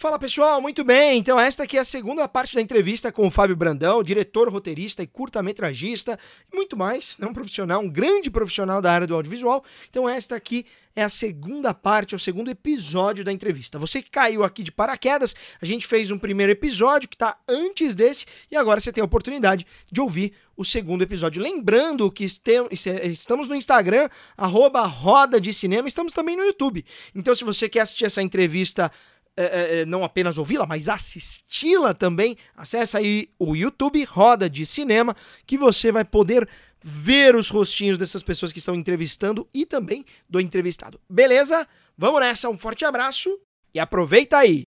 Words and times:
Fala 0.00 0.18
pessoal, 0.18 0.62
muito 0.62 0.82
bem. 0.82 1.18
Então, 1.18 1.38
esta 1.38 1.64
aqui 1.64 1.76
é 1.76 1.80
a 1.80 1.84
segunda 1.84 2.26
parte 2.26 2.54
da 2.54 2.62
entrevista 2.62 3.12
com 3.12 3.26
o 3.26 3.30
Fábio 3.30 3.54
Brandão, 3.54 4.02
diretor, 4.02 4.48
roteirista 4.48 5.02
e 5.02 5.06
curta-metragista, 5.06 6.18
e 6.50 6.56
muito 6.56 6.74
mais. 6.74 7.18
É 7.20 7.26
um 7.26 7.34
profissional, 7.34 7.82
um 7.82 7.88
grande 7.90 8.30
profissional 8.30 8.80
da 8.80 8.90
área 8.90 9.06
do 9.06 9.14
audiovisual. 9.14 9.62
Então, 9.90 10.08
esta 10.08 10.34
aqui 10.34 10.64
é 10.96 11.02
a 11.02 11.10
segunda 11.10 11.74
parte, 11.74 12.14
é 12.14 12.16
o 12.16 12.18
segundo 12.18 12.50
episódio 12.50 13.22
da 13.22 13.30
entrevista. 13.30 13.78
Você 13.78 14.00
que 14.00 14.08
caiu 14.08 14.42
aqui 14.42 14.62
de 14.62 14.72
paraquedas, 14.72 15.36
a 15.60 15.66
gente 15.66 15.86
fez 15.86 16.10
um 16.10 16.18
primeiro 16.18 16.50
episódio 16.50 17.06
que 17.06 17.14
está 17.14 17.36
antes 17.46 17.94
desse, 17.94 18.24
e 18.50 18.56
agora 18.56 18.80
você 18.80 18.90
tem 18.90 19.02
a 19.02 19.04
oportunidade 19.04 19.66
de 19.92 20.00
ouvir 20.00 20.32
o 20.56 20.64
segundo 20.64 21.02
episódio. 21.02 21.42
Lembrando 21.42 22.10
que 22.10 22.24
estamos 22.24 23.48
no 23.48 23.54
Instagram, 23.54 24.08
arroba 24.34 24.80
Roda 24.80 25.38
de 25.38 25.52
Cinema, 25.52 25.88
estamos 25.88 26.14
também 26.14 26.36
no 26.36 26.44
YouTube. 26.44 26.86
Então, 27.14 27.34
se 27.34 27.44
você 27.44 27.68
quer 27.68 27.80
assistir 27.80 28.06
essa 28.06 28.22
entrevista 28.22 28.90
é, 29.36 29.44
é, 29.44 29.80
é, 29.80 29.86
não 29.86 30.04
apenas 30.04 30.36
ouvi-la, 30.38 30.66
mas 30.66 30.88
assisti-la 30.88 31.94
também, 31.94 32.36
acessa 32.56 32.98
aí 32.98 33.28
o 33.38 33.54
YouTube 33.56 34.02
Roda 34.04 34.50
de 34.50 34.66
Cinema, 34.66 35.16
que 35.46 35.56
você 35.56 35.90
vai 35.92 36.04
poder 36.04 36.48
ver 36.82 37.36
os 37.36 37.48
rostinhos 37.48 37.98
dessas 37.98 38.22
pessoas 38.22 38.52
que 38.52 38.58
estão 38.58 38.74
entrevistando 38.74 39.48
e 39.52 39.64
também 39.64 40.04
do 40.28 40.40
entrevistado. 40.40 41.00
Beleza? 41.08 41.66
Vamos 41.96 42.20
nessa, 42.20 42.48
um 42.48 42.58
forte 42.58 42.84
abraço 42.84 43.38
e 43.74 43.78
aproveita 43.78 44.38
aí! 44.38 44.64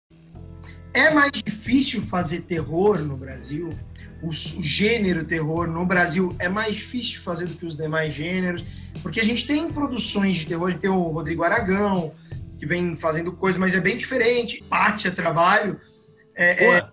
É 0.95 1.13
mais 1.13 1.33
difícil 1.33 2.01
fazer 2.01 2.43
terror 2.43 3.01
no 3.01 3.17
Brasil? 3.17 3.77
O, 4.23 4.31
o, 4.31 4.33
gênero 4.33 5.25
terror 5.25 5.67
no 5.67 5.85
Brasil 5.85 6.35
é 6.39 6.49
mais 6.49 6.75
difícil 6.75 7.21
fazer 7.21 7.47
do 7.47 7.55
que 7.55 7.67
os 7.67 7.77
demais 7.77 8.15
gêneros, 8.15 8.65
porque 9.03 9.21
a 9.21 9.25
gente 9.25 9.47
tem 9.47 9.71
produções 9.71 10.37
de 10.37 10.47
terror, 10.47 10.73
tem 10.79 10.89
o 10.89 11.03
Rodrigo 11.03 11.43
Aragão, 11.43 12.15
que 12.57 12.67
vem 12.67 12.97
fazendo 12.97 13.33
coisa, 13.33 13.59
mas 13.59 13.75
é 13.75 13.81
bem 13.81 13.97
diferente. 13.97 14.65
Pátia 14.69 15.11
trabalho. 15.11 15.81
É, 16.35 16.65
é, 16.65 16.89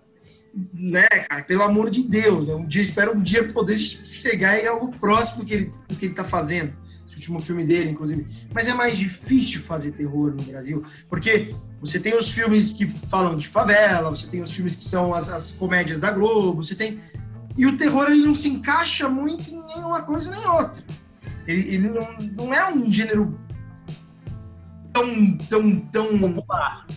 né, 0.74 1.08
cara, 1.08 1.44
pelo 1.44 1.64
amor 1.64 1.90
de 1.90 2.04
Deus, 2.04 2.48
né? 2.48 2.54
um 2.54 2.66
dia 2.66 2.82
espero 2.82 3.16
um 3.16 3.22
dia 3.22 3.52
poder 3.52 3.80
chegar 3.80 4.60
em 4.60 4.68
algo 4.68 4.92
próximo 4.98 5.40
do 5.40 5.46
que 5.48 5.54
ele, 5.54 5.72
do 5.88 5.96
que 5.96 6.06
ele 6.06 6.14
tá 6.14 6.24
fazendo. 6.24 6.74
Esse 7.08 7.16
último 7.16 7.42
filme 7.42 7.66
dele, 7.66 7.90
inclusive. 7.90 8.26
Mas 8.54 8.68
é 8.68 8.74
mais 8.74 8.98
difícil 8.98 9.62
fazer 9.62 9.92
terror 9.92 10.34
no 10.34 10.44
Brasil, 10.44 10.84
porque 11.10 11.54
você 11.82 12.00
tem 12.00 12.16
os 12.16 12.32
filmes 12.32 12.74
que 12.74 12.88
falam 13.10 13.36
de 13.36 13.48
favela, 13.48 14.10
você 14.10 14.28
tem 14.28 14.42
os 14.42 14.52
filmes 14.52 14.76
que 14.76 14.86
são 14.86 15.14
as, 15.14 15.30
as 15.30 15.52
comédias 15.52 16.00
da 16.00 16.12
Globo, 16.12 16.64
você 16.64 16.76
tem. 16.76 17.00
E 17.58 17.66
o 17.66 17.78
terror 17.78 18.10
ele 18.10 18.26
não 18.26 18.34
se 18.34 18.48
encaixa 18.48 19.08
muito 19.10 19.50
em 19.50 19.64
nenhuma 19.66 20.02
coisa 20.04 20.32
nem 20.32 20.48
outra. 20.48 20.84
Ele, 21.48 21.76
ele 21.76 21.90
não, 21.90 22.18
não 22.36 22.54
é 22.54 22.72
um 22.72 22.92
gênero 22.92 23.40
tão, 24.94 25.38
tão, 25.50 25.80
tão 25.92 26.20
popular, 26.20 26.88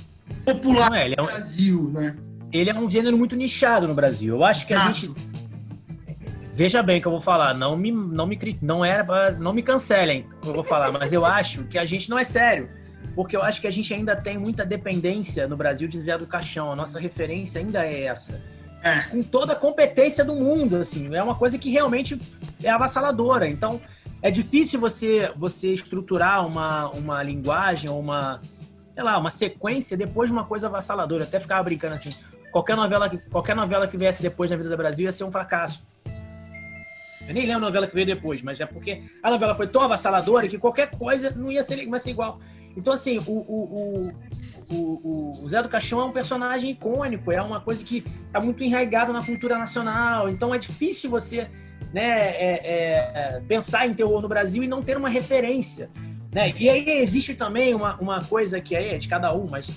popular 0.45 0.93
é, 0.95 1.09
no 1.09 1.15
é 1.17 1.23
um, 1.23 1.27
Brasil, 1.27 1.91
né? 1.93 2.17
Ele 2.53 2.71
é 2.71 2.75
um 2.75 2.89
gênero 2.89 3.17
muito 3.17 3.35
nichado 3.35 3.89
no 3.89 3.95
Brasil. 3.95 4.37
Eu 4.37 4.45
acho 4.45 4.65
Exato. 4.65 4.85
que 4.85 4.91
a 4.91 4.93
gente 4.93 5.37
Veja 6.57 6.83
bem 6.83 7.03
que 7.03 7.07
eu 7.07 7.13
vou 7.13 7.21
falar, 7.21 7.53
não 7.53 7.77
me 7.77 7.93
não 7.93 8.27
me 8.27 8.59
não 8.63 8.83
era 8.83 9.31
não 9.33 9.53
me 9.53 9.63
cancelem, 9.63 10.25
eu 10.43 10.55
vou 10.55 10.65
falar, 10.65 10.91
mas 10.91 11.13
eu 11.13 11.23
acho 11.23 11.65
que 11.65 11.77
a 11.77 11.85
gente 11.85 12.09
não 12.09 12.19
é 12.19 12.25
sério, 12.25 12.71
porque 13.15 13.37
eu 13.37 13.43
acho 13.43 13.61
que 13.61 13.67
a 13.67 13.71
gente 13.71 13.93
ainda 13.93 14.17
tem 14.17 14.39
muita 14.39 14.65
dependência 14.65 15.47
no 15.47 15.55
Brasil 15.55 15.87
de 15.87 16.01
Zé 16.01 16.17
do 16.17 16.27
Caixão. 16.27 16.73
A 16.73 16.77
nossa 16.77 16.99
referência 16.99 17.61
ainda 17.61 17.85
é 17.85 18.05
essa. 18.05 18.41
É. 18.83 19.01
Com 19.11 19.23
toda 19.23 19.53
a 19.53 19.57
competência 19.57 20.25
do 20.25 20.35
mundo, 20.35 20.77
assim, 20.77 21.15
é 21.15 21.23
uma 21.23 21.35
coisa 21.35 21.59
que 21.59 21.69
realmente 21.69 22.19
é 22.63 22.71
avassaladora. 22.71 23.47
Então, 23.47 23.79
é 24.23 24.31
difícil 24.31 24.81
você 24.81 25.33
você 25.37 25.73
estruturar 25.73 26.47
uma, 26.47 26.89
uma 26.91 27.23
linguagem 27.23 27.91
ou 27.91 28.01
uma, 28.01 28.41
sei 28.95 29.03
lá, 29.03 29.19
uma 29.19 29.31
sequência 29.31 29.97
depois 29.97 30.31
de 30.31 30.33
uma 30.33 30.45
coisa 30.45 30.67
avassaladora. 30.67 31.25
Até 31.25 31.39
ficava 31.39 31.63
brincando 31.63 31.95
assim, 31.95 32.11
qualquer 32.51 32.77
novela, 32.77 33.11
qualquer 33.31 33.55
novela 33.55 33.87
que 33.87 33.97
viesse 33.97 34.23
depois 34.23 34.51
na 34.51 34.57
vida 34.57 34.69
do 34.69 34.77
Brasil 34.77 35.07
ia 35.07 35.13
ser 35.13 35.25
um 35.25 35.33
fracasso. 35.33 35.87
Eu 37.29 37.35
nem 37.35 37.45
lembro 37.45 37.65
a 37.65 37.67
novela 37.67 37.87
que 37.87 37.95
veio 37.95 38.07
depois, 38.07 38.43
mas 38.43 38.61
é 38.61 38.67
porque 38.67 39.03
a 39.23 39.31
novela 39.31 39.55
foi 39.55 39.67
tão 39.67 39.83
avassaladora 39.83 40.47
que 40.47 40.59
qualquer 40.59 40.91
coisa 40.91 41.31
não 41.31 41.51
ia 41.51 41.63
ser, 41.63 41.83
ia 41.83 41.99
ser 41.99 42.11
igual. 42.11 42.39
Então, 42.77 42.93
assim, 42.93 43.19
o, 43.19 43.33
o, 43.33 44.13
o, 44.71 45.43
o, 45.43 45.49
Zé 45.49 45.63
do 45.63 45.69
Caixão 45.69 46.01
é 46.01 46.05
um 46.05 46.13
personagem 46.13 46.71
icônico, 46.71 47.33
é 47.33 47.41
uma 47.41 47.61
coisa 47.61 47.83
que 47.85 48.05
está 48.27 48.39
muito 48.39 48.63
enraizada 48.63 49.13
na 49.13 49.25
cultura 49.25 49.59
nacional. 49.59 50.29
Então, 50.29 50.55
é 50.55 50.59
difícil 50.59 51.11
você 51.11 51.49
né, 51.93 52.31
é, 52.31 52.61
é, 52.65 53.43
pensar 53.47 53.87
em 53.87 53.95
terror 53.95 54.21
no 54.21 54.29
Brasil 54.29 54.63
e 54.63 54.67
não 54.67 54.83
ter 54.83 54.97
uma 54.97 55.09
referência. 55.09 55.91
Né? 56.33 56.53
E 56.59 56.69
aí 56.69 56.89
existe 57.01 57.35
também 57.35 57.75
uma, 57.75 57.97
uma 57.97 58.25
coisa 58.25 58.61
que 58.61 58.75
é 58.75 58.99
de 58.99 59.09
cada 59.09 59.33
um, 59.35 59.47
mas 59.47 59.73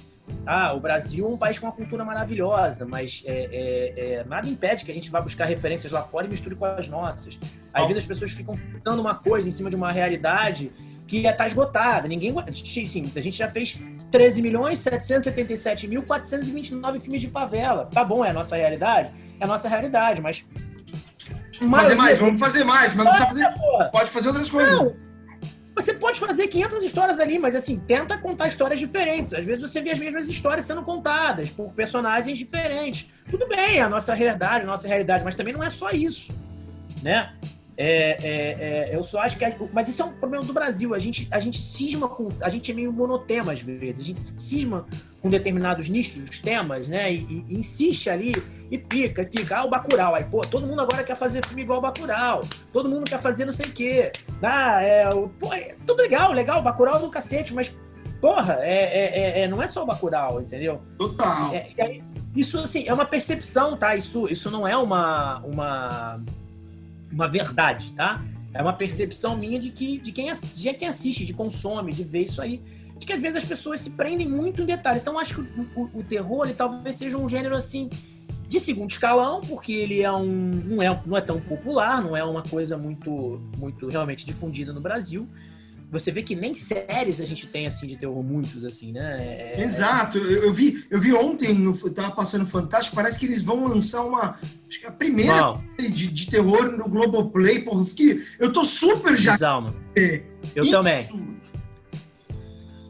ah, 0.46 0.74
o 0.74 0.80
Brasil 0.80 1.26
é 1.26 1.30
um 1.30 1.38
país 1.38 1.60
com 1.60 1.68
uma 1.68 1.72
cultura 1.72 2.04
maravilhosa, 2.04 2.86
mas 2.86 3.24
é, 3.26 3.50
é, 3.52 4.14
é, 4.14 4.24
nada 4.26 4.48
impede 4.48 4.84
que 4.84 4.92
a 4.92 4.94
gente 4.94 5.10
vá 5.10 5.22
buscar 5.22 5.46
referências 5.46 5.92
lá 5.92 6.04
fora 6.04 6.26
e 6.26 6.30
misture 6.30 6.56
com 6.56 6.66
as 6.66 6.88
nossas. 6.88 7.40
Às 7.74 7.88
vezes 7.88 8.04
as 8.04 8.08
pessoas 8.08 8.32
ficam 8.32 8.60
dando 8.84 9.00
uma 9.00 9.16
coisa 9.16 9.48
em 9.48 9.52
cima 9.52 9.70
de 9.70 9.76
uma 9.76 9.92
realidade 9.92 10.72
que 11.08 11.26
está 11.26 11.46
esgotada. 11.46 12.08
Ninguém, 12.08 12.34
sim, 12.54 13.12
a 13.16 13.22
gente 13.22 13.38
já 13.38 13.50
fez 13.50 13.82
13 14.12 14.42
milhões 14.42 14.80
777 14.80 15.88
mil 15.88 16.04
429 16.04 17.00
filmes 17.00 17.22
de 17.22 17.30
favela. 17.30 17.86
Tá 17.86 18.04
bom, 18.04 18.24
é 18.24 18.30
a 18.30 18.34
nossa 18.34 18.56
realidade? 18.56 19.12
É 19.40 19.44
a 19.44 19.48
nossa 19.48 19.70
realidade, 19.70 20.22
mas 20.22 20.46
fazer 21.60 21.96
mais, 21.96 22.18
vamos 22.18 22.40
fazer 22.40 22.64
mais, 22.64 22.94
mas 22.94 23.06
pode, 23.06 23.20
não 23.20 23.28
precisa 23.28 23.52
fazer. 23.52 23.92
Pode 23.92 24.12
fazer 24.12 24.28
outras 24.30 24.50
coisas. 24.50 24.74
Não. 24.74 25.10
Você 25.76 25.94
pode 25.94 26.20
fazer 26.20 26.48
500 26.48 26.84
histórias 26.84 27.20
ali, 27.20 27.40
mas 27.40 27.56
assim, 27.56 27.80
tenta 27.80 28.18
contar 28.18 28.48
histórias 28.48 28.80
diferentes. 28.80 29.34
Às 29.34 29.46
vezes 29.46 29.62
você 29.62 29.82
vê 29.82 29.92
as 29.92 30.00
mesmas 30.00 30.28
histórias 30.28 30.66
sendo 30.66 30.84
contadas 30.84 31.50
por 31.50 31.72
personagens 31.72 32.38
diferentes. 32.38 33.10
Tudo 33.30 33.48
bem, 33.48 33.78
é 33.78 33.82
a 33.82 33.90
nossa 33.90 34.14
realidade, 34.14 34.66
a 34.66 34.68
nossa 34.68 34.88
realidade, 34.88 35.24
mas 35.24 35.36
também 35.36 35.54
não 35.54 35.64
é 35.64 35.70
só 35.70 35.92
isso, 35.92 36.34
né? 37.02 37.34
É, 37.78 38.18
é, 38.22 38.90
é, 38.90 38.96
eu 38.96 39.02
só 39.02 39.22
acho 39.22 39.38
que. 39.38 39.46
Mas 39.72 39.88
isso 39.88 40.02
é 40.02 40.06
um 40.06 40.12
problema 40.12 40.44
do 40.44 40.52
Brasil. 40.52 40.94
A 40.94 41.00
gente, 41.00 41.30
a 41.32 41.40
gente 41.40 41.60
cisma 41.60 42.10
com. 42.10 42.28
A 42.42 42.50
gente 42.50 42.70
é 42.70 42.76
meio 42.76 42.92
monotema 42.92 43.54
às 43.54 43.62
vezes. 43.62 44.02
A 44.02 44.04
gente 44.04 44.20
cisma 44.42 44.86
com 45.22 45.30
determinados 45.30 45.90
nichos, 45.90 46.40
temas, 46.40 46.88
né? 46.88 47.12
E, 47.14 47.46
e 47.48 47.58
insiste 47.60 48.10
ali 48.10 48.34
e 48.72 48.78
fica, 48.78 49.22
e 49.22 49.26
fica. 49.26 49.58
Ah, 49.58 49.66
o 49.66 49.70
Bacurau. 49.70 50.16
Aí, 50.16 50.24
pô, 50.24 50.42
todo 50.42 50.66
mundo 50.66 50.82
agora 50.82 51.04
quer 51.04 51.18
fazer 51.18 51.46
filme 51.46 51.64
igual 51.64 51.80
o 51.80 51.82
Bacurau. 51.82 52.44
Todo 52.72 52.90
mundo 52.90 53.10
quer 53.10 53.20
fazer 53.20 53.46
não 53.46 53.54
sei 53.54 53.66
o 53.66 53.74
quê. 53.74 54.12
Ah, 54.42 54.82
é, 54.82 55.10
pô, 55.40 55.54
é 55.54 55.76
tudo 55.86 56.02
legal, 56.02 56.32
legal. 56.32 56.60
O 56.60 56.64
Bacurau 56.64 56.98
é 56.98 57.00
do 57.00 57.10
cacete, 57.10 57.54
mas, 57.54 57.76
porra, 58.22 58.60
é, 58.62 58.84
é, 58.84 59.20
é, 59.20 59.42
é 59.42 59.48
não 59.48 59.62
é 59.62 59.68
só 59.68 59.84
o 59.84 59.86
Bacurau, 59.86 60.42
entendeu? 60.42 60.82
Total. 60.98 61.54
É, 61.54 61.70
aí, 61.80 62.04
isso, 62.36 62.60
assim, 62.60 62.88
é 62.88 62.94
uma 62.94 63.06
percepção, 63.06 63.76
tá? 63.76 63.96
Isso, 63.96 64.28
isso 64.28 64.50
não 64.50 64.68
é 64.68 64.78
uma. 64.78 65.40
uma 65.40 66.20
uma 67.12 67.28
verdade, 67.28 67.92
tá? 67.94 68.24
É 68.54 68.62
uma 68.62 68.74
percepção 68.74 69.36
minha 69.36 69.60
de 69.60 69.72
que 69.72 69.98
de 69.98 70.12
quem, 70.12 70.32
de 70.32 70.74
quem 70.74 70.88
assiste, 70.88 71.26
de 71.26 71.34
consome, 71.34 71.94
de 71.94 72.04
ver 72.04 72.24
isso 72.24 72.42
aí. 72.42 72.62
De 73.00 73.06
que 73.06 73.14
às 73.14 73.22
vezes 73.22 73.38
as 73.38 73.46
pessoas 73.46 73.80
se 73.80 73.90
prendem 73.90 74.30
muito 74.30 74.62
em 74.62 74.66
detalhes. 74.66 75.02
Então 75.02 75.18
acho 75.18 75.36
que 75.36 75.42
o, 75.42 75.68
o, 75.76 76.00
o 76.00 76.04
terror 76.04 76.46
ele 76.46 76.54
talvez 76.54 76.96
seja 76.96 77.18
um 77.18 77.28
gênero 77.28 77.56
assim 77.56 77.90
de 78.48 78.60
segundo 78.60 78.90
escalão, 78.90 79.42
porque 79.42 79.72
ele 79.72 80.02
é 80.02 80.12
um 80.12 80.26
não 80.26 80.84
é, 80.84 81.02
não 81.06 81.18
é 81.18 81.22
tão 81.22 81.40
popular, 81.40 82.04
não 82.04 82.16
é 82.16 82.24
uma 82.24 82.44
coisa 82.44 82.78
muito 82.78 83.42
muito 83.58 83.88
realmente 83.88 84.26
difundida 84.26 84.74
no 84.74 84.82
Brasil 84.82 85.28
você 85.92 86.12
vê 86.12 86.22
que 86.22 86.36
nem 86.36 86.54
séries 86.54 87.20
a 87.20 87.26
gente 87.26 87.48
tem 87.48 87.66
assim 87.66 87.88
de 87.88 87.98
terror 87.98 88.22
muitos 88.24 88.64
assim, 88.64 88.92
né? 88.92 89.18
É... 89.20 89.60
é 89.60 89.64
Exato. 89.64 90.18
Eu, 90.18 90.44
eu, 90.44 90.54
vi, 90.54 90.86
eu 90.90 91.02
vi 91.02 91.14
ontem, 91.14 91.54
no, 91.54 91.76
tava 91.90 92.12
passando 92.12 92.46
Fantástico, 92.46 92.96
parece 92.96 93.20
que 93.20 93.26
eles 93.26 93.42
vão 93.42 93.68
lançar 93.68 94.04
uma, 94.04 94.38
acho 94.68 94.80
que 94.80 94.86
é 94.86 94.90
a 94.90 94.92
primeira 94.92 95.60
de, 95.78 96.08
de, 96.08 96.30
terror 96.30 96.72
no 96.72 96.88
Globoplay, 96.88 97.62
porra, 97.62 97.86
fiquei, 97.86 98.24
eu 98.38 98.54
tô 98.54 98.64
super 98.64 99.18
já. 99.18 99.34
Desalma. 99.34 99.74
Eu 100.56 100.64
Isso. 100.64 100.72
também. 100.72 101.08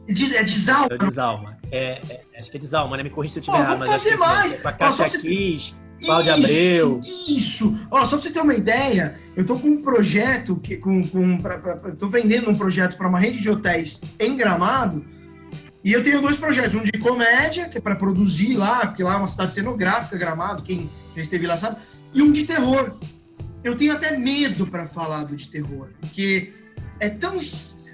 É, 0.09 0.13
de, 0.13 0.35
é 0.35 0.43
desalma. 0.43 0.87
É 0.89 0.97
desalma. 0.97 1.57
É, 1.71 2.01
é, 2.09 2.39
acho 2.39 2.49
que 2.49 2.57
é 2.57 2.59
desalma, 2.59 2.97
né? 2.97 3.03
Me 3.03 3.09
corrija 3.11 3.33
se 3.33 3.39
eu 3.39 3.43
tiver 3.43 3.59
errado. 3.59 3.79
Vamos 3.79 3.87
fazer 3.87 4.17
mais. 4.17 4.53
É, 4.53 4.67
a 4.67 4.71
Cássia 4.71 5.21
Kiss, 5.21 5.75
Cláudia 6.03 6.33
Abreu. 6.33 7.01
Isso! 7.27 7.77
Ó, 7.91 8.03
só 8.03 8.17
pra 8.17 8.23
você 8.23 8.31
ter 8.31 8.41
uma 8.41 8.55
ideia, 8.55 9.19
eu 9.35 9.45
tô 9.45 9.59
com 9.59 9.67
um 9.67 9.81
projeto, 9.81 10.55
que, 10.55 10.77
com, 10.77 11.07
com, 11.07 11.37
pra, 11.37 11.59
pra, 11.59 11.75
tô 11.91 12.07
vendendo 12.07 12.49
um 12.49 12.57
projeto 12.57 12.97
para 12.97 13.07
uma 13.07 13.19
rede 13.19 13.39
de 13.39 13.49
hotéis 13.49 14.01
em 14.19 14.35
Gramado, 14.35 15.05
e 15.83 15.93
eu 15.93 16.03
tenho 16.03 16.21
dois 16.21 16.35
projetos, 16.35 16.75
um 16.75 16.83
de 16.83 16.91
comédia, 16.93 17.69
que 17.69 17.77
é 17.77 17.81
para 17.81 17.95
produzir 17.95 18.57
lá, 18.57 18.87
porque 18.87 19.03
lá 19.03 19.13
é 19.13 19.17
uma 19.17 19.27
cidade 19.27 19.53
cenográfica, 19.53 20.17
Gramado, 20.17 20.63
quem 20.63 20.89
já 21.15 21.21
esteve 21.21 21.45
lá 21.45 21.55
sabe, 21.55 21.77
e 22.13 22.21
um 22.21 22.31
de 22.31 22.45
terror. 22.45 22.97
Eu 23.63 23.75
tenho 23.75 23.93
até 23.93 24.17
medo 24.17 24.65
para 24.65 24.87
falar 24.87 25.25
do 25.25 25.35
de 25.35 25.47
terror, 25.49 25.89
porque 25.99 26.53
é 26.99 27.09
tão. 27.09 27.39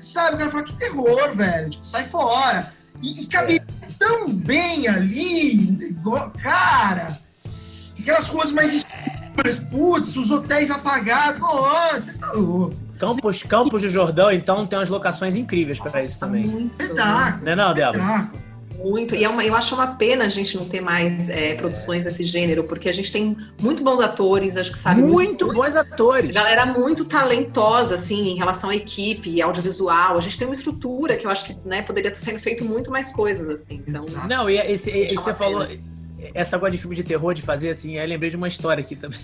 Sabe, 0.05 0.35
o 0.35 0.39
cara 0.39 0.51
fala, 0.51 0.63
que 0.63 0.75
terror, 0.75 1.35
velho, 1.35 1.69
tipo, 1.69 1.85
sai 1.85 2.05
fora. 2.05 2.71
E, 3.01 3.23
e 3.23 3.27
cabe 3.27 3.55
é. 3.57 3.87
tão 3.97 4.31
bem 4.31 4.87
ali, 4.87 5.95
cara 6.41 7.19
aquelas 8.05 8.29
coisas 8.29 8.51
mais 8.51 8.73
escuras, 8.73 9.57
putz, 9.57 10.15
os 10.15 10.29
hotéis 10.29 10.69
apagados, 10.69 11.39
nossa, 11.39 11.99
você 11.99 12.17
tá 12.17 12.31
louco. 12.33 12.75
Campos, 12.99 13.43
Campos 13.43 13.81
do 13.81 13.89
Jordão, 13.89 14.31
então, 14.31 14.65
tem 14.65 14.79
umas 14.79 14.89
locações 14.89 15.35
incríveis 15.35 15.79
para 15.79 15.99
isso 15.99 16.19
também. 16.19 16.47
Um 16.47 16.67
espetáculo. 16.67 17.43
Não 17.43 17.51
é 17.51 17.55
não, 17.55 17.73
Débora? 17.73 18.31
Muito, 18.77 19.15
e 19.15 19.23
é 19.23 19.29
uma, 19.29 19.43
eu 19.43 19.55
acho 19.55 19.75
uma 19.75 19.95
pena 19.95 20.25
a 20.25 20.29
gente 20.29 20.55
não 20.57 20.65
ter 20.65 20.81
mais 20.81 21.29
é, 21.29 21.55
produções 21.55 22.05
desse 22.05 22.23
gênero, 22.23 22.63
porque 22.63 22.89
a 22.89 22.91
gente 22.91 23.11
tem 23.11 23.35
muito 23.59 23.83
bons 23.83 23.99
atores, 23.99 24.57
acho 24.57 24.71
que 24.71 24.77
sabe. 24.77 25.01
Muito, 25.01 25.45
muito 25.45 25.53
bons 25.53 25.75
atores. 25.75 26.31
Galera 26.31 26.65
muito 26.65 27.05
talentosa, 27.05 27.95
assim, 27.95 28.29
em 28.29 28.35
relação 28.35 28.69
à 28.69 28.75
equipe, 28.75 29.41
audiovisual. 29.41 30.17
A 30.17 30.19
gente 30.19 30.37
tem 30.37 30.47
uma 30.47 30.53
estrutura 30.53 31.17
que 31.17 31.25
eu 31.25 31.31
acho 31.31 31.45
que 31.45 31.57
né, 31.65 31.81
poderia 31.81 32.11
ter 32.11 32.19
sendo 32.19 32.39
feito 32.39 32.63
muito 32.63 32.91
mais 32.91 33.11
coisas, 33.11 33.49
assim. 33.49 33.83
Então, 33.87 34.05
não, 34.27 34.49
e 34.49 34.57
esse, 34.57 34.89
esse 34.91 35.15
você 35.15 35.33
falou 35.33 35.65
essa 36.33 36.55
agora 36.55 36.71
de 36.71 36.77
filme 36.77 36.95
de 36.95 37.03
terror, 37.03 37.33
de 37.33 37.41
fazer 37.41 37.69
assim, 37.69 37.97
eu 37.97 38.07
lembrei 38.07 38.29
de 38.29 38.35
uma 38.35 38.47
história 38.47 38.81
aqui 38.81 38.95
também. 38.95 39.19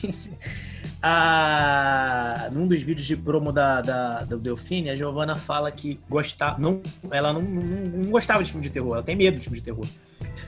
Ah, 1.01 2.49
num 2.53 2.67
dos 2.67 2.81
vídeos 2.81 3.07
de 3.07 3.15
promo 3.15 3.51
da, 3.51 3.81
da, 3.81 4.23
do 4.23 4.37
Delfine, 4.37 4.89
a 4.91 4.95
Giovana 4.95 5.35
fala 5.35 5.71
que 5.71 5.99
gostava, 6.07 6.59
não, 6.59 6.81
ela 7.09 7.33
não, 7.33 7.41
não, 7.41 7.63
não, 8.03 8.11
gostava 8.11 8.43
de 8.43 8.51
filme 8.51 8.63
de 8.63 8.69
terror, 8.69 8.95
ela 8.95 9.03
tem 9.03 9.15
medo 9.15 9.37
de 9.37 9.43
filme 9.43 9.57
de 9.57 9.63
terror. 9.63 9.87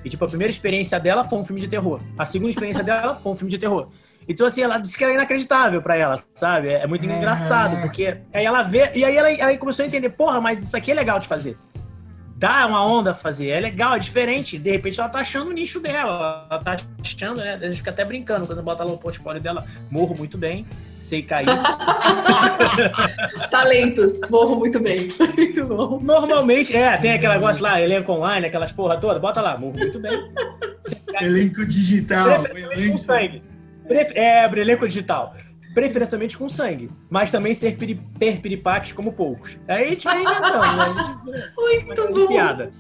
E, 0.06 0.10
tipo, 0.10 0.24
a 0.24 0.28
primeira 0.28 0.52
experiência 0.52 1.00
dela 1.00 1.24
foi 1.24 1.40
um 1.40 1.44
filme 1.44 1.60
de 1.60 1.68
terror. 1.68 2.00
A 2.18 2.24
segunda 2.24 2.52
experiência 2.52 2.84
dela 2.84 3.16
foi 3.16 3.32
um 3.32 3.36
filme 3.36 3.52
de 3.52 3.58
terror. 3.58 3.90
Então, 4.28 4.48
assim, 4.48 4.62
ela 4.62 4.78
disse 4.78 4.98
que 4.98 5.04
era 5.04 5.14
inacreditável 5.14 5.82
para 5.82 5.98
ela, 5.98 6.16
sabe? 6.34 6.70
É 6.70 6.88
muito 6.88 7.06
é. 7.06 7.18
engraçado, 7.18 7.82
porque 7.82 8.18
aí 8.32 8.46
ela 8.46 8.64
vê. 8.64 8.92
E 8.96 9.04
aí 9.04 9.18
ela, 9.18 9.32
ela 9.32 9.58
começou 9.58 9.84
a 9.84 9.88
entender, 9.88 10.10
porra, 10.12 10.40
mas 10.40 10.62
isso 10.62 10.78
aqui 10.78 10.92
é 10.92 10.94
legal 10.94 11.20
de 11.20 11.28
fazer 11.28 11.58
dá 12.36 12.66
uma 12.66 12.86
onda 12.86 13.14
fazer, 13.14 13.50
é 13.50 13.60
legal, 13.60 13.96
é 13.96 14.00
diferente. 14.00 14.58
De 14.58 14.72
repente 14.72 15.00
ela 15.00 15.10
tá 15.10 15.20
achando 15.20 15.50
o 15.50 15.54
nicho 15.54 15.80
dela, 15.80 16.48
ela 16.50 16.64
tá 16.64 16.78
achando, 17.00 17.38
né? 17.38 17.56
A 17.56 17.66
gente 17.66 17.78
fica 17.78 17.92
até 17.92 18.04
brincando 18.04 18.48
quando 18.48 18.62
bota 18.62 18.84
lá 18.84 18.92
no 18.92 18.98
portfólio 18.98 19.42
dela, 19.42 19.66
morro 19.90 20.16
muito 20.16 20.38
bem, 20.38 20.66
sei 20.98 21.22
cair. 21.22 21.48
Talentos, 23.50 24.20
morro 24.30 24.58
muito 24.58 24.82
bem. 24.82 25.10
Muito 25.36 25.66
bom. 25.66 26.00
Normalmente, 26.00 26.76
é, 26.76 26.98
tem 26.98 27.14
aquele 27.14 27.34
negócio 27.34 27.62
lá, 27.62 27.82
elenco 27.82 28.12
online, 28.12 28.48
aquelas 28.48 28.72
porra 28.72 28.98
toda, 28.98 29.20
bota 29.20 29.42
lá, 29.42 29.58
morro 29.58 29.78
muito 29.78 30.00
bem. 30.00 30.12
Elenco 31.22 31.66
digital. 31.66 32.44
Com 32.90 32.98
sangue. 32.98 33.44
É, 33.90 34.46
elenco 34.46 34.88
digital 34.88 35.36
preferencialmente 35.74 36.38
com 36.38 36.48
sangue, 36.48 36.90
mas 37.10 37.32
também 37.32 37.54
ser 37.54 37.76
piri, 37.78 37.96
ter 38.20 38.40
piripaques 38.40 38.92
como 38.92 39.12
poucos. 39.12 39.58
Aí 39.68 39.86
a 39.86 39.90
gente 39.90 40.06
vai 40.06 40.22
inventando, 40.22 40.60
né? 40.60 40.84
A 40.84 41.04
gente, 41.04 41.86
Muito 41.86 42.14
bom. 42.14 42.28
Piada. 42.28 42.72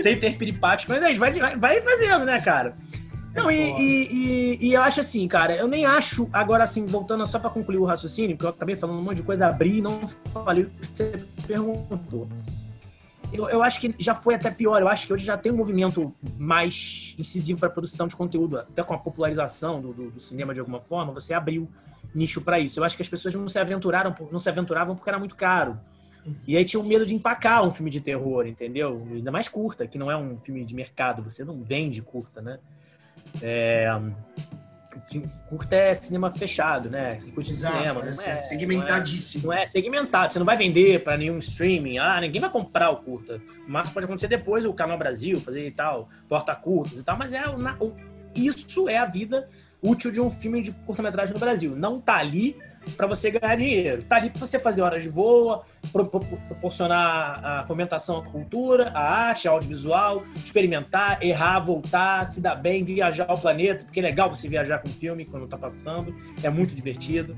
Sem 0.00 0.18
ter 0.18 0.36
piripaques, 0.38 0.86
mas 0.86 1.02
a 1.02 1.08
gente 1.08 1.18
vai, 1.18 1.56
vai 1.56 1.82
fazendo, 1.82 2.24
né, 2.24 2.40
cara? 2.40 2.76
É 3.34 3.40
Não, 3.40 3.50
e, 3.50 3.56
e, 3.56 4.12
e, 4.12 4.68
e, 4.68 4.74
eu 4.74 4.82
acho 4.82 5.00
assim, 5.00 5.26
cara, 5.26 5.56
eu 5.56 5.66
nem 5.66 5.84
acho, 5.84 6.28
agora 6.32 6.62
assim, 6.62 6.86
voltando 6.86 7.26
só 7.26 7.38
para 7.38 7.50
concluir 7.50 7.78
o 7.78 7.84
raciocínio, 7.84 8.36
porque 8.36 8.46
eu 8.46 8.50
acabei 8.50 8.76
falando 8.76 9.00
um 9.00 9.02
monte 9.02 9.16
de 9.16 9.22
coisa, 9.24 9.48
abri 9.48 9.78
e 9.78 9.82
não 9.82 10.08
falei 10.32 10.64
o 10.64 10.70
que 10.70 10.86
você 10.86 11.24
perguntou. 11.44 12.28
Eu, 13.32 13.48
eu 13.48 13.62
acho 13.64 13.80
que 13.80 13.92
já 13.98 14.14
foi 14.14 14.36
até 14.36 14.48
pior, 14.48 14.80
eu 14.80 14.86
acho 14.86 15.08
que 15.08 15.12
hoje 15.12 15.24
já 15.24 15.36
tem 15.36 15.50
um 15.50 15.56
movimento 15.56 16.14
mais 16.38 17.16
incisivo 17.18 17.58
para 17.58 17.68
produção 17.68 18.06
de 18.06 18.14
conteúdo, 18.14 18.58
até 18.58 18.84
com 18.84 18.94
a 18.94 18.98
popularização 18.98 19.80
do, 19.80 19.92
do, 19.92 20.10
do 20.12 20.20
cinema 20.20 20.54
de 20.54 20.60
alguma 20.60 20.78
forma, 20.78 21.12
você 21.12 21.34
abriu 21.34 21.68
nicho 22.14 22.40
para 22.40 22.58
isso. 22.58 22.80
Eu 22.80 22.84
acho 22.84 22.96
que 22.96 23.02
as 23.02 23.08
pessoas 23.08 23.34
não 23.34 23.48
se 23.48 23.58
aventuraram, 23.58 24.14
não 24.30 24.38
se 24.38 24.48
aventuravam 24.48 24.94
porque 24.94 25.10
era 25.10 25.18
muito 25.18 25.34
caro. 25.34 25.78
E 26.46 26.56
aí 26.56 26.64
tinham 26.64 26.82
medo 26.82 27.04
de 27.04 27.14
empacar 27.14 27.62
um 27.64 27.70
filme 27.70 27.90
de 27.90 28.00
terror, 28.00 28.46
entendeu? 28.46 29.06
Ainda 29.10 29.30
mais 29.30 29.48
curta, 29.48 29.86
que 29.86 29.98
não 29.98 30.10
é 30.10 30.16
um 30.16 30.38
filme 30.38 30.64
de 30.64 30.74
mercado, 30.74 31.22
você 31.22 31.44
não 31.44 31.62
vende 31.62 32.00
curta, 32.00 32.40
né? 32.40 32.58
É, 33.42 33.88
curta 35.48 35.76
é 35.76 35.94
cinema 35.94 36.30
fechado, 36.30 36.88
né? 36.88 37.20
Circuito 37.20 37.50
de 37.50 37.56
Exato, 37.56 37.76
cinema. 37.76 38.00
Não 38.00 38.22
é, 38.22 38.30
é 38.30 38.38
segmentadíssimo. 38.38 39.46
Não 39.46 39.52
é, 39.52 39.56
não 39.56 39.62
é, 39.62 39.66
segmentado. 39.66 40.32
Você 40.32 40.38
não 40.38 40.46
vai 40.46 40.56
vender 40.56 41.02
para 41.02 41.16
nenhum 41.16 41.38
streaming. 41.38 41.98
Ah, 41.98 42.20
ninguém 42.20 42.40
vai 42.40 42.50
comprar 42.50 42.90
o 42.90 42.96
curta. 42.98 43.40
Mas 43.66 43.90
pode 43.90 44.06
acontecer 44.06 44.28
depois 44.28 44.64
o 44.64 44.72
Canal 44.72 44.96
Brasil 44.96 45.40
fazer 45.40 45.66
e 45.66 45.70
tal, 45.70 46.08
porta 46.28 46.54
curtas 46.54 46.98
e 46.98 47.02
tal. 47.02 47.18
Mas 47.18 47.32
é 47.32 47.42
o, 47.48 47.92
isso 48.34 48.88
é 48.88 48.96
a 48.96 49.04
vida 49.04 49.48
útil 49.84 50.10
de 50.10 50.20
um 50.20 50.30
filme 50.30 50.62
de 50.62 50.72
curta-metragem 50.72 51.34
no 51.34 51.38
Brasil. 51.38 51.76
Não 51.76 52.00
tá 52.00 52.16
ali 52.16 52.56
para 52.96 53.06
você 53.06 53.30
ganhar 53.30 53.54
dinheiro. 53.56 54.02
Tá 54.02 54.16
ali 54.16 54.30
para 54.30 54.40
você 54.40 54.58
fazer 54.58 54.80
horas 54.80 55.02
de 55.02 55.08
voo, 55.10 55.62
pro, 55.92 56.06
pro, 56.06 56.20
proporcionar 56.20 57.44
a 57.44 57.66
fomentação 57.66 58.18
à 58.18 58.22
cultura, 58.22 58.90
a 58.94 59.28
arte, 59.28 59.46
ao 59.46 59.54
audiovisual, 59.54 60.24
experimentar, 60.36 61.22
errar, 61.22 61.60
voltar, 61.60 62.26
se 62.26 62.40
dar 62.40 62.54
bem, 62.54 62.82
viajar 62.82 63.26
ao 63.28 63.38
planeta, 63.38 63.84
porque 63.84 64.00
é 64.00 64.02
legal 64.02 64.30
você 64.30 64.48
viajar 64.48 64.78
com 64.78 64.88
filme 64.88 65.24
quando 65.24 65.46
tá 65.46 65.58
passando, 65.58 66.14
é 66.42 66.48
muito 66.48 66.74
divertido, 66.74 67.36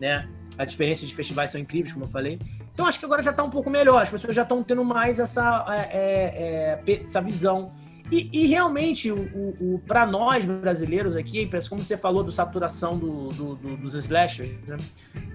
né? 0.00 0.28
As 0.56 0.70
experiências 0.70 1.08
de 1.08 1.14
festivais 1.14 1.52
são 1.52 1.60
incríveis, 1.60 1.92
como 1.92 2.04
eu 2.04 2.08
falei. 2.08 2.40
Então 2.74 2.86
acho 2.86 2.98
que 2.98 3.04
agora 3.04 3.22
já 3.22 3.32
tá 3.32 3.44
um 3.44 3.50
pouco 3.50 3.70
melhor, 3.70 4.02
as 4.02 4.10
pessoas 4.10 4.34
já 4.34 4.42
estão 4.42 4.62
tendo 4.62 4.84
mais 4.84 5.20
essa, 5.20 5.64
é, 5.68 6.80
é, 6.86 6.92
é 6.92 7.02
essa 7.02 7.20
visão 7.20 7.72
e, 8.10 8.28
e 8.32 8.46
realmente, 8.46 9.10
o, 9.10 9.18
o, 9.18 9.74
o 9.74 9.78
para 9.86 10.06
nós 10.06 10.44
brasileiros 10.44 11.14
aqui, 11.14 11.48
como 11.68 11.84
você 11.84 11.96
falou 11.96 12.24
do 12.24 12.32
saturação 12.32 12.96
do, 12.96 13.28
do, 13.30 13.54
do 13.56 13.76
dos 13.76 13.94
slashers, 13.94 14.50
né? 14.66 14.78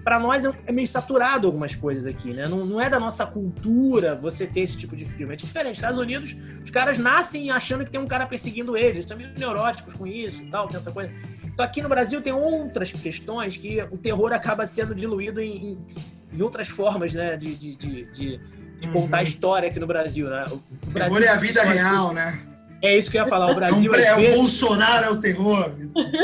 para 0.02 0.18
nós 0.18 0.44
é, 0.44 0.52
é, 0.66 0.72
meio 0.72 0.86
saturado 0.86 1.46
algumas 1.46 1.74
coisas 1.74 2.04
aqui, 2.04 2.32
né? 2.32 2.46
Não, 2.46 2.66
não, 2.66 2.80
é 2.80 2.90
da 2.90 3.00
nossa 3.00 3.24
cultura 3.24 4.14
você 4.14 4.46
ter 4.46 4.60
esse 4.60 4.76
tipo 4.76 4.94
de 4.94 5.04
filme. 5.04 5.32
É 5.32 5.36
diferente. 5.36 5.68
Nos 5.68 5.78
Estados 5.78 5.98
Unidos, 5.98 6.36
os 6.62 6.70
caras 6.70 6.98
nascem 6.98 7.50
achando 7.50 7.84
que 7.84 7.90
tem 7.90 8.00
um 8.00 8.06
cara 8.06 8.26
perseguindo 8.26 8.76
eles. 8.76 8.92
Eles 8.92 9.04
são 9.06 9.16
meio 9.16 9.30
neuróticos 9.36 9.94
com 9.94 10.06
isso 10.06 10.42
e 10.42 10.50
tal, 10.50 10.68
tem 10.68 10.76
essa 10.76 10.92
coisa. 10.92 11.10
Então 11.44 11.64
aqui 11.64 11.80
no 11.80 11.88
Brasil 11.88 12.20
tem 12.20 12.32
outras 12.32 12.92
questões 12.92 13.56
que 13.56 13.80
o 13.90 13.96
terror 13.96 14.32
acaba 14.32 14.66
sendo 14.66 14.94
diluído 14.94 15.40
em, 15.40 15.72
em, 15.72 15.86
em 16.32 16.42
outras 16.42 16.68
formas, 16.68 17.14
né? 17.14 17.36
De, 17.36 17.54
de, 17.54 17.76
de, 17.76 18.04
de, 18.06 18.40
de 18.80 18.88
contar 18.88 19.18
uhum. 19.18 19.22
história 19.22 19.68
aqui 19.70 19.78
no 19.78 19.86
Brasil, 19.86 20.28
né? 20.28 20.44
O 20.50 20.90
Brasil 20.90 21.22
é 21.22 21.28
a 21.28 21.36
vida 21.36 21.62
real, 21.62 22.12
né? 22.12 22.53
É 22.84 22.98
isso 22.98 23.10
que 23.10 23.16
eu 23.16 23.22
ia 23.22 23.28
falar. 23.28 23.50
O 23.50 23.54
Brasil. 23.54 23.94
É, 23.94 24.08
às 24.08 24.16
vezes... 24.16 24.34
o 24.36 24.40
Bolsonaro 24.40 25.06
é 25.06 25.10
o 25.10 25.16
terror. 25.16 25.70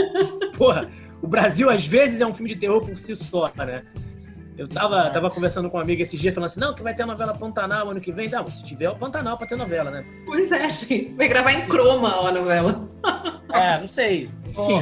Porra, 0.59 0.91
o 1.23 1.27
Brasil 1.27 1.71
às 1.71 1.87
vezes 1.87 2.21
é 2.21 2.27
um 2.27 2.35
filme 2.35 2.51
de 2.51 2.57
terror 2.57 2.85
por 2.85 2.99
si 2.99 3.17
só, 3.17 3.51
né? 3.57 3.83
Eu 4.59 4.69
tava, 4.69 5.09
tava 5.09 5.31
conversando 5.31 5.71
com 5.71 5.79
uma 5.79 5.83
amiga 5.83 6.03
esses 6.03 6.21
dias 6.21 6.35
falando 6.35 6.51
assim: 6.51 6.61
não, 6.61 6.75
que 6.75 6.83
vai 6.83 6.95
ter 6.95 7.05
a 7.05 7.07
novela 7.07 7.33
Pantanal 7.33 7.89
ano 7.89 7.99
que 7.99 8.13
vem. 8.13 8.29
Não, 8.29 8.47
se 8.51 8.63
tiver 8.63 8.91
o 8.91 8.95
Pantanal 8.95 9.39
pra 9.39 9.47
ter 9.47 9.57
novela, 9.57 9.91
né? 9.91 10.05
Pois 10.27 10.53
é, 10.53 10.69
gente. 10.69 11.15
Vai 11.17 11.29
gravar 11.29 11.53
em 11.53 11.67
croma 11.67 12.29
a 12.29 12.31
novela. 12.31 12.87
É, 13.55 13.81
não 13.81 13.89
sei. 13.89 14.31
Enfim. 14.47 14.81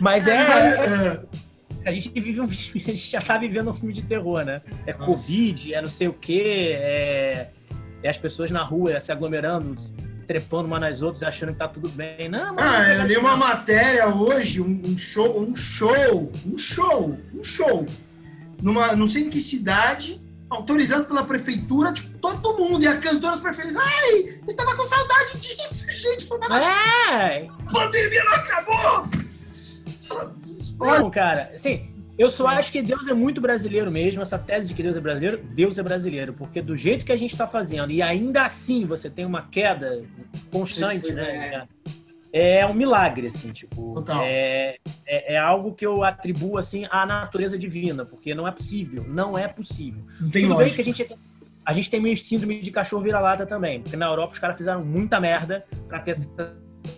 Mas 0.00 0.28
é, 0.28 0.36
é. 0.36 1.20
A 1.84 1.90
gente 1.90 2.08
vive 2.10 2.40
um. 2.40 2.44
A 2.44 2.46
gente 2.78 3.10
já 3.10 3.20
tá 3.20 3.36
vivendo 3.36 3.72
um 3.72 3.74
filme 3.74 3.92
de 3.92 4.02
terror, 4.02 4.44
né? 4.44 4.62
É 4.86 4.92
Covid, 4.92 5.74
é 5.74 5.82
não 5.82 5.88
sei 5.88 6.06
o 6.06 6.12
quê, 6.12 6.76
é 6.76 7.50
é 8.04 8.10
as 8.10 8.18
pessoas 8.18 8.50
na 8.50 8.62
rua 8.62 9.00
se 9.00 9.10
aglomerando, 9.10 9.74
trepando 10.26 10.66
uma 10.66 10.78
nas 10.78 11.00
outras, 11.00 11.22
achando 11.22 11.52
que 11.52 11.58
tá 11.58 11.66
tudo 11.66 11.88
bem. 11.88 12.28
Não, 12.28 12.54
ah, 12.58 12.94
eu 12.94 13.06
li 13.06 13.16
uma 13.16 13.34
matéria 13.34 14.06
hoje, 14.08 14.60
um, 14.60 14.96
show, 14.98 15.40
um 15.40 15.56
show, 15.56 16.30
um 16.44 16.58
show, 16.58 17.18
um 17.32 17.42
show, 17.42 17.86
numa, 18.60 18.94
não 18.94 19.06
sei 19.06 19.24
em 19.24 19.30
que 19.30 19.40
cidade, 19.40 20.20
autorizado 20.50 21.06
pela 21.06 21.24
prefeitura, 21.24 21.94
tipo, 21.94 22.18
todo 22.18 22.58
mundo, 22.58 22.84
e 22.84 22.86
a 22.86 22.98
cantora 22.98 23.38
super 23.38 23.54
feliz, 23.54 23.74
ai, 23.74 24.38
estava 24.46 24.76
com 24.76 24.84
saudade 24.84 25.38
disso, 25.38 25.90
gente, 25.90 26.26
foi 26.26 26.38
É! 26.52 27.46
A 27.46 27.72
pandemia 27.72 28.24
não 28.24 28.34
acabou! 28.34 29.08
Não, 30.78 31.10
cara, 31.10 31.52
assim, 31.54 31.93
eu 32.18 32.30
só 32.30 32.46
acho 32.46 32.70
que 32.70 32.82
Deus 32.82 33.06
é 33.08 33.14
muito 33.14 33.40
brasileiro 33.40 33.90
mesmo, 33.90 34.22
essa 34.22 34.38
tese 34.38 34.68
de 34.68 34.74
que 34.74 34.82
Deus 34.82 34.96
é 34.96 35.00
brasileiro, 35.00 35.42
Deus 35.42 35.78
é 35.78 35.82
brasileiro, 35.82 36.32
porque 36.32 36.62
do 36.62 36.76
jeito 36.76 37.04
que 37.04 37.12
a 37.12 37.16
gente 37.16 37.32
está 37.32 37.46
fazendo, 37.46 37.90
e 37.90 38.00
ainda 38.00 38.44
assim 38.44 38.84
você 38.84 39.10
tem 39.10 39.24
uma 39.24 39.42
queda 39.42 40.04
constante, 40.50 41.12
né? 41.12 41.66
É. 42.32 42.60
é 42.60 42.66
um 42.66 42.74
milagre, 42.74 43.26
assim, 43.26 43.52
tipo. 43.52 44.04
É, 44.22 44.78
é, 45.06 45.34
é, 45.34 45.38
algo 45.38 45.74
que 45.74 45.84
eu 45.84 46.04
atribuo, 46.04 46.58
assim, 46.58 46.86
à 46.90 47.04
natureza 47.04 47.58
divina, 47.58 48.04
porque 48.04 48.34
não 48.34 48.46
é 48.46 48.52
possível, 48.52 49.04
não 49.08 49.36
é 49.36 49.48
possível. 49.48 50.04
Não 50.20 50.30
tem 50.30 50.46
Tudo 50.46 50.56
bem 50.56 50.72
que 50.72 50.80
a 50.80 50.84
gente, 50.84 51.18
a 51.64 51.72
gente 51.72 51.90
tem 51.90 52.00
meio 52.00 52.16
síndrome 52.16 52.60
de 52.60 52.70
cachorro 52.70 53.02
vira-lata 53.02 53.44
também, 53.44 53.80
porque 53.80 53.96
na 53.96 54.06
Europa 54.06 54.34
os 54.34 54.38
caras 54.38 54.56
fizeram 54.56 54.84
muita 54.84 55.18
merda 55.18 55.64
pra 55.88 55.98
ter 55.98 56.12
essa 56.12 56.54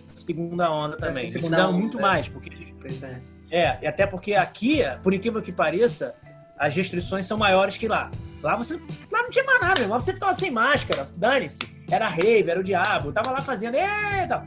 segunda 0.07 0.71
onda 0.71 0.95
também. 0.97 1.23
Eles 1.23 1.33
fizeram 1.33 1.69
onda, 1.69 1.77
muito 1.77 1.99
mais, 1.99 2.29
porque. 2.29 2.67
Pois 2.79 3.01
é 3.01 3.19
é, 3.51 3.77
e 3.81 3.87
até 3.87 4.05
porque 4.05 4.33
aqui, 4.33 4.81
por 5.01 5.13
incrível 5.13 5.41
que 5.41 5.51
pareça, 5.51 6.15
as 6.57 6.75
restrições 6.75 7.25
são 7.25 7.37
maiores 7.37 7.77
que 7.77 7.87
lá. 7.87 8.11
Lá 8.41 8.55
você 8.55 8.75
lá 9.11 9.23
não 9.23 9.29
tinha 9.29 9.45
mais 9.45 9.61
nada, 9.61 9.87
lá 9.87 9.99
você 9.99 10.13
ficava 10.13 10.33
sem 10.33 10.51
máscara, 10.51 11.07
dane-se. 11.15 11.59
Era 11.89 12.07
rave, 12.07 12.49
era 12.49 12.59
o 12.59 12.63
diabo, 12.63 13.11
tava 13.11 13.31
lá 13.31 13.41
fazendo, 13.41 13.75
eita. 13.75 14.45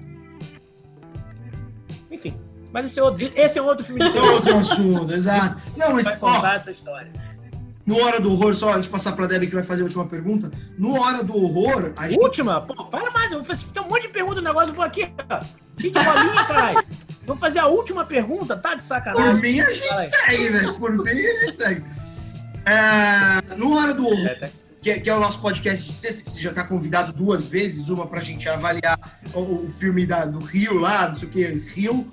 Enfim, 2.11 2.39
mas 2.73 2.87
esse 2.87 3.01
é 3.01 3.03
outro, 3.03 3.31
esse 3.35 3.59
é 3.59 3.63
outro 3.63 3.85
filme 3.85 4.01
de 4.01 4.13
terror. 4.13 4.35
outro 4.35 4.57
assunto, 4.59 5.13
exato. 5.13 5.61
Não, 5.77 5.95
mas 5.95 6.05
vai 6.05 6.17
contar 6.17 6.53
ó, 6.53 6.55
essa 6.55 6.71
história. 6.71 7.13
No 7.87 8.01
Hora 8.01 8.21
do 8.21 8.33
Horror, 8.33 8.55
só 8.55 8.71
antes 8.73 8.85
de 8.85 8.91
passar 8.91 9.17
pra 9.17 9.27
Debbie 9.27 9.49
que 9.49 9.55
vai 9.55 9.65
fazer 9.65 9.83
a 9.83 9.85
última 9.85 10.07
pergunta. 10.07 10.51
No 10.79 11.01
Hora 11.01 11.25
do 11.25 11.37
Horror. 11.37 11.93
A 11.99 12.09
gente... 12.09 12.21
Última? 12.21 12.61
Pô, 12.61 12.87
fala 12.89 13.11
mais. 13.11 13.33
Eu 13.33 13.45
fazer 13.45 13.81
um 13.81 13.89
monte 13.89 14.03
de 14.03 14.09
pergunta 14.09 14.37
no 14.37 14.47
negócio, 14.47 14.71
eu 14.71 14.75
vou 14.75 14.85
aqui. 14.85 15.13
Gente, 15.77 15.95
bolinha, 15.95 16.45
caralho. 16.47 16.79
Vamos 17.31 17.41
fazer 17.41 17.61
a 17.61 17.69
última 17.69 18.05
pergunta, 18.05 18.57
tá 18.57 18.75
de 18.75 18.83
sacanagem? 18.83 19.35
Por 19.35 19.41
mim 19.41 19.61
a 19.61 19.73
gente 19.73 19.89
Vai. 19.89 20.05
segue, 20.05 20.49
velho. 20.49 20.75
Por 20.75 20.97
mim 20.97 21.11
a 21.11 21.45
gente 21.45 21.57
segue. 21.57 21.85
É, 22.67 23.55
no 23.55 23.73
Hora 23.77 23.95
do 23.95 24.05
Horror, 24.05 24.27
é, 24.27 24.35
tá. 24.35 24.49
que 24.83 24.91
é, 24.91 24.99
que 24.99 25.09
é 25.09 25.15
o 25.15 25.21
nosso 25.21 25.41
podcast, 25.41 25.95
você 25.95 26.41
já 26.41 26.51
está 26.51 26.65
convidado 26.65 27.13
duas 27.13 27.47
vezes, 27.47 27.89
uma 27.89 28.05
para 28.05 28.19
a 28.19 28.23
gente 28.25 28.49
avaliar 28.49 28.99
o, 29.33 29.39
o, 29.39 29.71
filme 29.71 30.05
da, 30.05 30.25
do 30.25 30.41
Rio 30.41 30.77
lá, 30.79 31.09
não 31.09 31.15
sei 31.15 31.29
o 31.29 31.31
que, 31.31 31.45
Rio, 31.73 32.05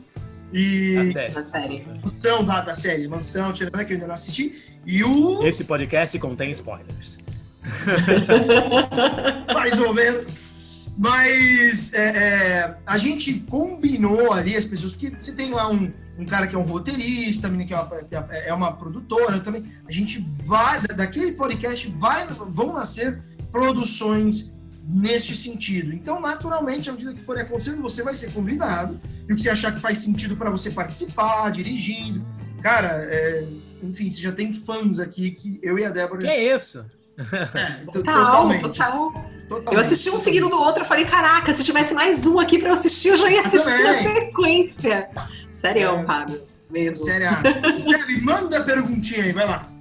e... 0.54 1.16
A 1.36 1.44
série. 1.44 1.84
Mansão 2.00 2.46
da, 2.46 2.62
da 2.62 2.76
série, 2.76 3.08
Mansão, 3.08 3.52
tirando 3.52 3.84
que 3.86 3.94
eu 3.94 3.96
ainda 3.96 4.06
não 4.06 4.14
assisti, 4.14 4.78
e 4.86 5.04
o... 5.04 5.44
Esse 5.48 5.64
podcast 5.64 6.20
contém 6.20 6.52
spoilers. 6.52 7.18
Mais 9.52 9.80
ou 9.80 9.96
menos. 9.96 10.57
Mas 10.98 11.94
é, 11.94 12.08
é, 12.08 12.78
a 12.86 12.98
gente 12.98 13.34
combinou 13.42 14.34
ali 14.34 14.56
as 14.56 14.66
pessoas, 14.66 14.94
porque 14.94 15.16
você 15.18 15.32
tem 15.32 15.52
lá 15.52 15.70
um, 15.70 15.88
um 16.18 16.26
cara 16.26 16.48
que 16.48 16.56
é 16.56 16.58
um 16.58 16.64
roteirista, 16.64 17.48
menina 17.48 17.68
que 17.68 17.74
é 17.74 18.20
uma, 18.20 18.34
é 18.34 18.54
uma 18.54 18.72
produtora 18.74 19.40
também. 19.40 19.64
A 19.88 19.92
gente 19.92 20.20
vai, 20.44 20.82
daquele 20.82 21.34
podcast, 21.34 21.88
vai, 21.90 22.26
vão 22.28 22.74
nascer 22.74 23.22
produções 23.52 24.52
neste 24.88 25.36
sentido. 25.36 25.94
Então, 25.94 26.20
naturalmente, 26.20 26.90
à 26.90 26.94
medida 26.94 27.14
que 27.14 27.22
for 27.22 27.38
acontecendo, 27.38 27.82
você 27.82 28.02
vai 28.02 28.16
ser 28.16 28.32
convidado. 28.32 29.00
E 29.28 29.34
o 29.34 29.36
que 29.36 29.42
você 29.42 29.50
achar 29.50 29.76
que 29.76 29.80
faz 29.80 30.00
sentido 30.00 30.36
para 30.36 30.50
você 30.50 30.72
participar, 30.72 31.52
dirigindo. 31.52 32.26
Cara, 32.64 33.04
é, 33.04 33.48
enfim, 33.84 34.10
você 34.10 34.20
já 34.20 34.32
tem 34.32 34.52
fãs 34.52 34.98
aqui 34.98 35.32
que 35.32 35.60
eu 35.62 35.78
e 35.78 35.86
a 35.86 35.90
Débora. 35.90 36.22
Que 36.22 36.28
é 36.28 36.56
isso? 36.56 36.84
É, 37.18 37.86
total, 37.92 38.60
total, 38.60 39.14
total. 39.50 39.74
Eu 39.74 39.80
assisti 39.80 40.10
um 40.10 40.18
seguido 40.18 40.50
do 40.50 40.60
outro, 40.60 40.84
eu 40.84 40.86
falei, 40.86 41.06
caraca, 41.06 41.52
se 41.52 41.64
tivesse 41.64 41.94
mais 41.94 42.26
um 42.28 42.40
aqui 42.40 42.60
para 42.60 42.70
eu 42.70 42.74
assistir, 42.74 43.10
eu 43.10 43.16
já 43.16 43.30
ia 43.30 43.40
assistir 43.40 43.84
na 43.84 43.94
sequência. 43.94 45.10
Sério, 45.54 45.90
é, 45.90 46.04
Fábio, 46.04 46.42
mesmo. 46.70 47.06
Sério. 47.06 47.30
manda 48.22 48.60
a 48.60 48.64
perguntinha 48.64 49.24
aí, 49.24 49.32
vai 49.32 49.48
lá. 49.48 49.77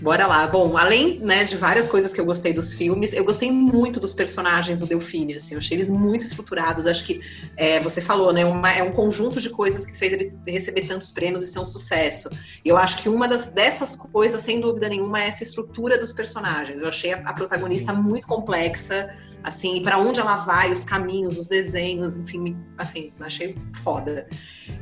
Bora 0.00 0.26
lá. 0.26 0.46
Bom, 0.46 0.76
além 0.76 1.18
né, 1.20 1.44
de 1.44 1.56
várias 1.56 1.86
coisas 1.86 2.12
que 2.12 2.20
eu 2.20 2.24
gostei 2.24 2.52
dos 2.52 2.72
filmes, 2.72 3.12
eu 3.12 3.24
gostei 3.24 3.52
muito 3.52 4.00
dos 4.00 4.14
personagens 4.14 4.80
do 4.80 4.86
Delfine, 4.86 5.34
assim, 5.34 5.54
eu 5.54 5.58
achei 5.58 5.76
eles 5.76 5.90
muito 5.90 6.24
estruturados. 6.24 6.86
Acho 6.86 7.04
que 7.04 7.20
é, 7.56 7.78
você 7.80 8.00
falou, 8.00 8.32
né? 8.32 8.44
Uma, 8.44 8.72
é 8.72 8.82
um 8.82 8.92
conjunto 8.92 9.40
de 9.40 9.50
coisas 9.50 9.84
que 9.84 9.96
fez 9.96 10.12
ele 10.12 10.32
receber 10.46 10.86
tantos 10.86 11.10
prêmios 11.10 11.42
e 11.42 11.46
ser 11.46 11.58
um 11.58 11.64
sucesso. 11.64 12.30
E 12.64 12.68
eu 12.68 12.76
acho 12.76 13.02
que 13.02 13.08
uma 13.08 13.28
das, 13.28 13.50
dessas 13.50 13.94
coisas, 13.94 14.40
sem 14.40 14.60
dúvida 14.60 14.88
nenhuma, 14.88 15.22
é 15.22 15.28
essa 15.28 15.42
estrutura 15.42 15.98
dos 15.98 16.12
personagens. 16.12 16.80
Eu 16.80 16.88
achei 16.88 17.12
a, 17.12 17.18
a 17.18 17.34
protagonista 17.34 17.94
Sim. 17.94 18.00
muito 18.00 18.26
complexa 18.26 19.10
assim, 19.42 19.82
para 19.82 19.98
onde 19.98 20.20
ela 20.20 20.36
vai, 20.36 20.72
os 20.72 20.84
caminhos, 20.84 21.38
os 21.38 21.48
desenhos, 21.48 22.16
enfim, 22.16 22.56
assim, 22.78 23.12
achei 23.20 23.56
foda. 23.82 24.28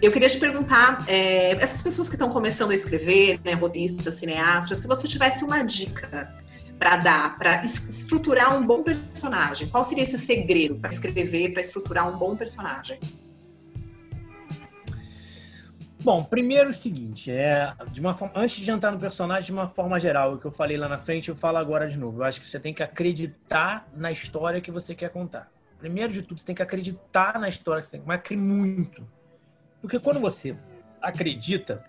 Eu 0.02 0.10
queria 0.10 0.28
te 0.28 0.38
perguntar, 0.38 1.04
é, 1.08 1.52
essas 1.62 1.82
pessoas 1.82 2.08
que 2.08 2.14
estão 2.14 2.30
começando 2.30 2.70
a 2.70 2.74
escrever, 2.74 3.40
né, 3.44 3.52
robistas, 3.54 4.14
cineastas, 4.14 4.80
se 4.80 4.88
você 4.88 5.06
tivesse 5.06 5.44
uma 5.44 5.62
dica 5.62 6.34
para 6.78 6.96
dar, 6.96 7.38
para 7.38 7.64
estruturar 7.64 8.56
um 8.56 8.64
bom 8.64 8.82
personagem, 8.82 9.68
qual 9.68 9.82
seria 9.82 10.04
esse 10.04 10.18
segredo 10.18 10.76
para 10.76 10.90
escrever, 10.90 11.52
para 11.52 11.60
estruturar 11.60 12.08
um 12.12 12.18
bom 12.18 12.36
personagem? 12.36 12.98
Bom, 16.08 16.24
primeiro 16.24 16.70
o 16.70 16.72
seguinte, 16.72 17.30
é, 17.30 17.70
de 17.92 18.00
uma 18.00 18.14
forma, 18.14 18.32
antes 18.34 18.64
de 18.64 18.70
entrar 18.70 18.90
no 18.90 18.98
personagem, 18.98 19.44
de 19.44 19.52
uma 19.52 19.68
forma 19.68 20.00
geral, 20.00 20.32
o 20.32 20.38
que 20.38 20.46
eu 20.46 20.50
falei 20.50 20.78
lá 20.78 20.88
na 20.88 20.96
frente, 20.96 21.28
eu 21.28 21.36
falo 21.36 21.58
agora 21.58 21.86
de 21.86 21.98
novo. 21.98 22.20
Eu 22.20 22.24
acho 22.24 22.40
que 22.40 22.46
você 22.48 22.58
tem 22.58 22.72
que 22.72 22.82
acreditar 22.82 23.86
na 23.94 24.10
história 24.10 24.58
que 24.58 24.70
você 24.70 24.94
quer 24.94 25.10
contar. 25.10 25.52
Primeiro 25.78 26.10
de 26.10 26.22
tudo, 26.22 26.40
você 26.40 26.46
tem 26.46 26.54
que 26.54 26.62
acreditar 26.62 27.38
na 27.38 27.46
história 27.46 27.82
que 27.82 27.88
você 27.88 27.98
tem 27.98 28.00
que 28.00 28.06
mas 28.08 28.22
muito. 28.42 29.06
Porque 29.82 30.00
quando 30.00 30.18
você 30.18 30.56
acredita, 31.02 31.84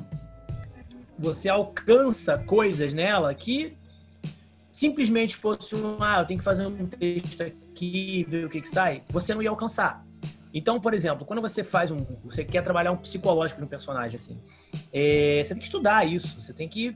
você 1.17 1.47
alcança 1.47 2.37
coisas 2.39 2.93
nela 2.93 3.33
que 3.33 3.77
simplesmente 4.67 5.33
fosse 5.33 5.77
um, 5.77 6.03
ah, 6.03 6.19
eu 6.19 6.25
tenho 6.25 6.39
que 6.39 6.43
fazer 6.43 6.67
um 6.67 6.87
texto 6.87 7.41
aqui, 7.41 8.25
ver 8.27 8.47
o 8.47 8.49
que, 8.49 8.59
que 8.59 8.67
sai, 8.67 9.01
você 9.07 9.33
não 9.33 9.41
ia 9.41 9.49
alcançar. 9.49 10.05
Então, 10.53 10.79
por 10.79 10.93
exemplo, 10.93 11.25
quando 11.25 11.41
você 11.41 11.63
faz 11.63 11.91
um. 11.91 12.05
Você 12.23 12.43
quer 12.43 12.63
trabalhar 12.63 12.91
um 12.91 12.97
psicológico 12.97 13.59
de 13.59 13.65
um 13.65 13.69
personagem, 13.69 14.15
assim. 14.15 14.39
É, 14.91 15.41
você 15.43 15.53
tem 15.53 15.59
que 15.59 15.65
estudar 15.65 16.05
isso. 16.05 16.41
Você 16.41 16.53
tem 16.53 16.67
que 16.67 16.95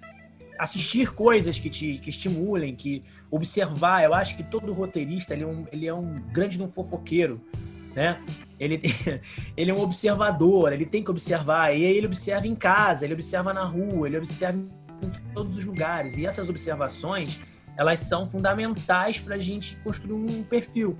assistir 0.57 1.13
coisas 1.13 1.59
que 1.59 1.69
te 1.69 1.97
que 1.99 2.09
estimulem, 2.09 2.75
que 2.75 3.03
observar. 3.29 4.03
Eu 4.03 4.13
acho 4.13 4.35
que 4.35 4.43
todo 4.43 4.73
roteirista 4.73 5.33
ele 5.33 5.43
é 5.43 5.47
um, 5.47 5.67
ele 5.71 5.87
é 5.87 5.93
um 5.93 6.21
grande 6.31 6.61
um 6.61 6.67
fofoqueiro, 6.67 7.41
né? 7.95 8.19
Ele, 8.59 8.81
ele 9.55 9.71
é 9.71 9.73
um 9.73 9.81
observador, 9.81 10.73
ele 10.73 10.85
tem 10.85 11.03
que 11.03 11.11
observar. 11.11 11.75
E 11.75 11.85
aí 11.85 11.97
ele 11.97 12.07
observa 12.07 12.47
em 12.47 12.55
casa, 12.55 13.05
ele 13.05 13.13
observa 13.13 13.53
na 13.53 13.63
rua, 13.63 14.07
ele 14.07 14.17
observa 14.17 14.57
em 14.57 15.33
todos 15.33 15.57
os 15.59 15.65
lugares. 15.65 16.17
E 16.17 16.25
essas 16.25 16.49
observações, 16.49 17.39
elas 17.77 17.99
são 17.99 18.27
fundamentais 18.27 19.19
para 19.19 19.35
a 19.35 19.39
gente 19.39 19.75
construir 19.77 20.13
um 20.13 20.43
perfil 20.43 20.97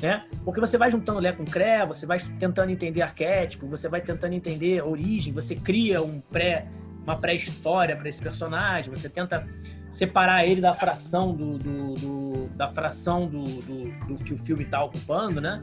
né? 0.00 0.24
Porque 0.44 0.60
você 0.60 0.78
vai 0.78 0.90
juntando 0.90 1.20
Lé 1.20 1.32
com 1.32 1.44
Cré, 1.44 1.84
você 1.86 2.06
vai 2.06 2.18
tentando 2.38 2.70
entender 2.70 3.02
arquétipo, 3.02 3.66
você 3.66 3.88
vai 3.88 4.00
tentando 4.00 4.32
entender 4.32 4.82
origem, 4.82 5.32
você 5.32 5.54
cria 5.54 6.02
um 6.02 6.20
pré, 6.20 6.66
uma 7.02 7.16
pré-história 7.16 7.96
para 7.96 8.08
esse 8.08 8.20
personagem, 8.20 8.90
você 8.90 9.08
tenta 9.08 9.46
separar 9.90 10.46
ele 10.46 10.60
da 10.60 10.72
fração 10.72 11.34
do, 11.34 11.58
do, 11.58 11.94
do 11.94 12.48
da 12.56 12.68
fração 12.68 13.26
do, 13.26 13.44
do, 13.44 14.06
do, 14.06 14.24
que 14.24 14.32
o 14.32 14.38
filme 14.38 14.64
está 14.64 14.82
ocupando, 14.82 15.40
né? 15.40 15.62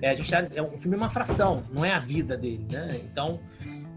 É, 0.00 0.10
a 0.10 0.14
gente 0.14 0.30
tá, 0.30 0.46
é, 0.54 0.62
o 0.62 0.76
filme 0.76 0.96
é 0.96 0.98
uma 0.98 1.10
fração, 1.10 1.64
não 1.72 1.84
é 1.84 1.92
a 1.92 1.98
vida 1.98 2.36
dele, 2.36 2.66
né? 2.70 3.00
Então 3.04 3.40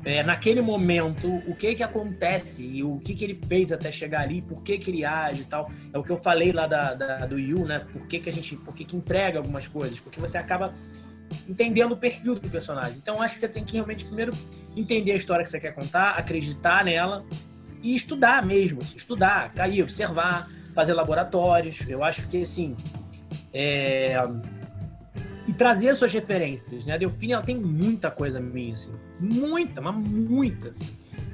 é, 0.06 0.24
naquele 0.24 0.62
momento, 0.62 1.28
o 1.48 1.56
que 1.56 1.76
que 1.76 1.84
acontece 1.84 2.64
e 2.64 2.84
o 2.84 2.98
que 3.00 3.14
que 3.14 3.24
ele 3.24 3.36
fez 3.36 3.72
até 3.72 3.92
chegar 3.92 4.22
ali, 4.22 4.42
por 4.42 4.64
que 4.64 4.78
que 4.78 4.90
ele 4.90 5.04
age 5.04 5.42
e 5.42 5.46
tal. 5.46 5.70
É 5.92 5.98
o 5.98 6.04
que 6.04 6.12
eu 6.12 6.18
falei 6.18 6.52
lá 6.52 6.68
da, 6.68 6.94
da 6.94 7.26
do 7.26 7.38
Yu, 7.38 7.66
né? 7.66 7.86
Por 7.92 8.08
que 8.08 8.20
que 8.20 8.30
a 8.30 8.34
gente, 8.34 8.56
por 8.56 8.74
que 8.74 8.86
que 8.86 8.96
entrega 8.96 9.38
algumas 9.38 9.68
coisas? 9.68 10.00
Porque 10.00 10.20
você 10.20 10.38
acaba 10.38 10.74
entendendo 11.48 11.92
o 11.92 11.98
perfil 11.98 12.36
do 12.36 12.50
personagem. 12.50 12.98
Então, 12.98 13.22
acho 13.22 13.36
que 13.36 13.42
você 13.42 13.50
tem 13.50 13.66
que 13.66 13.74
realmente 13.74 14.06
primeiro 14.06 14.32
entender 14.76 15.12
a 15.12 15.16
história 15.16 15.44
que 15.44 15.50
você 15.50 15.60
quer 15.60 15.74
contar, 15.74 16.12
acreditar 16.12 16.86
nela 16.86 17.26
e 17.82 17.94
estudar 17.94 18.46
mesmo, 18.46 18.82
assim, 18.82 18.96
estudar, 18.96 19.52
cair, 19.52 19.84
observar, 19.84 20.50
fazer 20.74 20.94
laboratórios. 20.94 21.88
Eu 21.90 22.04
acho 22.04 22.28
que, 22.28 22.44
assim, 22.44 22.78
é 23.54 24.16
e 25.48 25.54
trazer 25.54 25.96
suas 25.96 26.14
referências, 26.14 26.84
né? 26.84 26.94
A 26.94 26.98
Delfine, 26.98 27.34
ela 27.34 27.42
tem 27.42 27.58
muita 27.58 28.12
coisa 28.12 28.40
minha, 28.40 28.74
assim. 28.74 28.92
Muita, 29.20 29.80
mas 29.80 29.96
muita, 29.96 30.70
assim, 30.70 30.90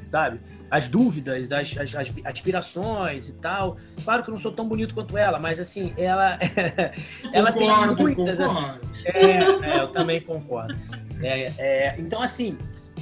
sabe? 0.05 0.39
As 0.69 0.87
dúvidas, 0.87 1.51
as, 1.51 1.77
as, 1.77 1.95
as, 1.95 2.13
aspirações 2.23 3.29
e 3.29 3.33
tal. 3.33 3.77
Claro 4.03 4.23
que 4.23 4.29
eu 4.29 4.33
não 4.33 4.39
sou 4.39 4.51
tão 4.51 4.67
bonito 4.67 4.93
quanto 4.93 5.17
ela, 5.17 5.39
mas, 5.39 5.59
assim, 5.59 5.93
ela... 5.97 6.37
ela 7.33 7.51
concordo, 7.51 7.95
tem 7.95 8.05
muitas... 8.05 8.39
Assim, 8.39 8.79
é, 9.05 9.19
é, 9.19 9.79
eu 9.81 9.87
também 9.87 10.21
concordo. 10.21 10.75
É, 11.21 11.53
é, 11.57 11.95
então, 11.99 12.21
assim, 12.21 12.57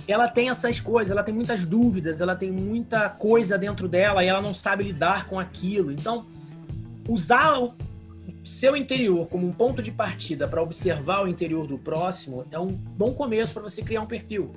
ela 0.07 0.29
tem 0.29 0.49
essas 0.49 0.79
coisas, 0.79 1.11
ela 1.11 1.23
tem 1.23 1.33
muitas 1.33 1.65
dúvidas, 1.65 2.21
ela 2.21 2.35
tem 2.35 2.51
muita 2.51 3.09
coisa 3.09 3.57
dentro 3.57 3.87
dela 3.87 4.23
e 4.23 4.27
ela 4.27 4.41
não 4.41 4.53
sabe 4.53 4.85
lidar 4.85 5.27
com 5.27 5.39
aquilo. 5.39 5.91
Então, 5.91 6.25
usar 7.07 7.59
seu 8.43 8.75
interior 8.75 9.27
como 9.27 9.47
um 9.47 9.51
ponto 9.51 9.81
de 9.81 9.91
partida 9.91 10.47
para 10.47 10.61
observar 10.61 11.23
o 11.23 11.27
interior 11.27 11.67
do 11.67 11.77
próximo 11.77 12.45
é 12.51 12.59
um 12.59 12.67
bom 12.67 13.13
começo 13.13 13.53
para 13.53 13.63
você 13.63 13.81
criar 13.81 14.01
um 14.01 14.07
perfil. 14.07 14.51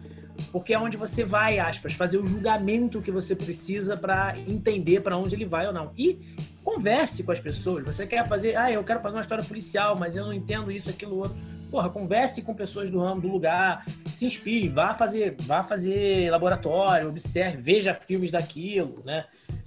Porque 0.50 0.74
é 0.74 0.78
onde 0.78 0.96
você 0.96 1.24
vai, 1.24 1.58
aspas, 1.58 1.92
fazer 1.92 2.18
o 2.18 2.26
julgamento 2.26 3.00
que 3.00 3.10
você 3.10 3.36
precisa 3.36 3.96
para 3.96 4.36
entender 4.48 5.00
para 5.00 5.16
onde 5.16 5.34
ele 5.34 5.44
vai 5.44 5.66
ou 5.66 5.72
não. 5.72 5.92
E 5.96 6.18
converse 6.64 7.22
com 7.22 7.30
as 7.30 7.38
pessoas. 7.38 7.84
Você 7.84 8.06
quer 8.06 8.26
fazer, 8.28 8.56
ah, 8.56 8.70
eu 8.70 8.82
quero 8.82 9.00
fazer 9.00 9.14
uma 9.14 9.20
história 9.20 9.44
policial, 9.44 9.94
mas 9.94 10.16
eu 10.16 10.24
não 10.24 10.32
entendo 10.32 10.72
isso, 10.72 10.90
aquilo, 10.90 11.18
outro. 11.18 11.36
Porra, 11.70 11.88
converse 11.88 12.42
com 12.42 12.54
pessoas 12.54 12.90
do 12.90 13.00
ramo, 13.00 13.20
do 13.20 13.28
lugar, 13.28 13.84
se 14.14 14.26
inspire, 14.26 14.68
vá 14.68 14.94
fazer, 14.94 15.36
vá 15.40 15.62
fazer 15.62 16.30
laboratório, 16.30 17.08
observe, 17.08 17.58
veja 17.60 17.94
filmes 17.94 18.30
daquilo, 18.30 19.02
né? 19.04 19.24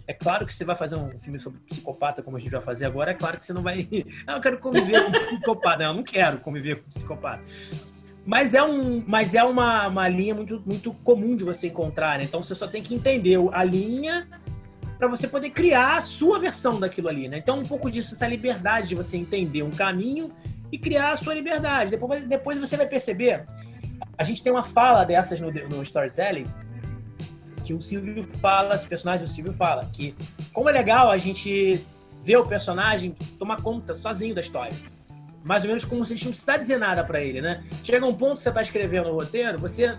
É 0.08 0.14
claro 0.14 0.46
que 0.46 0.54
você 0.54 0.64
vai 0.64 0.76
fazer 0.76 0.96
um 0.96 1.18
filme 1.18 1.38
sobre 1.38 1.60
psicopata, 1.60 2.24
como 2.24 2.38
a 2.38 2.40
gente 2.40 2.50
vai 2.50 2.62
fazer 2.62 2.86
agora, 2.86 3.12
é 3.12 3.14
claro 3.14 3.38
que 3.38 3.46
você 3.46 3.52
não 3.52 3.62
vai. 3.62 3.88
Ah, 4.26 4.36
eu 4.36 4.42
quero 4.42 4.58
conviver 4.58 5.04
com 5.06 5.12
psicopata. 5.12 5.84
Não, 5.84 5.86
eu 5.88 5.94
não 5.96 6.04
quero 6.04 6.38
conviver 6.38 6.78
com 6.78 6.88
psicopata. 6.88 7.44
Mas 8.26 8.54
é, 8.54 8.64
um, 8.64 9.04
mas 9.06 9.36
é 9.36 9.44
uma, 9.44 9.88
uma 9.88 10.08
linha 10.08 10.34
muito, 10.34 10.62
muito 10.66 10.94
comum 10.94 11.36
de 11.36 11.44
você 11.44 11.68
encontrar, 11.68 12.18
né? 12.18 12.24
Então 12.24 12.42
você 12.42 12.56
só 12.56 12.68
tem 12.68 12.82
que 12.82 12.96
entender 12.96 13.38
a 13.52 13.64
linha 13.64 14.28
para 14.98 15.08
você 15.08 15.28
poder 15.28 15.50
criar 15.50 15.98
a 15.98 16.02
sua 16.02 16.40
versão 16.40 16.80
daquilo 16.80 17.10
ali, 17.10 17.28
né? 17.28 17.38
Então 17.38 17.60
um 17.60 17.68
pouco 17.68 17.92
disso, 17.92 18.16
essa 18.16 18.28
liberdade 18.28 18.90
de 18.90 18.96
você 18.96 19.18
entender 19.18 19.62
um 19.64 19.72
caminho 19.72 20.32
e 20.72 20.78
criar 20.78 21.12
a 21.12 21.18
sua 21.18 21.34
liberdade. 21.34 21.92
Depois, 21.92 22.26
depois 22.26 22.58
você 22.58 22.78
vai 22.78 22.88
perceber. 22.88 23.46
A 24.18 24.24
gente 24.24 24.42
tem 24.42 24.52
uma 24.52 24.64
fala 24.64 25.04
dessas 25.04 25.40
no, 25.40 25.52
no 25.52 25.82
storytelling 25.84 26.48
que 27.68 27.74
o 27.74 27.82
Silvio 27.82 28.24
fala, 28.24 28.76
esse 28.76 28.88
personagem 28.88 29.26
do 29.26 29.30
Silvio 29.30 29.52
fala, 29.52 29.86
que 29.92 30.16
como 30.54 30.70
é 30.70 30.72
legal 30.72 31.12
a 31.12 31.18
gente 31.18 31.86
ver 32.24 32.38
o 32.38 32.46
personagem 32.46 33.14
tomar 33.38 33.62
conta 33.62 33.94
sozinho 33.94 34.34
da 34.34 34.40
história. 34.40 34.74
Mais 35.44 35.64
ou 35.64 35.68
menos 35.68 35.84
como 35.84 36.06
se 36.06 36.14
a 36.14 36.16
gente 36.16 36.26
não 36.26 36.32
precisar 36.32 36.56
dizer 36.56 36.78
nada 36.78 37.04
para 37.04 37.22
ele, 37.22 37.42
né? 37.42 37.66
Chega 37.84 38.06
um 38.06 38.14
ponto 38.14 38.36
que 38.36 38.42
você 38.42 38.52
tá 38.52 38.62
escrevendo 38.62 39.10
o 39.10 39.14
roteiro, 39.14 39.60
você 39.60 39.98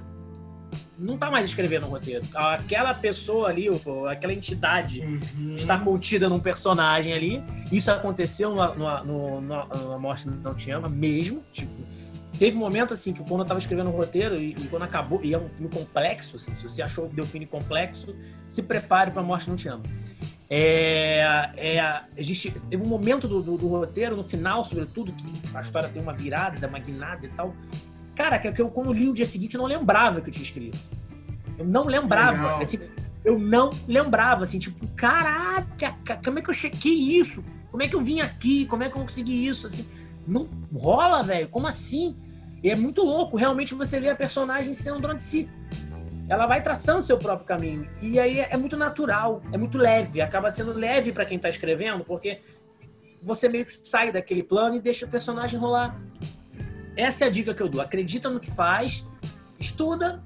não 0.99 1.19
tá 1.19 1.31
mais 1.31 1.47
escrevendo 1.47 1.87
um 1.87 1.91
roteiro. 1.91 2.27
Aquela 2.35 2.95
pessoa 2.95 3.49
ali, 3.49 3.67
aquela 4.11 4.33
entidade 4.33 5.01
uhum. 5.01 5.53
está 5.53 5.79
contida 5.79 6.27
num 6.27 6.41
personagem 6.41 7.13
ali. 7.13 7.43
Isso 7.71 7.91
aconteceu 7.91 8.55
no, 8.55 8.75
no, 8.75 9.41
no, 9.41 9.67
no 9.67 9.99
Morte 10.01 10.27
Não 10.27 10.55
Te 10.55 10.71
Ama 10.71 10.89
mesmo. 10.89 11.43
Tipo, 11.53 11.73
teve 12.39 12.57
um 12.57 12.61
momento 12.61 12.95
assim 12.95 13.13
que 13.13 13.23
quando 13.23 13.41
eu 13.41 13.47
tava 13.47 13.59
escrevendo 13.59 13.91
um 13.91 13.93
roteiro 13.93 14.37
e, 14.37 14.51
e, 14.51 14.69
quando 14.69 14.83
acabou, 14.83 15.21
e 15.23 15.35
é 15.35 15.39
um 15.39 15.49
filme 15.49 15.73
complexo, 15.73 16.37
assim, 16.37 16.55
se 16.55 16.63
você 16.63 16.83
achou 16.83 17.07
o 17.07 17.09
Delfine 17.09 17.47
complexo, 17.47 18.15
se 18.49 18.63
prepare 18.63 19.11
para 19.11 19.23
Morte 19.23 19.49
Não 19.49 19.57
Te 19.57 19.69
Ama. 19.69 19.83
É, 20.51 21.51
é, 21.57 22.01
existe, 22.17 22.51
teve 22.71 22.83
um 22.83 22.87
momento 22.87 23.29
do, 23.29 23.43
do, 23.43 23.59
do, 23.59 23.69
roteiro, 23.69 24.17
no 24.17 24.25
final, 24.25 24.65
sobretudo, 24.65 25.13
que 25.13 25.27
a 25.55 25.61
história 25.61 25.89
tem 25.89 26.01
uma 26.01 26.15
virada, 26.15 26.67
uma 26.67 26.79
guinada 26.79 27.27
e 27.27 27.29
tal. 27.29 27.55
Cara, 28.15 28.39
que, 28.39 28.51
que 28.51 28.63
eu, 28.63 28.71
quando 28.71 28.93
li 28.93 29.05
no 29.05 29.15
dia 29.15 29.27
seguinte, 29.27 29.55
eu 29.55 29.61
não 29.61 29.69
lembrava 29.69 30.21
que 30.21 30.29
eu 30.29 30.33
tinha 30.33 30.45
escrito. 30.45 30.79
Eu 31.59 31.67
não 31.67 31.85
lembrava. 31.85 32.63
Assim, 32.63 32.79
eu 33.25 33.39
não 33.39 33.73
lembrava, 33.87 34.45
assim, 34.45 34.59
tipo, 34.59 34.91
caraca, 34.93 35.95
como 36.25 36.39
é 36.39 36.43
que 36.43 36.49
eu 36.49 36.55
chequei 36.55 36.95
isso? 36.95 37.45
Como 37.71 37.83
é 37.83 37.89
que 37.89 37.95
eu 37.95 38.01
vim 38.01 38.21
aqui? 38.21 38.65
Como 38.67 38.83
é 38.83 38.89
que 38.89 38.97
eu 38.97 39.03
consegui 39.03 39.47
isso? 39.47 39.67
Assim, 39.67 39.87
não 40.27 40.49
rola, 40.75 41.23
velho. 41.23 41.49
Como 41.49 41.67
assim? 41.67 42.17
E 42.63 42.71
é 42.71 42.75
muito 42.75 43.03
louco. 43.03 43.37
Realmente 43.37 43.75
você 43.75 44.01
vê 44.01 44.09
a 44.09 44.17
personagem 44.17 44.73
sendo 44.73 45.15
de 45.15 45.23
si 45.23 45.49
ela 46.29 46.47
vai 46.47 46.63
traçando 46.63 47.01
seu 47.01 47.19
próprio 47.19 47.47
caminho. 47.47 47.89
E 48.03 48.21
aí 48.21 48.41
é 48.41 48.57
muito 48.57 48.77
natural, 48.77 49.43
é 49.51 49.57
muito 49.57 49.79
leve, 49.79 50.21
acaba 50.21 50.51
sendo 50.51 50.73
leve 50.73 51.11
para 51.11 51.25
quem 51.25 51.37
está 51.37 51.49
escrevendo, 51.49 52.05
porque 52.05 52.43
você 53.23 53.49
meio 53.49 53.65
que 53.65 53.73
sai 53.73 54.13
daquele 54.13 54.43
plano 54.43 54.77
e 54.77 54.81
deixa 54.81 55.07
o 55.07 55.09
personagem 55.09 55.59
rolar. 55.59 55.99
Essa 56.97 57.25
é 57.25 57.29
a 57.29 57.31
dica 57.31 57.55
que 57.55 57.63
eu 57.63 57.69
dou. 57.69 57.81
Acredita 57.81 58.29
no 58.29 58.39
que 58.39 58.51
faz, 58.51 59.07
estuda, 59.59 60.23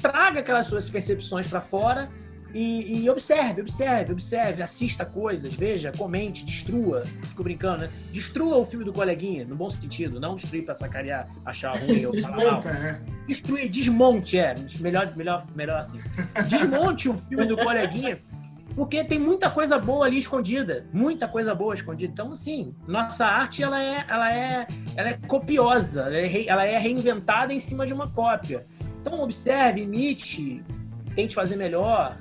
traga 0.00 0.40
aquelas 0.40 0.68
suas 0.68 0.88
percepções 0.88 1.48
para 1.48 1.60
fora 1.60 2.08
e, 2.52 3.02
e, 3.04 3.10
observe, 3.10 3.60
observe, 3.60 4.12
observe, 4.12 4.62
assista 4.62 5.04
coisas, 5.04 5.54
veja, 5.54 5.92
comente, 5.92 6.44
destrua. 6.44 7.04
Fico 7.22 7.44
brincando, 7.44 7.82
né? 7.82 7.90
Destrua 8.10 8.56
o 8.56 8.64
filme 8.64 8.84
do 8.84 8.92
coleguinha, 8.92 9.44
no 9.44 9.54
bom 9.54 9.70
sentido, 9.70 10.18
não 10.18 10.34
destruir 10.34 10.64
pra 10.64 10.74
sacarear, 10.74 11.28
achar 11.44 11.76
ruim 11.76 12.06
ou 12.06 12.20
falar 12.20 12.36
mal. 12.36 12.62
É. 12.66 13.00
Destruir, 13.26 13.68
desmonte, 13.68 14.38
é. 14.38 14.54
Melhor, 14.80 15.16
melhor, 15.16 15.46
melhor 15.54 15.78
assim. 15.78 16.00
Desmonte 16.48 17.08
o 17.08 17.16
filme 17.16 17.46
do 17.46 17.56
coleguinha, 17.56 18.20
porque 18.74 19.04
tem 19.04 19.18
muita 19.18 19.50
coisa 19.50 19.78
boa 19.78 20.06
ali 20.06 20.18
escondida. 20.18 20.86
Muita 20.92 21.28
coisa 21.28 21.54
boa 21.54 21.74
escondida. 21.74 22.12
Então, 22.12 22.32
assim, 22.32 22.74
nossa 22.86 23.26
arte, 23.26 23.62
ela 23.62 23.82
é, 23.82 24.04
ela 24.08 24.34
é, 24.34 24.66
ela 24.96 25.08
é 25.10 25.18
copiosa, 25.26 26.02
ela 26.02 26.16
é, 26.16 26.46
ela 26.46 26.64
é 26.64 26.78
reinventada 26.78 27.52
em 27.52 27.58
cima 27.58 27.86
de 27.86 27.92
uma 27.92 28.10
cópia. 28.10 28.66
Então, 29.00 29.20
observe, 29.20 29.82
imite, 29.82 30.64
tente 31.14 31.34
fazer 31.34 31.56
melhor, 31.56 32.16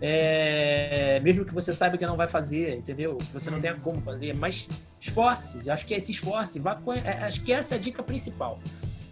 é, 0.00 1.20
mesmo 1.20 1.44
que 1.44 1.54
você 1.54 1.72
saiba 1.72 1.96
que 1.96 2.06
não 2.06 2.16
vai 2.16 2.28
fazer, 2.28 2.76
entendeu? 2.76 3.16
Que 3.16 3.32
você 3.32 3.50
não 3.50 3.60
tenha 3.60 3.74
como 3.74 4.00
fazer, 4.00 4.34
mas 4.34 4.68
esforce, 5.00 5.70
acho 5.70 5.86
que 5.86 5.94
é 5.94 5.96
esse 5.96 6.10
esforce, 6.10 6.58
vá 6.58 6.74
com, 6.74 6.92
é, 6.92 7.24
acho 7.24 7.42
que 7.42 7.52
essa 7.52 7.74
é 7.74 7.78
a 7.78 7.80
dica 7.80 8.02
principal. 8.02 8.58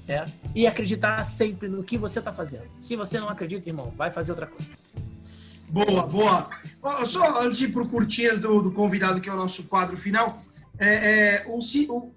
É, 0.07 0.26
e 0.55 0.67
acreditar 0.67 1.25
sempre 1.25 1.67
no 1.67 1.83
que 1.83 1.97
você 1.97 2.19
está 2.19 2.31
fazendo. 2.31 2.64
Se 2.79 2.95
você 2.95 3.19
não 3.19 3.29
acredita, 3.31 3.71
irmão, 3.71 3.91
vai 3.97 4.11
fazer 4.11 4.33
outra 4.33 4.47
coisa. 4.47 4.71
Boa, 5.71 6.07
boa. 6.07 6.49
Só 7.07 7.41
antes 7.41 7.57
de 7.57 7.64
ir 7.64 7.73
pro 7.73 7.88
curtinhas 7.88 8.38
do, 8.38 8.61
do 8.61 8.71
convidado, 8.71 9.19
que 9.19 9.31
é 9.31 9.33
o 9.33 9.37
nosso 9.37 9.64
quadro 9.64 9.97
final, 9.97 10.43
é, 10.79 10.88
é, 10.88 11.45
o, 11.47 11.59
o, 11.59 12.12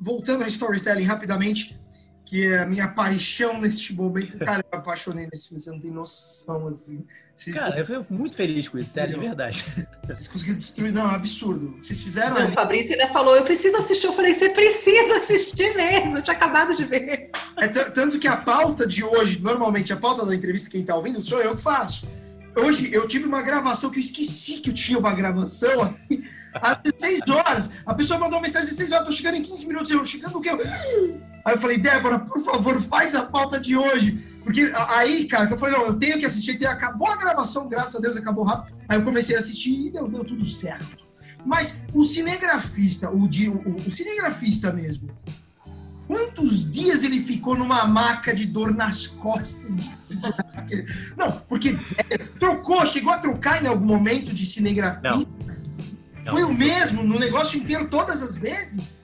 voltando 0.00 0.44
a 0.44 0.48
storytelling 0.48 1.02
rapidamente, 1.02 1.76
que 2.24 2.46
é 2.46 2.60
a 2.60 2.66
minha 2.66 2.88
paixão 2.88 3.60
neste 3.60 3.92
momento. 3.92 4.38
Cara, 4.38 4.60
eu 4.60 4.70
me 4.72 4.78
apaixonei 4.78 5.28
nesse 5.30 5.48
filme, 5.48 5.62
você 5.62 5.70
não 5.70 5.80
tem 5.80 5.90
noção, 5.90 6.68
assim. 6.68 7.04
Vocês... 7.42 7.56
Cara, 7.56 7.76
eu 7.76 7.84
fico 7.84 8.14
muito 8.14 8.34
feliz 8.34 8.68
com 8.68 8.78
isso, 8.78 8.90
sério, 8.90 9.14
de 9.14 9.20
verdade. 9.20 9.64
Vocês 10.06 10.28
conseguiram 10.28 10.58
destruir, 10.58 10.92
não, 10.92 11.02
é 11.02 11.06
um 11.06 11.16
absurdo. 11.16 11.76
Vocês 11.82 12.00
fizeram. 12.00 12.38
Não, 12.38 12.48
o 12.48 12.52
Fabrício 12.52 12.92
ainda 12.92 13.08
falou, 13.08 13.34
eu 13.36 13.42
preciso 13.42 13.76
assistir. 13.78 14.06
Eu 14.06 14.12
falei, 14.12 14.32
você 14.32 14.50
precisa 14.50 15.16
assistir 15.16 15.74
mesmo, 15.74 16.18
eu 16.18 16.22
tinha 16.22 16.36
acabado 16.36 16.72
de 16.72 16.84
ver. 16.84 17.30
É 17.56 17.68
tanto 17.68 18.18
que 18.20 18.28
a 18.28 18.36
pauta 18.36 18.86
de 18.86 19.02
hoje, 19.02 19.40
normalmente 19.40 19.92
a 19.92 19.96
pauta 19.96 20.24
da 20.24 20.34
entrevista, 20.34 20.70
quem 20.70 20.84
tá 20.84 20.94
ouvindo, 20.94 21.22
sou 21.22 21.40
eu 21.40 21.56
que 21.56 21.62
faço. 21.62 22.08
Hoje 22.54 22.92
eu 22.92 23.08
tive 23.08 23.24
uma 23.24 23.42
gravação 23.42 23.90
que 23.90 23.98
eu 23.98 24.02
esqueci 24.02 24.60
que 24.60 24.70
eu 24.70 24.74
tinha 24.74 24.98
uma 24.98 25.12
gravação 25.12 25.96
às 26.54 26.76
16 26.82 27.22
horas. 27.28 27.70
A 27.84 27.94
pessoa 27.94 28.20
mandou 28.20 28.36
uma 28.38 28.42
mensagem 28.42 28.68
às 28.68 28.76
16 28.76 28.92
horas, 28.92 29.06
tô 29.06 29.12
chegando 29.12 29.36
em 29.36 29.42
15 29.42 29.66
minutos. 29.66 29.90
Eu 29.90 30.04
chegando 30.04 30.38
o 30.38 30.40
quê? 30.40 30.50
Aí 31.44 31.54
eu 31.54 31.58
falei, 31.58 31.78
Débora, 31.78 32.20
por 32.20 32.44
favor, 32.44 32.80
faz 32.80 33.14
a 33.14 33.24
pauta 33.24 33.58
de 33.58 33.76
hoje. 33.76 34.32
Porque 34.44 34.72
aí, 34.88 35.26
cara, 35.26 35.50
eu 35.50 35.58
falei, 35.58 35.76
não, 35.76 35.86
eu 35.86 35.94
tenho 35.94 36.18
que 36.18 36.26
assistir. 36.26 36.64
Acabou 36.66 37.08
a 37.08 37.16
gravação, 37.16 37.68
graças 37.68 37.96
a 37.96 38.00
Deus, 38.00 38.16
acabou 38.16 38.44
rápido. 38.44 38.76
Aí 38.88 38.98
eu 38.98 39.04
comecei 39.04 39.36
a 39.36 39.38
assistir 39.38 39.86
e 39.86 39.90
deu, 39.90 40.08
deu 40.08 40.24
tudo 40.24 40.44
certo. 40.44 41.06
Mas 41.44 41.80
o 41.92 42.04
cinegrafista, 42.04 43.10
o, 43.10 43.24
o, 43.24 43.88
o 43.88 43.92
cinegrafista 43.92 44.72
mesmo, 44.72 45.10
quantos 46.06 46.70
dias 46.70 47.02
ele 47.02 47.20
ficou 47.20 47.56
numa 47.56 47.84
maca 47.86 48.34
de 48.34 48.46
dor 48.46 48.74
nas 48.74 49.06
costas 49.06 49.76
de. 49.76 50.16
Não, 51.16 51.40
porque 51.48 51.76
é, 52.10 52.18
trocou, 52.18 52.86
chegou 52.86 53.12
a 53.12 53.18
trocar 53.18 53.62
em 53.62 53.66
algum 53.66 53.86
momento 53.86 54.32
de 54.32 54.46
cinegrafista. 54.46 55.10
Não. 55.16 56.32
Foi 56.32 56.42
Não. 56.42 56.50
o 56.50 56.54
mesmo 56.54 57.02
no 57.02 57.18
negócio 57.18 57.58
inteiro 57.58 57.88
todas 57.88 58.22
as 58.22 58.36
vezes? 58.36 59.01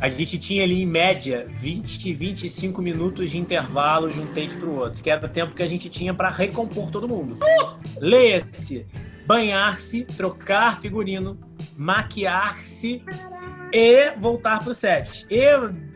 A 0.00 0.08
gente 0.08 0.38
tinha 0.38 0.64
ali 0.64 0.82
em 0.82 0.86
média 0.86 1.46
20, 1.48 2.12
25 2.12 2.82
minutos 2.82 3.30
de 3.30 3.38
intervalo 3.38 4.10
de 4.10 4.20
um 4.20 4.26
take 4.26 4.56
para 4.56 4.68
o 4.68 4.76
outro, 4.76 5.02
que 5.02 5.08
era 5.08 5.24
o 5.24 5.28
tempo 5.28 5.54
que 5.54 5.62
a 5.62 5.68
gente 5.68 5.88
tinha 5.88 6.12
para 6.12 6.28
recompor 6.30 6.90
todo 6.90 7.08
mundo. 7.08 7.38
Leia-se, 7.98 8.86
banhar-se, 9.26 10.04
trocar 10.04 10.80
figurino, 10.80 11.38
maquiar-se 11.76 13.02
e 13.72 14.10
voltar 14.18 14.60
para 14.60 14.70
o 14.70 14.74
set. 14.74 15.26
E, 15.30 15.44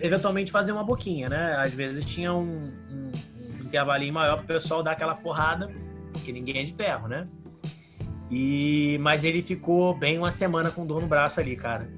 eventualmente, 0.00 0.50
fazer 0.50 0.72
uma 0.72 0.84
boquinha, 0.84 1.28
né? 1.28 1.56
Às 1.56 1.74
vezes 1.74 2.04
tinha 2.04 2.32
um, 2.32 2.72
um, 2.90 3.12
um 3.60 3.64
intervalinho 3.64 4.14
maior 4.14 4.36
para 4.36 4.44
o 4.44 4.46
pessoal 4.46 4.82
dar 4.82 4.92
aquela 4.92 5.16
forrada, 5.16 5.70
porque 6.12 6.32
ninguém 6.32 6.62
é 6.62 6.64
de 6.64 6.72
ferro, 6.72 7.08
né? 7.08 7.26
E, 8.30 8.98
mas 9.00 9.24
ele 9.24 9.42
ficou 9.42 9.94
bem 9.94 10.18
uma 10.18 10.30
semana 10.30 10.70
com 10.70 10.86
dor 10.86 11.00
no 11.00 11.08
braço 11.08 11.40
ali, 11.40 11.56
cara. 11.56 11.88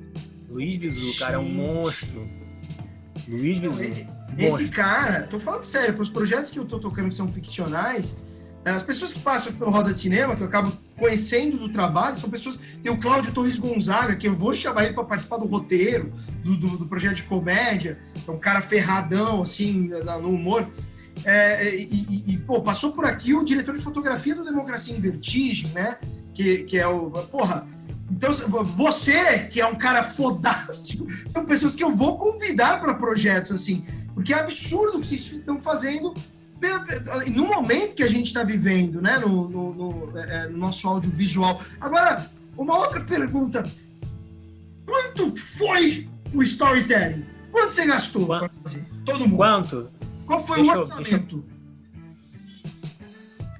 Luiz 0.51 0.77
Vizu, 0.77 1.19
cara, 1.19 1.37
é 1.37 1.39
um 1.39 1.49
monstro. 1.49 2.29
Luiz 3.29 3.59
Vizu. 3.59 4.07
Esse 4.37 4.69
cara, 4.69 5.23
tô 5.23 5.39
falando 5.39 5.65
sério, 5.65 5.95
para 5.95 6.03
os 6.03 6.11
projetos 6.11 6.51
que 6.51 6.59
eu 6.59 6.65
tô 6.65 6.79
tocando 6.79 7.09
que 7.09 7.15
são 7.15 7.29
ficcionais, 7.29 8.17
as 8.65 8.83
pessoas 8.83 9.13
que 9.13 9.21
passam 9.21 9.53
pelo 9.53 9.71
Roda 9.71 9.93
de 9.93 9.99
Cinema, 9.99 10.37
que 10.37 10.43
eu 10.43 10.47
acabo 10.47 10.73
conhecendo 10.97 11.57
do 11.57 11.71
trabalho, 11.71 12.17
são 12.17 12.29
pessoas. 12.29 12.59
Tem 12.83 12.93
o 12.93 12.99
Cláudio 12.99 13.33
Torres 13.33 13.57
Gonzaga, 13.57 14.15
que 14.17 14.29
eu 14.29 14.35
vou 14.35 14.53
chamar 14.53 14.85
ele 14.85 14.93
para 14.93 15.05
participar 15.05 15.39
do 15.39 15.47
roteiro, 15.47 16.13
do, 16.45 16.57
do, 16.57 16.79
do, 16.79 16.87
projeto 16.87 17.17
de 17.17 17.23
comédia. 17.23 17.99
É 18.27 18.31
um 18.31 18.39
cara 18.39 18.61
ferradão, 18.61 19.43
assim, 19.43 19.91
no 20.21 20.29
humor. 20.29 20.69
É, 21.25 21.75
e, 21.75 21.85
e, 21.85 22.25
e, 22.35 22.37
pô, 22.37 22.61
passou 22.61 22.93
por 22.93 23.07
aqui 23.07 23.35
o 23.35 23.43
diretor 23.43 23.75
de 23.75 23.83
fotografia 23.83 24.35
do 24.35 24.45
Democracia 24.45 24.95
em 24.95 25.01
Vertigem, 25.01 25.71
né? 25.71 25.97
Que, 26.35 26.65
que 26.65 26.79
é 26.79 26.87
o. 26.87 27.11
Porra, 27.11 27.67
então, 28.11 28.33
você, 28.77 29.47
que 29.47 29.61
é 29.61 29.67
um 29.67 29.77
cara 29.77 30.03
fodástico, 30.03 31.07
são 31.27 31.45
pessoas 31.45 31.75
que 31.75 31.85
eu 31.85 31.95
vou 31.95 32.19
convidar 32.19 32.81
para 32.81 32.95
projetos 32.95 33.53
assim, 33.53 33.85
porque 34.15 34.33
é 34.33 34.41
absurdo 34.41 34.99
o 34.99 35.01
que 35.01 35.07
vocês 35.07 35.31
estão 35.33 35.61
fazendo 35.61 36.15
no 37.29 37.47
momento 37.47 37.97
que 37.97 38.03
a 38.03 38.09
gente 38.09 38.27
está 38.27 38.43
vivendo, 38.43 39.01
né, 39.01 39.19
no, 39.19 39.49
no, 39.49 39.75
no, 39.75 40.19
é, 40.19 40.45
é, 40.45 40.49
no, 40.49 40.59
nosso 40.59 40.87
audiovisual. 40.87 41.63
Agora, 41.81 42.31
uma 42.57 42.77
outra 42.77 43.01
pergunta: 43.01 43.71
quanto 44.85 45.35
foi 45.37 46.09
o 46.35 46.43
storytelling? 46.43 47.25
Quanto 47.51 47.73
você 47.73 47.87
gastou? 47.87 48.27
Quanto? 48.27 48.51
Todo 49.07 49.21
mundo. 49.21 49.37
Quanto? 49.37 49.91
Qual 50.27 50.47
foi 50.47 50.57
deixa 50.57 50.77
o 50.77 50.81
orçamento? 50.81 51.45
Eu... 53.39 53.51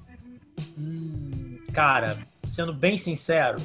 Hum, 0.77 1.57
cara, 1.73 2.19
sendo 2.45 2.73
bem 2.73 2.97
sincero, 2.97 3.59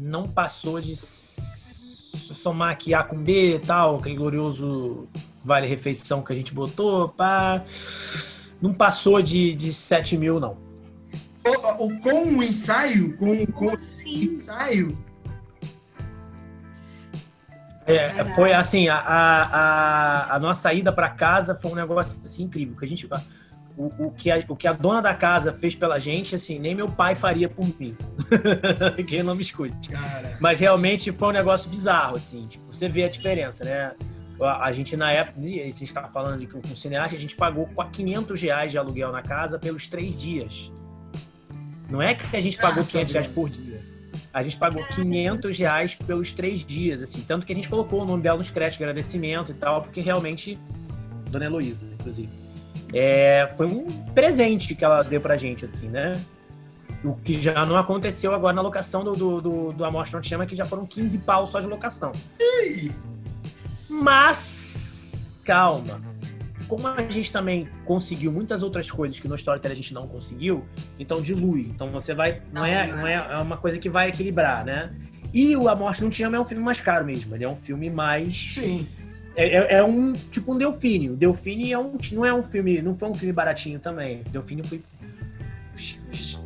não 0.00 0.28
passou 0.28 0.80
de 0.80 0.94
somar 0.96 2.70
aqui 2.70 2.94
A 2.94 3.02
com 3.02 3.16
B 3.16 3.56
e 3.56 3.58
tal, 3.58 3.96
aquele 3.96 4.16
glorioso 4.16 5.08
vale 5.44 5.66
refeição 5.66 6.22
que 6.22 6.32
a 6.32 6.36
gente 6.36 6.54
botou, 6.54 7.08
pá. 7.08 7.62
Não 8.60 8.72
passou 8.72 9.20
de, 9.22 9.54
de 9.54 9.72
7 9.72 10.16
mil, 10.16 10.40
não. 10.40 10.56
O, 11.44 11.84
o, 11.86 12.00
com 12.00 12.36
o 12.36 12.42
ensaio, 12.42 13.16
com, 13.16 13.46
com 13.46 13.66
o 13.68 13.76
ensaio. 14.06 14.96
É, 17.86 18.22
foi 18.34 18.52
assim, 18.52 18.88
a, 18.88 18.98
a, 18.98 20.34
a, 20.34 20.38
nossa 20.38 20.74
ida 20.74 20.92
para 20.92 21.08
casa 21.08 21.54
foi 21.54 21.70
um 21.70 21.74
negócio 21.74 22.20
assim, 22.22 22.42
incrível. 22.42 22.76
Que 22.76 22.84
a 22.84 22.88
gente, 22.88 23.08
o, 23.78 24.06
o, 24.06 24.10
que 24.10 24.28
a, 24.28 24.44
o 24.48 24.56
que 24.56 24.66
a 24.66 24.72
dona 24.72 25.00
da 25.00 25.14
casa 25.14 25.52
fez 25.52 25.74
pela 25.76 26.00
gente, 26.00 26.34
assim, 26.34 26.58
nem 26.58 26.74
meu 26.74 26.88
pai 26.88 27.14
faria 27.14 27.48
por 27.48 27.64
mim. 27.78 27.96
Quem 29.06 29.22
não 29.22 29.36
me 29.36 29.42
escute. 29.42 29.90
Cara. 29.90 30.36
Mas 30.40 30.58
realmente 30.58 31.12
foi 31.12 31.28
um 31.28 31.32
negócio 31.32 31.70
bizarro, 31.70 32.16
assim. 32.16 32.48
Tipo, 32.48 32.66
você 32.72 32.88
vê 32.88 33.04
a 33.04 33.08
diferença, 33.08 33.64
né? 33.64 33.92
A, 34.40 34.66
a 34.66 34.72
gente, 34.72 34.96
na 34.96 35.12
época, 35.12 35.38
a 35.38 35.42
gente 35.42 35.84
estava 35.84 36.08
falando 36.08 36.40
de 36.40 36.48
com 36.48 36.58
um 36.58 36.74
cineasta, 36.74 37.16
a 37.16 37.20
gente 37.20 37.36
pagou 37.36 37.68
500 37.92 38.42
reais 38.42 38.72
de 38.72 38.78
aluguel 38.78 39.12
na 39.12 39.22
casa 39.22 39.60
pelos 39.60 39.86
três 39.86 40.20
dias. 40.20 40.72
Não 41.88 42.02
é 42.02 42.16
que 42.16 42.36
a 42.36 42.40
gente 42.40 42.56
pagou 42.56 42.78
Nossa, 42.78 42.90
500 42.90 43.12
reais 43.14 43.28
por 43.28 43.48
dia. 43.48 43.80
A 44.34 44.42
gente 44.42 44.56
pagou 44.56 44.84
500 44.84 45.56
reais 45.56 45.94
pelos 45.94 46.32
três 46.32 46.64
dias, 46.64 47.00
assim. 47.00 47.22
Tanto 47.22 47.46
que 47.46 47.52
a 47.52 47.56
gente 47.56 47.68
colocou 47.68 48.02
o 48.02 48.04
nome 48.04 48.24
dela 48.24 48.38
nos 48.38 48.50
créditos 48.50 48.78
de 48.78 48.84
agradecimento 48.84 49.52
e 49.52 49.54
tal, 49.54 49.82
porque 49.82 50.00
realmente... 50.00 50.58
Dona 51.30 51.44
Heloísa, 51.44 51.86
inclusive. 51.92 52.47
É, 52.92 53.52
foi 53.56 53.66
um 53.66 53.86
presente 54.14 54.74
que 54.74 54.84
ela 54.84 55.02
deu 55.02 55.20
pra 55.20 55.36
gente, 55.36 55.64
assim, 55.64 55.88
né? 55.88 56.20
O 57.04 57.14
que 57.14 57.40
já 57.40 57.64
não 57.64 57.76
aconteceu 57.76 58.34
agora 58.34 58.54
na 58.54 58.62
locação 58.62 59.04
do, 59.04 59.14
do, 59.14 59.38
do, 59.38 59.72
do 59.72 59.84
Amostra 59.84 60.16
Não 60.16 60.22
Te 60.22 60.28
Chama, 60.28 60.46
que 60.46 60.56
já 60.56 60.64
foram 60.64 60.84
15 60.84 61.18
pau 61.18 61.46
só 61.46 61.60
de 61.60 61.66
locação. 61.66 62.12
Mas, 63.88 65.40
calma. 65.44 66.00
Como 66.66 66.86
a 66.86 67.00
gente 67.08 67.32
também 67.32 67.68
conseguiu 67.86 68.30
muitas 68.30 68.62
outras 68.62 68.90
coisas 68.90 69.18
que 69.18 69.26
no 69.26 69.34
Storytel 69.34 69.72
a 69.72 69.74
gente 69.74 69.94
não 69.94 70.06
conseguiu, 70.06 70.66
então 70.98 71.22
dilui. 71.22 71.62
Então 71.70 71.90
você 71.90 72.14
vai. 72.14 72.42
Não 72.52 72.64
é, 72.64 72.86
não 72.86 73.06
é, 73.06 73.14
é 73.14 73.36
uma 73.38 73.56
coisa 73.56 73.78
que 73.78 73.88
vai 73.88 74.08
equilibrar, 74.08 74.64
né? 74.64 74.92
E 75.32 75.56
o 75.56 75.68
A 75.68 75.74
Morte 75.74 76.02
Não 76.02 76.10
Te 76.10 76.22
Ama 76.22 76.36
é 76.36 76.40
um 76.40 76.44
filme 76.44 76.62
mais 76.62 76.80
caro 76.80 77.04
mesmo. 77.04 77.34
Ele 77.34 77.44
é 77.44 77.48
um 77.48 77.56
filme 77.56 77.88
mais. 77.88 78.54
Sim. 78.54 78.86
É, 79.36 79.46
é- 79.46 79.74
é 79.78 79.84
um 79.84 80.14
tipo 80.14 80.52
um 80.52 80.58
Delfine. 80.58 81.10
O 81.10 81.16
Delfine 81.16 81.72
é 81.72 81.78
um, 81.78 81.96
não 82.12 82.24
é 82.24 82.34
um 82.34 82.42
filme, 82.42 82.82
não 82.82 82.96
foi 82.96 83.08
um 83.08 83.14
filme 83.14 83.32
baratinho 83.32 83.78
também. 83.78 84.22
O 84.26 84.30
Delfine 84.30 84.62
foi 84.64 84.82
uns- 85.74 85.98
uns 86.12 86.40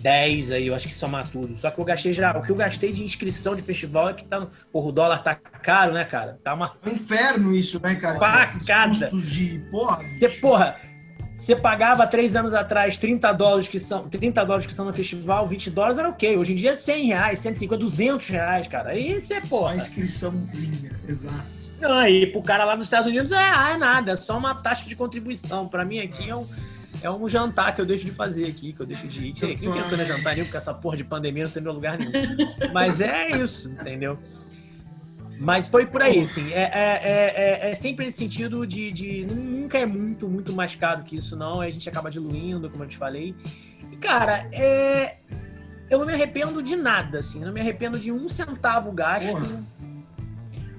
10 0.00 0.52
aí, 0.52 0.66
eu 0.68 0.74
acho 0.74 0.86
que 0.86 0.94
somar 0.94 1.28
tudo. 1.28 1.56
Só 1.56 1.70
que 1.70 1.78
eu 1.78 1.84
gastei 1.84 2.12
já, 2.12 2.36
o 2.38 2.42
que 2.42 2.50
eu 2.50 2.56
gastei 2.56 2.92
de 2.92 3.02
inscrição 3.02 3.54
de 3.56 3.62
festival 3.62 4.08
é 4.08 4.14
que 4.14 4.24
tá, 4.24 4.46
porra, 4.72 4.86
o 4.88 4.92
dólar 4.92 5.22
tá 5.22 5.34
caro, 5.34 5.92
né, 5.92 6.04
cara? 6.04 6.38
Tá 6.42 6.54
uma 6.54 6.72
É 6.84 6.88
um 6.88 6.92
inferno 6.92 7.54
isso, 7.54 7.80
né, 7.82 7.94
cara? 7.96 8.18
Esses 8.44 8.66
custos 9.10 9.30
de. 9.30 9.58
Porra. 9.70 9.96
Você, 9.96 10.28
porra, 10.28 10.76
você 11.38 11.54
pagava 11.54 12.04
três 12.04 12.34
anos 12.34 12.52
atrás 12.52 12.98
30 12.98 13.32
dólares 13.32 13.68
que 13.68 13.78
são 13.78 14.08
30 14.08 14.44
dólares 14.44 14.66
que 14.66 14.72
são 14.72 14.84
no 14.84 14.92
festival, 14.92 15.46
20 15.46 15.70
dólares 15.70 15.96
era 15.96 16.08
ok. 16.08 16.36
Hoje 16.36 16.52
em 16.52 16.56
dia 16.56 16.72
é 16.72 16.74
100 16.74 17.06
reais, 17.06 17.38
150, 17.38 17.80
200 17.80 18.28
reais, 18.28 18.66
cara. 18.66 18.90
Aí 18.90 19.20
você, 19.20 19.34
Só 19.34 19.38
a 19.38 19.48
porra. 19.48 19.76
inscriçãozinha, 19.76 20.90
exato. 21.06 21.44
Não, 21.80 22.08
e 22.08 22.26
pro 22.26 22.42
cara 22.42 22.64
lá 22.64 22.74
nos 22.74 22.88
Estados 22.88 23.06
Unidos 23.06 23.30
é, 23.30 23.36
ah, 23.36 23.70
é 23.72 23.76
nada, 23.76 24.12
é 24.12 24.16
só 24.16 24.36
uma 24.36 24.52
taxa 24.52 24.88
de 24.88 24.96
contribuição. 24.96 25.68
Pra 25.68 25.84
mim 25.84 26.00
aqui 26.00 26.28
é 26.28 26.34
um, 26.34 26.44
é 27.02 27.08
um 27.08 27.28
jantar 27.28 27.72
que 27.72 27.80
eu 27.80 27.86
deixo 27.86 28.04
de 28.04 28.10
fazer 28.10 28.46
aqui, 28.46 28.72
que 28.72 28.80
eu 28.80 28.86
deixo 28.86 29.06
de 29.06 29.28
ir. 29.28 29.32
Que 29.32 29.54
que 29.54 29.64
eu 29.64 29.72
no 29.72 30.04
jantar 30.04 30.34
nenhum, 30.34 30.44
porque 30.46 30.56
essa 30.56 30.74
porra 30.74 30.96
de 30.96 31.04
pandemia 31.04 31.44
não 31.44 31.50
tem 31.52 31.62
meu 31.62 31.72
lugar 31.72 31.98
nenhum. 31.98 32.12
Mas 32.74 33.00
é 33.00 33.30
isso, 33.36 33.70
entendeu? 33.70 34.18
Mas 35.40 35.68
foi 35.68 35.86
por 35.86 36.02
aí, 36.02 36.20
assim. 36.20 36.52
É, 36.52 36.62
é, 36.62 37.00
é, 37.62 37.68
é- 37.68 37.70
é 37.70 37.74
sempre 37.74 38.04
nesse 38.04 38.18
sentido 38.18 38.66
de, 38.66 38.90
de. 38.90 39.24
Nunca 39.24 39.78
é 39.78 39.86
muito, 39.86 40.28
muito 40.28 40.52
mais 40.52 40.74
caro 40.74 41.02
que 41.04 41.16
isso, 41.16 41.36
não. 41.36 41.60
Aí 41.60 41.68
a 41.68 41.72
gente 41.72 41.88
acaba 41.88 42.10
diluindo, 42.10 42.68
como 42.68 42.82
eu 42.84 42.88
te 42.88 42.96
falei. 42.96 43.34
E, 43.92 43.96
cara, 43.96 44.48
é. 44.52 45.16
Eu 45.88 45.98
não 46.00 46.06
me 46.06 46.12
arrependo 46.12 46.62
de 46.62 46.74
nada, 46.76 47.20
assim. 47.20 47.40
Eu 47.40 47.46
não 47.46 47.52
me 47.52 47.60
arrependo 47.60 47.98
de 47.98 48.10
um 48.12 48.28
centavo 48.28 48.90
gasto. 48.92 49.30
Porra. 49.32 49.64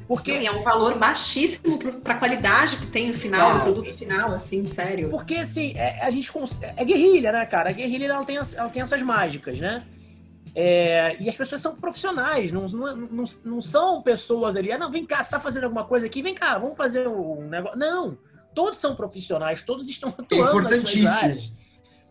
Porque. 0.08 0.32
É 0.32 0.52
um 0.52 0.62
valor 0.62 0.98
baixíssimo 0.98 1.78
para 2.04 2.16
a 2.16 2.18
qualidade 2.18 2.78
que 2.78 2.88
tem 2.88 3.12
o 3.12 3.14
final, 3.14 3.58
o 3.58 3.62
produto 3.62 3.96
final, 3.96 4.32
assim, 4.34 4.66
sério. 4.66 5.10
Porque, 5.10 5.36
assim, 5.36 5.74
é, 5.76 6.04
a 6.04 6.12
gente 6.12 6.32
cons- 6.32 6.60
é 6.62 6.84
guerrilha, 6.84 7.32
né, 7.32 7.46
cara? 7.46 7.70
A 7.70 7.74
guerrilha 7.74 8.06
ela 8.08 8.26
tem, 8.26 8.38
as- 8.38 8.56
ela 8.56 8.70
tem 8.70 8.82
essas 8.82 9.02
mágicas, 9.04 9.60
né? 9.60 9.84
É, 10.56 11.16
e 11.20 11.30
as 11.30 11.36
pessoas 11.36 11.62
são 11.62 11.76
profissionais, 11.76 12.52
não, 12.52 12.66
não, 12.66 12.96
não, 12.96 13.24
não 13.46 13.62
são 13.62 14.02
pessoas 14.02 14.56
ali. 14.56 14.72
Ah, 14.72 14.78
não, 14.78 14.92
vem 14.92 15.06
cá, 15.06 15.24
você 15.24 15.30
tá 15.30 15.40
fazendo 15.40 15.66
alguma 15.66 15.86
coisa 15.86 16.06
aqui, 16.06 16.22
vem 16.22 16.36
cá, 16.36 16.58
vamos 16.58 16.78
fazer 16.78 17.08
um 17.08 17.48
negócio. 17.48 17.78
Não, 17.78 18.18
todos 18.54 18.80
são 18.80 18.96
profissionais, 18.96 19.62
todos 19.62 19.88
estão 19.90 20.10
atuando 20.18 20.52
suas 20.52 20.66
importantíssimo. 20.66 21.60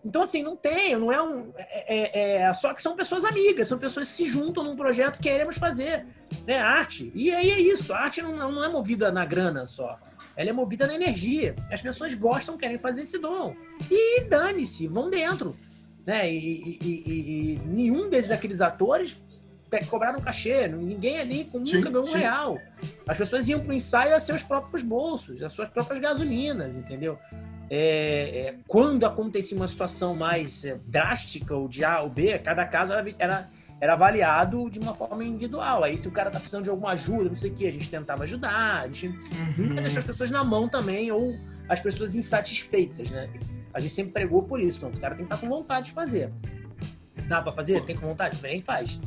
Então, 0.04 0.22
assim, 0.22 0.42
não 0.42 0.56
tem, 0.56 0.96
não 0.96 1.12
é 1.12 1.20
um. 1.20 1.50
É, 1.56 1.96
é- 1.96 2.42
é- 2.42 2.54
só 2.54 2.72
que 2.72 2.80
são 2.80 2.94
pessoas 2.94 3.24
amigas, 3.24 3.66
são 3.66 3.78
pessoas 3.78 4.08
que 4.08 4.14
se 4.14 4.26
juntam 4.26 4.62
num 4.62 4.76
projeto 4.76 5.16
que 5.16 5.24
queremos 5.24 5.58
fazer. 5.58 6.06
Né? 6.46 6.58
Arte. 6.58 7.10
E 7.14 7.30
aí 7.30 7.50
é 7.50 7.60
isso. 7.60 7.92
A 7.92 7.98
arte 7.98 8.22
não, 8.22 8.52
não 8.52 8.64
é 8.64 8.68
movida 8.68 9.10
na 9.10 9.24
grana 9.24 9.66
só. 9.66 9.98
Ela 10.36 10.50
é 10.50 10.52
movida 10.52 10.86
na 10.86 10.94
energia. 10.94 11.56
As 11.70 11.82
pessoas 11.82 12.14
gostam, 12.14 12.56
querem 12.56 12.78
fazer 12.78 13.02
esse 13.02 13.18
dom. 13.18 13.54
E 13.90 14.22
dane-se, 14.24 14.86
vão 14.86 15.10
dentro. 15.10 15.56
Né? 16.08 16.32
E, 16.32 16.38
e- 16.38 16.78
e- 16.82 17.52
e- 17.54 17.60
nenhum 17.66 18.08
desses 18.08 18.30
aqueles 18.30 18.62
atores 18.62 19.20
cobraram 19.90 20.18
cachê. 20.22 20.66
Ninguém 20.66 21.18
ali 21.20 21.44
com- 21.44 21.58
nunca 21.58 21.70
Sim, 21.70 21.82
ganhou 21.82 22.02
um 22.04 22.06
sim. 22.06 22.16
real. 22.16 22.58
As 23.06 23.18
pessoas 23.18 23.46
iam 23.46 23.60
para 23.60 23.72
o 23.72 23.74
ensaio 23.74 24.14
a 24.16 24.18
seus 24.20 24.42
próprios 24.42 24.82
bolsos, 24.82 25.42
as 25.42 25.52
suas 25.52 25.68
próprias 25.68 26.00
gasolinas, 26.00 26.78
entendeu? 26.78 27.18
É, 27.68 28.46
é, 28.48 28.54
quando 28.66 29.04
acontecia 29.04 29.54
uma 29.54 29.68
situação 29.68 30.14
mais 30.14 30.64
é, 30.64 30.78
drástica, 30.86 31.54
ou 31.54 31.68
de 31.68 31.84
A 31.84 32.00
ou 32.00 32.08
B, 32.08 32.38
cada 32.38 32.64
caso 32.64 32.94
era, 32.94 33.14
era, 33.18 33.50
era 33.78 33.92
avaliado 33.92 34.70
de 34.70 34.78
uma 34.78 34.94
forma 34.94 35.22
individual. 35.22 35.84
Aí, 35.84 35.98
se 35.98 36.08
o 36.08 36.10
cara 36.10 36.30
tá 36.30 36.38
precisando 36.40 36.64
de 36.64 36.70
alguma 36.70 36.92
ajuda, 36.92 37.24
não 37.28 37.36
sei 37.36 37.50
o 37.50 37.54
que, 37.54 37.68
a 37.68 37.70
gente 37.70 37.90
tentava 37.90 38.22
ajudar, 38.22 38.80
a 38.80 38.86
gente 38.86 39.08
nunca 39.58 39.82
deixou 39.82 39.98
as 39.98 40.06
pessoas 40.06 40.30
na 40.30 40.42
mão 40.42 40.70
também, 40.70 41.12
ou 41.12 41.36
as 41.68 41.82
pessoas 41.82 42.14
insatisfeitas, 42.14 43.10
né? 43.10 43.28
A 43.72 43.80
gente 43.80 43.92
sempre 43.92 44.12
pregou 44.12 44.42
por 44.42 44.60
isso, 44.60 44.78
então 44.78 44.90
o 44.90 45.00
cara 45.00 45.14
tem 45.14 45.26
que 45.26 45.32
estar 45.32 45.46
com 45.46 45.48
vontade 45.48 45.86
de 45.86 45.92
fazer. 45.92 46.32
Dá 47.28 47.42
pra 47.42 47.52
fazer? 47.52 47.84
Tem 47.84 47.96
com 47.96 48.06
vontade? 48.06 48.40
Vem 48.40 48.62
faz. 48.62 48.98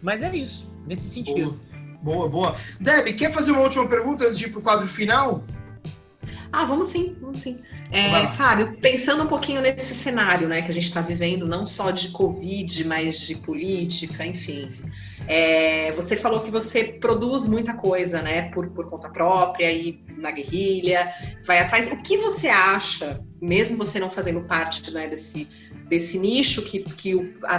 Mas 0.00 0.22
é 0.22 0.34
isso, 0.34 0.72
nesse 0.86 1.08
sentido. 1.08 1.58
Boa, 2.02 2.28
boa, 2.28 2.28
boa. 2.28 2.56
Deb, 2.78 3.14
quer 3.16 3.32
fazer 3.32 3.52
uma 3.52 3.62
última 3.62 3.88
pergunta 3.88 4.24
antes 4.24 4.38
de 4.38 4.46
ir 4.46 4.50
pro 4.50 4.60
quadro 4.60 4.86
final? 4.86 5.44
Ah, 6.52 6.66
vamos 6.66 6.88
sim, 6.88 7.16
vamos 7.18 7.38
sim. 7.38 7.56
É. 7.90 8.26
Fábio, 8.26 8.76
pensando 8.78 9.24
um 9.24 9.26
pouquinho 9.26 9.62
nesse 9.62 9.94
cenário 9.94 10.46
né, 10.46 10.60
que 10.60 10.70
a 10.70 10.74
gente 10.74 10.84
está 10.84 11.00
vivendo, 11.00 11.46
não 11.46 11.64
só 11.64 11.90
de 11.90 12.10
Covid, 12.10 12.84
mas 12.84 13.20
de 13.20 13.36
política, 13.36 14.26
enfim. 14.26 14.70
É, 15.26 15.90
você 15.92 16.14
falou 16.14 16.40
que 16.40 16.50
você 16.50 16.84
produz 16.84 17.46
muita 17.46 17.72
coisa, 17.72 18.20
né, 18.20 18.50
por, 18.50 18.68
por 18.68 18.90
conta 18.90 19.08
própria 19.08 19.72
e 19.72 20.04
na 20.18 20.30
guerrilha, 20.30 21.10
vai 21.46 21.60
atrás. 21.60 21.88
O 21.88 22.02
que 22.02 22.18
você 22.18 22.48
acha, 22.48 23.24
mesmo 23.40 23.78
você 23.78 23.98
não 23.98 24.10
fazendo 24.10 24.42
parte 24.42 24.90
né, 24.90 25.08
desse, 25.08 25.48
desse 25.88 26.18
nicho 26.18 26.62
que, 26.62 26.80
que 26.80 27.14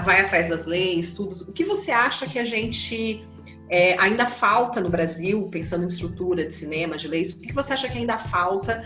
vai 0.05 0.21
atrás 0.21 0.49
das 0.49 0.67
leis, 0.67 1.07
estudos, 1.07 1.41
o 1.41 1.51
que 1.51 1.63
você 1.63 1.91
acha 1.91 2.27
que 2.27 2.37
a 2.37 2.45
gente 2.45 3.25
é, 3.69 3.97
ainda 3.99 4.27
falta 4.27 4.79
no 4.81 4.89
Brasil, 4.89 5.47
pensando 5.49 5.83
em 5.83 5.87
estrutura 5.87 6.45
de 6.45 6.53
cinema, 6.53 6.95
de 6.97 7.07
leis, 7.07 7.31
o 7.33 7.37
que 7.37 7.51
você 7.53 7.73
acha 7.73 7.89
que 7.89 7.97
ainda 7.97 8.17
falta 8.17 8.83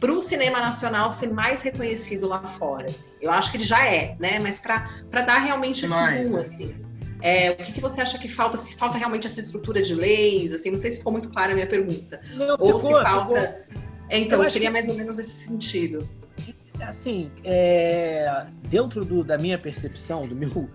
para 0.00 0.12
o 0.12 0.20
cinema 0.20 0.58
nacional 0.60 1.12
ser 1.12 1.28
mais 1.32 1.62
reconhecido 1.62 2.26
lá 2.26 2.42
fora? 2.42 2.88
assim? 2.90 3.10
Eu 3.20 3.30
acho 3.30 3.50
que 3.50 3.58
ele 3.58 3.64
já 3.64 3.84
é, 3.86 4.16
né? 4.18 4.38
Mas 4.38 4.58
para 4.58 5.22
dar 5.22 5.38
realmente 5.38 5.84
esse 5.84 5.94
Mais, 5.94 6.28
boom, 6.28 6.36
né? 6.36 6.42
assim. 6.42 6.74
É, 7.22 7.50
o 7.52 7.56
que, 7.56 7.72
que 7.72 7.80
você 7.80 8.00
acha 8.00 8.18
que 8.18 8.28
falta? 8.28 8.56
Se 8.56 8.76
falta 8.76 8.98
realmente 8.98 9.26
essa 9.26 9.40
estrutura 9.40 9.80
de 9.82 9.94
leis? 9.94 10.52
Assim, 10.52 10.70
não 10.70 10.78
sei 10.78 10.90
se 10.90 10.98
ficou 10.98 11.12
muito 11.12 11.30
clara 11.30 11.52
a 11.52 11.54
minha 11.54 11.66
pergunta. 11.66 12.20
Não, 12.34 12.56
Ou 12.58 12.78
ficou, 12.78 12.96
se 12.96 13.02
falta. 13.02 13.64
É, 14.08 14.18
então, 14.18 14.44
seria 14.46 14.68
que- 14.68 14.72
mais 14.72 14.88
ou 14.88 14.94
menos 14.94 15.16
nesse 15.16 15.30
sentido. 15.46 16.08
assim, 16.80 17.30
é, 17.42 18.46
dentro 18.68 19.02
do- 19.04 19.24
da 19.24 19.38
minha 19.38 19.58
percepção, 19.58 20.26
do 20.26 20.36
meu, 20.36 20.68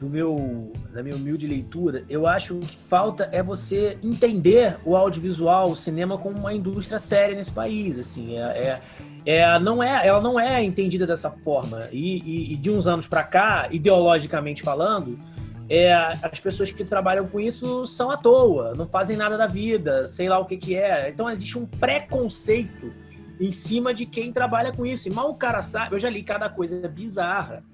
do 0.00 0.08
meu, 0.08 0.72
da 0.94 1.02
minha 1.02 1.14
humilde 1.14 1.46
leitura, 1.46 2.04
eu 2.08 2.26
acho 2.26 2.58
que 2.60 2.76
falta 2.78 3.28
é 3.32 3.42
você 3.42 3.98
entender 4.02 4.78
o 4.82 4.96
audiovisual, 4.96 5.70
o 5.70 5.76
cinema 5.76 6.16
como 6.16 6.38
uma 6.38 6.54
indústria 6.54 6.98
séria 6.98 7.36
nesse 7.36 7.52
país, 7.52 7.98
assim, 7.98 8.38
é, 8.38 8.40
é, 8.40 8.80
é- 9.26 9.58
não 9.58 9.82
é, 9.82 10.06
ela 10.06 10.22
não 10.22 10.40
é 10.40 10.64
entendida 10.64 11.06
dessa 11.06 11.30
forma 11.30 11.86
e, 11.92 12.16
e- 12.22 12.54
e 12.54 12.56
de 12.56 12.70
uns 12.70 12.88
anos 12.88 13.06
para 13.06 13.22
cá, 13.22 13.68
ideologicamente 13.70 14.62
falando, 14.62 15.20
é, 15.68 15.92
as 15.92 16.40
pessoas 16.40 16.72
que 16.72 16.82
trabalham 16.82 17.28
com 17.28 17.38
isso 17.38 17.84
são 17.86 18.10
à 18.10 18.16
toa, 18.16 18.72
não 18.74 18.86
fazem 18.86 19.18
nada 19.18 19.36
da 19.36 19.46
vida, 19.46 20.08
sei 20.08 20.30
lá 20.30 20.38
o 20.38 20.46
que 20.46 20.56
que 20.56 20.74
é, 20.74 21.10
então 21.10 21.28
existe 21.30 21.58
um 21.58 21.66
preconceito 21.66 22.90
em 23.38 23.50
cima 23.50 23.92
de 23.92 24.06
quem 24.06 24.32
trabalha 24.32 24.72
com 24.72 24.84
isso. 24.84 25.08
E 25.08 25.10
mal 25.10 25.30
o 25.30 25.34
cara 25.34 25.62
sabe, 25.62 25.94
eu 25.94 25.98
já 25.98 26.10
li 26.10 26.22
cada 26.22 26.48
coisa 26.50 26.86
bizarra. 26.88 27.64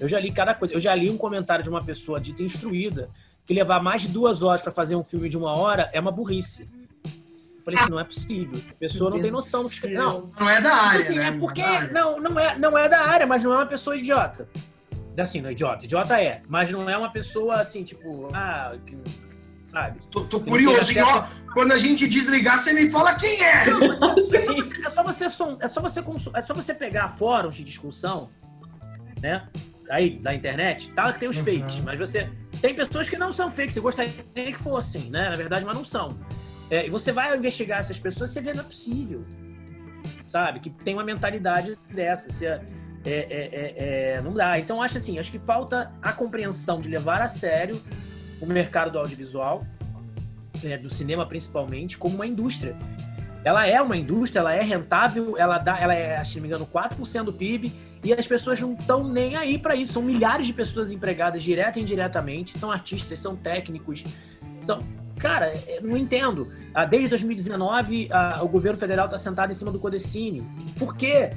Eu 0.00 0.08
já 0.08 0.18
li 0.18 0.32
cada 0.32 0.54
coisa. 0.54 0.74
Eu 0.74 0.80
já 0.80 0.94
li 0.94 1.08
um 1.08 1.16
comentário 1.16 1.62
de 1.62 1.70
uma 1.70 1.82
pessoa 1.82 2.20
dita 2.20 2.42
instruída 2.42 3.08
que 3.46 3.54
levar 3.54 3.82
mais 3.82 4.02
de 4.02 4.08
duas 4.08 4.42
horas 4.42 4.62
para 4.62 4.72
fazer 4.72 4.96
um 4.96 5.04
filme 5.04 5.28
de 5.28 5.36
uma 5.36 5.52
hora 5.54 5.88
é 5.92 6.00
uma 6.00 6.10
burrice. 6.10 6.68
Eu 7.04 7.64
falei 7.64 7.78
assim, 7.80 7.90
não 7.90 8.00
é 8.00 8.04
possível. 8.04 8.60
A 8.70 8.74
pessoa 8.74 9.10
não 9.10 9.20
tem 9.20 9.30
noção 9.30 9.62
do 9.62 9.70
que. 9.70 9.86
Não, 9.88 10.32
Não 10.38 10.50
é 10.50 10.60
da 10.60 10.74
área, 10.74 11.00
assim, 11.00 11.14
né? 11.14 11.28
é 11.28 11.30
Não 11.30 11.38
porque 11.38 11.62
não, 11.92 12.20
não, 12.20 12.38
é, 12.40 12.58
não 12.58 12.76
é 12.76 12.88
da 12.88 13.00
área, 13.02 13.26
mas 13.26 13.44
não 13.44 13.52
é 13.52 13.56
uma 13.58 13.66
pessoa 13.66 13.96
idiota. 13.96 14.48
Assim, 15.16 15.40
não 15.40 15.50
é 15.50 15.52
idiota. 15.52 15.84
Idiota 15.84 16.20
é, 16.20 16.42
mas 16.48 16.70
não 16.70 16.88
é 16.90 16.96
uma 16.96 17.10
pessoa 17.12 17.56
assim, 17.56 17.84
tipo, 17.84 18.28
ah, 18.32 18.74
que- 18.84 18.96
sabe? 19.66 20.00
Tô, 20.10 20.24
tô 20.24 20.40
curioso, 20.40 20.90
hein? 20.90 21.02
Ó, 21.02 21.24
quando 21.52 21.72
a 21.72 21.78
gente 21.78 22.08
desligar, 22.08 22.58
você 22.58 22.72
me 22.72 22.90
fala 22.90 23.14
quem 23.14 23.42
é! 23.44 23.66
Não, 23.70 23.86
mas 23.86 24.02
é, 24.02 24.36
é 24.36 24.40
só 24.40 24.54
você, 24.54 24.82
é 24.86 24.90
só 24.90 25.02
você, 25.02 25.24
é 25.26 25.68
só 25.68 25.80
você, 25.80 26.00
é 26.34 26.42
só 26.42 26.54
você 26.54 26.74
pegar 26.74 27.10
fóruns 27.10 27.54
de 27.56 27.62
discussão 27.62 28.30
né? 29.22 29.46
Aí, 29.90 30.18
da 30.18 30.34
internet, 30.34 30.90
tá 30.92 31.12
que 31.12 31.20
tem 31.20 31.28
os 31.28 31.38
Uhum. 31.38 31.44
fakes, 31.44 31.80
mas 31.80 31.98
você. 31.98 32.28
Tem 32.60 32.74
pessoas 32.74 33.08
que 33.08 33.16
não 33.16 33.32
são 33.32 33.50
fakes, 33.50 33.74
você 33.74 33.80
gostaria 33.80 34.12
que 34.34 34.54
fossem, 34.54 35.10
né? 35.10 35.30
Na 35.30 35.36
verdade, 35.36 35.64
mas 35.64 35.74
não 35.74 35.84
são. 35.84 36.18
É, 36.70 36.86
e 36.86 36.90
você 36.90 37.12
vai 37.12 37.36
investigar 37.36 37.80
essas 37.80 37.98
pessoas, 37.98 38.30
você 38.30 38.40
vê 38.40 38.54
não 38.54 38.62
é 38.62 38.66
possível. 38.66 39.24
Sabe? 40.28 40.60
Que 40.60 40.70
tem 40.70 40.94
uma 40.94 41.04
mentalidade 41.04 41.78
dessa. 41.92 42.28
Você, 42.28 42.46
é, 42.46 42.60
é, 43.04 43.14
é, 43.30 44.14
é, 44.16 44.20
não 44.22 44.32
dá. 44.32 44.58
Então, 44.58 44.82
acho 44.82 44.96
assim, 44.96 45.18
acho 45.18 45.30
que 45.30 45.38
falta 45.38 45.92
a 46.00 46.12
compreensão 46.12 46.80
de 46.80 46.88
levar 46.88 47.20
a 47.20 47.28
sério 47.28 47.82
o 48.40 48.46
mercado 48.46 48.92
do 48.92 48.98
audiovisual, 48.98 49.66
é, 50.64 50.78
do 50.78 50.88
cinema 50.88 51.26
principalmente, 51.26 51.98
como 51.98 52.14
uma 52.14 52.26
indústria. 52.26 52.76
Ela 53.44 53.66
é 53.66 53.80
uma 53.82 53.96
indústria, 53.96 54.40
ela 54.40 54.54
é 54.54 54.62
rentável, 54.62 55.36
ela 55.36 55.58
dá, 55.58 55.78
ela 55.78 55.94
é, 55.94 56.22
se 56.24 56.36
não 56.36 56.42
me 56.42 56.48
engano, 56.48 56.66
4% 56.66 57.24
do 57.24 57.32
PIB, 57.32 57.72
e 58.02 58.12
as 58.12 58.26
pessoas 58.26 58.60
não 58.60 58.72
estão 58.74 59.04
nem 59.06 59.36
aí 59.36 59.58
para 59.58 59.74
isso. 59.76 59.92
São 59.94 60.02
milhares 60.02 60.46
de 60.46 60.52
pessoas 60.52 60.90
empregadas 60.92 61.42
direta 61.42 61.78
e 61.78 61.82
indiretamente, 61.82 62.50
são 62.56 62.70
artistas, 62.70 63.18
são 63.18 63.36
técnicos, 63.36 64.04
são. 64.58 64.82
Cara, 65.18 65.52
eu 65.68 65.82
não 65.82 65.96
entendo. 65.96 66.48
Ah, 66.74 66.84
Desde 66.84 67.08
2019, 67.10 68.08
ah, 68.10 68.40
o 68.42 68.48
governo 68.48 68.76
federal 68.78 69.04
está 69.06 69.18
sentado 69.18 69.52
em 69.52 69.54
cima 69.54 69.70
do 69.70 69.78
Codecine. 69.78 70.44
Por 70.78 70.96
quê? 70.96 71.30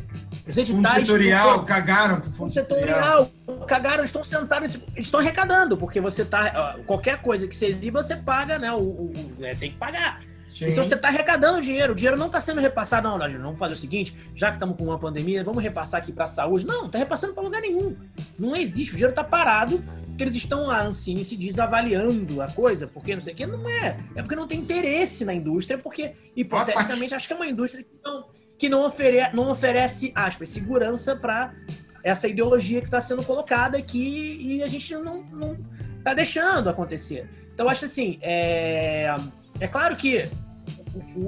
Os 0.47 0.56
Fundo 0.56 0.60
editais. 0.62 1.06
setorial, 1.08 1.65
cagaram 1.65 2.15
pro 2.21 2.32
fundo 2.32 2.36
Fundo 2.38 2.54
setorial, 2.54 3.30
cagaram, 3.67 4.04
estão 4.04 4.23
sentados, 4.23 4.80
estão 4.97 5.19
arrecadando, 5.19 5.78
porque 5.78 5.99
você 6.01 6.25
tá. 6.25 6.78
Qualquer 6.88 7.21
coisa 7.21 7.47
que 7.47 7.56
você 7.56 7.67
exiba, 7.67 8.01
você 8.01 8.15
paga, 8.15 8.58
né? 8.58 8.71
O, 8.71 8.78
o- 8.78 9.13
o- 9.39 9.45
é, 9.45 9.54
tem 9.54 9.71
que 9.71 9.78
pagar. 9.78 10.21
Sim. 10.56 10.70
Então 10.70 10.86
você 10.86 10.96
está 10.96 11.10
arrecadando 11.10 11.60
dinheiro, 11.60 11.91
o 11.91 11.96
dinheiro 11.96 12.15
não 12.15 12.28
está 12.28 12.39
sendo 12.39 12.62
repassado. 12.62 13.10
Não, 13.10 13.18
Lajano, 13.18 13.44
vamos 13.44 13.60
fazer 13.60 13.74
o 13.74 13.78
seguinte: 13.78 14.15
já 14.34 14.48
que 14.48 14.56
estamos 14.56 14.78
com 14.78 14.86
uma 14.86 14.98
pandemia, 14.98 15.44
vamos 15.44 15.62
repassar 15.62 16.02
aqui 16.02 16.13
para 16.13 16.24
a 16.24 16.28
saúde. 16.28 16.65
Não, 16.65 16.80
não 16.80 16.86
está 16.86 16.98
repassando 16.98 17.34
para 17.34 17.44
lugar 17.44 17.60
nenhum. 17.60 17.94
Não 18.39 18.56
existe, 18.56 18.91
o 18.91 18.96
dinheiro 18.96 19.10
está 19.10 19.22
parado, 19.22 19.84
porque 20.08 20.24
eles 20.24 20.36
estão, 20.36 20.72
a 20.72 20.82
Ancine 20.82 21.26
se 21.26 21.36
diz, 21.36 21.60
avaliando 21.60 22.41
a 22.41 22.48
coisa, 22.48 22.88
porque 22.88 23.13
não 23.13 23.22
sei 23.22 23.34
o 23.34 23.36
que. 23.36 23.46
Não 23.46 23.68
é. 23.68 24.00
É 24.15 24.22
porque 24.22 24.36
não 24.36 24.48
tem 24.48 24.62
interesse 24.62 25.26
na 25.26 25.34
indústria, 25.34 25.78
porque, 25.78 26.13
hipoteticamente, 26.38 27.13
acho 27.13 27.28
que 27.28 27.34
é 27.34 27.36
uma 27.36 27.48
indústria 27.48 27.84
que 27.84 27.89
não, 28.02 28.26
que 28.58 28.70
não, 28.70 28.86
ofere, 28.86 29.30
não 29.34 29.52
oferece, 29.52 30.13
aspas, 30.15 30.48
segurança 30.48 31.18
para 31.18 31.54
essa 32.02 32.30
ideologia 32.30 32.80
que 32.80 32.88
está 32.88 33.02
sendo 33.02 33.24
colocada 33.24 33.78
aqui 33.78 34.38
e 34.39 34.63
a 34.63 34.70
gente 34.70 34.96
não, 34.96 35.22
não 35.24 35.58
tá 36.02 36.13
deixando 36.13 36.70
acontecer. 36.70 37.30
Então, 37.54 37.68
acho 37.68 37.84
assim, 37.84 38.20
é, 38.22 39.13
é 39.60 39.68
claro 39.68 39.98
que 39.98 40.30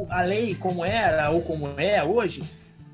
a 0.10 0.22
lei 0.22 0.56
como 0.56 0.84
era 0.86 1.30
ou 1.30 1.42
como 1.42 1.80
é 1.80 2.04
hoje 2.04 2.44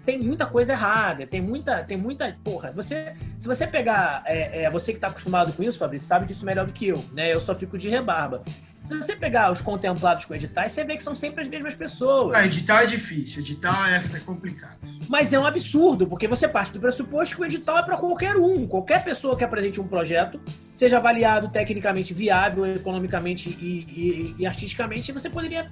tem 0.06 0.20
muita 0.20 0.46
coisa 0.46 0.74
errada, 0.74 1.26
tem 1.26 1.42
muita, 1.42 1.82
tem 1.84 1.96
muita, 1.98 2.36
porra, 2.44 2.74
você, 2.74 3.16
se 3.40 3.48
você 3.48 3.66
pegar, 3.66 4.22
é, 4.26 4.64
é, 4.64 4.70
você 4.70 4.92
que 4.92 5.00
tá 5.00 5.08
acostumado 5.08 5.54
com 5.54 5.64
isso, 5.64 5.80
Fabrício, 5.80 6.08
sabe 6.08 6.26
disso 6.26 6.46
melhor 6.46 6.66
do 6.66 6.74
que 6.74 6.88
eu, 6.90 7.04
né, 7.14 7.34
eu 7.34 7.40
só 7.40 7.56
fico 7.56 7.78
de 7.78 7.90
rebarba. 7.90 8.44
Se 8.84 8.94
você 8.94 9.16
pegar 9.16 9.50
os 9.50 9.62
contemplados 9.62 10.26
com 10.26 10.36
editais, 10.36 10.74
você 10.74 10.84
vê 10.84 10.98
que 10.98 11.04
são 11.04 11.16
sempre 11.16 11.42
as 11.42 11.48
mesmas 11.48 11.74
pessoas. 11.74 12.36
Ah, 12.36 12.46
editar 12.46 12.84
é 12.84 12.86
difícil, 12.86 13.42
editar 13.42 13.90
é, 13.90 14.18
é 14.18 14.20
complicado. 14.20 14.78
Mas 15.08 15.32
é 15.32 15.40
um 15.40 15.46
absurdo, 15.46 16.06
porque 16.06 16.28
você 16.28 16.50
parte 16.50 16.74
do 16.74 16.82
pressuposto 16.82 17.38
que 17.38 17.42
o 17.42 17.46
edital 17.46 17.78
é 17.78 17.84
para 17.84 17.96
qualquer 17.96 18.36
um. 18.36 18.68
Qualquer 18.68 19.02
pessoa 19.06 19.38
que 19.38 19.44
apresente 19.46 19.80
um 19.80 19.88
projeto, 19.88 20.38
seja 20.76 20.98
avaliado 20.98 21.48
tecnicamente 21.48 22.14
viável, 22.14 22.66
economicamente 22.66 23.50
e, 23.58 23.86
e- 23.88 24.36
e 24.40 24.46
artisticamente, 24.46 25.14
você 25.14 25.30
poderia 25.30 25.72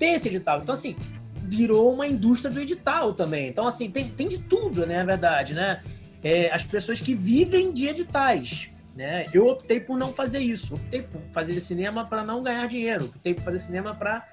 ter 0.00 0.14
esse 0.14 0.28
edital. 0.28 0.62
Então, 0.62 0.72
assim, 0.72 0.96
virou 1.44 1.92
uma 1.92 2.06
indústria 2.06 2.52
do 2.52 2.58
edital 2.58 3.12
também. 3.12 3.48
Então, 3.48 3.66
assim, 3.66 3.90
tem, 3.90 4.08
tem 4.08 4.26
de 4.26 4.38
tudo, 4.38 4.86
né? 4.86 4.98
Na 4.98 5.04
verdade, 5.04 5.54
né? 5.54 5.82
É, 6.24 6.50
as 6.50 6.64
pessoas 6.64 7.00
que 7.00 7.14
vivem 7.14 7.72
de 7.72 7.86
editais. 7.86 8.70
Né? 8.96 9.26
Eu 9.32 9.46
optei 9.46 9.78
por 9.78 9.96
não 9.96 10.12
fazer 10.12 10.40
isso. 10.40 10.74
Optei 10.74 11.02
por 11.02 11.20
fazer 11.32 11.60
cinema 11.60 12.04
para 12.04 12.24
não 12.24 12.42
ganhar 12.42 12.66
dinheiro. 12.66 13.04
Optei 13.04 13.34
por 13.34 13.44
fazer 13.44 13.58
cinema 13.58 13.94
para 13.94 14.26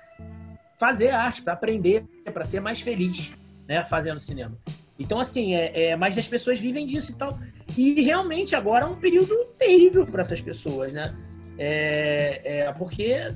fazer 0.80 1.10
arte, 1.10 1.42
para 1.42 1.54
aprender, 1.54 2.06
para 2.34 2.46
ser 2.46 2.60
mais 2.60 2.82
feliz, 2.82 3.34
né? 3.68 3.84
Fazendo 3.86 4.20
cinema. 4.20 4.58
Então, 5.00 5.20
assim, 5.20 5.54
é, 5.54 5.90
é, 5.90 5.96
mas 5.96 6.18
as 6.18 6.28
pessoas 6.28 6.60
vivem 6.60 6.86
disso 6.86 7.12
e 7.12 7.16
tal. 7.16 7.38
E 7.76 8.02
realmente 8.02 8.56
agora 8.56 8.86
é 8.86 8.88
um 8.88 8.96
período 8.96 9.36
terrível 9.58 10.06
para 10.06 10.22
essas 10.22 10.42
pessoas, 10.42 10.94
né? 10.94 11.16
É, 11.58 12.42
é, 12.44 12.74
porque 12.74 13.34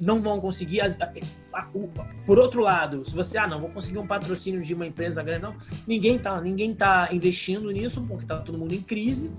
não 0.00 0.20
vão 0.20 0.40
conseguir. 0.40 0.80
as- 0.80 0.98
a- 1.00 1.12
a- 1.52 1.68
o- 1.74 1.90
por 2.24 2.38
outro 2.38 2.62
lado, 2.62 3.04
se 3.04 3.14
você, 3.14 3.36
ah, 3.36 3.46
não, 3.46 3.60
vou 3.60 3.68
conseguir 3.70 3.98
um 3.98 4.06
patrocínio 4.06 4.62
de 4.62 4.72
uma 4.74 4.86
empresa 4.86 5.22
grande, 5.22 5.42
não. 5.42 5.54
Ninguém 5.86 6.18
tá, 6.18 6.40
ninguém 6.40 6.74
tá 6.74 7.08
investindo 7.12 7.70
nisso, 7.70 8.02
porque 8.08 8.24
tá 8.24 8.38
todo 8.38 8.56
mundo 8.56 8.74
em 8.74 8.80
crise. 8.80 9.30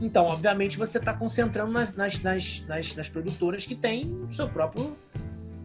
Então, 0.00 0.26
obviamente, 0.26 0.76
você 0.78 0.98
está 0.98 1.12
concentrando 1.12 1.72
nas, 1.72 1.94
nas, 1.94 2.22
nas, 2.22 2.64
nas, 2.68 2.94
nas 2.94 3.08
produtoras 3.08 3.64
que 3.66 3.74
têm 3.74 4.12
o 4.28 4.30
seu 4.32 4.48
próprio 4.48 4.96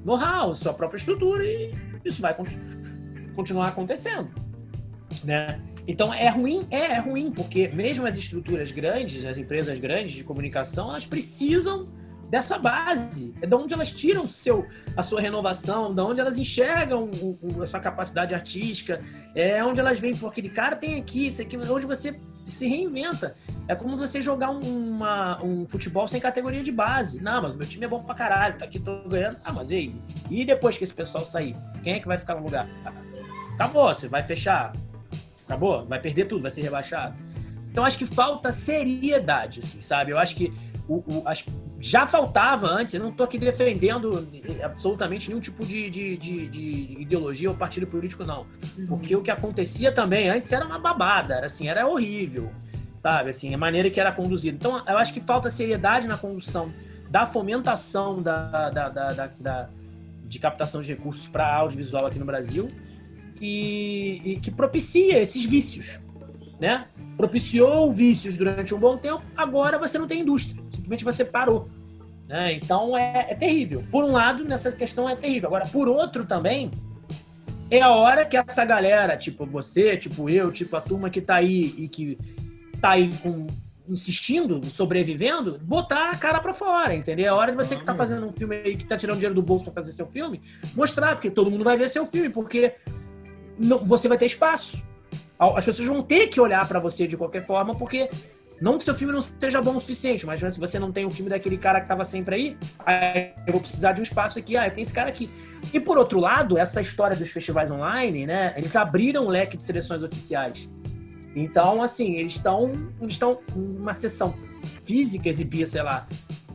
know-how, 0.03 0.55
sua 0.55 0.73
própria 0.73 0.97
estrutura, 0.97 1.43
e 1.45 1.73
isso 2.03 2.21
vai 2.21 2.33
conti- 2.33 2.57
continuar 3.35 3.67
acontecendo. 3.67 4.29
Né? 5.23 5.59
Então 5.87 6.13
é 6.13 6.29
ruim, 6.29 6.65
é, 6.71 6.93
é 6.93 6.99
ruim, 6.99 7.31
porque 7.31 7.67
mesmo 7.67 8.05
as 8.05 8.15
estruturas 8.17 8.71
grandes, 8.71 9.25
as 9.25 9.37
empresas 9.37 9.77
grandes 9.79 10.13
de 10.13 10.23
comunicação, 10.23 10.89
elas 10.89 11.05
precisam 11.05 11.89
dessa 12.31 12.57
base. 12.57 13.35
É 13.41 13.45
de 13.45 13.53
onde 13.53 13.73
elas 13.73 13.91
tiram 13.91 14.25
seu, 14.25 14.65
a 14.95 15.03
sua 15.03 15.19
renovação, 15.19 15.93
de 15.93 15.99
onde 16.01 16.21
elas 16.21 16.37
enxergam 16.37 17.03
o- 17.03 17.37
o- 17.41 17.61
a 17.61 17.67
sua 17.67 17.81
capacidade 17.81 18.33
artística, 18.33 19.03
é 19.35 19.61
onde 19.63 19.81
elas 19.81 19.99
veem, 19.99 20.15
pô, 20.15 20.27
aquele 20.27 20.49
cara 20.49 20.77
tem 20.77 20.97
aqui, 20.97 21.27
isso 21.27 21.41
aqui, 21.41 21.57
onde 21.57 21.85
você 21.85 22.17
se 22.45 22.65
reinventa. 22.67 23.35
É 23.67 23.75
como 23.75 23.97
você 23.97 24.21
jogar 24.21 24.49
um, 24.49 24.61
uma- 24.61 25.43
um 25.43 25.65
futebol 25.65 26.07
sem 26.07 26.21
categoria 26.21 26.63
de 26.63 26.71
base. 26.71 27.21
Não, 27.21 27.41
mas 27.41 27.53
meu 27.55 27.67
time 27.67 27.83
é 27.85 27.87
bom 27.87 28.01
pra 28.01 28.15
caralho, 28.15 28.57
tá 28.57 28.63
aqui, 28.65 28.79
tô 28.79 29.01
ganhando. 29.09 29.37
Ah, 29.43 29.51
mas 29.51 29.69
e 29.69 29.75
aí? 29.75 29.95
E 30.29 30.45
depois 30.45 30.77
que 30.77 30.85
esse 30.85 30.93
pessoal 30.93 31.25
sair? 31.25 31.55
Quem 31.83 31.93
é 31.95 31.99
que 31.99 32.07
vai 32.07 32.17
ficar 32.17 32.35
no 32.35 32.43
lugar? 32.43 32.65
Acabou, 33.55 33.93
você 33.93 34.07
vai 34.07 34.23
fechar. 34.23 34.73
Acabou, 35.45 35.85
vai 35.85 35.99
perder 35.99 36.25
tudo, 36.25 36.41
vai 36.43 36.51
ser 36.51 36.61
rebaixado. 36.61 37.13
Então 37.69 37.83
acho 37.85 37.97
que 37.97 38.05
falta 38.05 38.51
seriedade, 38.51 39.59
assim, 39.59 39.81
sabe? 39.81 40.11
Eu 40.11 40.17
acho 40.17 40.35
que 40.35 40.51
o, 40.95 41.03
o- 41.19 41.27
acho- 41.27 41.45
já 41.79 42.05
faltava 42.05 42.67
antes, 42.67 42.93
eu 42.93 43.01
não 43.01 43.11
tô 43.11 43.23
aqui 43.23 43.37
defendendo 43.37 44.27
absolutamente 44.63 45.29
nenhum 45.29 45.39
tipo 45.41 45.65
de, 45.65 45.89
de, 45.89 46.17
de- 46.17 46.47
de 46.47 46.95
ideologia 47.01 47.49
ou 47.49 47.55
partido 47.55 47.87
político, 47.87 48.23
não. 48.23 48.45
Porque 48.87 49.15
o 49.15 49.21
que 49.21 49.31
acontecia 49.31 49.91
também 49.91 50.29
antes 50.29 50.51
era 50.51 50.65
uma 50.65 50.77
babada, 50.79 51.35
era 51.35 51.45
assim, 51.45 51.67
era 51.67 51.87
horrível, 51.87 52.51
sabe? 53.01 53.29
Assim, 53.29 53.53
a 53.53 53.57
maneira 53.57 53.89
que 53.89 53.99
era 53.99 54.11
conduzido. 54.11 54.55
Então, 54.57 54.83
eu 54.87 54.97
acho 54.97 55.13
que 55.13 55.21
falta 55.21 55.49
seriedade 55.49 56.07
na 56.07 56.17
condução 56.17 56.71
da 57.09 57.25
fomentação 57.25 58.21
da, 58.21 58.69
da, 58.69 58.89
da, 58.89 59.13
da- 59.13 59.31
da- 59.39 59.69
de 60.25 60.39
captação 60.39 60.81
de 60.81 60.93
recursos 60.93 61.27
para 61.27 61.45
audiovisual 61.55 62.05
aqui 62.05 62.17
no 62.17 62.25
Brasil 62.25 62.67
e, 63.39 64.21
e 64.23 64.39
que 64.39 64.51
propicia 64.51 65.19
esses 65.19 65.45
vícios, 65.45 65.99
né? 66.61 66.85
Propiciou 67.17 67.91
vícios 67.91 68.37
durante 68.37 68.73
um 68.73 68.79
bom 68.79 68.95
tempo, 68.95 69.23
agora 69.35 69.79
você 69.79 69.97
não 69.97 70.05
tem 70.05 70.21
indústria, 70.21 70.63
simplesmente 70.69 71.03
você 71.03 71.25
parou. 71.25 71.65
Né? 72.27 72.53
Então 72.53 72.95
é, 72.95 73.25
é 73.29 73.35
terrível. 73.35 73.83
Por 73.91 74.03
um 74.03 74.11
lado, 74.11 74.45
nessa 74.45 74.71
questão 74.71 75.09
é 75.09 75.15
terrível. 75.15 75.47
Agora, 75.47 75.65
por 75.65 75.87
outro 75.87 76.23
também, 76.23 76.71
é 77.69 77.81
a 77.81 77.89
hora 77.89 78.23
que 78.25 78.37
essa 78.37 78.63
galera, 78.63 79.17
tipo 79.17 79.45
você, 79.45 79.97
tipo 79.97 80.29
eu, 80.29 80.51
tipo 80.51 80.75
a 80.77 80.81
turma 80.81 81.09
que 81.09 81.19
tá 81.19 81.35
aí 81.35 81.73
e 81.77 81.87
que 81.87 82.17
tá 82.79 82.91
aí 82.91 83.11
com, 83.17 83.47
insistindo, 83.87 84.63
sobrevivendo, 84.69 85.57
botar 85.59 86.11
a 86.11 86.15
cara 86.15 86.39
pra 86.39 86.53
fora, 86.53 86.93
entendeu? 86.95 87.25
É 87.25 87.29
a 87.29 87.35
hora 87.35 87.51
de 87.51 87.57
você 87.57 87.75
que 87.75 87.83
tá 87.83 87.95
fazendo 87.95 88.25
um 88.27 88.31
filme 88.31 88.55
aí, 88.55 88.77
que 88.77 88.85
tá 88.85 88.95
tirando 88.95 89.17
dinheiro 89.17 89.35
do 89.35 89.41
bolso 89.41 89.65
pra 89.65 89.73
fazer 89.73 89.91
seu 89.93 90.05
filme, 90.05 90.41
mostrar, 90.75 91.15
porque 91.15 91.31
todo 91.31 91.49
mundo 91.49 91.63
vai 91.63 91.75
ver 91.75 91.89
seu 91.89 92.05
filme, 92.05 92.29
porque 92.29 92.75
não- 93.57 93.79
você 93.79 94.07
vai 94.07 94.17
ter 94.17 94.27
espaço. 94.27 94.81
As 95.55 95.65
pessoas 95.65 95.87
vão 95.87 96.03
ter 96.03 96.27
que 96.27 96.39
olhar 96.39 96.67
pra 96.67 96.79
você 96.79 97.07
de 97.07 97.17
qualquer 97.17 97.43
forma, 97.43 97.73
porque 97.75 98.09
não 98.61 98.77
que 98.77 98.83
seu 98.83 98.93
filme 98.93 99.11
não 99.11 99.21
seja 99.21 99.59
bom 99.59 99.75
o 99.75 99.79
suficiente, 99.79 100.23
mas 100.23 100.39
se 100.39 100.59
você 100.59 100.77
não 100.77 100.91
tem 100.91 101.03
o 101.03 101.09
filme 101.09 101.31
daquele 101.31 101.57
cara 101.57 101.81
que 101.81 101.87
tava 101.87 102.05
sempre 102.05 102.35
aí, 102.35 102.57
aí 102.85 103.33
eu 103.47 103.53
vou 103.53 103.61
precisar 103.61 103.93
de 103.93 104.01
um 104.01 104.03
espaço 104.03 104.37
aqui, 104.37 104.55
ah, 104.55 104.69
tem 104.69 104.83
esse 104.83 104.93
cara 104.93 105.09
aqui. 105.09 105.31
E 105.73 105.79
por 105.79 105.97
outro 105.97 106.19
lado, 106.19 106.59
essa 106.59 106.79
história 106.79 107.17
dos 107.17 107.31
festivais 107.31 107.71
online, 107.71 108.27
né, 108.27 108.53
eles 108.55 108.75
abriram 108.75 109.25
um 109.25 109.29
leque 109.29 109.57
de 109.57 109.63
seleções 109.63 110.03
oficiais. 110.03 110.71
Então, 111.35 111.81
assim, 111.81 112.17
eles 112.17 112.33
estão 112.33 112.71
eles 113.01 113.13
estão 113.13 113.39
uma 113.55 113.95
sessão 113.95 114.35
física 114.85 115.27
exibia, 115.27 115.65
sei 115.65 115.81
lá, 115.81 116.07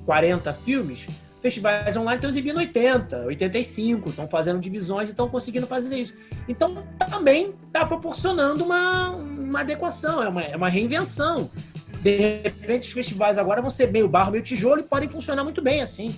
40 0.04 0.52
filmes, 0.64 1.08
festivais 1.46 1.96
online 1.96 2.16
estão 2.16 2.28
exibindo 2.28 2.56
80, 2.56 3.18
85, 3.18 4.10
estão 4.10 4.26
fazendo 4.26 4.58
divisões 4.58 5.08
e 5.08 5.12
estão 5.12 5.28
conseguindo 5.28 5.64
fazer 5.64 5.96
isso. 5.96 6.14
Então, 6.48 6.82
também 6.98 7.54
está 7.68 7.86
proporcionando 7.86 8.64
uma, 8.64 9.10
uma 9.10 9.60
adequação, 9.60 10.20
é 10.22 10.28
uma, 10.28 10.42
é 10.42 10.56
uma 10.56 10.68
reinvenção. 10.68 11.48
De 12.02 12.40
repente, 12.42 12.88
os 12.88 12.92
festivais 12.92 13.38
agora 13.38 13.60
vão 13.60 13.70
ser 13.70 13.92
meio 13.92 14.08
barro, 14.08 14.32
meio 14.32 14.42
tijolo 14.42 14.80
e 14.80 14.82
podem 14.82 15.08
funcionar 15.08 15.44
muito 15.44 15.62
bem 15.62 15.82
assim. 15.82 16.16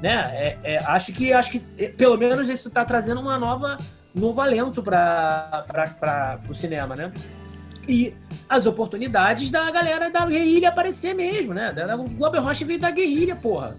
Né? 0.00 0.30
É, 0.32 0.58
é, 0.62 0.78
acho 0.78 1.12
que 1.12 1.32
acho 1.32 1.50
que 1.50 1.62
eh, 1.76 1.88
pelo 1.88 2.16
menos 2.16 2.48
isso 2.48 2.68
está 2.68 2.84
trazendo 2.84 3.20
uma 3.20 3.38
nova 3.38 3.76
novo 4.14 4.40
alento 4.40 4.82
para 4.82 6.40
o 6.48 6.54
cinema, 6.54 6.96
né? 6.96 7.12
e 7.88 8.14
as 8.48 8.66
oportunidades 8.66 9.50
da 9.50 9.70
galera 9.70 10.10
da 10.10 10.24
guerrilha 10.24 10.68
aparecer 10.68 11.14
mesmo, 11.14 11.52
né? 11.52 11.72
O 11.94 12.08
Globo 12.08 12.38
Rocha 12.40 12.64
veio 12.64 12.78
da 12.78 12.90
guerrilha, 12.90 13.36
porra. 13.36 13.76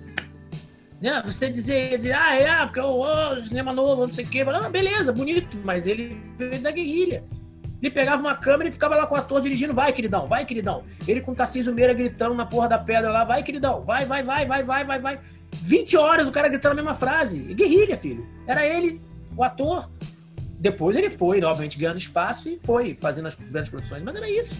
Né? 1.02 1.22
Você 1.26 1.50
dizer, 1.50 1.98
dizer 1.98 2.14
ah, 2.14 2.36
é, 2.36 2.66
porque 2.66 2.80
o 2.80 3.02
oh, 3.02 3.42
cinema 3.42 3.74
novo, 3.74 4.04
não 4.04 4.12
sei 4.12 4.24
o 4.24 4.28
quê. 4.28 4.46
Ah, 4.48 4.70
beleza, 4.70 5.12
bonito, 5.12 5.58
mas 5.64 5.88
ele 5.88 6.22
veio 6.38 6.62
da 6.62 6.72
guerrilha. 6.72 7.24
Ele 7.82 7.90
pegava 7.90 8.22
uma 8.22 8.36
câmera 8.36 8.70
e 8.70 8.72
ficava 8.72 8.96
lá 8.96 9.08
com 9.08 9.16
o 9.16 9.18
ator 9.18 9.42
dirigindo, 9.42 9.74
vai, 9.74 9.92
queridão, 9.92 10.28
vai, 10.28 10.46
queridão. 10.46 10.84
Ele 11.08 11.20
com 11.20 11.32
o 11.32 11.36
Tarcísio 11.36 11.74
Meira 11.74 11.94
gritando 11.96 12.36
na 12.36 12.46
porra 12.46 12.70
da 12.70 12.78
pedra 12.78 13.10
lá, 13.10 13.24
vai, 13.24 13.42
queridão, 13.42 13.84
vai, 13.84 14.06
vai, 14.06 14.22
vai, 14.22 14.46
vai, 14.46 14.64
vai, 14.64 14.86
vai, 14.86 15.00
vai. 15.00 15.20
20 15.54 15.98
horas 15.98 16.28
o 16.28 16.32
cara 16.32 16.48
gritando 16.48 16.74
a 16.74 16.76
mesma 16.76 16.94
frase. 16.94 17.40
Guerrilha, 17.40 17.98
filho. 17.98 18.28
Era 18.46 18.64
ele, 18.64 19.02
o 19.36 19.44
ator. 19.44 19.90
Depois 20.60 20.96
ele 20.96 21.10
foi, 21.10 21.44
obviamente, 21.44 21.80
ganhando 21.80 21.98
espaço 21.98 22.48
e 22.48 22.60
foi 22.60 22.94
fazendo 22.94 23.28
as 23.28 23.34
grandes 23.34 23.72
produções, 23.72 24.04
mas 24.04 24.16
era 24.16 24.30
isso. 24.30 24.56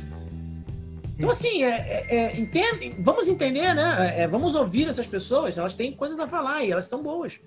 Então, 1.22 1.30
assim, 1.30 1.64
é, 1.64 1.70
é, 1.70 2.16
é, 2.16 2.40
entende, 2.40 2.96
vamos 2.98 3.28
entender, 3.28 3.76
né? 3.76 4.22
É, 4.22 4.28
vamos 4.28 4.56
ouvir 4.56 4.88
essas 4.88 5.06
pessoas, 5.06 5.56
elas 5.56 5.76
têm 5.76 5.94
coisas 5.94 6.20
a 6.20 6.28
falar 6.28 6.64
e 6.64 6.72
elas 6.72 6.86
são 6.86 7.04
boas. 7.04 7.40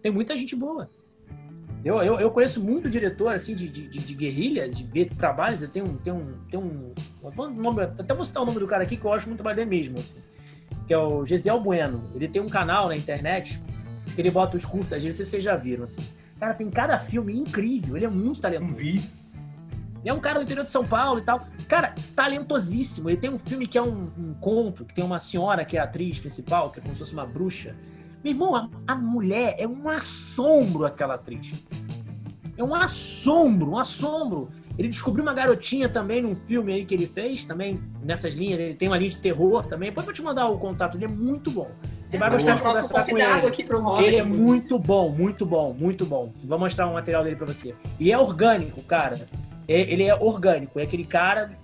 Tem 0.00 0.12
muita 0.12 0.36
gente 0.36 0.54
boa. 0.54 0.88
Eu, 1.84 1.96
eu, 1.96 2.20
eu 2.20 2.30
conheço 2.30 2.62
muito 2.62 2.88
diretor, 2.88 3.34
assim, 3.34 3.52
de, 3.54 3.68
de, 3.68 3.88
de, 3.88 4.14
guerrilha, 4.14 4.68
de 4.68 4.84
ver 4.84 5.08
trabalhos. 5.16 5.62
Eu 5.62 5.68
tenho, 5.68 5.96
tenho, 5.98 6.16
um, 6.16 6.34
tenho 6.48 6.62
um, 6.62 7.54
nome, 7.54 7.82
Até 7.82 8.14
vou 8.14 8.24
citar 8.24 8.44
o 8.44 8.46
nome 8.46 8.60
do 8.60 8.66
cara 8.68 8.84
aqui 8.84 8.96
que 8.96 9.04
eu 9.04 9.12
acho 9.12 9.28
muito 9.28 9.42
dele 9.42 9.64
mesmo, 9.64 9.98
assim. 9.98 10.20
Que 10.86 10.94
é 10.94 10.98
o 10.98 11.24
Gesiel 11.24 11.60
Bueno. 11.60 12.04
Ele 12.14 12.28
tem 12.28 12.40
um 12.40 12.48
canal 12.48 12.88
na 12.88 12.96
internet 12.96 13.60
que 14.14 14.20
ele 14.20 14.30
bota 14.30 14.56
os 14.56 14.64
curtas, 14.64 15.04
não 15.04 15.12
sei 15.12 15.24
se 15.24 15.32
vocês 15.32 15.42
já 15.44 15.56
viram, 15.56 15.84
assim. 15.84 16.02
Cara, 16.38 16.54
tem 16.54 16.70
cada 16.70 16.96
filme 16.96 17.36
incrível. 17.36 17.96
Ele 17.96 18.06
é 18.06 18.10
muito 18.10 18.40
talentoso. 18.40 18.70
Não 18.70 18.76
vi. 18.76 19.04
Ele 20.06 20.12
é 20.12 20.14
um 20.14 20.20
cara 20.20 20.38
do 20.38 20.44
interior 20.44 20.62
de 20.62 20.70
São 20.70 20.86
Paulo 20.86 21.18
e 21.18 21.22
tal. 21.22 21.48
Cara, 21.66 21.92
talentosíssimo. 22.14 23.10
Ele 23.10 23.16
tem 23.16 23.28
um 23.28 23.40
filme 23.40 23.66
que 23.66 23.76
é 23.76 23.82
um, 23.82 24.08
um 24.16 24.34
conto, 24.34 24.84
que 24.84 24.94
tem 24.94 25.02
uma 25.04 25.18
senhora 25.18 25.64
que 25.64 25.76
é 25.76 25.80
a 25.80 25.82
atriz 25.82 26.20
principal, 26.20 26.70
que 26.70 26.78
é 26.78 26.82
como 26.82 26.94
se 26.94 27.00
fosse 27.00 27.12
uma 27.12 27.26
bruxa. 27.26 27.74
Meu 28.22 28.32
irmão, 28.32 28.54
a, 28.54 28.68
a 28.86 28.94
mulher 28.94 29.56
é 29.58 29.66
um 29.66 29.88
assombro 29.88 30.86
aquela 30.86 31.14
atriz. 31.14 31.54
É 32.56 32.62
um 32.62 32.72
assombro, 32.72 33.72
um 33.72 33.78
assombro. 33.80 34.48
Ele 34.78 34.86
descobriu 34.86 35.24
uma 35.24 35.34
garotinha 35.34 35.88
também 35.88 36.22
num 36.22 36.36
filme 36.36 36.72
aí 36.72 36.84
que 36.84 36.94
ele 36.94 37.08
fez, 37.08 37.42
também 37.42 37.82
nessas 38.00 38.32
linhas. 38.32 38.60
Ele 38.60 38.74
tem 38.74 38.86
uma 38.86 38.98
linha 38.98 39.10
de 39.10 39.18
terror 39.18 39.66
também. 39.66 39.88
Depois 39.88 40.04
eu 40.04 40.12
vou 40.12 40.14
te 40.14 40.22
mandar 40.22 40.46
o 40.46 40.56
contato, 40.56 40.96
ele 40.96 41.06
é 41.06 41.08
muito 41.08 41.50
bom. 41.50 41.72
Você 42.06 42.16
vai 42.16 42.30
gostar 42.30 42.54
de 42.54 42.62
conversar 42.62 43.04
com 43.04 43.18
ele. 43.18 43.24
Aqui 43.24 43.64
pro 43.64 44.00
ele 44.00 44.14
é 44.14 44.22
muito 44.22 44.78
bom, 44.78 45.10
muito 45.10 45.44
bom, 45.44 45.72
muito 45.72 46.06
bom. 46.06 46.32
Vou 46.44 46.58
mostrar 46.60 46.86
um 46.86 46.92
material 46.92 47.24
dele 47.24 47.34
para 47.34 47.46
você. 47.46 47.74
E 47.98 48.12
é 48.12 48.16
orgânico, 48.16 48.80
cara. 48.84 49.26
É, 49.68 49.80
ele 49.80 50.04
é 50.04 50.14
orgânico, 50.14 50.78
é 50.78 50.82
aquele 50.82 51.04
cara 51.04 51.58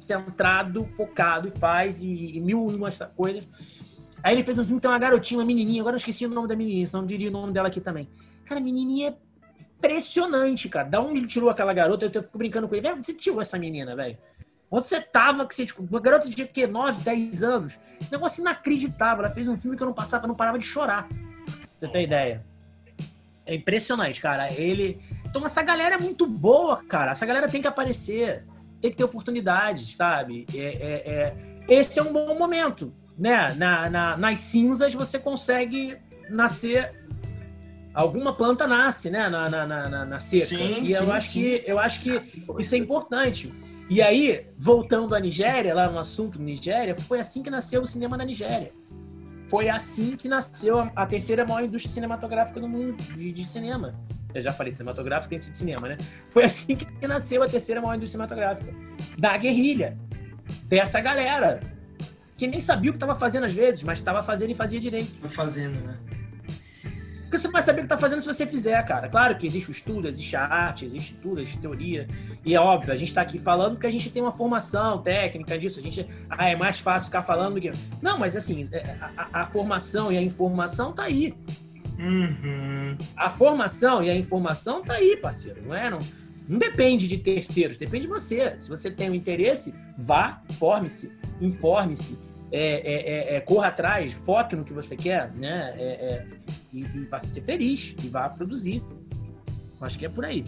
centrado, 0.00 0.88
focado 0.96 1.48
e 1.48 1.50
faz 1.50 2.02
e, 2.02 2.36
e 2.36 2.40
mil 2.40 2.70
e 2.70 2.74
umas 2.74 2.98
coisas. 3.16 3.46
Aí 4.22 4.34
ele 4.34 4.44
fez 4.44 4.58
um 4.58 4.64
filme 4.64 4.78
que 4.78 4.82
tem 4.82 4.90
uma 4.90 4.98
garotinha, 4.98 5.40
uma 5.40 5.46
menininha, 5.46 5.82
agora 5.82 5.94
eu 5.94 5.98
esqueci 5.98 6.26
o 6.26 6.28
nome 6.28 6.48
da 6.48 6.56
menininha, 6.56 6.86
senão 6.86 7.02
não 7.02 7.06
diria 7.06 7.28
o 7.28 7.32
nome 7.32 7.52
dela 7.52 7.68
aqui 7.68 7.80
também. 7.80 8.08
Cara, 8.44 8.60
a 8.60 8.64
menininha 8.64 9.10
é 9.10 9.14
impressionante, 9.76 10.68
cara. 10.68 10.88
Da 10.88 11.00
onde 11.00 11.18
ele 11.18 11.26
tirou 11.26 11.50
aquela 11.50 11.72
garota? 11.72 12.10
Eu 12.12 12.22
fico 12.22 12.38
brincando 12.38 12.68
com 12.68 12.74
ele. 12.74 12.88
Velho, 12.88 13.02
você 13.02 13.12
tirou 13.12 13.40
essa 13.40 13.58
menina, 13.58 13.94
velho? 13.94 14.16
Onde 14.70 14.86
você 14.86 15.00
tava 15.00 15.46
que 15.46 15.54
você 15.54 15.64
descobriu? 15.64 15.90
Uma 15.92 16.00
garota 16.00 16.28
de 16.28 16.46
que 16.46 16.66
9, 16.66 17.02
10 17.02 17.42
anos. 17.42 17.78
Negócio 18.10 18.40
inacreditável. 18.40 19.24
Ela 19.24 19.34
fez 19.34 19.46
um 19.46 19.56
filme 19.56 19.76
que 19.76 19.82
eu 19.82 19.86
não 19.86 19.94
passava, 19.94 20.26
não 20.26 20.34
parava 20.34 20.58
de 20.58 20.64
chorar. 20.64 21.08
Você 21.76 21.88
tem 21.88 22.04
ideia? 22.04 22.44
É 23.44 23.54
impressionante, 23.54 24.20
cara. 24.20 24.52
Ele. 24.52 25.00
Então, 25.36 25.44
essa 25.44 25.62
galera 25.62 25.96
é 25.96 25.98
muito 25.98 26.26
boa, 26.26 26.82
cara. 26.88 27.12
Essa 27.12 27.26
galera 27.26 27.46
tem 27.46 27.60
que 27.60 27.68
aparecer. 27.68 28.42
Tem 28.80 28.90
que 28.90 28.96
ter 28.96 29.04
oportunidades, 29.04 29.94
sabe? 29.94 30.46
É, 30.54 30.58
é, 30.58 31.12
é... 31.12 31.36
Esse 31.68 31.98
é 31.98 32.02
um 32.02 32.10
bom 32.10 32.34
momento. 32.38 32.90
Né? 33.18 33.52
Na, 33.54 33.90
na, 33.90 34.16
nas 34.16 34.40
cinzas 34.40 34.94
você 34.94 35.18
consegue 35.18 35.98
nascer. 36.30 36.90
Alguma 37.92 38.34
planta 38.34 38.66
nasce, 38.66 39.10
né? 39.10 39.28
Na, 39.28 39.50
na, 39.50 39.66
na, 39.66 40.04
na 40.06 40.20
seca. 40.20 40.46
Sim, 40.46 40.82
e 40.82 40.86
sim, 40.86 40.92
eu, 40.94 41.12
acho 41.12 41.28
sim. 41.28 41.40
que, 41.40 41.64
eu 41.66 41.78
acho 41.78 42.00
que 42.00 42.18
isso 42.58 42.74
é 42.74 42.78
importante. 42.78 43.52
E 43.90 44.00
aí, 44.00 44.46
voltando 44.56 45.14
à 45.14 45.20
Nigéria, 45.20 45.74
lá 45.74 45.86
no 45.90 45.98
assunto 45.98 46.40
Nigéria, 46.40 46.94
foi 46.94 47.20
assim 47.20 47.42
que 47.42 47.50
nasceu 47.50 47.82
o 47.82 47.86
cinema 47.86 48.16
na 48.16 48.24
Nigéria. 48.24 48.72
Foi 49.44 49.68
assim 49.68 50.16
que 50.16 50.28
nasceu 50.28 50.80
a, 50.80 50.90
a 50.96 51.06
terceira 51.06 51.44
maior 51.44 51.62
indústria 51.62 51.92
cinematográfica 51.92 52.58
do 52.58 52.68
mundo 52.68 52.96
de, 53.14 53.32
de, 53.32 53.44
cinema. 53.44 53.94
Eu 54.34 54.42
já 54.42 54.52
falei, 54.52 54.72
cinematográfico 54.72 55.30
tem 55.30 55.40
sido 55.40 55.54
cinema, 55.54 55.88
né? 55.88 55.98
Foi 56.28 56.44
assim 56.44 56.76
que 56.76 57.06
nasceu 57.06 57.42
a 57.42 57.48
terceira 57.48 57.80
maior 57.80 57.94
indústria 57.94 58.26
cinematográfica. 58.26 58.72
Da 59.18 59.36
guerrilha. 59.36 59.96
Dessa 60.64 61.00
galera. 61.00 61.60
Que 62.36 62.46
nem 62.46 62.60
sabia 62.60 62.90
o 62.90 62.92
que 62.92 62.96
estava 62.96 63.14
fazendo 63.14 63.44
às 63.44 63.54
vezes, 63.54 63.82
mas 63.82 63.98
estava 63.98 64.22
fazendo 64.22 64.50
e 64.50 64.54
fazia 64.54 64.78
direito. 64.78 65.28
Fazendo, 65.30 65.80
né? 65.80 65.98
Porque 67.26 67.38
você 67.38 67.48
vai 67.48 67.60
saber 67.60 67.80
o 67.80 67.82
que 67.82 67.88
tá 67.88 67.98
fazendo 67.98 68.20
se 68.20 68.26
você 68.26 68.46
fizer, 68.46 68.80
cara. 68.84 69.08
Claro 69.08 69.36
que 69.36 69.46
existe 69.46 69.68
o 69.68 69.72
estudo, 69.72 70.06
existe 70.06 70.36
a 70.36 70.44
arte, 70.44 70.84
existe 70.84 71.14
tudo, 71.14 71.40
existe 71.40 71.58
teoria. 71.58 72.06
E 72.44 72.54
é 72.54 72.60
óbvio, 72.60 72.92
a 72.92 72.96
gente 72.96 73.12
tá 73.12 73.20
aqui 73.20 73.38
falando 73.38 73.72
porque 73.72 73.86
a 73.86 73.90
gente 73.90 74.08
tem 74.10 74.22
uma 74.22 74.32
formação 74.32 75.02
técnica 75.02 75.58
disso. 75.58 75.80
A 75.80 75.82
gente. 75.82 76.08
Ah, 76.30 76.48
é 76.48 76.54
mais 76.54 76.78
fácil 76.78 77.06
ficar 77.06 77.22
falando 77.22 77.54
do 77.54 77.60
que. 77.60 77.72
Não, 78.00 78.16
mas 78.16 78.36
assim, 78.36 78.68
é, 78.70 78.94
a, 79.16 79.40
a 79.40 79.44
formação 79.44 80.12
e 80.12 80.16
a 80.16 80.22
informação 80.22 80.92
tá 80.92 81.02
aí. 81.02 81.34
Uhum. 81.98 82.96
A 83.16 83.30
formação 83.30 84.02
e 84.02 84.10
a 84.10 84.16
informação 84.16 84.82
tá 84.82 84.94
aí, 84.94 85.16
parceiro. 85.16 85.62
Não 85.64 85.74
é? 85.74 85.90
Não, 85.90 86.00
não 86.48 86.58
depende 86.58 87.08
de 87.08 87.18
terceiros, 87.18 87.76
depende 87.76 88.02
de 88.02 88.08
você. 88.08 88.56
Se 88.60 88.68
você 88.68 88.90
tem 88.90 89.10
um 89.10 89.14
interesse, 89.14 89.74
vá, 89.98 90.42
forme-se, 90.58 91.10
informe-se, 91.40 92.18
é, 92.52 92.60
é, 92.60 93.34
é, 93.34 93.36
é, 93.36 93.40
corra 93.40 93.68
atrás, 93.68 94.12
foque 94.12 94.54
no 94.54 94.64
que 94.64 94.72
você 94.72 94.96
quer, 94.96 95.32
né? 95.32 95.74
É, 95.76 95.84
é, 95.84 96.26
e, 96.72 96.82
e 96.82 97.04
vá 97.06 97.18
ser 97.18 97.40
feliz 97.40 97.94
e 98.02 98.08
vá 98.08 98.28
produzir. 98.28 98.82
Acho 99.80 99.98
que 99.98 100.06
é 100.06 100.08
por 100.08 100.24
aí. 100.24 100.44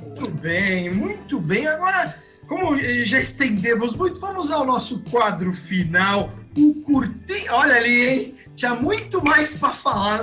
Muito 0.00 0.30
bem, 0.30 0.90
muito 0.90 1.40
bem. 1.40 1.66
Agora, 1.66 2.14
como 2.46 2.76
já 2.78 3.20
estendemos 3.20 3.96
muito, 3.96 4.20
vamos 4.20 4.50
ao 4.50 4.64
nosso 4.64 5.02
quadro 5.04 5.52
final. 5.52 6.32
O 6.56 6.74
curtinho. 6.82 7.52
Olha 7.52 7.76
ali, 7.76 8.08
hein? 8.08 8.34
Tinha 8.54 8.74
muito 8.74 9.22
mais 9.24 9.56
para 9.56 9.70
falar. 9.74 10.22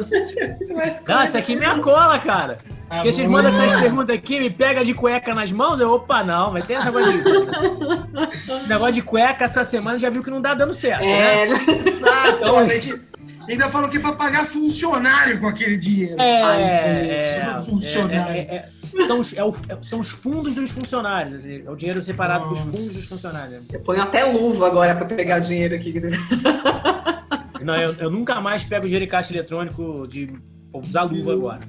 Não, 1.07 1.21
essa 1.21 1.39
aqui 1.39 1.53
é 1.53 1.55
minha 1.55 1.79
cola, 1.79 2.17
cara. 2.19 2.59
Tá 2.91 2.97
Porque 2.97 3.13
vocês 3.13 3.27
mandam 3.27 3.51
essas 3.51 3.79
perguntas 3.79 4.13
aqui, 4.13 4.37
me 4.37 4.49
pega 4.49 4.83
de 4.83 4.93
cueca 4.93 5.33
nas 5.33 5.49
mãos, 5.49 5.79
eu, 5.79 5.89
opa, 5.89 6.25
não, 6.25 6.51
mas 6.51 6.65
tem 6.65 6.75
esse 6.75 6.85
negócio 6.85 7.11
de. 7.13 7.23
negócio 8.67 8.93
de 8.93 9.01
cueca 9.01 9.45
essa 9.45 9.63
semana 9.63 9.97
já 9.97 10.09
viu 10.09 10.21
que 10.21 10.29
não 10.29 10.41
dá 10.41 10.53
dando 10.53 10.73
certo. 10.73 11.01
É, 11.01 11.45
né? 11.45 11.47
já... 11.47 11.55
exatamente. 11.55 13.01
Ainda 13.47 13.69
falou 13.69 13.89
que 13.89 13.95
é 13.97 13.99
pra 13.99 14.11
pagar 14.11 14.45
funcionário 14.45 15.39
com 15.39 15.47
aquele 15.47 15.77
dinheiro. 15.77 16.19
É, 16.19 16.41
Ai, 16.41 16.65
gente, 16.65 17.27
é, 17.27 17.63
funcionário. 17.65 18.35
É, 18.35 18.39
é, 18.39 18.55
é, 18.55 18.69
são, 19.07 19.19
os, 19.19 19.33
é 19.33 19.43
o, 19.43 19.53
são 19.81 19.99
os 19.99 20.09
fundos 20.09 20.55
dos 20.55 20.71
funcionários. 20.71 21.35
Assim, 21.35 21.63
é 21.65 21.69
o 21.69 21.75
dinheiro 21.75 22.03
separado 22.03 22.45
Nossa. 22.45 22.63
dos 22.65 22.71
fundos 22.71 22.93
dos 22.95 23.05
funcionários. 23.07 23.65
Eu 23.71 23.79
ponho 23.79 24.01
até 24.01 24.23
luva 24.25 24.67
agora 24.67 24.95
pra 24.95 25.05
pegar 25.05 25.37
o 25.37 25.41
dinheiro 25.41 25.75
aqui. 25.75 25.93
Não, 27.63 27.75
eu, 27.75 27.93
eu 27.93 28.09
nunca 28.09 28.41
mais 28.41 28.65
pego 28.65 28.85
dinheiro 28.85 29.05
em 29.05 29.09
caixa 29.09 29.31
eletrônico 29.33 30.07
de. 30.07 30.33
Vou 30.71 30.81
usar 30.81 31.03
luva 31.03 31.33
agora. 31.33 31.61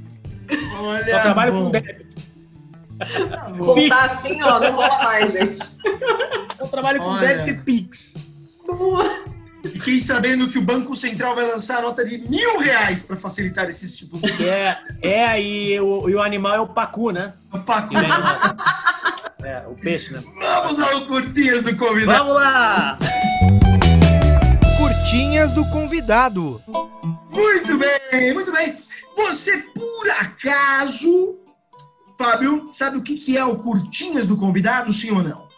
Olha, 0.80 1.14
Só 1.16 1.20
trabalho 1.20 1.52
bom. 1.52 1.64
com 1.64 1.70
débito. 1.70 2.22
Contar 3.58 4.04
assim, 4.04 4.42
ó, 4.42 4.60
não 4.60 4.72
rola 4.72 5.02
mais, 5.02 5.32
gente. 5.32 5.76
Eu 6.58 6.68
trabalho 6.68 7.00
com 7.00 7.06
Olha. 7.06 7.20
débito 7.20 7.50
e 7.50 7.64
Pix. 7.64 8.14
Boa. 8.66 9.04
E 9.64 9.68
fiquei 9.68 10.00
sabendo 10.00 10.48
que 10.48 10.58
o 10.58 10.62
Banco 10.62 10.96
Central 10.96 11.34
vai 11.34 11.46
lançar 11.46 11.78
a 11.78 11.82
nota 11.82 12.04
de 12.04 12.18
mil 12.18 12.58
reais 12.58 13.00
para 13.00 13.16
facilitar 13.16 13.68
esses 13.68 13.96
tipos 13.96 14.20
de. 14.20 14.48
É, 14.48 14.76
é 15.02 15.40
e, 15.40 15.80
o, 15.80 16.08
e 16.08 16.14
o 16.14 16.22
animal 16.22 16.54
é 16.54 16.60
o 16.60 16.66
pacu, 16.66 17.10
né? 17.10 17.34
O 17.52 17.58
pacu. 17.60 17.94
É, 19.44 19.66
o 19.66 19.74
peixe, 19.74 20.12
né? 20.12 20.22
Vamos 20.38 20.78
ao 20.80 21.00
curtinhas 21.02 21.62
do 21.62 21.76
convidado. 21.76 22.18
Vamos 22.18 22.34
lá! 22.36 22.98
Curtinhas 24.78 25.52
do 25.52 25.64
convidado. 25.66 26.62
Muito 27.30 27.78
bem, 27.78 28.32
muito 28.34 28.52
bem. 28.52 28.76
Você, 29.16 29.58
por 29.58 30.10
acaso, 30.10 31.38
Fábio, 32.16 32.68
sabe 32.70 32.98
o 32.98 33.02
que 33.02 33.36
é 33.36 33.44
o 33.44 33.56
curtinhas 33.56 34.28
do 34.28 34.36
convidado, 34.36 34.92
sim 34.92 35.10
ou 35.10 35.22
não? 35.22 35.51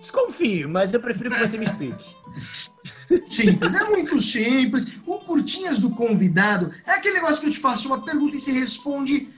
Desconfio, 0.00 0.68
mas 0.68 0.94
eu 0.94 1.00
prefiro 1.00 1.30
que 1.30 1.38
você 1.38 1.58
me 1.58 1.66
explique. 1.66 2.04
Simples, 3.28 3.74
é 3.74 3.84
muito 3.84 4.20
simples. 4.20 5.00
O 5.04 5.18
curtinhas 5.18 5.80
do 5.80 5.90
convidado 5.90 6.72
é 6.86 6.92
aquele 6.92 7.16
negócio 7.16 7.40
que 7.40 7.48
eu 7.48 7.50
te 7.50 7.58
faço 7.58 7.88
uma 7.88 8.00
pergunta 8.00 8.36
e 8.36 8.40
você 8.40 8.52
responde 8.52 9.28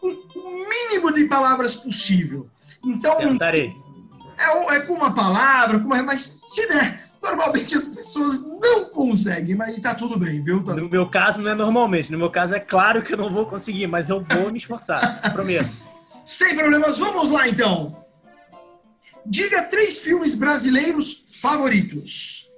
com 0.00 0.06
o 0.08 0.68
mínimo 0.68 1.12
de 1.12 1.24
palavras 1.24 1.74
possível. 1.74 2.48
Então. 2.84 3.16
Tentarei. 3.16 3.74
É, 4.38 4.76
é 4.76 4.80
com 4.80 4.94
uma 4.94 5.12
palavra, 5.12 5.80
com 5.80 5.86
uma, 5.86 6.00
mas 6.02 6.22
se 6.46 6.68
der. 6.68 7.08
Normalmente 7.20 7.74
as 7.74 7.88
pessoas 7.88 8.40
não 8.60 8.84
conseguem, 8.84 9.56
mas 9.56 9.76
tá 9.80 9.96
tudo 9.96 10.16
bem, 10.16 10.40
viu? 10.42 10.62
Tá... 10.62 10.74
No 10.74 10.88
meu 10.88 11.10
caso, 11.10 11.42
não 11.42 11.50
é 11.50 11.54
normalmente. 11.56 12.12
No 12.12 12.18
meu 12.18 12.30
caso, 12.30 12.54
é 12.54 12.60
claro 12.60 13.02
que 13.02 13.12
eu 13.12 13.18
não 13.18 13.32
vou 13.32 13.46
conseguir, 13.46 13.88
mas 13.88 14.08
eu 14.08 14.22
vou 14.22 14.52
me 14.52 14.58
esforçar. 14.58 15.20
prometo. 15.34 15.68
Sem 16.24 16.56
problemas, 16.56 16.96
vamos 16.96 17.30
lá 17.30 17.48
então. 17.48 18.07
Diga 19.30 19.62
três 19.64 19.98
filmes 19.98 20.34
brasileiros 20.34 21.24
favoritos. 21.42 22.48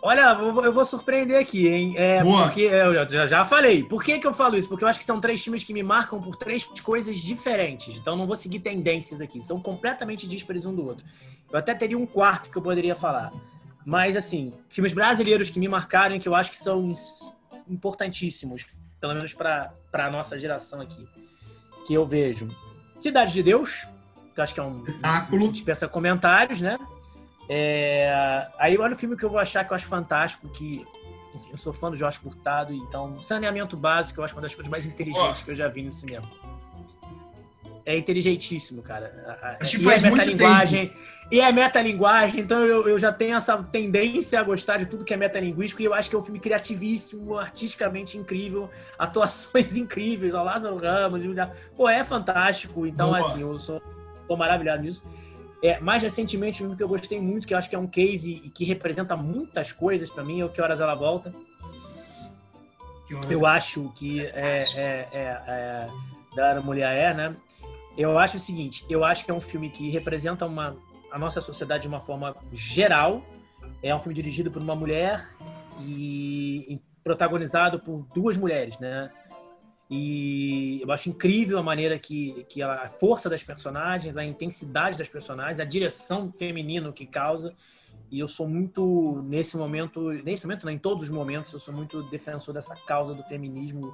Olha, 0.00 0.38
eu 0.40 0.72
vou, 0.72 0.84
surpreender 0.84 1.40
aqui, 1.40 1.66
hein? 1.66 1.94
É, 1.96 2.22
Boa. 2.22 2.44
porque 2.44 2.60
eu 2.60 3.08
já, 3.08 3.26
já 3.26 3.44
falei. 3.44 3.82
Por 3.82 4.04
que, 4.04 4.20
que 4.20 4.26
eu 4.26 4.32
falo 4.32 4.56
isso? 4.56 4.68
Porque 4.68 4.84
eu 4.84 4.88
acho 4.88 5.00
que 5.00 5.04
são 5.04 5.20
três 5.20 5.42
filmes 5.42 5.64
que 5.64 5.72
me 5.72 5.82
marcam 5.82 6.20
por 6.20 6.36
três 6.36 6.62
coisas 6.80 7.16
diferentes. 7.16 7.96
Então 7.96 8.14
não 8.14 8.24
vou 8.24 8.36
seguir 8.36 8.60
tendências 8.60 9.20
aqui. 9.20 9.42
São 9.42 9.60
completamente 9.60 10.28
díspares 10.28 10.64
um 10.64 10.72
do 10.72 10.86
outro. 10.86 11.04
Eu 11.50 11.58
até 11.58 11.74
teria 11.74 11.98
um 11.98 12.06
quarto 12.06 12.48
que 12.48 12.56
eu 12.56 12.62
poderia 12.62 12.94
falar. 12.94 13.32
Mas, 13.84 14.14
assim, 14.14 14.52
filmes 14.68 14.92
brasileiros 14.92 15.50
que 15.50 15.58
me 15.58 15.66
marcaram 15.66 16.14
e 16.14 16.20
que 16.20 16.28
eu 16.28 16.36
acho 16.36 16.52
que 16.52 16.58
são 16.58 16.92
importantíssimos, 17.68 18.64
pelo 19.00 19.14
menos 19.14 19.34
para 19.34 19.72
a 19.92 20.10
nossa 20.10 20.38
geração 20.38 20.80
aqui, 20.80 21.08
que 21.84 21.94
eu 21.94 22.06
vejo. 22.06 22.46
Cidade 23.00 23.32
de 23.32 23.42
Deus, 23.42 23.88
acho 24.42 24.54
que 24.54 24.60
é 24.60 24.62
um 24.62 24.78
Espetáculo. 24.84 25.52
dispensa 25.52 25.88
comentários, 25.88 26.60
né? 26.60 26.78
É, 27.48 28.46
Aí 28.58 28.76
olha 28.78 28.94
o 28.94 28.96
filme 28.96 29.16
que 29.16 29.24
eu 29.24 29.30
vou 29.30 29.38
achar 29.38 29.64
que 29.64 29.72
eu 29.72 29.76
acho 29.76 29.86
fantástico, 29.86 30.48
que 30.48 30.84
enfim, 31.34 31.48
eu 31.50 31.56
sou 31.56 31.72
fã 31.72 31.90
do 31.90 31.96
Jorge 31.96 32.18
Furtado, 32.18 32.72
então 32.72 33.18
saneamento 33.18 33.76
básico 33.76 34.20
eu 34.20 34.24
acho 34.24 34.34
uma 34.34 34.42
das 34.42 34.54
coisas 34.54 34.70
mais 34.70 34.84
inteligentes 34.86 35.42
que 35.42 35.50
eu 35.50 35.54
já 35.54 35.68
vi 35.68 35.82
no 35.82 35.90
cinema. 35.90 36.26
É 37.84 37.96
inteligentíssimo, 37.96 38.82
cara. 38.82 39.12
A- 39.26 39.46
a- 39.46 39.50
Assisti 39.60 39.76
E 39.80 39.88
é 39.88 40.00
metalinguagem, 40.00 40.92
e 41.30 41.40
é 41.40 41.52
metalinguagem, 41.52 42.40
então 42.40 42.58
eu, 42.64 42.88
eu 42.88 42.98
já 42.98 43.12
tenho 43.12 43.36
essa 43.36 43.56
tendência 43.62 44.40
a 44.40 44.42
gostar 44.42 44.78
de 44.78 44.86
tudo 44.86 45.04
que 45.04 45.14
é 45.14 45.16
metalinguístico, 45.16 45.80
e 45.82 45.84
eu 45.84 45.94
acho 45.94 46.10
que 46.10 46.16
é 46.16 46.18
um 46.18 46.22
filme 46.22 46.40
criativíssimo, 46.40 47.38
artisticamente 47.38 48.18
incrível, 48.18 48.68
atuações 48.98 49.76
incríveis, 49.76 50.34
o 50.34 50.42
Lázaro 50.42 50.76
Ramos, 50.78 51.24
o- 51.24 51.34
pô, 51.76 51.88
é 51.88 52.02
fantástico, 52.02 52.84
então 52.88 53.10
Boa. 53.10 53.20
assim, 53.20 53.42
eu 53.42 53.56
sou, 53.60 53.80
tô 54.26 54.36
maravilhado 54.36 54.82
nisso. 54.82 55.04
É, 55.62 55.80
mais 55.80 56.02
recentemente, 56.02 56.62
um 56.62 56.66
filme 56.66 56.76
que 56.76 56.82
eu 56.82 56.88
gostei 56.88 57.20
muito, 57.20 57.46
que 57.46 57.54
eu 57.54 57.58
acho 57.58 57.68
que 57.68 57.74
é 57.74 57.78
um 57.78 57.86
case 57.86 58.32
e 58.44 58.50
que 58.50 58.64
representa 58.64 59.16
muitas 59.16 59.72
coisas 59.72 60.10
pra 60.10 60.22
mim, 60.24 60.40
é 60.40 60.44
o 60.44 60.48
Que 60.48 60.60
Horas 60.60 60.80
Ela 60.80 60.94
Volta. 60.94 61.34
Eu 63.30 63.46
acho 63.46 63.92
que 63.94 64.20
é, 64.20 64.58
é, 64.76 65.08
é, 65.12 65.20
é 65.46 65.86
da 66.34 66.50
Ana 66.50 66.60
Mulher 66.60 66.96
é, 66.96 67.14
né? 67.14 67.36
Eu 67.96 68.18
acho 68.18 68.36
o 68.36 68.40
seguinte, 68.40 68.84
eu 68.90 69.04
acho 69.04 69.24
que 69.24 69.30
é 69.30 69.34
um 69.34 69.40
filme 69.40 69.70
que 69.70 69.90
representa 69.90 70.44
uma, 70.44 70.76
a 71.10 71.18
nossa 71.18 71.40
sociedade 71.40 71.82
de 71.82 71.88
uma 71.88 72.00
forma 72.00 72.36
geral. 72.52 73.22
É 73.82 73.94
um 73.94 73.98
filme 73.98 74.14
dirigido 74.14 74.50
por 74.50 74.60
uma 74.60 74.74
mulher 74.74 75.24
e 75.80 76.78
protagonizado 77.06 77.78
por 77.78 78.04
duas 78.12 78.36
mulheres, 78.36 78.78
né? 78.80 79.10
E 79.90 80.80
eu 80.82 80.90
acho 80.90 81.08
incrível 81.08 81.58
a 81.58 81.62
maneira 81.62 81.98
que, 81.98 82.44
que 82.48 82.60
ela, 82.60 82.82
a 82.82 82.88
força 82.88 83.30
das 83.30 83.42
personagens, 83.42 84.16
a 84.16 84.24
intensidade 84.24 84.98
das 84.98 85.08
personagens, 85.08 85.60
a 85.60 85.64
direção 85.64 86.32
feminina 86.36 86.92
que 86.92 87.06
causa. 87.06 87.54
E 88.10 88.18
eu 88.20 88.28
sou 88.28 88.48
muito, 88.48 89.20
nesse 89.26 89.56
momento, 89.56 90.10
nesse 90.24 90.46
momento, 90.46 90.64
não, 90.64 90.72
em 90.72 90.78
todos 90.78 91.04
os 91.04 91.10
momentos, 91.10 91.52
eu 91.52 91.58
sou 91.58 91.74
muito 91.74 92.02
defensor 92.04 92.54
dessa 92.54 92.74
causa 92.74 93.14
do 93.14 93.22
feminismo, 93.24 93.92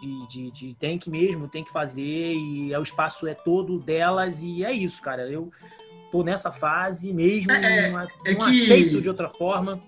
de, 0.00 0.28
de, 0.28 0.50
de 0.52 0.74
tem 0.74 0.96
que 0.98 1.10
mesmo, 1.10 1.48
tem 1.48 1.64
que 1.64 1.72
fazer, 1.72 2.32
e 2.34 2.72
é, 2.72 2.78
o 2.78 2.82
espaço 2.82 3.26
é 3.26 3.34
todo 3.34 3.80
delas, 3.80 4.40
e 4.42 4.64
é 4.64 4.72
isso, 4.72 5.02
cara. 5.02 5.28
Eu 5.28 5.50
tô 6.12 6.22
nessa 6.22 6.52
fase 6.52 7.12
mesmo, 7.12 7.50
É, 7.50 7.90
não, 7.90 8.00
é 8.00 8.06
não 8.34 8.46
que- 8.50 8.62
aceito 8.62 9.00
de 9.02 9.08
outra 9.08 9.28
forma. 9.28 9.80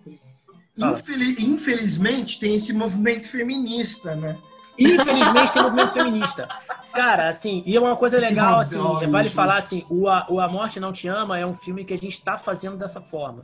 Fala. 0.78 0.98
Infeli- 0.98 1.44
Infelizmente 1.44 2.40
tem 2.40 2.56
esse 2.56 2.72
movimento 2.72 3.28
feminista, 3.28 4.14
né? 4.16 4.36
Infelizmente 4.78 5.52
tem 5.52 5.62
movimento 5.62 5.92
feminista. 5.92 6.48
Cara, 6.92 7.28
assim, 7.28 7.62
e 7.66 7.76
é 7.76 7.80
uma 7.80 7.96
coisa 7.96 8.18
legal, 8.18 8.60
assim, 8.60 8.76
Madonna, 8.76 9.08
vale 9.08 9.30
falar 9.30 9.56
assim, 9.56 9.84
o 9.88 10.08
a, 10.08 10.26
o 10.28 10.40
a 10.40 10.48
Morte 10.48 10.78
Não 10.80 10.92
Te 10.92 11.08
Ama 11.08 11.38
é 11.38 11.46
um 11.46 11.54
filme 11.54 11.84
que 11.84 11.94
a 11.94 11.98
gente 11.98 12.22
tá 12.22 12.36
fazendo 12.36 12.76
dessa 12.76 13.00
forma. 13.00 13.42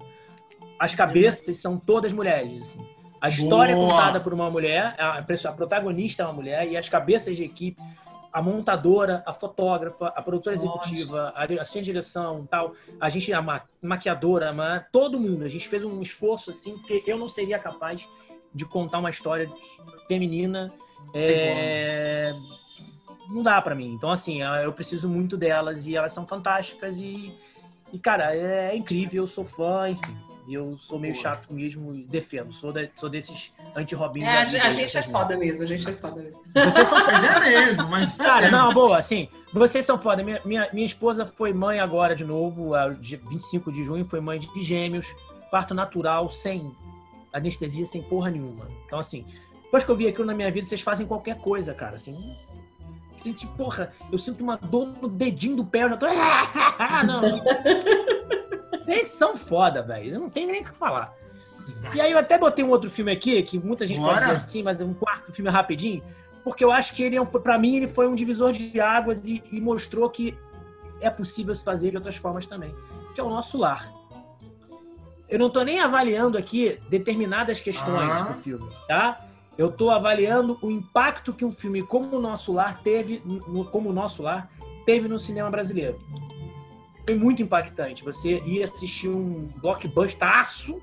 As 0.79 0.95
cabeças 0.95 1.59
são 1.59 1.79
todas 1.79 2.13
mulheres, 2.13 2.61
assim. 2.61 2.87
A 3.21 3.29
história 3.29 3.75
Boa. 3.75 3.89
é 3.89 3.91
contada 3.91 4.21
por 4.21 4.33
uma 4.33 4.49
mulher, 4.49 4.95
a, 4.99 5.19
a 5.19 5.53
protagonista 5.53 6.23
é 6.23 6.27
uma 6.27 6.33
mulher, 6.35 6.69
e 6.69 6.77
as 6.77 6.89
cabeças 6.89 7.37
de 7.37 7.45
equipe, 7.45 7.81
a 8.33 8.41
montadora, 8.41 9.25
a 9.27 9.33
fotógrafa, 9.33 10.09
a 10.09 10.23
produtora 10.23 10.55
executiva, 10.55 11.33
a, 11.35 11.45
assistente 11.45 11.85
de 11.85 11.93
direção 11.93 12.47
tal, 12.49 12.75
a 13.01 13.09
gente, 13.09 13.33
a 13.33 13.43
ma- 13.43 13.63
maquiadora, 13.83 14.53
ma- 14.53 14.85
todo 14.93 15.19
mundo. 15.19 15.45
A 15.45 15.49
gente 15.49 15.67
fez 15.67 15.85
um 15.85 16.01
esforço, 16.01 16.51
assim, 16.51 16.79
que 16.79 17.03
eu 17.07 17.17
não 17.19 17.27
seria 17.29 17.59
capaz 17.59 18.09
de 18.55 18.65
contar 18.65 18.99
uma 18.99 19.11
história 19.11 19.51
feminina 20.07 20.73
é, 21.15 22.35
não 23.31 23.43
dá 23.43 23.61
pra 23.61 23.75
mim. 23.75 23.93
Então, 23.93 24.11
assim, 24.11 24.43
eu 24.43 24.73
preciso 24.73 25.09
muito 25.09 25.37
delas 25.37 25.87
e 25.87 25.97
elas 25.97 26.13
são 26.13 26.27
fantásticas 26.27 26.97
e, 26.97 27.33
e 27.93 27.99
cara, 27.99 28.35
é 28.35 28.75
incrível, 28.77 29.23
eu 29.23 29.27
sou 29.27 29.45
fã, 29.45 29.89
enfim. 29.91 30.17
Eu 30.51 30.79
sou 30.79 30.99
meio 30.99 31.13
Boa. 31.13 31.23
chato 31.23 31.53
mesmo 31.53 31.95
e 31.95 32.05
defendo. 32.05 32.51
Sou, 32.53 32.73
de- 32.73 32.91
sou 32.97 33.11
desses 33.11 33.53
anti-robinhos. 33.77 34.27
É, 34.27 34.39
a, 34.39 34.45
vida, 34.45 34.63
a 34.65 34.71
gente 34.71 34.97
é 34.97 35.03
foda 35.03 35.37
mesmo, 35.37 35.63
a 35.63 35.67
gente 35.67 35.87
é 35.87 35.93
foda 35.93 36.23
mesmo. 36.23 36.43
Vocês 36.55 36.89
são 36.89 37.07
Mas 37.07 37.23
é 37.23 37.41
mesmo, 37.41 37.89
mas. 37.89 38.13
Cara, 38.13 38.51
não, 38.51 38.73
boa, 38.73 38.99
assim, 38.99 39.29
vocês 39.53 39.85
são 39.85 39.99
foda. 39.99 40.23
Minha, 40.25 40.41
minha, 40.47 40.67
minha 40.73 40.87
esposa 40.87 41.27
foi 41.27 41.53
mãe 41.53 41.81
agora 41.81 42.17
de 42.17 42.25
novo, 42.25 42.75
a 42.75 42.89
dia 42.89 43.21
25 43.29 43.71
de 43.71 43.85
junho, 43.85 44.07
foi 44.07 44.21
mãe 44.21 44.39
de 44.39 44.63
gêmeos, 44.63 45.15
parto 45.51 45.75
natural, 45.75 46.31
sem 46.31 46.75
anestesia, 47.31 47.85
sem 47.85 48.01
porra 48.03 48.31
nenhuma. 48.31 48.67
Então, 48.87 48.99
assim, 48.99 49.27
depois 49.69 49.85
que 49.85 49.91
eu 49.91 49.97
vi 49.97 50.09
aquilo 50.09 50.27
na 50.27 50.33
minha 50.35 50.51
vida, 50.51 50.67
vocês 50.67 50.81
fazem 50.81 51.07
qualquer 51.07 51.37
coisa, 51.39 51.75
cara, 51.75 51.97
assim. 51.97 52.17
assim 53.15 53.35
tipo, 53.35 53.55
porra, 53.55 53.93
eu 54.11 54.19
sinto 54.19 54.43
uma 54.43 54.57
dor 54.57 54.89
no 55.01 55.09
dedinho 55.09 55.57
do 55.57 55.65
pé, 55.65 55.83
eu 55.83 55.91
já 55.91 55.97
tô. 55.99 56.07
não. 57.07 57.21
Vocês 58.71 59.09
são 59.09 59.37
foda, 59.37 59.83
velho. 59.83 60.19
Não 60.19 60.31
tenho 60.31 60.51
nem 60.51 60.63
o 60.63 60.65
que 60.65 60.75
falar. 60.75 61.15
E 61.95 62.01
aí 62.01 62.13
eu 62.13 62.19
até 62.19 62.39
botei 62.39 62.65
um 62.65 62.71
outro 62.71 62.91
filme 62.91 63.13
aqui, 63.13 63.43
que 63.43 63.59
muita 63.59 63.87
gente 63.87 64.01
pode 64.01 64.15
Bora. 64.15 64.25
dizer 64.25 64.37
assim, 64.37 64.63
mas 64.63 64.81
é 64.81 64.85
um 64.87 64.95
quarto 64.95 65.31
filme 65.33 65.51
rapidinho, 65.51 66.03
porque 66.43 66.65
eu 66.65 66.73
acho 66.73 66.95
que 66.95 67.03
ele, 67.03 67.19
é 67.19 67.25
para 67.25 67.59
mim, 67.59 67.77
ele 67.77 67.87
foi 67.87 68.09
um 68.09 68.15
divisor 68.15 68.53
de 68.53 68.81
águas 68.81 69.21
e, 69.23 69.43
e 69.53 69.61
mostrou 69.61 70.09
que 70.09 70.35
é 70.99 71.11
possível 71.11 71.55
se 71.55 71.63
fazer 71.63 71.91
de 71.91 71.99
outras 71.99 72.17
formas 72.17 72.47
também, 72.47 72.75
que 73.15 73.21
é 73.21 73.23
o 73.25 73.29
nosso 73.29 73.59
lar. 73.59 73.93
Eu 75.29 75.39
não 75.39 75.51
tô 75.51 75.63
nem 75.63 75.79
avaliando 75.79 76.39
aqui 76.39 76.81
determinadas 76.89 77.61
questões 77.61 78.11
Ah. 78.11 78.23
do 78.23 78.41
filme, 78.41 78.67
tá? 78.89 79.28
Eu 79.59 79.73
tô 79.73 79.91
avaliando 79.91 80.57
o 80.63 80.71
impacto 80.71 81.35
que 81.35 81.45
um 81.45 81.51
filme 81.51 81.83
como 81.83 82.17
o 82.17 82.21
Nosso 82.21 82.53
Lar 82.53 82.81
teve, 82.81 83.21
como 83.73 83.91
o 83.91 83.93
Nosso 83.93 84.23
Lar 84.23 84.49
teve 84.87 85.09
no 85.09 85.19
cinema 85.19 85.51
brasileiro. 85.51 85.99
Foi 87.05 87.17
muito 87.17 87.43
impactante. 87.43 88.05
Você 88.05 88.39
ia 88.47 88.63
assistir 88.65 89.09
um 89.09 89.47
blockbustaço, 89.61 90.81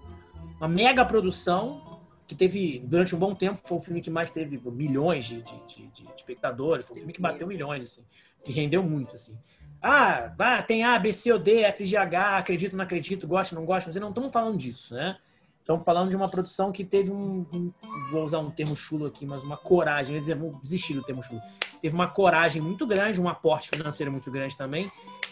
uma 0.58 0.68
mega 0.68 1.06
produção, 1.06 1.82
que 2.28 2.36
teve, 2.36 2.80
durante 2.80 3.16
um 3.16 3.20
bom 3.20 3.34
tempo, 3.34 3.60
foi 3.64 3.78
o 3.78 3.82
filme 3.82 4.02
que 4.02 4.10
mais 4.10 4.30
teve 4.30 4.60
milhões 4.72 5.24
de, 5.26 5.42
de, 5.44 5.56
de- 5.68 5.88
de 5.88 6.12
espectadores, 6.16 6.86
foi 6.86 6.96
um 6.96 7.00
filme 7.00 7.14
que 7.14 7.22
bateu 7.22 7.48
milhões, 7.48 7.84
assim, 7.84 8.02
que 8.44 8.52
rendeu 8.52 8.82
muito, 8.84 9.14
assim. 9.16 9.38
Ah, 9.82 10.34
tem 10.68 10.84
A, 10.84 10.98
B, 10.98 11.14
C 11.14 11.32
ou 11.32 11.38
D, 11.38 11.62
F, 11.62 11.86
G, 11.86 11.96
H, 11.96 12.38
acredito, 12.40 12.76
não 12.76 12.84
acredito, 12.84 13.28
gosto, 13.28 13.54
não 13.54 13.64
gosto, 13.64 13.88
mas 13.88 13.96
não 13.98 14.10
estamos 14.10 14.34
falando 14.34 14.58
disso, 14.58 14.96
né? 14.96 15.18
Estamos 15.66 15.84
falando 15.84 16.12
de 16.12 16.16
uma 16.16 16.30
produção 16.30 16.72
que 16.72 16.86
teve 16.86 17.12
um, 17.12 17.44
um- 17.52 17.72
Vou 18.12 18.24
usar 18.24 18.38
um 18.38 18.52
termo 18.52 18.76
chulo 18.76 19.08
aqui, 19.08 19.26
mas 19.26 19.42
uma 19.44 19.58
coragem. 19.58 20.20
Vou 20.36 20.52
desistir 20.62 20.94
do 20.94 21.02
termo 21.02 21.24
chulo. 21.24 21.42
Teve 21.82 21.96
uma 21.96 22.08
coragem 22.08 22.62
muito 22.62 22.86
grande, 22.86 23.20
um 23.20 23.28
aporte 23.28 23.70
financeiro 23.70 24.12
muito 24.12 24.30
grande 24.30 24.56
também, 24.56 24.92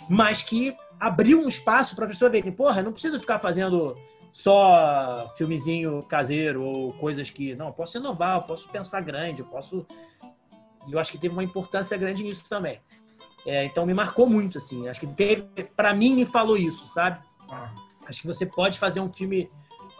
mas 0.10 0.42
que 0.42 0.76
abriu 1.00 1.40
um 1.40 1.48
espaço 1.48 1.96
para 1.96 2.06
a 2.06 2.08
pessoa 2.08 2.32
ver 2.32 2.42
que, 2.42 2.52
porra, 2.52 2.82
não 2.82 2.92
preciso 2.92 3.20
ficar 3.20 3.38
fazendo 3.38 3.96
só 4.32 5.28
filmezinho 5.38 6.02
caseiro 6.04 6.64
ou 6.64 6.92
coisas 6.94 7.30
que. 7.30 7.54
Não, 7.56 7.68
eu 7.68 7.74
posso 7.74 8.00
inovar, 8.00 8.38
eu 8.38 8.42
posso 8.42 8.68
pensar 8.70 9.02
grande, 9.02 9.42
eu 9.42 9.46
posso. 9.46 9.86
E 10.88 10.94
eu 10.94 10.98
acho 11.00 11.12
que 11.12 11.18
teve 11.20 11.34
uma 11.34 11.44
importância 11.44 11.96
grande 11.96 12.24
nisso 12.24 12.44
também. 12.50 12.82
É, 13.46 13.66
então 13.66 13.86
me 13.86 13.94
marcou 13.94 14.26
muito, 14.28 14.58
assim. 14.58 14.88
Acho 14.88 15.00
que 15.00 15.08
teve. 15.08 15.44
Para 15.76 15.94
mim, 15.94 16.16
me 16.16 16.26
falou 16.26 16.58
isso, 16.58 16.88
sabe? 16.88 17.20
Ah, 17.52 17.72
Acho 18.08 18.20
que 18.22 18.28
você 18.28 18.46
pode 18.46 18.80
fazer 18.80 19.00
um 19.00 19.08
filme 19.08 19.50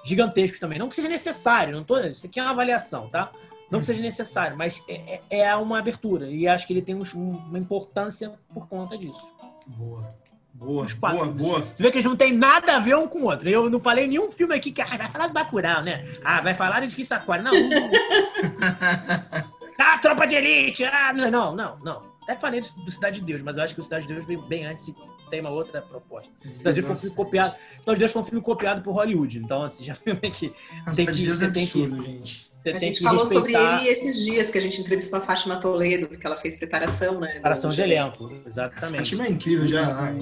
gigantesco 0.04 0.60
também. 0.60 0.78
Não 0.80 0.90
que 0.90 0.96
seja 0.96 1.08
necessário, 1.10 1.76
não 1.76 1.84
tô, 1.84 1.98
isso 2.00 2.26
aqui 2.28 2.40
é 2.40 2.44
uma 2.44 2.52
avaliação, 2.52 3.08
tá? 3.10 3.32
Não 3.72 3.80
que 3.80 3.86
seja 3.88 4.02
necessário, 4.02 4.56
mas 4.58 4.84
é, 4.88 5.20
é- 5.32 5.40
é 5.40 5.56
uma 5.56 5.80
abertura. 5.80 6.28
E 6.30 6.48
acho 6.48 6.68
que 6.68 6.74
ele 6.74 6.82
tem 6.82 6.94
um- 6.96 7.02
uma 7.50 7.58
importância 7.58 8.34
por 8.54 8.68
conta 8.68 8.98
disso. 8.98 9.34
boa. 9.68 10.08
Boa, 10.56 10.86
Os 10.86 10.94
quatro 10.94 11.18
boa, 11.32 11.32
boa. 11.60 11.68
Você 11.74 11.82
vê 11.82 11.90
que 11.90 11.98
eles 11.98 12.06
não 12.06 12.16
têm 12.16 12.32
nada 12.32 12.76
a 12.76 12.80
ver 12.80 12.96
um 12.96 13.08
com 13.08 13.20
o 13.22 13.24
outro. 13.26 13.50
Eu 13.50 13.72
não 13.72 13.80
falei 13.80 14.06
nenhum 14.06 14.32
filme 14.32 14.54
aqui 14.56 14.72
que 14.72 14.82
ah, 14.84 14.96
vai 14.98 15.10
falar 15.10 15.26
do 15.28 15.34
Bacurau, 15.34 15.82
né? 15.82 16.06
Ah, 16.24 16.42
vai 16.42 16.54
falar 16.54 16.80
de 16.82 16.88
Difícil 16.88 17.18
Aquário. 17.18 17.44
Não. 17.44 17.52
não. 17.52 17.90
ah, 19.80 19.98
Tropa 20.00 20.28
de 20.28 20.36
Elite. 20.36 20.84
Ah, 20.86 21.12
não, 21.12 21.32
não, 21.32 21.56
não. 21.56 21.78
não. 21.80 22.14
Até 22.24 22.36
falei 22.36 22.62
do 22.62 22.68
do 22.86 22.92
Cidade 22.92 23.20
de 23.20 23.26
Deus, 23.26 23.42
mas 23.42 23.58
eu 23.58 23.64
acho 23.64 23.74
que 23.74 23.82
o 23.82 23.84
Cidade 23.84 24.08
de 24.08 24.14
Deus 24.14 24.26
veio 24.28 24.42
bem 24.44 24.66
antes 24.66 24.88
tem 25.30 25.40
uma 25.42 25.50
outra 25.50 25.82
proposta. 25.82 26.30
Cidade 26.54 26.76
de 26.76 26.82
Deus 26.82 26.86
foi 26.86 26.94
um 26.94 26.98
filme 27.00 27.16
copiado. 27.16 27.56
Cidade 27.80 27.96
de 27.96 28.00
Deus 28.00 28.12
foi 28.12 28.22
um 28.22 28.26
filme 28.26 28.42
copiado 28.42 28.82
por 28.82 28.92
Hollywood. 28.94 29.40
Então, 29.40 29.64
assim, 29.64 29.84
já 29.84 29.96
filme 29.96 30.20
que 30.22 30.54
Nossa, 30.86 30.96
tem 30.96 31.06
que- 31.06 31.24
Deus 31.24 31.40
você 31.40 31.46
é 31.46 31.50
tem 31.52 31.66
que- 31.68 31.84
absurdo, 31.84 32.04
gente. 32.06 32.52
Você 32.60 32.70
A 32.70 32.72
tem 32.72 32.80
gente 32.80 32.98
que 33.00 33.04
falou 33.04 33.26
sobre 33.26 33.52
respeitar 33.52 33.80
ele 33.82 33.90
esses 33.90 34.24
dias 34.24 34.50
que 34.50 34.58
a 34.58 34.62
gente 34.62 34.80
entrevistou 34.80 35.20
a 35.20 35.22
Fátima 35.22 35.58
Toledo, 35.58 36.08
porque 36.08 36.26
ela 36.26 36.38
fez 36.38 36.58
preparação, 36.58 37.20
né? 37.20 37.34
preparação 37.34 37.70
de 37.70 37.82
elenco. 37.82 38.32
Exatamente. 38.48 39.04
time 39.10 39.24
é 39.26 39.30
incrível 39.30 39.68
já. 39.68 40.14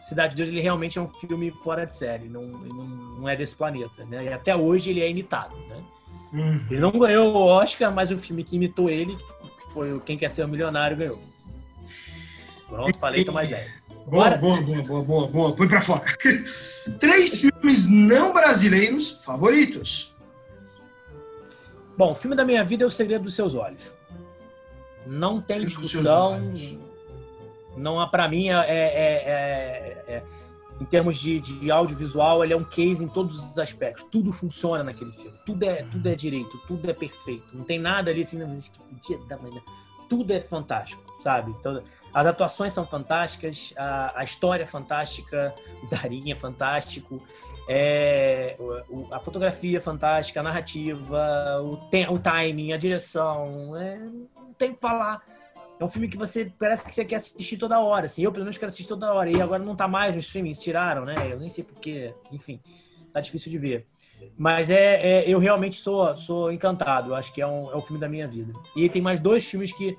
Cidade 0.00 0.34
de 0.34 0.36
Deus, 0.42 0.48
ele 0.48 0.60
realmente 0.62 0.98
é 0.98 1.02
um 1.02 1.08
filme 1.08 1.50
fora 1.50 1.84
de 1.84 1.92
série, 1.94 2.28
não, 2.28 2.42
não, 2.46 2.86
não 2.86 3.28
é 3.28 3.36
desse 3.36 3.54
planeta, 3.54 4.04
né? 4.06 4.24
E 4.24 4.32
até 4.32 4.56
hoje 4.56 4.90
ele 4.90 5.00
é 5.02 5.10
imitado, 5.10 5.54
né? 5.68 5.82
Hum. 6.32 6.60
Ele 6.70 6.80
não 6.80 6.92
ganhou 6.92 7.34
o 7.34 7.36
Oscar, 7.46 7.92
mas 7.92 8.10
o 8.10 8.16
filme 8.16 8.42
que 8.42 8.56
imitou 8.56 8.88
ele 8.88 9.16
foi 9.72 9.92
o 9.92 10.00
Quem 10.00 10.16
Quer 10.16 10.30
Ser 10.30 10.44
o 10.44 10.48
Milionário 10.48 10.96
ganhou. 10.96 11.20
Pronto, 12.68 12.98
falei, 12.98 13.24
tô 13.24 13.32
mais 13.32 13.48
leve. 13.50 13.70
Boa, 14.06 14.30
boa, 14.36 14.60
boa, 14.60 14.82
boa, 14.82 15.02
boa, 15.02 15.26
boa. 15.28 15.56
Põe 15.56 15.68
pra 15.68 15.80
fora. 15.80 16.02
Três 17.00 17.40
filmes 17.40 17.88
não 17.88 18.32
brasileiros 18.32 19.10
favoritos. 19.24 20.14
Bom, 21.96 22.12
o 22.12 22.14
filme 22.14 22.36
da 22.36 22.44
minha 22.44 22.62
vida 22.64 22.84
é 22.84 22.86
O 22.86 22.90
Segredo 22.90 23.24
dos 23.24 23.34
Seus 23.34 23.54
Olhos. 23.54 23.92
Não 25.06 25.40
tem 25.40 25.60
discussão. 25.60 26.40
Não 27.76 28.00
há, 28.00 28.06
para 28.06 28.28
mim, 28.28 28.48
é, 28.50 28.54
é- 28.54 28.64
é- 28.68 30.04
é- 30.14 30.22
em 30.80 30.84
termos 30.84 31.18
de, 31.18 31.40
de 31.40 31.70
audiovisual, 31.70 32.44
ele 32.44 32.52
é 32.52 32.56
um 32.56 32.64
case 32.64 33.02
em 33.02 33.08
todos 33.08 33.38
os 33.38 33.58
aspectos. 33.58 34.04
Tudo 34.10 34.30
funciona 34.32 34.84
naquele 34.84 35.10
filme. 35.12 35.36
Tudo 35.44 35.62
é, 35.64 35.82
tudo 35.82 36.08
é 36.08 36.14
direito, 36.14 36.56
tudo 36.68 36.88
é 36.88 36.92
perfeito. 36.94 37.44
Não 37.52 37.64
tem 37.64 37.78
nada 37.80 38.10
ali 38.10 38.20
assim, 38.22 38.38
não, 38.38 38.48
mas 38.48 38.68
que 38.68 38.78
dia 39.08 39.18
da 39.26 39.36
manhã. 39.36 39.60
Tudo 40.08 40.32
é 40.32 40.40
fantástico, 40.40 41.02
sabe? 41.22 41.50
Então, 41.58 41.82
as 42.20 42.26
atuações 42.26 42.72
são 42.72 42.84
fantásticas, 42.86 43.72
a, 43.76 44.20
a 44.20 44.24
história 44.24 44.64
é 44.64 44.66
fantástica, 44.66 45.54
o 45.82 45.86
Darinha 45.88 46.32
é 46.32 46.36
fantástico, 46.36 47.22
é, 47.68 48.56
o- 48.58 48.96
o- 49.02 49.08
a 49.12 49.20
fotografia 49.20 49.78
é 49.78 49.80
fantástica, 49.80 50.40
a 50.40 50.42
narrativa, 50.42 51.60
o, 51.62 51.76
tem, 51.90 52.08
o 52.08 52.18
timing, 52.18 52.72
a 52.72 52.76
direção, 52.76 53.76
é, 53.76 53.98
não 53.98 54.52
tem 54.56 54.70
o 54.70 54.74
que 54.74 54.80
falar. 54.80 55.22
É 55.78 55.84
um 55.84 55.88
filme 55.88 56.08
que 56.08 56.16
você 56.16 56.50
parece 56.58 56.84
que 56.84 56.92
você 56.92 57.04
quer 57.04 57.16
assistir 57.16 57.56
toda 57.56 57.78
hora, 57.78 58.06
assim. 58.06 58.22
Eu, 58.22 58.32
pelo 58.32 58.44
menos, 58.44 58.58
quero 58.58 58.68
assistir 58.68 58.88
toda 58.88 59.12
hora. 59.14 59.30
E 59.30 59.40
agora 59.40 59.62
não 59.62 59.76
tá 59.76 59.86
mais 59.86 60.12
no 60.12 60.18
streaming, 60.18 60.48
eles 60.48 60.60
tiraram, 60.60 61.04
né? 61.04 61.14
Eu 61.30 61.38
nem 61.38 61.48
sei 61.48 61.62
porquê. 61.62 62.12
Enfim, 62.32 62.60
tá 63.12 63.20
difícil 63.20 63.48
de 63.52 63.58
ver. 63.58 63.86
Mas 64.36 64.70
é, 64.70 65.20
é- 65.20 65.30
eu 65.30 65.38
realmente 65.38 65.76
sou, 65.76 66.16
sou 66.16 66.50
encantado. 66.50 67.14
Acho 67.14 67.32
que 67.32 67.40
é 67.40 67.46
um, 67.46 67.70
é 67.70 67.76
um 67.76 67.80
filme 67.80 68.00
da 68.00 68.08
minha 68.08 68.26
vida. 68.26 68.52
E 68.74 68.88
tem 68.88 69.00
mais 69.00 69.20
dois 69.20 69.44
filmes 69.44 69.72
que 69.72 69.96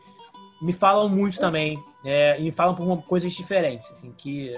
me 0.61 0.73
falam 0.73 1.07
muito 1.07 1.39
também. 1.39 1.81
É, 2.03 2.39
e 2.39 2.43
me 2.43 2.51
falam 2.51 2.75
por 2.75 2.85
uma- 2.85 3.01
coisas 3.01 3.33
diferentes, 3.33 3.89
assim, 3.91 4.11
que... 4.17 4.53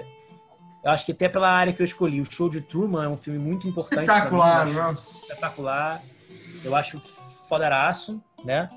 Eu 0.84 0.90
acho 0.90 1.06
que 1.06 1.12
até 1.12 1.28
pela 1.28 1.48
área 1.48 1.72
que 1.72 1.80
eu 1.80 1.84
escolhi. 1.84 2.20
O 2.20 2.24
Show 2.24 2.48
de 2.48 2.60
Truman 2.60 3.04
é 3.04 3.08
um 3.08 3.16
filme 3.16 3.38
muito 3.38 3.68
importante. 3.68 4.00
mim, 4.00 4.04
Espetacular, 4.12 4.66
eu 4.66 4.72
acho 4.72 4.82
nossa. 4.82 5.26
espetacular. 5.26 6.02
Eu 6.64 6.74
acho 6.74 6.98
foderaço, 7.48 8.20
né? 8.44 8.68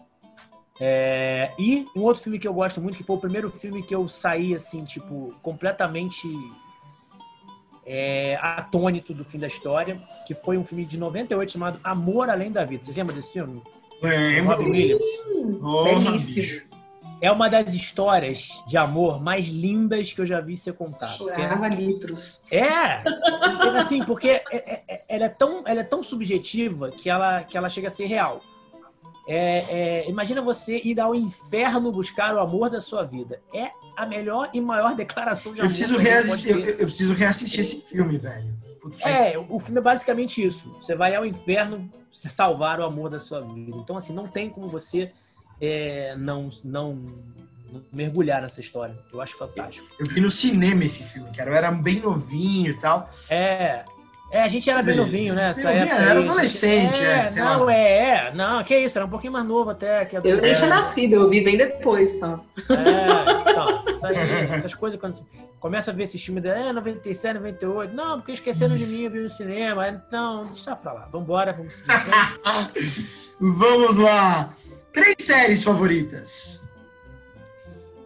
É, 0.79 1.51
e 1.57 1.85
um 1.95 2.01
outro 2.01 2.21
filme 2.21 2.37
que 2.37 2.47
eu 2.47 2.53
gosto 2.53 2.79
muito, 2.79 2.95
que 2.95 3.03
foi 3.03 3.15
o 3.15 3.19
primeiro 3.19 3.49
filme 3.49 3.81
que 3.81 3.95
eu 3.95 4.07
saí, 4.07 4.53
assim, 4.53 4.85
tipo, 4.85 5.33
completamente 5.41 6.27
é, 7.85 8.35
atônito 8.41 9.13
do 9.13 9.23
fim 9.23 9.37
da 9.39 9.47
história, 9.47 9.97
que 10.27 10.33
foi 10.33 10.57
um 10.57 10.63
filme 10.63 10.85
de 10.85 10.97
98 10.97 11.51
chamado 11.51 11.79
Amor 11.83 12.29
Além 12.29 12.51
da 12.51 12.63
Vida. 12.63 12.83
Vocês 12.83 12.97
lembram 12.97 13.15
desse 13.15 13.31
filme? 13.31 13.61
Lembro. 14.01 14.55
Robin 14.55 14.69
Williams. 14.71 15.05
Porra, 15.61 15.83
Belíssimo. 16.01 16.74
É 17.25 17.31
uma 17.31 17.49
das 17.49 17.73
histórias 17.73 18.63
de 18.67 18.77
amor 18.77 19.19
mais 19.19 19.47
lindas 19.47 20.13
que 20.13 20.21
eu 20.21 20.27
já 20.27 20.39
vi 20.39 20.55
ser 20.55 20.73
contada. 20.73 21.11
Chorava 21.13 21.67
litros. 21.69 22.45
É, 22.51 22.97
porque, 23.01 23.77
assim, 23.79 24.05
porque 24.05 24.27
é- 24.27 24.43
é- 24.51 24.83
é- 24.87 25.03
ela 25.09 25.25
é 25.25 25.29
tão, 25.29 25.63
ela 25.65 25.79
é 25.79 25.83
tão 25.83 26.03
subjetiva 26.03 26.91
que 26.91 27.09
ela, 27.09 27.41
que 27.41 27.57
ela 27.57 27.67
chega 27.67 27.87
a 27.87 27.89
ser 27.89 28.05
real. 28.05 28.41
É, 29.27 30.03
é, 30.03 30.07
imagina 30.07 30.39
você 30.39 30.79
ir 30.83 30.99
ao 30.99 31.15
inferno 31.15 31.91
buscar 31.91 32.35
o 32.35 32.39
amor 32.39 32.69
da 32.69 32.79
sua 32.79 33.03
vida. 33.03 33.41
É 33.51 33.71
a 33.97 34.05
melhor 34.05 34.51
e 34.53 34.61
maior 34.61 34.93
declaração 34.93 35.51
de 35.51 35.61
Eu 35.61 35.65
amor. 35.65 35.69
preciso, 35.75 35.95
que 35.95 36.07
alguém 36.07 36.11
reassistir, 36.13 36.51
eu, 36.51 36.59
eu 36.75 36.85
preciso 36.85 37.13
reassistir 37.13 37.59
esse 37.61 37.81
filme, 37.81 38.19
velho. 38.19 38.53
É, 38.99 39.35
o 39.49 39.59
filme 39.59 39.79
é 39.79 39.81
basicamente 39.81 40.45
isso. 40.45 40.71
Você 40.79 40.93
vai 40.93 41.15
ao 41.15 41.25
inferno 41.25 41.91
salvar 42.11 42.79
o 42.79 42.83
amor 42.83 43.09
da 43.09 43.19
sua 43.19 43.41
vida. 43.41 43.75
Então, 43.77 43.97
assim, 43.97 44.13
não 44.13 44.27
tem 44.27 44.47
como 44.47 44.67
você 44.69 45.11
é, 45.61 46.15
não, 46.17 46.49
não, 46.63 46.95
não 47.71 47.81
mergulhar 47.91 48.41
nessa 48.41 48.59
história. 48.59 48.95
Eu 49.11 49.21
acho 49.21 49.37
fantástico. 49.37 49.87
Eu 49.99 50.05
vi 50.07 50.21
no 50.21 50.29
cinema 50.29 50.83
esse 50.83 51.03
filme, 51.03 51.31
cara. 51.31 51.51
Eu 51.51 51.55
era 51.55 51.71
bem 51.71 51.99
novinho 51.99 52.71
e 52.71 52.79
tal. 52.79 53.09
É. 53.29 53.83
É, 54.31 54.41
a 54.41 54.47
gente 54.47 54.69
era 54.69 54.81
bem 54.81 54.95
novinho, 54.95 55.33
né? 55.33 55.53
bem 55.53 55.63
Essa 55.63 55.63
novinho, 55.63 55.83
época 55.83 56.09
era 56.09 56.19
adolescente, 56.19 56.99
é, 56.99 57.27
sei 57.27 57.43
não, 57.43 57.63
lá. 57.63 57.73
é, 57.73 57.99
é. 57.99 58.33
Não, 58.33 58.63
que 58.63 58.77
isso, 58.77 58.97
era 58.97 59.05
um 59.05 59.09
pouquinho 59.09 59.31
mais 59.31 59.45
novo 59.45 59.69
até. 59.69 60.03
Que 60.03 60.17
Eu 60.17 60.41
nem 60.41 60.51
tinha 60.51 60.67
nascido, 60.67 61.13
eu 61.13 61.29
vi 61.29 61.41
bem 61.41 61.57
depois 61.57 62.19
só. 62.19 62.43
É, 62.69 63.51
então, 63.51 63.83
isso 63.87 64.05
aí, 64.05 64.17
essas 64.51 64.73
coisas, 64.73 64.99
quando 64.99 65.13
você 65.13 65.23
começa 65.59 65.91
a 65.91 65.93
ver 65.93 66.03
esse 66.03 66.17
filme, 66.17 66.41
é 66.45 66.73
97, 66.73 67.35
98, 67.35 67.93
não, 67.93 68.17
porque 68.17 68.33
esqueceram 68.33 68.75
de 68.75 68.85
mim, 68.87 69.03
eu 69.03 69.11
vi 69.11 69.19
no 69.19 69.29
cinema, 69.29 69.87
então, 69.87 70.43
deixa 70.45 70.75
pra 70.75 70.91
lá, 70.91 71.07
vambora, 71.11 71.53
vamos. 71.53 71.83
Vamos 73.39 73.97
lá. 73.97 74.53
Três 74.95 75.15
séries 75.19 75.61
favoritas. 75.63 76.63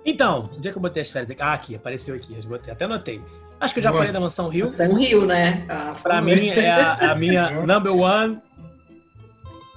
Então, 0.05 0.49
onde 0.57 0.67
é 0.67 0.71
que 0.71 0.77
eu 0.77 0.81
botei 0.81 1.03
as 1.03 1.09
férias? 1.11 1.31
Ah, 1.39 1.53
aqui, 1.53 1.75
apareceu 1.75 2.15
aqui, 2.15 2.35
eu 2.35 2.41
botei, 2.49 2.73
até 2.73 2.85
anotei. 2.85 3.21
Acho 3.59 3.73
que 3.73 3.79
eu 3.79 3.83
já 3.83 3.89
Boa. 3.91 3.99
falei 3.99 4.11
da 4.13 4.19
Mansão 4.19 4.47
Rio, 4.49 4.67
um 4.67 4.95
rio, 4.97 5.25
né? 5.25 5.65
Ah, 5.69 5.95
pra 6.01 6.21
mim 6.21 6.47
é 6.49 6.71
a, 6.71 7.11
a 7.11 7.15
minha 7.15 7.51
number 7.65 7.93
one, 7.93 8.39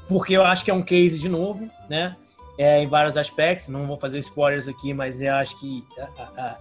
porque 0.08 0.32
eu 0.34 0.42
acho 0.44 0.64
que 0.64 0.70
é 0.70 0.74
um 0.74 0.82
case 0.82 1.18
de 1.18 1.28
novo, 1.28 1.68
né? 1.88 2.16
É, 2.58 2.82
em 2.82 2.86
vários 2.86 3.16
aspectos, 3.16 3.68
não 3.68 3.86
vou 3.86 3.98
fazer 3.98 4.18
spoilers 4.20 4.68
aqui, 4.68 4.94
mas 4.94 5.20
eu 5.20 5.34
acho 5.34 5.58
que 5.58 5.84
a- 5.98 6.02
a- 6.22 6.42
a- 6.46 6.58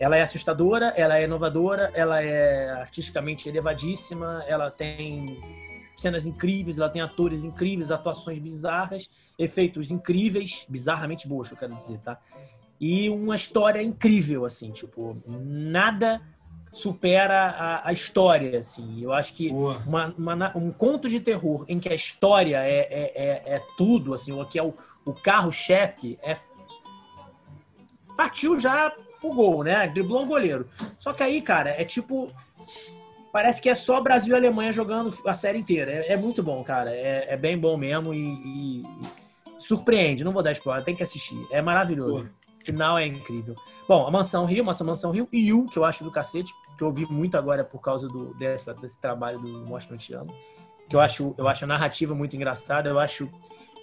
ela 0.00 0.16
é 0.16 0.22
assustadora, 0.22 0.86
ela 0.96 1.18
é 1.18 1.24
inovadora, 1.24 1.90
ela 1.94 2.20
é 2.22 2.70
artisticamente 2.70 3.48
elevadíssima, 3.48 4.42
ela 4.48 4.70
tem 4.70 5.38
cenas 5.96 6.26
incríveis, 6.26 6.78
ela 6.78 6.88
tem 6.88 7.00
atores 7.02 7.44
incríveis, 7.44 7.90
atuações 7.92 8.38
bizarras, 8.38 9.08
efeitos 9.38 9.90
incríveis, 9.90 10.64
bizarramente 10.68 11.26
boas, 11.28 11.50
eu 11.50 11.56
quero 11.56 11.74
dizer, 11.74 11.98
tá? 12.00 12.18
E 12.80 13.08
uma 13.08 13.36
história 13.36 13.82
incrível, 13.82 14.44
assim, 14.44 14.70
tipo, 14.72 15.16
nada 15.26 16.20
supera 16.72 17.50
a, 17.50 17.88
a 17.88 17.92
história, 17.92 18.58
assim. 18.58 19.00
Eu 19.02 19.12
acho 19.12 19.32
que 19.32 19.48
uma- 19.50 20.12
uma 20.18 20.56
um 20.56 20.72
conto 20.72 21.08
de 21.08 21.20
terror 21.20 21.64
em 21.68 21.78
que 21.78 21.88
a 21.88 21.94
história 21.94 22.58
é, 22.64 22.78
é, 22.90 23.12
é, 23.14 23.54
é 23.56 23.62
tudo, 23.76 24.12
assim, 24.12 24.32
o 24.32 24.44
que 24.44 24.58
é 24.58 24.62
o, 24.62 24.74
o 25.04 25.12
carro-chefe, 25.12 26.18
é. 26.22 26.36
Partiu 28.16 28.58
já 28.58 28.90
pro 29.20 29.30
gol, 29.30 29.64
né? 29.64 29.86
Driblou 29.88 30.22
o 30.22 30.26
goleiro. 30.26 30.68
Só 30.98 31.12
que 31.12 31.22
aí, 31.22 31.40
cara, 31.42 31.70
é 31.70 31.84
tipo. 31.84 32.30
Parece 33.32 33.60
que 33.60 33.68
é 33.68 33.74
só 33.74 34.00
Brasil 34.00 34.32
e 34.32 34.36
Alemanha 34.36 34.72
jogando 34.72 35.12
a 35.26 35.34
série 35.34 35.58
inteira. 35.58 35.90
É, 35.90 36.12
é 36.12 36.16
muito 36.16 36.40
bom, 36.42 36.62
cara. 36.62 36.92
É, 36.94 37.26
é 37.30 37.36
bem 37.36 37.58
bom 37.58 37.76
mesmo 37.76 38.14
e- 38.14 38.18
e 38.20 38.82
surpreende. 39.66 40.24
Não 40.24 40.32
vou 40.32 40.42
dar 40.42 40.52
spoiler, 40.52 40.84
tem 40.84 40.94
que 40.94 41.02
assistir. 41.02 41.40
É 41.50 41.60
maravilhoso. 41.62 42.28
O 42.60 42.64
final 42.64 42.96
é 42.98 43.06
incrível. 43.06 43.54
Bom, 43.88 44.06
a 44.06 44.10
Mansão 44.10 44.46
Rio, 44.46 44.64
Mansão, 44.64 44.86
Mansão 44.86 45.10
Rio 45.10 45.28
e 45.32 45.48
You, 45.48 45.66
que 45.66 45.78
eu 45.78 45.84
acho 45.84 46.02
do 46.04 46.10
cacete, 46.10 46.52
que 46.76 46.82
eu 46.82 46.88
ouvi 46.88 47.06
muito 47.10 47.36
agora 47.36 47.62
por 47.64 47.80
causa 47.80 48.08
do, 48.08 48.34
dessa, 48.34 48.72
desse 48.74 48.98
trabalho 48.98 49.38
do 49.38 49.48
Mostra 49.66 49.96
Amo. 50.18 50.34
Que 50.88 50.96
eu 50.96 51.00
acho, 51.00 51.34
eu 51.36 51.46
acho 51.48 51.64
a 51.64 51.66
narrativa 51.68 52.14
muito 52.14 52.36
engraçada, 52.36 52.88
eu 52.88 52.98
acho 52.98 53.28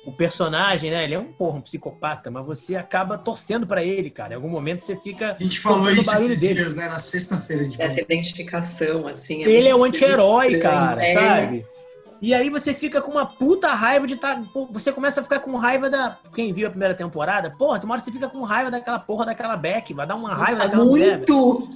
o 0.05 0.11
personagem, 0.11 0.89
né? 0.89 1.03
Ele 1.03 1.13
é 1.13 1.19
um 1.19 1.31
porra, 1.31 1.57
um 1.57 1.61
psicopata, 1.61 2.31
mas 2.31 2.45
você 2.45 2.75
acaba 2.75 3.17
torcendo 3.19 3.67
pra 3.67 3.83
ele, 3.83 4.09
cara. 4.09 4.33
Em 4.33 4.35
algum 4.35 4.49
momento 4.49 4.79
você 4.81 4.95
fica. 4.95 5.35
A 5.39 5.43
gente 5.43 5.59
falou 5.59 5.83
o 5.85 5.91
isso 5.91 6.11
esses 6.13 6.39
dele. 6.39 6.55
dias, 6.55 6.75
né? 6.75 6.87
Na 6.89 6.97
sexta-feira 6.97 7.63
falou. 7.71 7.75
Essa 7.79 8.01
identificação, 8.01 9.07
assim. 9.07 9.43
ele 9.43 9.67
é 9.67 9.75
um 9.75 9.83
anti-herói, 9.83 10.53
estranho. 10.53 10.61
cara, 10.63 11.05
É. 11.05 11.13
sabe? 11.13 11.65
E 12.21 12.35
aí 12.35 12.51
você 12.51 12.71
fica 12.73 13.01
com 13.01 13.11
uma 13.11 13.25
puta 13.25 13.73
raiva 13.73 14.05
de 14.05 14.13
estar. 14.13 14.39
você 14.69 14.91
começa 14.91 15.21
a 15.21 15.23
ficar 15.23 15.39
com 15.39 15.55
raiva 15.57 15.89
da. 15.89 16.17
Quem 16.35 16.53
viu 16.53 16.67
a 16.67 16.69
primeira 16.69 16.93
temporada, 16.93 17.49
porra, 17.49 17.79
uma 17.83 17.95
hora 17.95 18.03
você 18.03 18.11
fica 18.11 18.29
com 18.29 18.43
raiva 18.43 18.69
daquela 18.69 18.99
porra 18.99 19.25
daquela 19.25 19.57
Beck, 19.57 19.91
vai 19.93 20.05
dar 20.05 20.15
uma 20.15 20.35
raiva 20.35 20.51
Nossa, 20.51 20.63
daquela 20.65 20.85
mulher. 20.85 21.17
muito! 21.17 21.67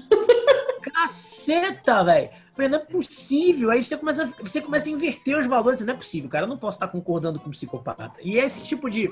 Caceta, 0.84 2.04
velho! 2.04 2.30
Falei, 2.54 2.70
não 2.70 2.78
é 2.78 2.82
possível. 2.82 3.72
Aí 3.72 3.84
você 3.84 3.98
começa, 3.98 4.26
você 4.40 4.62
começa 4.62 4.88
a 4.88 4.92
inverter 4.92 5.38
os 5.38 5.48
valores. 5.48 5.82
Não 5.82 5.94
é 5.94 5.98
possível, 5.98 6.30
cara. 6.30 6.46
Eu 6.46 6.50
não 6.50 6.58
posso 6.58 6.78
estar 6.78 6.88
concordando 6.88 7.40
com 7.40 7.50
um 7.50 7.52
psicopata. 7.52 8.14
E 8.22 8.38
esse 8.38 8.64
tipo 8.64 8.90
de, 8.90 9.12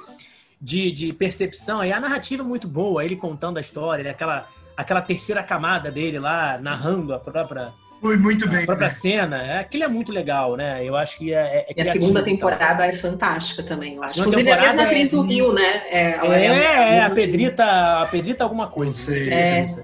de, 0.62 0.92
de 0.92 1.12
percepção 1.12 1.82
aí, 1.82 1.92
a 1.92 2.00
narrativa 2.00 2.44
é 2.44 2.46
muito 2.46 2.68
boa, 2.68 3.04
ele 3.04 3.16
contando 3.16 3.58
a 3.58 3.62
história, 3.62 4.04
né? 4.04 4.12
aquela, 4.12 4.48
aquela 4.78 5.02
terceira 5.02 5.44
camada 5.44 5.92
dele 5.92 6.20
lá, 6.20 6.58
narrando 6.58 7.14
a 7.14 7.20
própria, 7.20 7.74
Foi 8.04 8.18
muito 8.18 8.50
bem. 8.50 8.64
a 8.64 8.66
própria 8.66 8.88
né? 8.88 8.90
cena. 8.90 9.42
É, 9.42 9.60
aquilo 9.60 9.86
é 9.86 9.88
muito 9.88 10.12
legal, 10.12 10.58
né? 10.58 10.84
Eu 10.84 10.94
acho 10.94 11.18
que 11.18 11.34
é. 11.34 11.66
é 11.70 11.74
E 11.74 11.82
a 11.88 11.90
segunda 11.90 12.20
tá? 12.20 12.26
temporada 12.26 12.86
é 12.86 12.92
fantástica 12.92 13.64
também, 13.64 13.96
eu 13.96 14.04
acho. 14.04 14.20
Inclusive, 14.20 14.50
é 14.50 14.52
a 14.52 14.58
mesma 14.58 14.72
temporada 14.72 14.90
atriz 14.92 15.08
é- 15.08 15.16
do 15.16 15.22
Rio, 15.22 15.54
né? 15.54 15.82
É, 15.90 16.12
ela 16.12 16.36
É, 16.38 16.48
a 16.50 16.54
é, 16.54 17.00
a 17.00 17.06
atriz. 17.06 17.26
Pedrita, 17.26 17.64
a 18.02 18.06
Pedrita 18.08 18.44
alguma 18.44 18.68
coisa. 18.68 18.92
Não 18.92 18.94
sei. 18.94 19.30
É. 19.30 19.76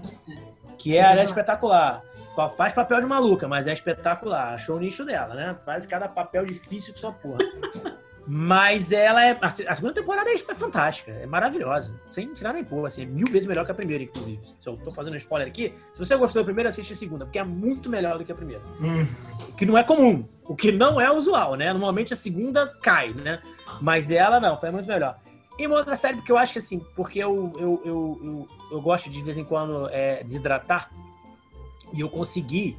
Que 0.78 0.98
é, 0.98 1.00
ela 1.00 1.22
é 1.22 1.24
espetacular. 1.24 2.04
Só 2.36 2.50
faz 2.50 2.74
papel 2.74 3.00
de 3.00 3.08
maluca, 3.08 3.48
mas 3.48 3.68
é 3.68 3.72
espetacular. 3.72 4.54
Achou 4.54 4.76
o 4.76 4.80
nicho 4.82 5.06
dela, 5.06 5.34
né? 5.34 5.56
Faz 5.66 5.86
cada 5.86 6.10
papel 6.10 6.46
difícil 6.46 6.94
que 6.94 7.00
só 7.00 7.12
porra. 7.12 7.40
Mas 8.28 8.92
ela 8.92 9.26
é. 9.26 9.38
A 9.42 9.50
segunda 9.50 9.94
temporada 9.94 10.30
é 10.30 10.38
fantástica, 10.38 11.12
é 11.12 11.26
maravilhosa. 11.26 12.00
Sem 12.12 12.32
tirar 12.34 12.54
nem 12.54 12.64
pôr, 12.64 12.86
assim, 12.86 13.02
é 13.02 13.06
mil 13.06 13.26
vezes 13.28 13.48
melhor 13.48 13.66
que 13.66 13.72
a 13.72 13.76
primeira, 13.76 14.04
inclusive. 14.04 14.40
Se 14.60 14.70
eu 14.70 14.78
tô 14.78 14.92
fazendo 14.92 15.16
spoiler 15.18 15.48
aqui, 15.48 15.74
se 15.92 16.00
você 16.00 16.16
gostou 16.16 16.42
da 16.42 16.46
primeira, 16.46 16.70
assiste 16.70 16.94
a 16.94 16.96
segunda, 16.96 17.26
porque 17.26 17.40
é 17.40 17.44
muito 17.44 17.90
melhor 17.90 18.18
do 18.18 18.26
que 18.26 18.32
a 18.32 18.36
primeira. 18.36 18.62
Hum. 18.82 19.06
Que 19.58 19.66
não 19.66 19.78
é 19.78 19.84
comum, 19.84 20.24
o 20.46 20.56
que 20.56 20.72
não 20.72 21.02
é 21.02 21.12
usual, 21.12 21.56
né? 21.56 21.72
Normalmente 21.74 22.14
a 22.14 22.16
segunda 22.16 22.68
cai, 22.82 23.14
né? 23.14 23.42
Mas 23.82 24.12
ela 24.12 24.40
não, 24.40 24.60
foi 24.60 24.70
muito 24.72 24.88
melhor. 24.88 25.20
E 25.58 25.68
uma 25.68 25.78
outra 25.78 25.96
série, 25.96 26.18
porque 26.18 26.32
eu 26.32 26.38
acho 26.38 26.54
que 26.54 26.60
assim, 26.60 26.80
porque 26.96 27.20
eu, 27.20 27.52
eu, 27.58 27.82
eu, 27.84 28.22
eu, 28.24 28.48
eu 28.72 28.82
gosto 28.82 29.10
de, 29.10 29.18
de 29.18 29.24
vez 29.24 29.38
em 29.38 29.44
quando 29.44 29.90
é, 29.90 30.24
desidratar, 30.24 30.92
e 31.92 32.00
eu 32.00 32.10
consegui, 32.10 32.78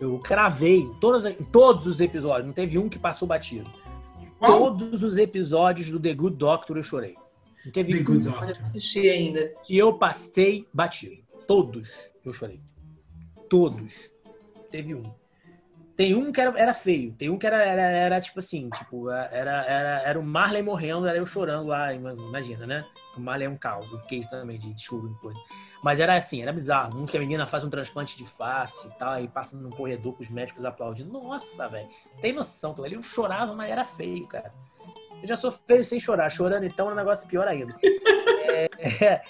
eu 0.00 0.18
cravei 0.20 0.78
em 0.78 0.94
todos, 0.94 1.24
em 1.26 1.34
todos 1.34 1.86
os 1.86 2.00
episódios, 2.00 2.46
não 2.46 2.54
teve 2.54 2.78
um 2.78 2.88
que 2.88 2.98
passou 2.98 3.26
batido 3.26 3.68
Todos 4.46 5.02
os 5.02 5.16
episódios 5.18 5.90
do 5.90 6.00
The 6.00 6.14
Good 6.14 6.36
Doctor 6.36 6.76
eu 6.76 6.82
chorei. 6.82 7.14
Não 7.64 7.72
teve 7.72 7.96
The 7.96 8.02
Good 8.02 8.24
Doctor. 8.24 8.50
assisti 8.60 9.08
ainda. 9.08 9.52
Que 9.64 9.78
eu 9.78 9.94
passei 9.94 10.66
batido. 10.74 11.22
Todos 11.46 11.90
eu 12.24 12.32
chorei. 12.32 12.60
Todos. 13.48 14.10
Teve 14.70 14.94
um. 14.94 15.02
Tem 15.96 16.14
um 16.14 16.32
que 16.32 16.40
era, 16.40 16.58
era 16.58 16.74
feio. 16.74 17.12
Tem 17.12 17.28
um 17.28 17.38
que 17.38 17.46
era, 17.46 17.62
era, 17.62 17.82
era 17.82 18.20
tipo 18.20 18.38
assim, 18.38 18.68
tipo, 18.70 19.10
era, 19.10 19.64
era, 19.64 20.02
era 20.02 20.18
o 20.18 20.22
Marley 20.22 20.62
morrendo, 20.62 21.06
era 21.06 21.18
eu 21.18 21.26
chorando 21.26 21.68
lá, 21.68 21.92
imagina, 21.92 22.66
né? 22.66 22.84
O 23.16 23.20
Marley 23.20 23.46
é 23.46 23.50
um 23.50 23.56
caos, 23.56 23.92
o 23.92 23.98
queijo 24.06 24.28
também 24.30 24.58
de 24.58 24.74
choro 24.82 25.12
e 25.12 25.20
coisa. 25.20 25.38
Mas 25.82 25.98
era 25.98 26.16
assim, 26.16 26.40
era 26.40 26.52
bizarro. 26.52 26.96
Um 26.96 27.04
que 27.04 27.16
a 27.16 27.20
menina 27.20 27.44
faz 27.44 27.64
um 27.64 27.70
transplante 27.70 28.16
de 28.16 28.24
face 28.24 28.86
e 28.86 28.90
tal, 28.92 29.22
e 29.22 29.28
passa 29.28 29.56
num 29.56 29.68
corredor 29.68 30.14
com 30.14 30.22
os 30.22 30.30
médicos 30.30 30.64
aplaudindo. 30.64 31.12
Nossa, 31.12 31.68
velho. 31.68 31.88
Tem 32.20 32.32
noção, 32.32 32.74
ali 32.84 32.94
eu 32.94 33.02
chorava, 33.02 33.52
mas 33.54 33.68
era 33.68 33.84
feio, 33.84 34.24
cara. 34.28 34.54
Eu 35.20 35.26
já 35.28 35.36
sou 35.36 35.50
feio 35.50 35.84
sem 35.84 35.98
chorar. 35.98 36.30
Chorando, 36.30 36.64
então, 36.64 36.88
é 36.88 36.92
um 36.92 36.96
negócio 36.96 37.26
pior 37.26 37.48
ainda. 37.48 37.74
é, 37.82 38.70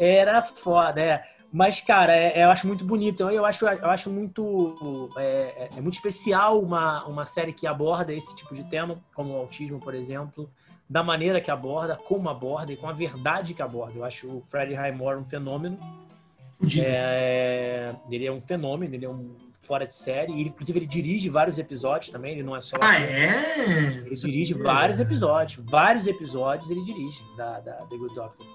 é, 0.00 0.16
era 0.16 0.40
foda, 0.40 0.98
é. 0.98 1.22
Mas, 1.52 1.80
cara, 1.82 2.14
é, 2.16 2.40
é, 2.40 2.44
eu 2.44 2.50
acho 2.50 2.66
muito 2.66 2.86
bonito. 2.86 3.28
Eu 3.28 3.44
acho, 3.44 3.66
eu 3.66 3.90
acho 3.90 4.10
muito, 4.10 5.10
é, 5.18 5.22
é, 5.22 5.68
é, 5.76 5.80
muito 5.80 5.94
especial 5.94 6.58
uma, 6.58 7.04
uma 7.04 7.26
série 7.26 7.52
que 7.52 7.66
aborda 7.66 8.14
esse 8.14 8.34
tipo 8.34 8.54
de 8.54 8.64
tema, 8.64 8.98
como 9.14 9.34
o 9.34 9.36
autismo, 9.36 9.78
por 9.78 9.94
exemplo 9.94 10.50
da 10.88 11.02
maneira 11.02 11.40
que 11.40 11.50
aborda, 11.50 11.96
como 11.96 12.28
aborda 12.28 12.72
e 12.72 12.76
com 12.76 12.88
a 12.88 12.92
verdade 12.92 13.54
que 13.54 13.62
aborda. 13.62 13.98
Eu 13.98 14.04
acho 14.04 14.28
o 14.28 14.40
Freddie 14.40 14.74
Highmore 14.74 15.18
um 15.18 15.24
fenômeno. 15.24 15.78
É, 16.80 17.94
ele 18.10 18.26
é 18.26 18.32
um 18.32 18.40
fenômeno, 18.40 18.94
ele 18.94 19.04
é 19.04 19.08
um 19.08 19.36
fora 19.62 19.84
de 19.84 19.92
série. 19.92 20.32
E 20.32 20.40
ele, 20.40 20.48
inclusive, 20.48 20.78
ele 20.78 20.86
dirige 20.86 21.28
vários 21.28 21.58
episódios 21.58 22.10
também, 22.10 22.32
ele 22.32 22.42
não 22.42 22.56
é 22.56 22.60
só. 22.60 22.76
Ah, 22.80 22.98
é? 22.98 24.02
Ele 24.06 24.14
dirige 24.14 24.54
vários 24.54 24.98
episódios. 24.98 25.62
Vários 25.64 26.06
episódios 26.06 26.70
ele 26.70 26.82
dirige 26.82 27.22
da, 27.36 27.60
da 27.60 27.72
The 27.86 27.96
Good 27.96 28.14
Doctor. 28.14 28.46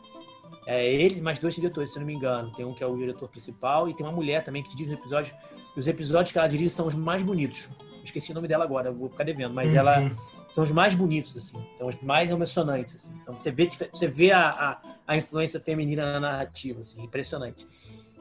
É 0.66 0.86
ele 0.86 1.22
mais 1.22 1.40
dois 1.40 1.56
diretores, 1.56 1.94
se 1.94 2.00
não 2.00 2.06
me 2.06 2.14
engano. 2.14 2.52
Tem 2.52 2.66
um 2.66 2.74
que 2.74 2.84
é 2.84 2.88
o 2.88 2.96
diretor 2.96 3.30
principal 3.30 3.88
e 3.88 3.94
tem 3.94 4.06
uma 4.06 4.16
mulher 4.16 4.44
também 4.44 4.64
que 4.64 4.70
dirige 4.70 4.96
os 4.96 5.00
episódios. 5.00 5.36
Os 5.76 5.88
episódios 5.88 6.32
que 6.32 6.38
ela 6.38 6.48
dirige 6.48 6.70
são 6.72 6.88
os 6.88 6.96
mais 6.96 7.22
bonitos. 7.22 7.70
Esqueci 8.04 8.32
o 8.32 8.36
nome 8.36 8.48
dela 8.48 8.64
agora, 8.64 8.92
vou 8.92 9.08
ficar 9.08 9.24
devendo, 9.24 9.54
mas 9.54 9.72
uhum. 9.72 9.78
ela 9.78 10.12
são 10.54 10.64
os 10.64 10.70
mais 10.70 10.94
bonitos, 10.94 11.36
assim, 11.36 11.58
são 11.76 11.88
os 11.88 12.00
mais 12.04 12.30
emocionantes, 12.30 12.94
assim. 12.94 13.18
Então, 13.20 13.34
você 13.34 13.50
vê, 13.50 13.68
você 13.92 14.08
vê 14.08 14.32
a, 14.32 14.50
a, 14.50 14.82
a, 15.08 15.18
influência 15.18 15.60
feminina 15.60 16.14
na 16.14 16.20
narrativa, 16.20 16.82
assim, 16.82 17.02
impressionante. 17.02 17.68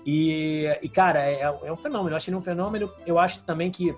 E, 0.06 0.64
e 0.80 0.88
cara, 0.88 1.20
é, 1.30 1.42
é 1.42 1.70
um 1.70 1.76
fenômeno, 1.76 2.12
eu 2.12 2.16
acho 2.16 2.30
ele 2.30 2.36
um 2.38 2.40
fenômeno, 2.40 2.90
eu 3.06 3.18
acho 3.18 3.42
também 3.42 3.70
que 3.70 3.94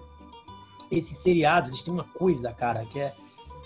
esses 0.90 1.18
seriados, 1.18 1.70
eles 1.70 1.80
têm 1.80 1.94
uma 1.94 2.02
coisa, 2.02 2.52
cara, 2.52 2.84
que 2.86 2.98
é 2.98 3.14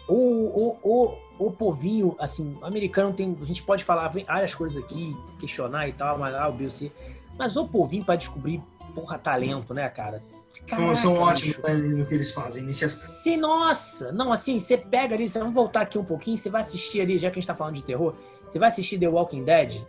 o, 0.07 0.15
o, 0.15 0.79
o, 0.83 1.47
o 1.47 1.51
povinho, 1.51 2.15
assim, 2.19 2.59
americano 2.61 3.15
tem, 3.15 3.35
a 3.41 3.45
gente 3.47 3.63
pode 3.63 3.83
falar 3.83 4.09
várias 4.09 4.55
coisas 4.55 4.85
aqui, 4.85 5.17
questionar 5.41 5.89
e 5.89 5.95
tal, 5.95 6.19
mas 6.19 6.35
ah, 6.35 6.47
o 6.47 6.53
B, 6.53 6.71
C, 6.71 6.93
mas 7.39 7.57
o 7.57 7.67
povinho 7.67 8.05
para 8.05 8.17
descobrir, 8.17 8.63
porra, 8.95 9.19
talento, 9.19 9.73
né, 9.73 9.89
cara? 9.89 10.23
Caraca, 10.67 10.95
são 10.97 11.15
ótimos 11.15 11.59
né, 11.59 11.75
no 11.75 12.05
que 12.05 12.15
eles 12.15 12.31
fazem 12.31 12.63
nesse 12.63 12.85
aspecto. 12.85 13.11
Se, 13.11 13.37
nossa, 13.37 14.13
não, 14.13 14.33
assim, 14.33 14.61
você 14.61 14.77
pega 14.77 15.15
ali, 15.15 15.27
vamos 15.29 15.55
voltar 15.55 15.83
aqui 15.83 15.99
um 15.99 16.05
pouquinho, 16.05 16.37
você 16.37 16.51
vai 16.51 16.61
assistir 16.61 17.01
ali, 17.01 17.19
já 17.19 17.31
que 17.31 17.39
a 17.39 17.41
gente 17.41 17.47
tá 17.47 17.55
falando 17.55 17.75
de 17.75 17.83
terror, 17.83 18.15
você 18.47 18.59
vai 18.59 18.69
assistir 18.69 18.99
The 18.99 19.09
Walking 19.09 19.45
Dead, 19.45 19.83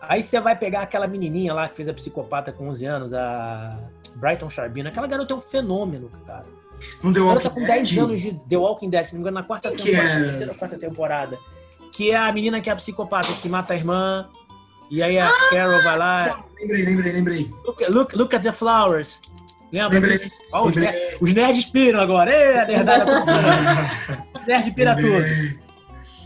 aí 0.00 0.22
você 0.22 0.40
vai 0.40 0.56
pegar 0.56 0.82
aquela 0.82 1.06
menininha 1.06 1.52
lá 1.52 1.68
que 1.68 1.76
fez 1.76 1.88
a 1.88 1.94
psicopata 1.94 2.52
com 2.52 2.68
11 2.68 2.86
anos, 2.86 3.12
a 3.12 3.78
Brighton 4.16 4.50
Sharbina, 4.50 4.90
aquela 4.90 5.06
garota 5.06 5.34
é 5.34 5.36
um 5.36 5.40
fenômeno, 5.40 6.10
cara. 6.26 6.46
Não 7.02 7.12
The 7.12 7.20
Walking 7.20 7.32
Ela 7.32 7.40
tá 7.40 7.50
com 7.50 7.64
10 7.64 7.98
anos 7.98 8.20
de 8.20 8.32
The 8.48 8.56
Walking 8.56 8.90
Dead, 8.90 9.04
se 9.04 9.14
não 9.14 9.18
me 9.18 9.22
engano, 9.22 9.40
na 9.40 9.42
quarta 9.42 9.70
que 9.70 9.82
temporada, 9.82 10.10
é? 10.10 10.22
terceira 10.24 10.52
ou 10.52 10.58
quarta 10.58 10.78
temporada, 10.78 11.38
que 11.92 12.10
é 12.10 12.16
a 12.16 12.32
menina 12.32 12.60
que 12.60 12.70
é 12.70 12.72
a 12.72 12.76
psicopata, 12.76 13.32
que 13.42 13.48
mata 13.48 13.72
a 13.72 13.76
irmã, 13.76 14.28
e 14.90 15.02
aí 15.02 15.18
a 15.18 15.28
ah, 15.28 15.50
Carol 15.50 15.82
vai 15.82 15.98
lá... 15.98 16.24
Tá. 16.28 16.44
Lembrei, 16.60 16.84
lembrei, 16.84 17.12
lembrei. 17.12 17.50
Look, 17.64 17.84
look, 17.88 18.16
look 18.16 18.34
at 18.34 18.42
the 18.42 18.52
flowers. 18.52 19.20
Lembra? 19.72 19.98
Lembrei, 19.98 20.18
Ó, 20.52 20.66
os, 20.66 20.74
os 21.20 21.34
nerds 21.34 21.66
piram 21.66 22.00
agora. 22.00 22.30
Ê, 22.30 22.58
a 22.58 22.66
nerdada 22.66 23.04
toda. 23.04 23.32
Nerd 24.46 24.70
pira 24.72 24.96
tudo. 24.96 25.58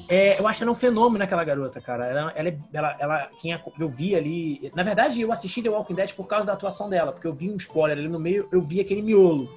É, 0.09 0.38
eu 0.38 0.47
acho 0.47 0.59
que 0.59 0.64
ela 0.64 0.70
é 0.70 0.72
um 0.72 0.76
fenômeno 0.76 1.24
aquela 1.24 1.43
garota, 1.43 1.80
cara. 1.80 2.07
Ela, 2.07 2.32
ela, 2.36 2.55
ela, 2.72 2.97
ela, 3.01 3.30
quem 3.40 3.59
eu 3.78 3.88
vi 3.88 4.14
ali. 4.14 4.70
Na 4.74 4.82
verdade, 4.82 5.20
eu 5.20 5.32
assisti 5.32 5.62
The 5.62 5.70
Walking 5.70 5.95
Dead 5.95 6.12
por 6.12 6.26
causa 6.26 6.47
da 6.47 6.53
atuação 6.53 6.88
dela, 6.88 7.12
porque 7.12 7.26
eu 7.26 7.32
vi 7.32 7.51
um 7.51 7.57
spoiler 7.57 7.99
ali 7.99 8.09
no 8.09 8.20
meio, 8.20 8.49
eu 8.53 8.62
vi 8.62 8.80
aquele 8.80 9.03
miolo. 9.03 9.51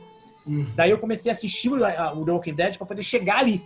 Hum. 0.47 0.65
Daí 0.75 0.91
eu 0.91 0.97
comecei 0.97 1.29
a 1.29 1.33
assistir 1.33 1.69
o, 1.69 1.75
o 1.75 2.25
The 2.25 2.31
Walking 2.31 2.53
Dead 2.53 2.77
para 2.77 2.87
poder 2.87 3.03
chegar 3.03 3.39
ali. 3.39 3.61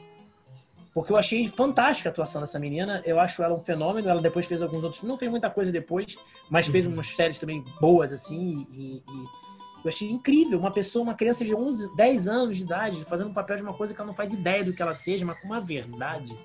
Porque 0.94 1.14
eu 1.14 1.18
achei 1.18 1.48
fantástica 1.48 2.10
a 2.10 2.12
atuação 2.12 2.42
dessa 2.42 2.58
menina. 2.58 3.02
Eu 3.06 3.20
acho 3.20 3.44
ela 3.44 3.54
um 3.54 3.62
fenômeno. 3.62 4.10
Ela 4.10 4.22
depois 4.22 4.46
fez 4.46 4.62
alguns 4.62 4.84
outros. 4.84 5.04
Não 5.04 5.16
fez 5.16 5.30
muita 5.30 5.50
coisa 5.50 5.72
depois, 5.72 6.18
mas 6.50 6.68
fez 6.68 6.88
uhum. 6.88 6.94
umas 6.94 7.08
séries 7.08 7.38
também 7.40 7.64
boas, 7.80 8.12
assim. 8.12 8.66
E, 8.74 9.04
e, 9.08 9.49
eu 9.84 9.90
achei 9.90 10.10
incrível 10.10 10.60
uma 10.60 10.72
pessoa, 10.72 11.04
uma 11.04 11.14
criança 11.14 11.46
de 11.46 11.56
11, 11.56 11.96
10 11.96 12.28
anos 12.28 12.58
de 12.58 12.64
idade, 12.64 13.06
fazendo 13.06 13.30
um 13.30 13.34
papel 13.34 13.58
de 13.58 13.64
uma 13.64 13.74
coisa 13.74 13.94
que 13.94 14.00
ela 14.00 14.08
não 14.08 14.14
faz 14.14 14.34
ideia 14.34 14.64
do 14.64 14.74
que 14.74 14.82
ela 14.82 14.94
seja, 14.94 15.26
mas 15.26 15.40
com 15.40 15.48
uma 15.48 15.62
verdade. 15.62 16.38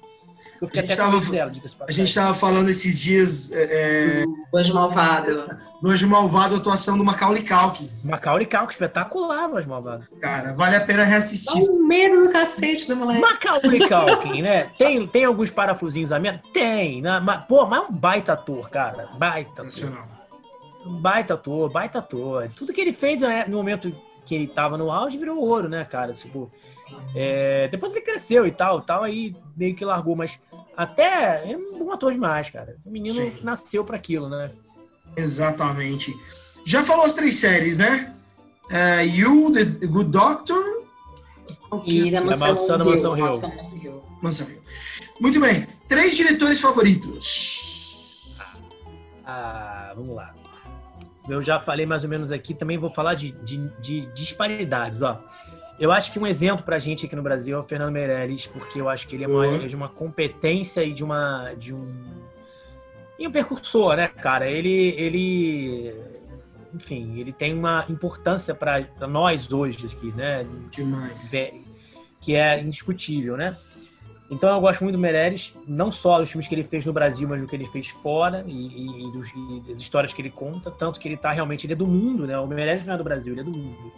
Eu 0.61 0.66
fiquei 0.66 0.82
a 0.82 0.85
até 0.85 0.97
tava, 0.97 1.20
dela, 1.20 1.51
A 1.89 1.93
gente 1.93 2.09
estava 2.09 2.35
falando 2.35 2.68
esses 2.68 2.99
dias. 2.99 3.53
É, 3.53 4.22
é 4.22 4.24
do 4.24 4.59
Anjo 4.59 4.74
Malvado. 4.74 5.59
Do 5.82 5.91
Anjo 5.91 6.09
Malvado, 6.09 6.55
a 6.55 6.59
atuação 6.59 6.97
do 6.97 7.05
Macaulay 7.05 7.43
Culkin. 7.43 7.91
Macaulay 8.03 8.47
Culkin, 8.47 8.70
espetacular, 8.70 9.51
o 9.51 9.57
Anjo 9.57 9.68
Malvado. 9.68 10.07
Cara, 10.20 10.53
vale 10.53 10.76
a 10.76 10.80
pena 10.80 11.05
reassistir. 11.05 11.66
Dá 11.66 11.72
um 11.72 11.87
medo 11.87 12.24
do 12.24 12.32
cacete 12.32 12.89
do 12.89 12.97
moleque. 12.97 13.20
Macaulay 13.20 13.80
Culkin, 13.89 14.43
né? 14.43 14.70
Tem, 14.78 15.07
tem 15.07 15.24
alguns 15.24 15.51
parafusinhos 15.51 16.12
a 16.12 16.18
menos? 16.18 16.41
Tem. 16.53 17.03
Né? 17.03 17.20
Mas, 17.20 17.45
pô, 17.47 17.66
mas 17.66 17.82
é 17.82 17.87
um 17.87 17.93
baita 17.93 18.35
ator, 18.35 18.70
cara. 18.70 19.09
Baita 19.18 19.62
Baita 20.87 21.35
ator, 21.35 21.70
baita 21.70 21.99
ator. 21.99 22.51
Tudo 22.55 22.72
que 22.72 22.80
ele 22.80 22.93
fez 22.93 23.22
né, 23.22 23.47
no 23.47 23.57
momento 23.57 23.95
que 24.24 24.35
ele 24.35 24.47
tava 24.47 24.76
no 24.76 24.91
auge 24.91 25.18
virou 25.18 25.39
ouro, 25.39 25.68
né, 25.68 25.85
cara? 25.85 26.12
Tipo, 26.12 26.51
é, 27.14 27.68
depois 27.68 27.93
ele 27.93 28.05
cresceu 28.05 28.47
e 28.47 28.51
tal, 28.51 28.80
tal, 28.80 29.05
aí 29.05 29.35
meio 29.57 29.74
que 29.74 29.85
largou, 29.85 30.16
mas 30.16 30.41
até 30.76 31.43
ele 31.45 31.55
é 31.55 31.57
um 31.57 31.78
bom 31.78 31.93
ator 31.93 32.12
demais, 32.12 32.51
cara. 32.51 32.76
O 32.85 32.91
menino 32.91 33.14
Sim. 33.14 33.37
nasceu 33.43 33.85
para 33.85 33.97
aquilo, 33.97 34.28
né? 34.28 34.51
Exatamente. 35.16 36.14
Já 36.64 36.82
falou 36.82 37.05
as 37.05 37.14
três 37.14 37.37
séries, 37.37 37.78
né? 37.78 38.14
Uh, 38.66 39.05
you, 39.07 39.53
The 39.53 39.64
Good 39.87 40.11
Doctor 40.11 40.85
e 41.85 42.11
da 42.11 42.20
Mansão, 42.22 42.78
da 42.78 42.85
Mansão 42.85 43.16
Hill. 43.16 44.03
Mansão 44.22 44.49
Hill. 44.49 44.62
Muito 45.20 45.39
bem. 45.39 45.64
Três 45.87 46.16
diretores 46.16 46.61
favoritos. 46.61 48.37
Ah, 49.26 49.93
vamos 49.95 50.16
lá 50.16 50.35
eu 51.29 51.41
já 51.43 51.59
falei 51.59 51.87
mais 51.87 52.05
ou 52.05 52.11
menos 52.11 52.31
aqui, 52.31 52.55
também 52.55 52.79
vou 52.79 52.91
falar 52.91 53.14
de, 53.14 53.33
de, 53.33 53.68
de 53.81 54.07
disparidades, 54.14 55.03
ó. 55.03 55.22
Eu 55.79 55.91
acho 55.91 56.12
que 56.12 56.18
um 56.18 56.27
exemplo 56.27 56.64
pra 56.64 56.79
gente 56.79 57.07
aqui 57.07 57.16
no 57.16 57.22
Brasil 57.22 57.57
é 57.57 57.61
o 57.61 57.64
Fernando 57.64 57.93
Meirelles, 57.93 58.47
porque 58.47 58.81
eu 58.81 58.89
acho 58.89 59.09
que 59.09 59.16
ele 59.16 59.25
é, 59.25 59.29
uma, 59.29 59.47
é 59.47 59.66
de 59.66 59.75
uma 59.75 59.89
competência 59.89 60.85
e 60.85 60.93
de 60.93 61.03
uma 61.03 61.53
de 61.55 61.75
um 61.75 61.93
e 63.18 63.27
um 63.27 63.33
percursor, 63.33 63.97
né, 63.97 64.09
cara? 64.09 64.49
Ele 64.49 64.95
ele 64.97 65.95
enfim, 66.72 67.18
ele 67.18 67.33
tem 67.33 67.53
uma 67.53 67.85
importância 67.89 68.55
para 68.55 68.87
nós 69.09 69.53
hoje 69.53 69.87
aqui, 69.87 70.12
né? 70.12 70.47
Demais. 70.70 71.20
Que 72.20 72.37
é 72.37 72.61
indiscutível, 72.61 73.37
né? 73.37 73.57
Então 74.31 74.55
eu 74.55 74.61
gosto 74.61 74.83
muito 74.83 74.97
do 74.97 75.01
Meirelles, 75.01 75.55
não 75.66 75.93
só 75.93 76.18
dos 76.18 76.31
filmes 76.31 76.49
que 76.49 76.55
ele 76.55 76.64
fez 76.64 76.85
no 76.85 76.93
Brasil, 76.93 77.29
mas 77.29 77.41
do 77.41 77.47
que 77.47 77.55
ele 77.55 77.66
fez 77.66 77.89
fora 77.89 78.43
e, 78.47 78.53
e, 78.53 79.07
e, 79.07 79.12
dos, 79.12 79.29
e 79.29 79.62
das 79.68 79.81
histórias 79.81 80.12
que 80.12 80.22
ele 80.22 80.31
conta, 80.31 80.70
tanto 80.70 80.99
que 80.99 81.07
ele 81.07 81.16
tá 81.16 81.31
realmente, 81.31 81.66
ele 81.66 81.75
é 81.75 81.77
do 81.77 81.87
mundo, 81.87 82.27
né? 82.27 82.39
O 82.39 82.47
Meirelles 82.47 82.85
não 82.87 82.95
é 82.95 82.97
do 82.97 83.05
Brasil, 83.05 83.35
ele 83.35 83.43
é 83.43 83.45
do 83.45 83.57
mundo. 83.57 83.93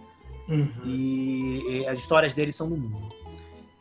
Uhum. 0.49 0.70
E, 0.85 1.87
as 1.89 1.99
histórias 1.99 2.35
dele 2.35 2.53
são 2.53 2.68
do 2.68 2.77
mundo. 2.77 3.09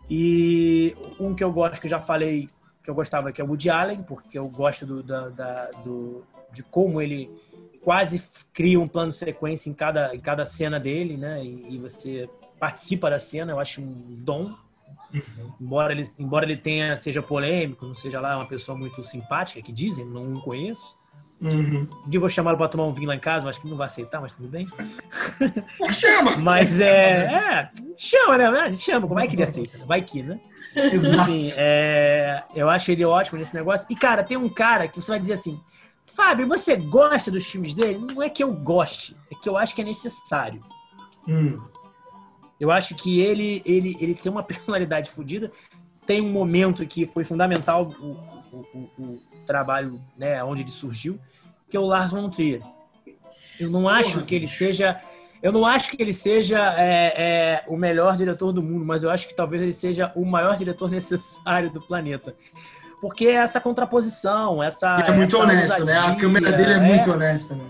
E 0.09 0.95
um 1.19 1.33
que 1.33 1.43
eu 1.43 1.51
gosto, 1.51 1.79
que 1.79 1.87
eu 1.87 1.91
já 1.91 1.99
falei, 1.99 2.45
que 2.83 2.89
eu 2.89 2.95
gostava, 2.95 3.31
que 3.31 3.41
é 3.41 3.43
o 3.43 3.47
Woody 3.47 3.69
Allen, 3.69 4.03
porque 4.03 4.37
eu 4.37 4.47
gosto 4.47 4.85
do, 4.85 5.01
da, 5.01 5.29
da, 5.29 5.69
do, 5.83 6.23
de 6.51 6.61
como 6.61 7.01
ele 7.01 7.29
quase 7.81 8.21
cria 8.53 8.79
um 8.79 8.87
plano 8.87 9.09
de 9.09 9.15
sequência 9.15 9.69
em 9.69 9.73
cada, 9.73 10.15
em 10.15 10.19
cada 10.19 10.45
cena 10.45 10.79
dele, 10.79 11.17
né? 11.17 11.43
E, 11.43 11.75
e 11.75 11.77
você 11.77 12.29
participa 12.59 13.09
da 13.09 13.19
cena, 13.19 13.51
eu 13.51 13.59
acho 13.59 13.81
um 13.81 14.23
dom. 14.23 14.55
Embora, 15.59 15.93
ele, 15.93 16.03
embora 16.19 16.45
ele 16.45 16.57
tenha, 16.57 16.97
seja 16.97 17.21
polêmico, 17.21 17.85
não 17.85 17.95
seja 17.95 18.19
lá 18.19 18.35
uma 18.37 18.45
pessoa 18.45 18.77
muito 18.77 19.03
simpática, 19.03 19.61
que 19.61 19.71
dizem, 19.71 20.05
não, 20.05 20.33
conheço. 20.41 20.97
Uhum. 21.41 21.87
Um 22.05 22.09
dia 22.09 22.19
vou 22.19 22.29
chamá-lo 22.29 22.57
para 22.57 22.69
tomar 22.69 22.85
um 22.85 22.91
vinho 22.91 23.09
lá 23.09 23.15
em 23.15 23.19
casa, 23.19 23.47
acho 23.47 23.61
que 23.61 23.67
não 23.67 23.75
vai 23.75 23.87
aceitar, 23.87 24.21
mas 24.21 24.37
tudo 24.37 24.47
bem. 24.47 24.67
Chama! 25.91 26.37
mas 26.37 26.79
é, 26.79 27.25
é. 27.25 27.71
Chama, 27.97 28.37
né? 28.37 28.73
Chama, 28.73 29.07
como 29.07 29.19
é 29.19 29.27
que 29.27 29.35
ele 29.35 29.43
aceita? 29.43 29.85
Vai 29.85 30.01
que, 30.01 30.23
né? 30.23 30.39
Exato. 30.75 31.31
Enfim, 31.31 31.53
é, 31.57 32.43
eu 32.55 32.69
acho 32.69 32.91
ele 32.91 33.03
ótimo 33.03 33.37
nesse 33.37 33.55
negócio. 33.55 33.87
E, 33.89 33.95
cara, 33.95 34.23
tem 34.23 34.37
um 34.37 34.49
cara 34.49 34.87
que 34.87 35.01
você 35.01 35.11
vai 35.11 35.19
dizer 35.19 35.33
assim: 35.33 35.59
Fábio, 36.05 36.47
você 36.47 36.77
gosta 36.77 37.29
dos 37.29 37.45
filmes 37.45 37.73
dele? 37.73 37.99
Não 37.99 38.23
é 38.23 38.29
que 38.29 38.43
eu 38.43 38.53
goste, 38.53 39.15
é 39.31 39.35
que 39.35 39.49
eu 39.49 39.57
acho 39.57 39.75
que 39.75 39.81
é 39.81 39.85
necessário. 39.85 40.61
Hum. 41.27 41.59
Eu 42.59 42.71
acho 42.71 42.95
que 42.95 43.19
ele, 43.19 43.61
ele, 43.65 43.97
ele 43.99 44.13
tem 44.13 44.31
uma 44.31 44.43
personalidade 44.43 45.09
fodida. 45.09 45.51
Tem 46.05 46.21
um 46.21 46.29
momento 46.29 46.85
que 46.85 47.05
foi 47.05 47.23
fundamental 47.23 47.87
o, 47.99 48.11
o, 48.51 48.57
o, 48.73 49.03
o, 49.03 49.21
trabalho, 49.45 50.01
né, 50.17 50.43
onde 50.43 50.63
ele 50.63 50.71
surgiu, 50.71 51.19
que 51.69 51.75
é 51.75 51.79
o 51.79 51.85
Lars 51.85 52.11
von 52.11 52.29
Trier. 52.29 52.61
Eu 53.59 53.69
não 53.69 53.87
acho 53.87 54.23
que 54.23 54.35
ele 54.35 54.47
seja, 54.47 54.99
eu 55.41 55.51
não 55.51 55.65
acho 55.65 55.91
que 55.91 56.01
ele 56.01 56.13
seja 56.13 56.59
é, 56.77 57.13
é, 57.15 57.63
o 57.67 57.77
melhor 57.77 58.17
diretor 58.17 58.51
do 58.51 58.61
mundo, 58.61 58.85
mas 58.85 59.03
eu 59.03 59.09
acho 59.09 59.27
que 59.27 59.35
talvez 59.35 59.61
ele 59.61 59.73
seja 59.73 60.11
o 60.15 60.25
maior 60.25 60.57
diretor 60.57 60.89
necessário 60.91 61.69
do 61.71 61.81
planeta. 61.81 62.35
Porque 63.01 63.27
essa 63.27 63.59
contraposição, 63.59 64.63
essa. 64.63 64.97
E 64.99 65.11
é 65.11 65.11
muito 65.11 65.35
essa 65.35 65.43
honesto, 65.43 65.81
ousadia, 65.81 65.85
né? 65.85 65.99
A 65.99 66.15
câmera 66.15 66.51
dele 66.51 66.71
é, 66.71 66.75
é 66.75 66.79
muito 66.79 67.11
honesta, 67.11 67.55
né? 67.55 67.65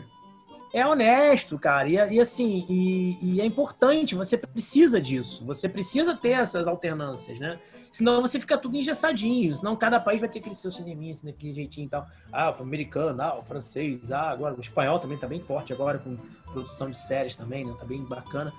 É 0.76 0.86
honesto, 0.86 1.58
cara. 1.58 1.88
E, 1.88 1.94
e 1.94 2.20
assim, 2.20 2.66
e, 2.70 3.18
e, 3.22 3.42
é 3.42 3.46
importante, 3.46 4.14
você 4.14 4.38
precisa 4.38 5.00
disso. 5.00 5.46
Você 5.46 5.70
precisa 5.70 6.14
ter 6.14 6.32
essas 6.32 6.68
alternâncias, 6.68 7.40
né? 7.40 7.58
Senão 7.90 8.22
você 8.22 8.38
fica 8.42 8.58
tudo 8.58 8.76
engessadinho. 8.76 9.56
Senão 9.56 9.74
cada 9.78 10.02
país 10.02 10.20
vai 10.20 10.30
ter 10.30 10.40
aquele 10.40 10.54
seu 10.54 10.70
cineminha, 10.70 11.14
assim, 11.14 11.28
daquele 11.28 11.54
jeitinho 11.54 11.88
e 11.88 11.90
tal. 11.90 12.06
Ah, 12.30 12.54
o 12.60 12.62
americano, 12.62 13.22
ah, 13.22 13.40
o 13.40 13.44
francês, 13.44 14.12
ah, 14.12 14.30
agora 14.30 14.54
o 14.54 14.60
espanhol 14.60 15.00
também 15.00 15.18
tá 15.18 15.26
bem 15.28 15.40
forte 15.40 15.72
agora, 15.72 15.98
com 15.98 16.18
produção 16.52 16.90
de 16.90 16.98
séries 16.98 17.38
também, 17.38 17.64
né? 17.64 17.74
Tá 17.80 17.86
bem 17.86 18.04
bacana. 18.04 18.52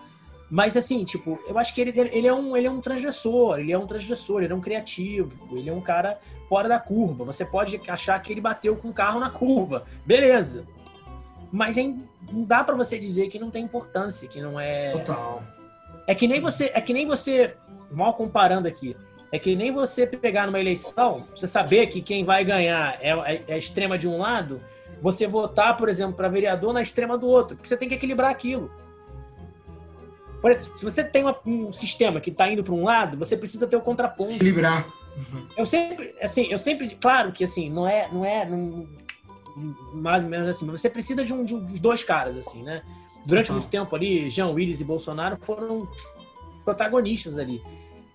Mas 0.48 0.74
assim, 0.74 1.04
tipo, 1.04 1.38
eu 1.46 1.58
acho 1.58 1.74
que 1.74 1.82
ele, 1.82 2.00
ele, 2.00 2.26
é 2.26 2.32
um, 2.32 2.56
ele 2.56 2.66
é 2.66 2.70
um 2.70 2.80
transgressor, 2.80 3.58
ele 3.58 3.72
é 3.72 3.78
um 3.78 3.86
transgressor, 3.86 4.42
ele 4.42 4.54
é 4.54 4.56
um 4.56 4.60
criativo, 4.60 5.54
ele 5.54 5.68
é 5.68 5.72
um 5.72 5.82
cara 5.82 6.18
fora 6.48 6.66
da 6.66 6.78
curva. 6.78 7.24
Você 7.26 7.44
pode 7.44 7.78
achar 7.88 8.18
que 8.22 8.32
ele 8.32 8.40
bateu 8.40 8.74
com 8.74 8.88
o 8.88 8.92
carro 8.94 9.20
na 9.20 9.28
curva. 9.28 9.84
Beleza 10.06 10.64
mas 11.52 11.78
é, 11.78 11.82
não 11.82 12.44
dá 12.44 12.64
para 12.64 12.74
você 12.74 12.98
dizer 12.98 13.28
que 13.28 13.38
não 13.38 13.50
tem 13.50 13.64
importância, 13.64 14.28
que 14.28 14.40
não 14.40 14.58
é. 14.58 14.92
Total. 14.92 15.42
É 16.06 16.14
que 16.14 16.28
nem 16.28 16.36
Sim. 16.36 16.42
você, 16.42 16.70
é 16.72 16.80
que 16.80 16.92
nem 16.92 17.06
você, 17.06 17.54
mal 17.90 18.14
comparando 18.14 18.68
aqui, 18.68 18.96
é 19.32 19.38
que 19.38 19.56
nem 19.56 19.72
você 19.72 20.06
pegar 20.06 20.46
numa 20.46 20.60
eleição, 20.60 21.24
você 21.34 21.46
saber 21.46 21.88
que 21.88 22.00
quem 22.00 22.24
vai 22.24 22.44
ganhar 22.44 22.98
é, 23.00 23.10
é, 23.10 23.44
é 23.48 23.54
a 23.54 23.58
extrema 23.58 23.98
de 23.98 24.06
um 24.06 24.18
lado, 24.18 24.60
você 25.02 25.26
votar, 25.26 25.76
por 25.76 25.88
exemplo, 25.88 26.14
para 26.14 26.28
vereador 26.28 26.72
na 26.72 26.80
extrema 26.80 27.18
do 27.18 27.26
outro, 27.26 27.56
porque 27.56 27.68
você 27.68 27.76
tem 27.76 27.88
que 27.88 27.94
equilibrar 27.94 28.30
aquilo. 28.30 28.70
Se 30.76 30.84
você 30.84 31.02
tem 31.02 31.22
uma, 31.22 31.36
um 31.44 31.72
sistema 31.72 32.20
que 32.20 32.30
está 32.30 32.48
indo 32.48 32.62
para 32.62 32.72
um 32.72 32.84
lado, 32.84 33.16
você 33.16 33.36
precisa 33.36 33.66
ter 33.66 33.76
o 33.76 33.80
contraponto. 33.80 34.32
Equilibrar. 34.32 34.86
Eu 35.56 35.66
sempre, 35.66 36.14
assim, 36.22 36.46
eu 36.50 36.58
sempre, 36.58 36.90
claro 37.00 37.32
que 37.32 37.42
assim, 37.42 37.70
não 37.70 37.88
é, 37.88 38.08
não 38.12 38.24
é, 38.24 38.44
não, 38.44 38.86
mais 39.92 40.22
ou 40.22 40.30
menos 40.30 40.48
assim. 40.48 40.66
Você 40.66 40.90
precisa 40.90 41.24
de 41.24 41.32
um, 41.32 41.44
de 41.44 41.80
dois 41.80 42.04
caras, 42.04 42.36
assim, 42.36 42.62
né? 42.62 42.82
Durante 43.24 43.50
muito 43.50 43.68
tempo 43.68 43.94
ali, 43.96 44.30
Jean 44.30 44.48
Willis 44.48 44.80
e 44.80 44.84
Bolsonaro 44.84 45.36
foram 45.36 45.88
protagonistas 46.64 47.38
ali. 47.38 47.62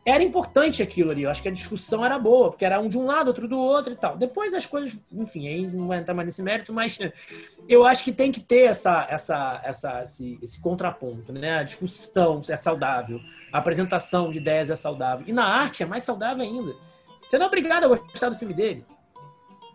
Era 0.03 0.23
importante 0.23 0.81
aquilo 0.81 1.11
ali, 1.11 1.23
eu 1.23 1.29
acho 1.29 1.43
que 1.43 1.47
a 1.47 1.51
discussão 1.51 2.03
era 2.03 2.17
boa, 2.17 2.49
porque 2.49 2.65
era 2.65 2.79
um 2.79 2.89
de 2.89 2.97
um 2.97 3.05
lado, 3.05 3.27
outro 3.27 3.47
do 3.47 3.59
outro 3.59 3.93
e 3.93 3.95
tal. 3.95 4.17
Depois 4.17 4.51
as 4.53 4.65
coisas, 4.65 4.97
enfim, 5.11 5.47
aí 5.47 5.67
não 5.67 5.87
vai 5.87 5.99
entrar 5.99 6.15
mais 6.15 6.25
nesse 6.25 6.41
mérito, 6.41 6.73
mas 6.73 6.97
eu 7.69 7.85
acho 7.85 8.03
que 8.03 8.11
tem 8.11 8.31
que 8.31 8.39
ter 8.39 8.63
essa, 8.63 9.05
essa, 9.07 9.61
essa, 9.63 10.01
esse, 10.01 10.39
esse 10.41 10.59
contraponto, 10.59 11.31
né? 11.31 11.59
A 11.59 11.63
discussão 11.63 12.41
é 12.49 12.55
saudável, 12.55 13.19
a 13.53 13.59
apresentação 13.59 14.31
de 14.31 14.39
ideias 14.39 14.71
é 14.71 14.75
saudável. 14.75 15.23
E 15.27 15.33
na 15.33 15.45
arte 15.45 15.83
é 15.83 15.85
mais 15.85 16.03
saudável 16.03 16.43
ainda. 16.43 16.73
Você 17.21 17.37
não 17.37 17.45
é 17.45 17.47
obrigado 17.47 17.83
a 17.83 17.87
gostar 17.87 18.29
do 18.29 18.37
filme 18.37 18.55
dele. 18.55 18.83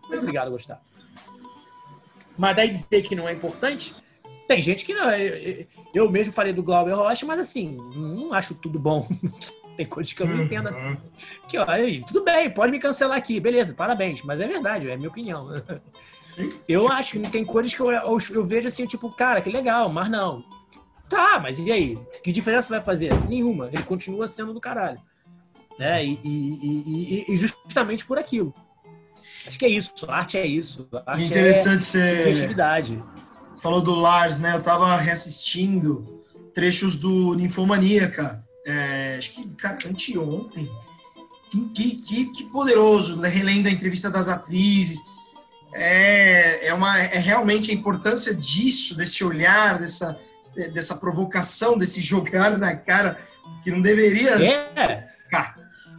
Não 0.09 0.13
é 0.13 0.19
obrigado 0.19 0.47
a 0.47 0.51
gostar. 0.51 0.81
Mas 2.37 2.55
daí 2.55 2.69
dizer 2.69 3.01
que 3.01 3.15
não 3.15 3.27
é 3.27 3.33
importante, 3.33 3.95
tem 4.47 4.61
gente 4.61 4.85
que 4.85 4.93
não. 4.93 5.09
Eu 5.93 6.09
mesmo 6.09 6.31
falei 6.31 6.53
do 6.53 6.63
Glauber 6.63 6.93
Rocha, 6.93 7.25
mas 7.25 7.39
assim, 7.39 7.77
não 7.95 8.33
acho 8.33 8.55
tudo 8.55 8.79
bom. 8.79 9.07
tem 9.75 9.85
coisas 9.85 10.11
que 10.13 10.21
eu 10.21 10.27
não 10.27 10.43
entendo. 10.43 10.69
Uhum. 10.69 10.97
Que, 11.47 11.57
ó, 11.57 11.65
aí, 11.67 12.03
tudo 12.05 12.23
bem, 12.23 12.49
pode 12.49 12.71
me 12.71 12.79
cancelar 12.79 13.17
aqui, 13.17 13.39
beleza, 13.39 13.73
parabéns. 13.73 14.21
Mas 14.23 14.39
é 14.39 14.47
verdade, 14.47 14.89
é 14.89 14.95
minha 14.95 15.09
opinião. 15.09 15.49
Eu 16.67 16.91
acho 16.91 17.19
que 17.19 17.29
tem 17.29 17.43
coisas 17.43 17.73
que 17.73 17.79
eu, 17.79 17.91
eu, 17.91 18.17
eu, 18.31 18.45
vejo 18.45 18.67
assim, 18.67 18.85
tipo, 18.85 19.09
cara, 19.11 19.41
que 19.41 19.49
legal, 19.49 19.89
mas 19.89 20.09
não. 20.09 20.43
Tá, 21.09 21.39
mas 21.39 21.57
e 21.57 21.71
aí? 21.71 21.97
Que 22.23 22.31
diferença 22.31 22.69
vai 22.69 22.81
fazer? 22.81 23.13
Nenhuma. 23.27 23.69
Ele 23.73 23.83
continua 23.83 24.27
sendo 24.27 24.53
do 24.53 24.59
caralho. 24.59 24.99
Né? 25.79 26.05
E, 26.05 26.19
e, 26.23 27.23
e, 27.23 27.33
e 27.33 27.37
justamente 27.37 28.05
por 28.05 28.17
aquilo. 28.17 28.53
Acho 29.47 29.57
que 29.57 29.65
é 29.65 29.69
isso. 29.69 29.93
Arte 30.09 30.37
é 30.37 30.45
isso. 30.45 30.87
Arte 31.05 31.23
Interessante 31.23 31.97
é. 31.97 32.23
Criatividade. 32.23 33.03
Você 33.53 33.61
falou 33.61 33.81
do 33.81 33.95
Lars, 33.95 34.37
né? 34.37 34.53
Eu 34.55 34.61
tava 34.61 34.95
reassistindo 34.97 36.23
trechos 36.53 36.97
do 36.97 37.33
Ninfomaníaca. 37.33 38.43
É, 38.65 39.15
acho 39.17 39.31
que, 39.31 39.47
cara, 39.55 39.77
anteontem. 39.87 40.69
Que, 41.73 41.95
que, 41.95 42.25
que 42.25 42.43
poderoso, 42.43 43.15
né? 43.15 43.29
relendo 43.29 43.67
a 43.67 43.71
entrevista 43.71 44.11
das 44.11 44.27
atrizes. 44.27 44.99
É, 45.73 46.67
é, 46.67 46.73
uma, 46.73 46.99
é 46.99 47.17
realmente 47.17 47.71
a 47.71 47.73
importância 47.73 48.33
disso, 48.35 48.97
desse 48.97 49.23
olhar, 49.23 49.79
dessa, 49.79 50.19
dessa 50.73 50.95
provocação, 50.95 51.77
desse 51.77 52.01
jogar 52.01 52.57
na 52.57 52.75
cara, 52.75 53.19
que 53.63 53.71
não 53.71 53.81
deveria. 53.81 54.31
É. 54.43 55.07
Ah, 55.33 55.55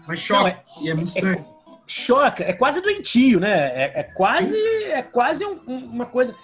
mas 0.06 0.20
choca. 0.20 0.48
É, 0.50 0.62
e 0.82 0.90
é 0.90 0.94
muito 0.94 1.08
é, 1.08 1.12
estranho 1.12 1.47
choca, 1.88 2.44
é 2.44 2.52
quase 2.52 2.80
doentio, 2.80 3.40
né? 3.40 3.50
É, 3.74 4.00
é 4.00 4.02
quase, 4.02 4.56
é 4.56 5.02
quase 5.02 5.44
um, 5.44 5.54
uma 5.66 6.06
coisa. 6.06 6.34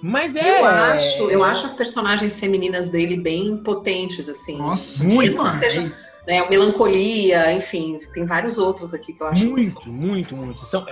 Mas 0.00 0.34
é. 0.36 0.60
Eu 0.60 0.66
acho, 0.66 1.30
eu 1.30 1.44
acho 1.44 1.66
as 1.66 1.74
personagens 1.74 2.38
femininas 2.40 2.88
dele 2.88 3.16
bem 3.16 3.56
potentes, 3.58 4.28
assim. 4.28 4.56
Nossa, 4.56 5.04
muito. 5.04 5.36
Seja, 5.58 5.82
né, 6.26 6.48
melancolia, 6.48 7.52
enfim, 7.52 8.00
tem 8.14 8.24
vários 8.24 8.56
outros 8.58 8.94
aqui 8.94 9.12
que 9.12 9.22
eu 9.22 9.26
acho 9.26 9.50
muito, 9.50 9.88
muito, 9.88 10.36
muito. 10.36 10.64
São, 10.64 10.86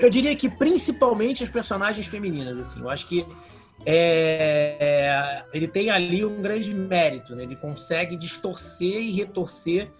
eu 0.00 0.08
diria 0.08 0.34
que 0.36 0.48
principalmente 0.48 1.42
as 1.42 1.50
personagens 1.50 2.06
femininas, 2.06 2.58
assim. 2.58 2.80
Eu 2.80 2.88
acho 2.88 3.06
que 3.06 3.26
é, 3.84 5.42
ele 5.52 5.68
tem 5.68 5.90
ali 5.90 6.24
um 6.24 6.40
grande 6.40 6.72
mérito, 6.72 7.34
né? 7.34 7.42
Ele 7.42 7.56
consegue 7.56 8.16
distorcer 8.16 9.00
e 9.02 9.12
retorcer 9.12 9.90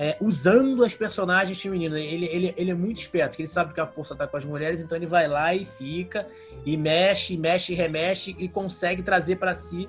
é, 0.00 0.16
usando 0.18 0.82
as 0.82 0.94
personagens 0.94 1.60
femininas. 1.60 2.00
Ele, 2.00 2.24
ele, 2.24 2.54
ele 2.56 2.70
é 2.70 2.74
muito 2.74 2.96
esperto, 2.96 3.38
ele 3.38 3.46
sabe 3.46 3.74
que 3.74 3.80
a 3.80 3.86
força 3.86 4.14
está 4.14 4.26
com 4.26 4.34
as 4.34 4.46
mulheres, 4.46 4.80
então 4.80 4.96
ele 4.96 5.06
vai 5.06 5.28
lá 5.28 5.54
e 5.54 5.66
fica, 5.66 6.26
e 6.64 6.74
mexe, 6.74 7.36
mexe, 7.36 7.74
remexe, 7.74 8.34
e 8.38 8.48
consegue 8.48 9.02
trazer 9.02 9.36
para 9.36 9.54
si, 9.54 9.86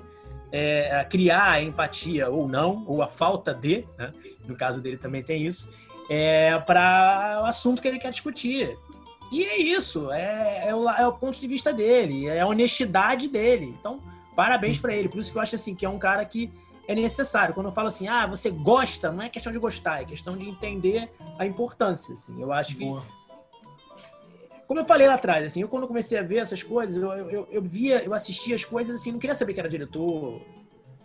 é, 0.52 1.02
criar 1.08 1.52
a 1.52 1.62
empatia, 1.62 2.28
ou 2.28 2.46
não, 2.46 2.84
ou 2.86 3.00
a 3.02 3.08
falta 3.08 3.54
de, 3.54 3.86
né? 3.96 4.12
no 4.46 4.54
caso 4.54 4.82
dele 4.82 4.98
também 4.98 5.22
tem 5.22 5.46
isso, 5.46 5.70
é, 6.10 6.58
para 6.58 7.40
o 7.42 7.46
assunto 7.46 7.80
que 7.80 7.88
ele 7.88 7.98
quer 7.98 8.10
discutir. 8.10 8.76
E 9.32 9.44
é 9.44 9.56
isso, 9.56 10.12
é, 10.12 10.68
é, 10.68 10.74
o, 10.74 10.90
é 10.90 11.06
o 11.06 11.12
ponto 11.14 11.40
de 11.40 11.48
vista 11.48 11.72
dele, 11.72 12.26
é 12.26 12.40
a 12.40 12.46
honestidade 12.46 13.28
dele. 13.28 13.74
Então, 13.78 13.98
parabéns 14.36 14.78
para 14.78 14.94
ele. 14.94 15.08
Por 15.08 15.20
isso 15.20 15.32
que 15.32 15.38
eu 15.38 15.42
acho 15.42 15.54
assim 15.54 15.74
que 15.74 15.86
é 15.86 15.88
um 15.88 15.98
cara 15.98 16.22
que 16.26 16.52
é 16.88 16.94
necessário. 16.94 17.54
Quando 17.54 17.66
eu 17.66 17.72
falo 17.72 17.88
assim, 17.88 18.08
ah, 18.08 18.26
você 18.26 18.50
gosta, 18.50 19.10
não 19.10 19.22
é 19.22 19.28
questão 19.28 19.52
de 19.52 19.58
gostar, 19.58 20.02
é 20.02 20.04
questão 20.04 20.36
de 20.36 20.48
entender 20.48 21.10
a 21.38 21.46
importância, 21.46 22.12
assim. 22.14 22.40
Eu 22.40 22.52
acho 22.52 22.76
que... 22.76 22.84
Boa. 22.84 23.04
Como 24.66 24.80
eu 24.80 24.84
falei 24.84 25.06
lá 25.06 25.14
atrás, 25.14 25.44
assim, 25.44 25.60
eu 25.60 25.68
quando 25.68 25.86
comecei 25.86 26.18
a 26.18 26.22
ver 26.22 26.38
essas 26.38 26.62
coisas, 26.62 26.96
eu, 26.96 27.10
eu, 27.10 27.48
eu 27.50 27.62
via, 27.62 28.02
eu 28.02 28.14
assistia 28.14 28.54
as 28.54 28.64
coisas 28.64 29.00
assim, 29.00 29.12
não 29.12 29.18
queria 29.18 29.34
saber 29.34 29.52
que 29.52 29.60
era 29.60 29.68
diretor 29.68 30.40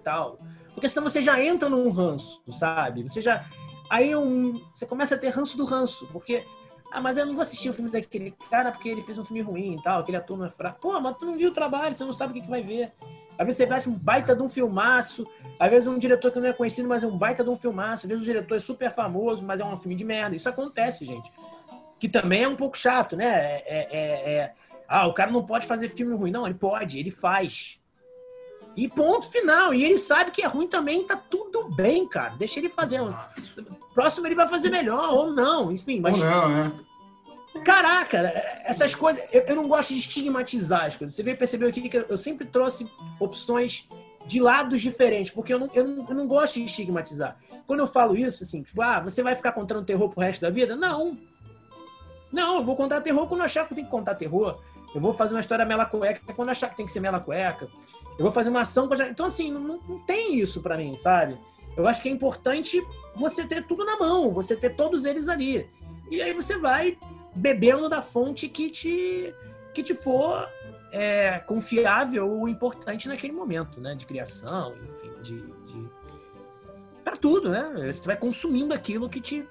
tal. 0.04 0.40
Porque 0.74 0.88
senão 0.88 1.04
você 1.10 1.22
já 1.22 1.44
entra 1.44 1.68
num 1.68 1.90
ranço, 1.90 2.42
sabe? 2.50 3.04
Você 3.04 3.20
já... 3.20 3.46
Aí 3.90 4.16
um, 4.16 4.54
você 4.74 4.86
começa 4.86 5.16
a 5.16 5.18
ter 5.18 5.30
ranço 5.30 5.58
do 5.58 5.66
ranço, 5.66 6.08
porque 6.12 6.44
ah, 6.92 7.02
mas 7.02 7.18
eu 7.18 7.26
não 7.26 7.34
vou 7.34 7.42
assistir 7.42 7.70
o 7.70 7.74
filme 7.74 7.92
daquele 7.92 8.32
cara 8.50 8.72
porque 8.72 8.88
ele 8.88 9.02
fez 9.02 9.18
um 9.18 9.24
filme 9.24 9.42
ruim 9.42 9.76
e 9.76 9.82
tal, 9.82 10.00
aquele 10.00 10.18
ator 10.18 10.38
não 10.38 10.46
é 10.46 10.50
fraco. 10.50 10.80
Pô, 10.80 11.00
mas 11.00 11.18
tu 11.18 11.26
não 11.26 11.38
viu 11.38 11.50
o 11.50 11.54
trabalho, 11.54 11.94
você 11.94 12.06
não 12.06 12.14
sabe 12.14 12.32
o 12.32 12.34
que, 12.36 12.42
que 12.42 12.50
vai 12.50 12.62
ver. 12.62 12.94
Às 13.38 13.46
vezes 13.46 13.58
você 13.58 13.66
vê 13.66 13.90
um 13.90 14.04
baita 14.04 14.36
de 14.36 14.42
um 14.42 14.50
filmaço, 14.50 15.24
às 15.60 15.70
vezes 15.70 15.88
um 15.88 15.98
diretor 15.98 16.32
que 16.32 16.40
não 16.40 16.48
é 16.48 16.54
conhecido, 16.54 16.88
mas 16.88 17.04
é 17.04 17.08
um 17.08 17.18
baita 17.18 17.44
de 17.44 17.50
um 17.50 17.56
filmaço, 17.56 18.06
às 18.06 18.10
vezes 18.10 18.24
o 18.24 18.26
diretor 18.26 18.56
é 18.56 18.60
super 18.60 18.92
famoso, 18.92 19.46
mas 19.46 19.60
é 19.60 19.66
um 19.66 19.78
filme 19.78 19.96
de 19.96 20.04
merda. 20.04 20.36
Isso 20.36 20.50
acontece, 20.50 21.06
gente. 21.06 21.32
Que 22.00 22.10
também 22.10 22.44
é 22.44 22.48
um 22.48 22.56
pouco 22.56 22.78
chato, 22.78 23.16
né? 23.16 23.26
É, 23.26 23.88
é, 23.92 24.34
é... 24.34 24.54
Ah, 24.88 25.08
o 25.08 25.14
cara 25.14 25.32
não 25.32 25.46
pode 25.46 25.66
fazer 25.66 25.90
filme 25.90 26.16
ruim. 26.16 26.32
Não, 26.32 26.46
ele 26.46 26.56
pode, 26.56 26.98
ele 26.98 27.12
faz. 27.12 27.80
E 28.76 28.88
ponto 28.88 29.30
final. 29.30 29.74
E 29.74 29.84
ele 29.84 29.98
sabe 29.98 30.32
que 30.32 30.44
é 30.44 30.48
ruim 30.48 30.68
também, 30.68 31.04
tá 31.04 31.18
tudo 31.18 31.70
bem, 31.76 32.08
cara. 32.08 32.36
Deixa 32.38 32.60
ele 32.60 32.70
fazer. 32.70 33.00
Próximo 33.94 34.28
ele 34.28 34.36
vai 34.36 34.48
fazer 34.48 34.70
melhor, 34.70 35.12
ou 35.12 35.32
não, 35.32 35.72
enfim. 35.72 36.00
Mas, 36.00 36.22
Ou 36.22 36.24
não, 36.24 36.58
é. 36.58 36.72
Caraca, 37.64 38.18
essas 38.66 38.96
coisas. 38.96 39.24
Eu, 39.32 39.42
eu 39.44 39.56
não 39.56 39.68
gosto 39.68 39.94
de 39.94 40.00
estigmatizar 40.00 40.86
as 40.86 40.98
coisas. 40.98 41.16
Você 41.16 41.24
veio 41.24 41.38
perceber 41.38 41.68
aqui 41.68 41.88
que 41.88 41.98
eu 41.98 42.18
sempre 42.18 42.46
trouxe 42.46 42.88
opções 43.20 43.88
de 44.26 44.40
lados 44.40 44.82
diferentes, 44.82 45.32
porque 45.32 45.54
eu 45.54 45.60
não, 45.60 45.70
eu 45.74 45.88
não, 45.88 46.06
eu 46.10 46.16
não 46.16 46.28
gosto 46.28 46.56
de 46.56 46.66
estigmatizar. 46.66 47.38
Quando 47.66 47.80
eu 47.80 47.88
falo 47.88 48.16
isso, 48.16 48.44
assim, 48.44 48.62
tipo, 48.62 48.82
ah, 48.82 49.00
você 49.00 49.24
vai 49.24 49.36
ficar 49.36 49.52
contando 49.52 49.86
terror 49.86 50.10
pro 50.10 50.22
resto 50.22 50.42
da 50.42 50.50
vida? 50.50 50.76
Não. 50.76 51.18
Não, 52.32 52.58
eu 52.58 52.64
vou 52.64 52.76
contar 52.76 53.02
terror 53.02 53.28
quando 53.28 53.42
achar 53.42 53.68
que 53.68 53.76
tenho 53.76 53.88
que 53.88 53.92
contar 53.92 54.16
terror. 54.16 54.60
Eu 54.94 55.02
vou 55.02 55.14
fazer 55.14 55.34
uma 55.34 55.42
história 55.42 55.66
mela 55.66 55.86
cueca 55.86 56.22
quando 56.34 56.50
achar 56.50 56.70
que 56.70 56.78
tem 56.78 56.86
que 56.86 56.92
ser 56.92 57.00
mela 57.00 57.20
cueca. 57.20 57.68
Eu 58.18 58.24
vou 58.24 58.32
fazer 58.32 58.50
uma 58.50 58.62
ação. 58.62 58.88
quando 58.88 59.02
Então, 59.04 59.26
assim, 59.26 59.52
não, 59.52 59.80
não 59.88 60.00
tem 60.00 60.36
isso 60.36 60.62
pra 60.62 60.78
mim, 60.78 60.96
sabe? 60.98 61.38
Eu 61.76 61.88
acho 61.88 62.02
que 62.02 62.10
é 62.10 62.12
importante 62.12 62.82
você 63.16 63.46
ter 63.46 63.66
tudo 63.66 63.86
na 63.86 63.98
mão, 63.98 64.32
você 64.32 64.56
ter 64.56 64.76
todos 64.76 65.06
eles 65.06 65.30
ali. 65.30 65.70
E 66.10 66.22
aí 66.22 66.34
você 66.34 66.58
vai 66.58 66.98
bebendo 67.38 67.88
da 67.88 68.02
fonte 68.02 68.50
que 68.50 68.70
te, 68.70 69.34
que 69.74 69.84
te 69.84 69.94
for 69.94 70.48
é, 70.92 71.40
confiável 71.40 72.30
ou 72.30 72.48
importante 72.50 73.08
naquele 73.08 73.34
momento, 73.34 73.80
né? 73.80 73.96
De 73.96 74.06
criação, 74.06 74.76
enfim, 74.90 75.12
de. 75.22 75.42
de... 75.42 75.90
Pra 77.04 77.16
tudo, 77.16 77.50
né? 77.50 77.92
Você 77.92 78.06
vai 78.06 78.18
consumindo 78.18 78.74
aquilo 78.74 79.10
que 79.10 79.22
te, 79.22 79.48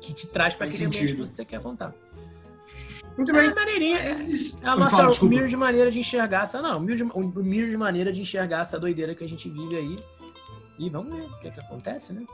que 0.00 0.14
te 0.14 0.26
traz 0.26 0.54
para 0.54 0.66
aquele 0.66 0.86
ambiente 0.86 1.02
que 1.02 1.08
sentido. 1.18 1.26
você 1.26 1.44
quer 1.44 1.60
contar. 1.60 1.94
Muito 3.16 3.30
É 3.34 3.34
bem. 3.34 3.48
a 3.48 3.54
maneirinha, 3.54 3.98
é 3.98 4.10
é 4.10 4.68
a 4.68 4.76
nossa 4.76 5.24
humilde 5.24 5.56
maneira 5.56 5.90
de 5.90 5.98
enxergar 5.98 6.44
essa. 6.44 6.60
Não, 6.60 6.78
humilde, 6.78 7.02
humilde 7.02 7.76
maneira 7.76 8.12
de 8.12 8.20
enxergar 8.20 8.60
essa 8.60 8.78
doideira 8.78 9.14
que 9.14 9.24
a 9.24 9.28
gente 9.28 9.48
vive 9.48 9.76
aí. 9.76 9.96
E 10.78 10.90
vamos 10.90 11.14
ver 11.14 11.22
o 11.22 11.38
que, 11.40 11.48
é 11.48 11.50
que 11.50 11.60
acontece, 11.60 12.12
né? 12.12 12.26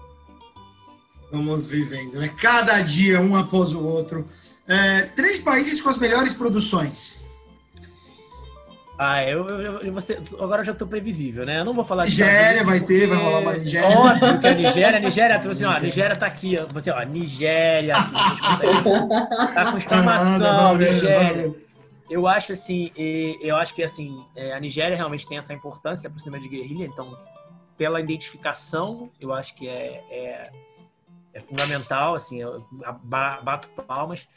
Vamos 1.32 1.66
vivendo, 1.66 2.18
né? 2.20 2.28
Cada 2.40 2.80
dia, 2.82 3.20
um 3.20 3.34
após 3.34 3.72
o 3.72 3.82
outro. 3.82 4.28
É, 4.68 5.02
três 5.16 5.40
países 5.40 5.80
com 5.80 5.88
as 5.88 5.96
melhores 5.98 6.34
produções. 6.34 7.22
Ah, 8.98 9.24
eu, 9.24 9.46
eu, 9.48 9.78
eu- 9.80 9.92
você, 9.92 10.16
agora 10.38 10.60
eu 10.60 10.66
já 10.66 10.74
tô 10.74 10.86
previsível, 10.86 11.44
né? 11.44 11.58
Eu 11.60 11.64
não 11.64 11.72
vou 11.74 11.84
falar 11.84 12.04
de 12.04 12.10
Nigéria 12.12 12.62
vai 12.62 12.78
ter, 12.80 13.08
vai 13.08 13.16
porque- 13.16 13.24
rolar 13.30 13.40
uma 13.40 13.52
Nigéria. 13.54 13.88
Óbvio 13.98 14.38
que 14.40 14.46
a 14.46 14.54
Nigéria, 14.54 14.98
a 14.98 15.00
Nigéria, 15.00 15.38
tipo 15.38 15.50
assim, 15.50 15.64
ó, 15.64 15.70
a 15.70 15.80
Nigéria 15.80 16.14
tá 16.14 16.26
aqui, 16.26 16.56
ó. 16.58 16.66
Você, 16.72 16.90
ó, 16.90 17.02
Nigéria, 17.02 17.96
aqui, 17.96 18.12
tá 19.54 19.64
com 19.64 19.74
Ah, 19.74 19.78
exclamação, 19.78 20.38
parabéns, 20.56 20.94
Nigéria. 20.96 21.54
Eu 22.10 22.28
acho 22.28 22.52
assim, 22.52 22.90
eu 23.40 23.56
acho 23.56 23.74
que 23.74 23.82
assim, 23.82 24.22
é, 24.36 24.52
a 24.52 24.60
Nigéria 24.60 24.96
realmente 24.96 25.26
tem 25.26 25.38
essa 25.38 25.54
importância 25.54 26.08
para 26.10 26.16
o 26.18 26.20
cinema 26.20 26.38
de 26.40 26.48
guerrilha, 26.48 26.84
então, 26.84 27.16
pela 27.78 27.98
identificação, 28.00 29.08
eu 29.20 29.32
acho 29.32 29.54
que 29.56 29.66
é, 29.66 30.04
é, 30.10 30.50
é 31.34 31.40
fundamental, 31.40 32.14
assim, 32.14 32.40
eu 32.40 32.64
ba- 33.02 33.40
bato 33.40 33.68
palmas. 33.68 34.28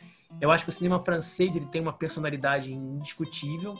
Eu 0.41 0.51
acho 0.51 0.63
que 0.65 0.69
o 0.69 0.73
cinema 0.73 0.99
francês 1.03 1.55
ele 1.55 1.65
tem 1.67 1.81
uma 1.81 1.93
personalidade 1.93 2.73
indiscutível 2.73 3.73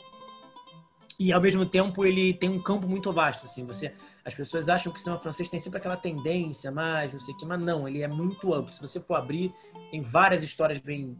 e 1.18 1.32
ao 1.32 1.40
mesmo 1.40 1.64
tempo 1.64 2.04
ele 2.04 2.34
tem 2.34 2.48
um 2.50 2.60
campo 2.60 2.86
muito 2.86 3.10
vasto, 3.12 3.44
assim, 3.44 3.64
você 3.66 3.94
as 4.24 4.34
pessoas 4.34 4.68
acham 4.68 4.92
que 4.92 4.98
o 4.98 5.02
cinema 5.02 5.20
francês 5.20 5.48
tem 5.48 5.58
sempre 5.60 5.78
aquela 5.78 5.96
tendência 5.96 6.70
mais, 6.70 7.12
não 7.12 7.20
sei 7.20 7.32
o 7.32 7.36
que, 7.38 7.46
mas 7.46 7.60
não, 7.60 7.86
ele 7.86 8.02
é 8.02 8.08
muito 8.08 8.52
amplo. 8.52 8.72
Se 8.72 8.80
você 8.80 8.98
for 8.98 9.14
abrir, 9.14 9.54
tem 9.90 10.02
várias 10.02 10.42
histórias 10.42 10.78
bem 10.80 11.16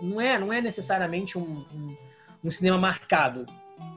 não 0.00 0.20
é, 0.20 0.38
não 0.38 0.52
é 0.52 0.60
necessariamente 0.60 1.36
um, 1.38 1.42
um, 1.72 1.96
um 2.44 2.50
cinema 2.50 2.78
marcado, 2.78 3.46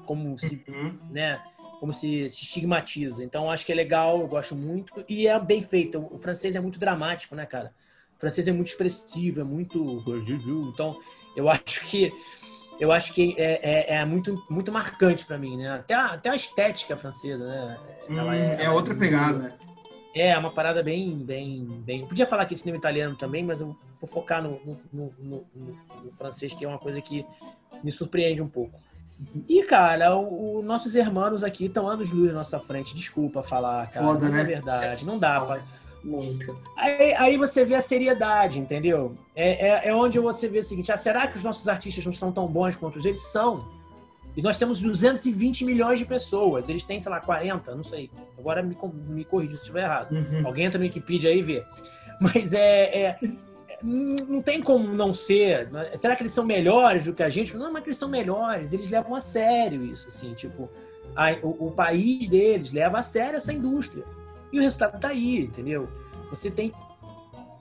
como 0.05 0.38
se, 0.38 0.63
Uhum. 0.67 0.99
né, 1.09 1.41
como 1.80 1.93
se, 1.93 2.30
se 2.30 2.43
estigmatiza. 2.43 3.23
Então 3.23 3.49
acho 3.51 3.65
que 3.65 3.71
é 3.71 3.76
legal, 3.76 4.19
eu 4.21 4.28
gosto 4.28 4.55
muito 4.55 5.03
e 5.07 5.28
é 5.28 5.39
bem 5.39 5.61
feito. 5.61 5.99
O 6.11 6.17
francês 6.17 6.55
é 6.55 6.59
muito 6.59 6.80
dramático, 6.80 7.36
né, 7.36 7.45
cara? 7.45 7.73
O 8.17 8.19
francês 8.19 8.47
é 8.47 8.51
muito 8.51 8.67
expressivo, 8.67 9.41
é 9.41 9.43
muito 9.43 10.03
então 10.69 10.99
eu 11.36 11.49
acho 11.49 11.86
que 11.86 12.11
eu 12.80 12.91
acho 12.91 13.13
que 13.13 13.34
é, 13.38 13.93
é, 13.93 13.95
é 13.97 14.05
muito 14.05 14.43
muito 14.49 14.71
marcante 14.71 15.26
para 15.26 15.38
mim, 15.38 15.57
né? 15.57 15.69
Até 15.69 15.93
a, 15.93 16.05
até 16.07 16.30
a 16.30 16.36
estética 16.36 16.95
francesa, 16.97 17.45
né? 17.45 17.80
Hum, 18.09 18.32
é, 18.32 18.63
ela 18.63 18.73
outra 18.73 18.93
pegada, 18.95 19.38
né? 19.38 19.53
é, 20.13 20.38
uma 20.38 20.49
parada 20.51 20.82
bem, 20.82 21.17
bem, 21.17 21.65
bem. 21.86 22.01
Eu 22.01 22.07
podia 22.07 22.26
falar 22.26 22.43
aqui 22.43 22.53
de 22.53 22.61
cinema 22.61 22.78
italiano 22.78 23.15
também, 23.17 23.43
mas 23.43 23.59
eu 23.59 23.76
vou 23.99 24.09
focar 24.09 24.41
no- 24.41 24.61
no- 24.93 25.13
no- 25.19 25.47
no 25.53 26.11
francês, 26.17 26.53
que 26.53 26.63
é 26.63 26.67
uma 26.67 26.80
coisa 26.80 27.01
que 27.01 27.26
me 27.84 27.91
surpreende 27.91 28.41
um 28.41 28.47
pouco. 28.47 28.80
E, 29.47 29.63
cara, 29.63 30.16
o, 30.16 30.59
o- 30.59 30.61
nossos 30.63 30.95
irmãos 30.95 31.43
aqui 31.43 31.66
estão 31.66 31.88
anos 31.88 32.11
luz 32.11 32.28
na 32.32 32.39
nossa 32.39 32.59
frente. 32.59 32.93
Desculpa 32.95 33.41
falar, 33.41 33.89
cara. 33.89 34.05
Foda, 34.05 34.20
mas 34.26 34.32
né? 34.34 34.41
é 34.41 34.43
verdade, 34.43 35.05
não 35.05 35.18
dá 35.18 35.39
pra. 35.41 35.59
Muito. 36.03 36.55
Aí, 36.78 37.13
aí 37.16 37.38
você 37.38 37.66
vê 37.66 37.74
a 37.76 37.82
seriedade, 37.82 38.59
entendeu? 38.59 39.16
É, 39.36 39.70
é, 39.70 39.88
é 39.89 39.95
onde 39.95 40.20
você 40.20 40.47
vê 40.47 40.59
o 40.59 40.63
seguinte: 40.63 40.91
ah, 40.91 40.97
será 40.97 41.26
que 41.28 41.38
os 41.38 41.43
nossos 41.43 41.68
artistas 41.68 42.05
não 42.05 42.13
são 42.13 42.32
tão 42.32 42.45
bons 42.45 42.76
quanto 42.76 42.97
os 42.97 43.03
deles? 43.03 43.22
São. 43.32 43.68
E 44.38 44.41
nós 44.41 44.57
temos 44.57 44.82
220 44.82 45.63
milhões 45.63 45.97
de 45.97 46.05
pessoas. 46.05 46.68
Eles 46.68 46.84
têm, 46.84 46.99
sei 46.99 47.09
lá, 47.09 47.22
40, 47.22 47.74
não 47.74 47.84
sei. 47.86 48.11
Agora 48.38 48.61
me, 48.61 48.78
me 49.07 49.24
corrija 49.24 49.53
se 49.55 49.61
estiver 49.61 49.84
errado. 49.84 50.11
Uhum. 50.11 50.45
Alguém 50.45 50.66
entra 50.66 50.78
no 50.78 50.84
Wikipedia 50.84 51.30
aí 51.32 51.39
e 51.39 51.41
vê. 51.41 51.63
Mas 52.20 52.53
é, 52.53 53.01
é- 53.03 53.20
Não 53.84 54.39
tem 54.39 54.61
como 54.61 54.88
não 54.93 55.13
ser. 55.13 55.69
né? 55.71 55.91
Será 55.97 56.15
que 56.15 56.21
eles 56.23 56.32
são 56.32 56.45
melhores 56.45 57.05
do 57.05 57.13
que 57.13 57.23
a 57.23 57.30
gente? 57.30 57.55
Não, 57.57 57.71
mas 57.71 57.84
que 57.84 57.89
eles 57.89 57.97
são 57.97 58.09
melhores. 58.09 58.73
Eles 58.73 58.89
levam 58.89 59.15
a 59.15 59.21
sério 59.21 59.84
isso, 59.86 60.07
assim. 60.07 60.34
Tipo, 60.34 60.69
a- 61.15 61.38
o, 61.41 61.67
o 61.67 61.71
país 61.71 62.28
deles 62.30 62.71
leva 62.71 62.99
a 62.99 63.01
sério 63.01 63.38
essa 63.38 63.51
indústria. 63.53 64.03
E 64.51 64.59
o 64.59 64.61
resultado 64.61 64.99
tá 64.99 65.09
aí, 65.09 65.39
entendeu? 65.41 65.89
Você 66.30 66.49
tem 66.51 66.73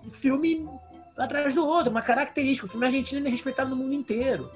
um 0.07 0.11
filme 0.11 0.69
atrás 1.17 1.55
do 1.55 1.65
outro, 1.67 1.91
uma 1.91 2.03
característica. 2.03 2.67
O 2.67 2.71
filme 2.71 2.87
argentino 2.87 3.27
é 3.27 3.31
respeitado 3.31 3.71
no 3.71 3.77
mundo 3.77 3.95
inteiro. 3.95 4.51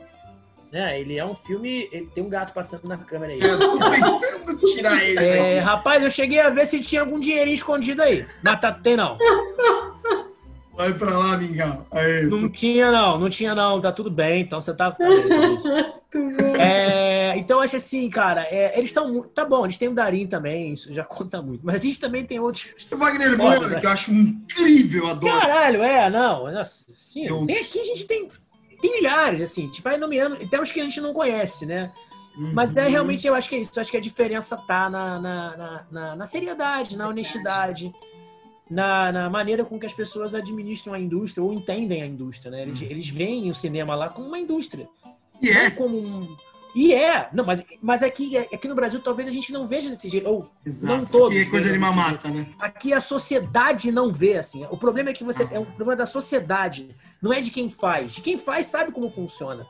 Né? 0.70 1.00
Ele 1.00 1.16
é 1.18 1.24
um 1.24 1.34
filme. 1.34 1.88
Ele 1.90 2.06
tem 2.14 2.22
um 2.22 2.28
gato 2.28 2.52
passando 2.52 2.86
na 2.86 2.98
câmera 2.98 3.32
aí. 3.32 3.40
Eu 3.40 3.58
tô 3.58 3.78
tentando 3.78 4.58
tirar 4.74 5.02
ele. 5.02 5.18
É, 5.18 5.58
rapaz, 5.60 6.02
eu 6.02 6.10
cheguei 6.10 6.40
a 6.40 6.50
ver 6.50 6.66
se 6.66 6.78
tinha 6.80 7.00
algum 7.00 7.18
dinheirinho 7.18 7.54
escondido 7.54 8.02
aí. 8.02 8.26
Mas 8.44 8.60
tá, 8.60 8.70
tem 8.72 8.94
não. 8.96 9.16
Vai 10.78 10.94
pra 10.94 11.10
lá, 11.18 11.36
Mingau. 11.36 11.84
Aí, 11.90 12.24
Não 12.26 12.48
tinha 12.48 12.92
não, 12.92 13.18
não 13.18 13.28
tinha 13.28 13.52
não. 13.52 13.80
Tá 13.80 13.90
tudo 13.90 14.08
bem, 14.08 14.42
então 14.42 14.60
você 14.60 14.72
tá. 14.72 14.96
é, 16.56 17.34
então, 17.36 17.58
eu 17.58 17.62
acho 17.64 17.74
assim, 17.74 18.08
cara, 18.08 18.42
é, 18.42 18.74
eles 18.78 18.90
estão. 18.90 19.22
Tá 19.22 19.44
bom, 19.44 19.64
eles 19.64 19.76
têm 19.76 19.88
o 19.88 19.94
Darim 19.94 20.28
também, 20.28 20.72
isso 20.72 20.92
já 20.92 21.02
conta 21.04 21.42
muito. 21.42 21.66
Mas 21.66 21.74
a 21.76 21.78
gente 21.78 21.98
também 21.98 22.24
tem 22.24 22.38
outros. 22.38 22.68
O 22.92 22.96
Wagner 22.96 23.36
Moura, 23.36 23.66
né? 23.66 23.80
que 23.80 23.86
eu 23.86 23.90
acho 23.90 24.12
incrível, 24.12 25.08
adoro. 25.08 25.40
Caralho, 25.40 25.82
é, 25.82 26.08
não. 26.08 26.50
Nossa, 26.50 26.84
sim, 26.88 27.26
Eu- 27.26 27.44
tem 27.44 27.56
aqui, 27.58 27.80
a 27.80 27.84
gente 27.84 28.04
tem. 28.06 28.28
Tem 28.80 28.92
milhares, 28.92 29.40
assim, 29.40 29.64
a 29.64 29.66
gente 29.66 29.82
vai 29.82 29.96
nomeando. 29.96 30.36
e 30.40 30.46
Tem 30.46 30.60
uns 30.60 30.70
que 30.70 30.80
a 30.80 30.84
gente 30.84 31.00
não 31.00 31.12
conhece, 31.12 31.66
né? 31.66 31.90
Mas 32.54 32.76
é, 32.76 32.84
Uhum. 32.84 32.90
realmente 32.90 33.26
eu 33.26 33.34
acho 33.34 33.48
que 33.48 33.56
é 33.56 33.58
isso. 33.58 33.72
Eu 33.74 33.80
acho 33.80 33.90
que 33.90 33.96
a 33.96 34.00
diferença 34.00 34.56
tá 34.56 34.88
na, 34.88 35.18
na, 35.18 35.56
na, 35.56 35.84
na- 35.90 36.16
na 36.16 36.26
seriedade, 36.26 36.96
na 36.96 37.08
honestidade, 37.08 37.92
na, 38.70 39.10
na 39.10 39.30
maneira 39.30 39.64
com 39.64 39.78
que 39.78 39.86
as 39.86 39.94
pessoas 39.94 40.34
administram 40.34 40.92
a 40.92 41.00
indústria 41.00 41.42
ou 41.42 41.52
entendem 41.52 42.02
a 42.02 42.06
indústria, 42.06 42.50
né? 42.50 42.62
Eles, 42.62 42.82
eles 42.82 43.08
veem 43.08 43.50
o 43.50 43.54
cinema 43.54 43.94
lá 43.94 44.08
como 44.08 44.28
uma 44.28 44.38
indústria. 44.38 44.88
E 45.40 45.50
Não 45.50 45.60
é, 45.60 45.70
como 45.70 45.98
um. 45.98 46.36
E 46.74 46.92
é! 46.92 47.28
Não, 47.32 47.44
mas, 47.44 47.64
mas 47.80 48.02
aqui, 48.02 48.36
aqui 48.36 48.68
no 48.68 48.74
Brasil 48.74 49.00
talvez 49.00 49.26
a 49.26 49.30
gente 49.30 49.52
não 49.52 49.66
veja 49.66 49.88
desse 49.88 50.08
jeito. 50.08 50.28
Ou 50.28 50.50
exato. 50.64 50.96
não 50.96 51.04
todos 51.04 51.34
Que 51.34 51.42
é 51.42 51.50
coisa 51.50 51.72
de 51.72 51.78
mamata, 51.78 52.28
né? 52.28 52.46
aqui 52.60 52.92
a 52.92 53.00
sociedade 53.00 53.90
não 53.90 54.12
vê 54.12 54.36
assim. 54.36 54.66
O 54.70 54.76
problema 54.76 55.10
é 55.10 55.12
que 55.12 55.24
você 55.24 55.48
é 55.50 55.58
um 55.58 55.64
problema 55.64 55.96
da 55.96 56.06
sociedade, 56.06 56.94
não 57.22 57.32
é 57.32 57.40
de 57.40 57.50
quem 57.50 57.70
faz. 57.70 58.14
De 58.14 58.20
quem 58.20 58.36
faz 58.36 58.66
sabe 58.66 58.92
como 58.92 59.08
funciona. 59.08 59.66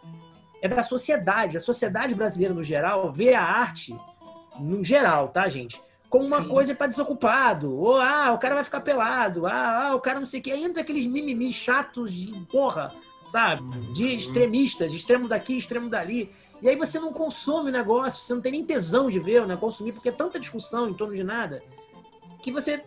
É 0.60 0.68
da 0.68 0.82
sociedade. 0.82 1.56
A 1.56 1.60
sociedade 1.60 2.14
brasileira 2.14 2.52
no 2.52 2.64
geral 2.64 3.12
vê 3.12 3.32
a 3.32 3.42
arte 3.42 3.96
no 4.58 4.82
geral, 4.82 5.28
tá, 5.28 5.48
gente? 5.48 5.80
Como 6.08 6.24
uma 6.26 6.42
Sim. 6.42 6.48
coisa 6.48 6.74
para 6.74 6.86
desocupado. 6.86 7.74
Ou 7.74 8.00
ah, 8.00 8.32
o 8.32 8.38
cara 8.38 8.54
vai 8.54 8.64
ficar 8.64 8.80
pelado. 8.80 9.46
Ah, 9.46 9.88
ah, 9.88 9.94
o 9.94 10.00
cara 10.00 10.18
não 10.18 10.26
sei 10.26 10.40
o 10.40 10.42
que. 10.42 10.50
Aí 10.50 10.64
entra 10.64 10.82
aqueles 10.82 11.06
mimimi 11.06 11.52
chatos 11.52 12.12
de 12.12 12.32
porra, 12.46 12.92
sabe? 13.30 13.62
De 13.92 14.14
extremistas, 14.14 14.92
extremo 14.92 15.28
daqui, 15.28 15.56
extremo 15.56 15.88
dali. 15.88 16.32
E 16.62 16.68
aí 16.68 16.76
você 16.76 16.98
não 16.98 17.12
consome 17.12 17.70
o 17.70 17.72
negócio, 17.72 18.24
você 18.24 18.34
não 18.34 18.40
tem 18.40 18.52
nem 18.52 18.64
tesão 18.64 19.08
de 19.10 19.18
ver, 19.18 19.46
né? 19.46 19.56
Consumir, 19.56 19.92
porque 19.92 20.08
é 20.08 20.12
tanta 20.12 20.40
discussão 20.40 20.88
em 20.88 20.94
torno 20.94 21.14
de 21.14 21.22
nada 21.22 21.62
que 22.42 22.50
você 22.50 22.82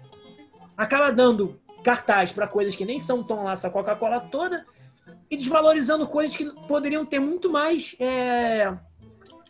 acaba 0.76 1.12
dando 1.12 1.60
cartaz 1.84 2.32
para 2.32 2.48
coisas 2.48 2.76
que 2.76 2.86
nem 2.86 3.00
são 3.00 3.24
tão 3.24 3.44
lá 3.44 3.54
essa 3.54 3.70
Coca-Cola 3.70 4.20
toda 4.20 4.66
e 5.30 5.38
desvalorizando 5.38 6.08
coisas 6.08 6.36
que 6.36 6.46
poderiam 6.68 7.06
ter 7.06 7.20
muito 7.20 7.50
mais 7.50 7.96
é, 8.00 8.72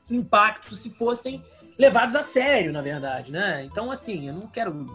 impacto 0.10 0.76
se 0.76 0.90
fossem 0.92 1.44
levados 1.78 2.16
a 2.16 2.24
sério, 2.24 2.72
na 2.72 2.82
verdade, 2.82 3.32
né? 3.32 3.64
Então, 3.66 3.92
assim, 3.92 4.28
eu 4.28 4.34
não 4.34 4.48
quero 4.48 4.86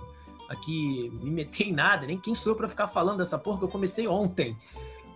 aqui 0.48 1.10
me 1.22 1.30
meter 1.30 1.64
em 1.68 1.72
nada, 1.72 2.06
nem 2.06 2.18
quem 2.18 2.34
sou 2.34 2.54
pra 2.54 2.68
ficar 2.68 2.86
falando 2.88 3.18
dessa 3.18 3.36
porra 3.38 3.58
que 3.58 3.64
eu 3.64 3.68
comecei 3.68 4.06
ontem. 4.06 4.56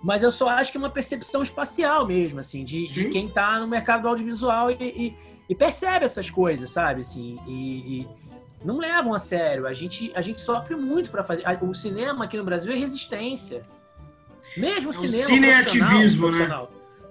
Mas 0.03 0.23
eu 0.23 0.31
só 0.31 0.49
acho 0.49 0.73
que 0.73 0.79
é 0.79 0.81
uma 0.81 0.91
percepção 0.91 1.43
espacial 1.43 2.07
mesmo, 2.07 2.41
assim, 2.41 2.65
de, 2.65 2.89
de 2.89 3.09
quem 3.11 3.29
tá 3.29 3.59
no 3.61 3.69
mercado 3.69 4.03
do 4.03 4.09
audiovisual 4.09 4.71
e, 4.71 4.75
e- 4.81 5.17
e 5.49 5.55
percebe 5.55 6.05
essas 6.05 6.31
coisas, 6.31 6.71
sabe? 6.71 7.03
Assim, 7.03 7.39
e, 7.47 8.01
e 8.01 8.09
não 8.65 8.79
levam 8.79 9.13
a 9.15 9.19
sério. 9.19 9.67
A 9.67 9.75
gente, 9.75 10.11
a 10.15 10.23
gente 10.23 10.41
sofre 10.41 10.75
muito 10.77 11.11
para 11.11 11.23
fazer. 11.23 11.45
O 11.63 11.75
cinema 11.75 12.25
aqui 12.25 12.37
no 12.37 12.45
Brasil 12.45 12.73
é 12.73 12.77
resistência. 12.77 13.63
Mesmo 14.57 14.91
o 14.91 14.95
é 14.95 14.97
cinema. 14.97 15.25
Cine 15.25 15.47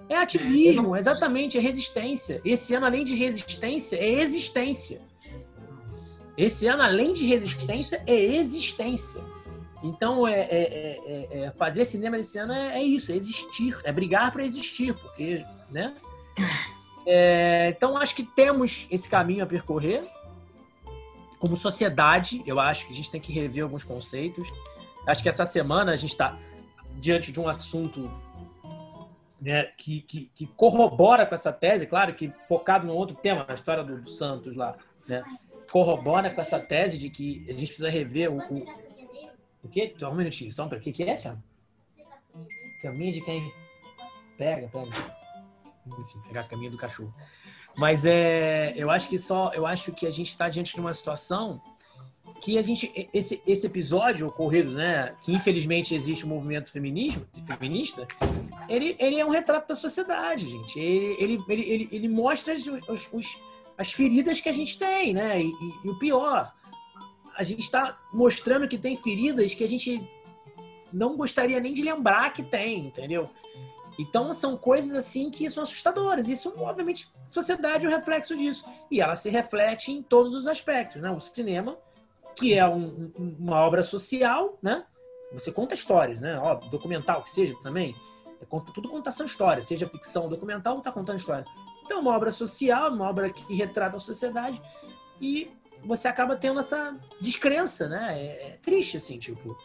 é 0.09 0.17
ativismo, 0.17 0.91
né? 0.91 0.97
É 0.97 0.99
exatamente, 1.01 1.57
é 1.57 1.61
resistência. 1.61 2.41
Esse 2.43 2.73
ano, 2.73 2.87
além 2.87 3.05
de 3.05 3.15
resistência, 3.15 3.95
é 3.95 4.09
existência. 4.09 4.99
Esse 6.35 6.65
ano, 6.67 6.81
além 6.81 7.13
de 7.13 7.27
resistência, 7.27 8.01
é 8.07 8.15
existência. 8.15 9.21
Então, 9.83 10.27
é, 10.27 10.39
é, 10.41 10.99
é, 11.05 11.39
é 11.43 11.51
fazer 11.51 11.85
cinema 11.85 12.17
esse 12.17 12.37
ano 12.37 12.51
é, 12.51 12.81
isso, 12.81 13.11
é 13.11 13.15
existir, 13.15 13.77
é 13.83 13.91
brigar 13.91 14.31
para 14.31 14.43
existir, 14.43 14.93
porque, 14.93 15.45
né? 15.69 15.95
então, 17.69 17.97
acho 17.97 18.15
que 18.15 18.23
temos 18.23 18.87
esse 18.89 19.07
caminho 19.07 19.43
a 19.43 19.47
percorrer. 19.47 20.03
Como 21.37 21.55
sociedade, 21.55 22.43
eu 22.45 22.59
acho 22.59 22.87
que 22.87 22.93
a 22.93 22.95
gente 22.95 23.09
tem 23.09 23.21
que 23.21 23.31
rever 23.31 23.63
alguns 23.63 23.83
conceitos. 23.83 24.49
Acho 25.07 25.23
que 25.23 25.29
essa 25.29 25.45
semana 25.45 25.93
a 25.93 25.95
gente 25.95 26.11
está 26.11 26.37
diante 26.99 27.31
de 27.31 27.39
um 27.39 27.47
assunto 27.47 28.11
né, 29.41 29.65
que, 29.77 30.01
que, 30.01 30.31
que, 30.33 30.45
corrobora 30.47 31.25
com 31.25 31.33
essa 31.33 31.51
tese, 31.51 31.85
claro 31.87 32.13
que 32.13 32.31
focado 32.47 32.85
no 32.85 32.93
outro 32.93 33.15
tema, 33.15 33.45
a 33.47 33.53
história 33.53 33.83
do, 33.83 34.01
do, 34.01 34.09
Santos 34.09 34.55
lá, 34.55 34.75
né, 35.07 35.23
corrobora 35.71 36.29
com 36.29 36.41
essa 36.41 36.59
tese 36.59 36.97
de 36.97 37.09
que 37.09 37.45
a 37.47 37.51
gente 37.51 37.67
precisa 37.67 37.89
rever 37.89 38.31
o. 38.31 38.37
O, 38.37 38.65
o 39.63 39.69
quê? 39.69 39.93
Um 40.01 40.15
minutinho, 40.15 40.51
só 40.51 40.67
para 40.67 40.79
que 40.79 40.91
que 40.91 41.03
é, 41.03 41.15
Thiago? 41.15 41.41
Caminho 42.81 43.11
de 43.11 43.21
quem? 43.21 43.51
Pega, 44.37 44.67
pega. 44.69 44.89
Enfim, 45.85 46.21
pegar 46.27 46.47
caminho 46.47 46.71
do 46.71 46.77
cachorro. 46.77 47.13
Mas 47.77 48.05
é, 48.05 48.73
eu 48.75 48.89
acho 48.89 49.09
que 49.09 49.17
só, 49.17 49.51
eu 49.53 49.65
acho 49.65 49.91
que 49.91 50.05
a 50.05 50.09
gente 50.09 50.29
está 50.29 50.49
diante 50.49 50.73
de 50.73 50.79
uma 50.81 50.93
situação 50.93 51.61
que 52.41 52.57
a 52.57 52.61
gente 52.61 52.91
esse, 53.13 53.41
esse 53.45 53.65
episódio 53.65 54.27
ocorrido, 54.27 54.71
né, 54.73 55.15
que 55.21 55.31
infelizmente 55.31 55.93
existe 55.93 56.23
o 56.23 56.27
um 56.27 56.31
movimento 56.31 56.71
feminismo, 56.71 57.25
feminista, 57.45 58.07
ele, 58.67 58.95
ele 58.99 59.19
é 59.19 59.25
um 59.25 59.29
retrato 59.29 59.67
da 59.67 59.75
sociedade, 59.75 60.49
gente. 60.49 60.79
Ele, 60.79 61.15
ele, 61.19 61.45
ele, 61.47 61.89
ele, 61.91 62.07
mostra 62.07 62.53
os, 62.53 63.09
os, 63.11 63.39
as 63.77 63.91
feridas 63.91 64.39
que 64.39 64.49
a 64.49 64.51
gente 64.51 64.77
tem, 64.77 65.13
né? 65.13 65.41
E, 65.41 65.47
e, 65.47 65.73
e 65.85 65.89
o 65.89 65.97
pior, 65.99 66.53
a 67.35 67.43
gente 67.43 67.61
está 67.61 67.97
mostrando 68.13 68.67
que 68.67 68.77
tem 68.77 68.95
feridas 68.95 69.53
que 69.53 69.63
a 69.63 69.67
gente 69.67 70.01
não 70.91 71.15
gostaria 71.15 71.59
nem 71.59 71.73
de 71.73 71.81
lembrar 71.81 72.33
que 72.33 72.43
tem, 72.43 72.87
entendeu? 72.87 73.29
Então 73.97 74.33
são 74.33 74.55
coisas 74.55 74.93
assim 74.93 75.29
que 75.29 75.49
são 75.49 75.63
assustadoras. 75.63 76.29
Isso, 76.29 76.53
obviamente, 76.57 77.09
sociedade 77.27 77.85
é 77.85 77.89
o 77.89 77.91
reflexo 77.91 78.35
disso. 78.35 78.65
E 78.89 79.01
ela 79.01 79.15
se 79.15 79.29
reflete 79.29 79.91
em 79.91 80.01
todos 80.01 80.33
os 80.33 80.47
aspectos, 80.47 81.01
né? 81.01 81.11
O 81.11 81.19
cinema 81.19 81.77
que 82.35 82.53
é 82.53 82.67
um, 82.67 83.11
uma 83.17 83.57
obra 83.57 83.83
social, 83.83 84.57
né? 84.61 84.83
Você 85.33 85.51
conta 85.51 85.75
histórias, 85.75 86.19
né? 86.19 86.39
Ó, 86.39 86.55
documental 86.55 87.23
que 87.23 87.31
seja 87.31 87.53
também. 87.61 87.95
É, 88.41 88.45
tudo 88.73 88.89
contação 88.89 89.25
história, 89.25 89.61
seja 89.61 89.87
ficção 89.87 90.29
documental, 90.29 90.77
está 90.77 90.91
contando 90.91 91.19
história. 91.19 91.45
Então, 91.83 91.97
é 91.97 92.01
uma 92.01 92.15
obra 92.15 92.31
social, 92.31 92.91
uma 92.91 93.09
obra 93.09 93.29
que 93.29 93.53
retrata 93.53 93.95
a 93.95 93.99
sociedade 93.99 94.61
e 95.19 95.51
você 95.83 96.07
acaba 96.07 96.35
tendo 96.35 96.59
essa 96.59 96.95
descrença, 97.21 97.87
né? 97.87 98.19
É, 98.19 98.25
é, 98.25 98.59
triste, 98.61 98.97
assim, 98.97 99.17
tipo. 99.17 99.57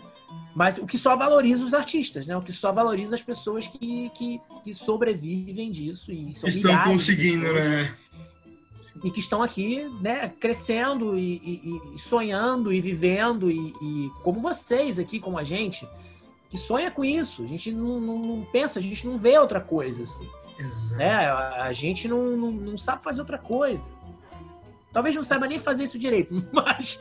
Mas 0.54 0.78
o 0.78 0.86
que 0.86 0.96
só 0.96 1.16
valoriza 1.16 1.64
os 1.64 1.74
artistas, 1.74 2.26
né? 2.26 2.36
O 2.36 2.42
que 2.42 2.52
só 2.52 2.72
valoriza 2.72 3.14
as 3.14 3.22
pessoas 3.22 3.66
que, 3.66 4.10
que, 4.10 4.40
que 4.62 4.74
sobrevivem 4.74 5.70
disso 5.70 6.12
e 6.12 6.32
são 6.34 6.48
Estão 6.48 6.84
conseguindo, 6.84 7.52
né? 7.52 7.94
E 9.02 9.10
que 9.10 9.20
estão 9.20 9.42
aqui, 9.42 9.84
né, 10.00 10.32
crescendo 10.40 11.18
e, 11.18 11.36
e, 11.36 11.94
e 11.94 11.98
sonhando 11.98 12.72
e 12.72 12.80
vivendo 12.80 13.50
e, 13.50 13.72
e, 13.80 14.10
como 14.22 14.40
vocês 14.40 14.98
aqui, 14.98 15.20
como 15.20 15.38
a 15.38 15.44
gente, 15.44 15.88
que 16.48 16.58
sonha 16.58 16.90
com 16.90 17.04
isso. 17.04 17.42
A 17.42 17.46
gente 17.46 17.72
não, 17.72 18.00
não, 18.00 18.18
não 18.18 18.44
pensa, 18.44 18.78
a 18.78 18.82
gente 18.82 19.06
não 19.06 19.18
vê 19.18 19.38
outra 19.38 19.60
coisa 19.60 20.02
assim. 20.02 20.28
Exato. 20.58 20.96
Né? 20.96 21.26
A, 21.26 21.64
a 21.64 21.72
gente 21.72 22.08
não, 22.08 22.36
não, 22.36 22.50
não 22.50 22.76
sabe 22.76 23.02
fazer 23.02 23.20
outra 23.20 23.38
coisa. 23.38 23.84
Talvez 24.94 25.16
não 25.16 25.24
saiba 25.24 25.48
nem 25.48 25.58
fazer 25.58 25.82
isso 25.82 25.98
direito, 25.98 26.32
mas 26.52 27.00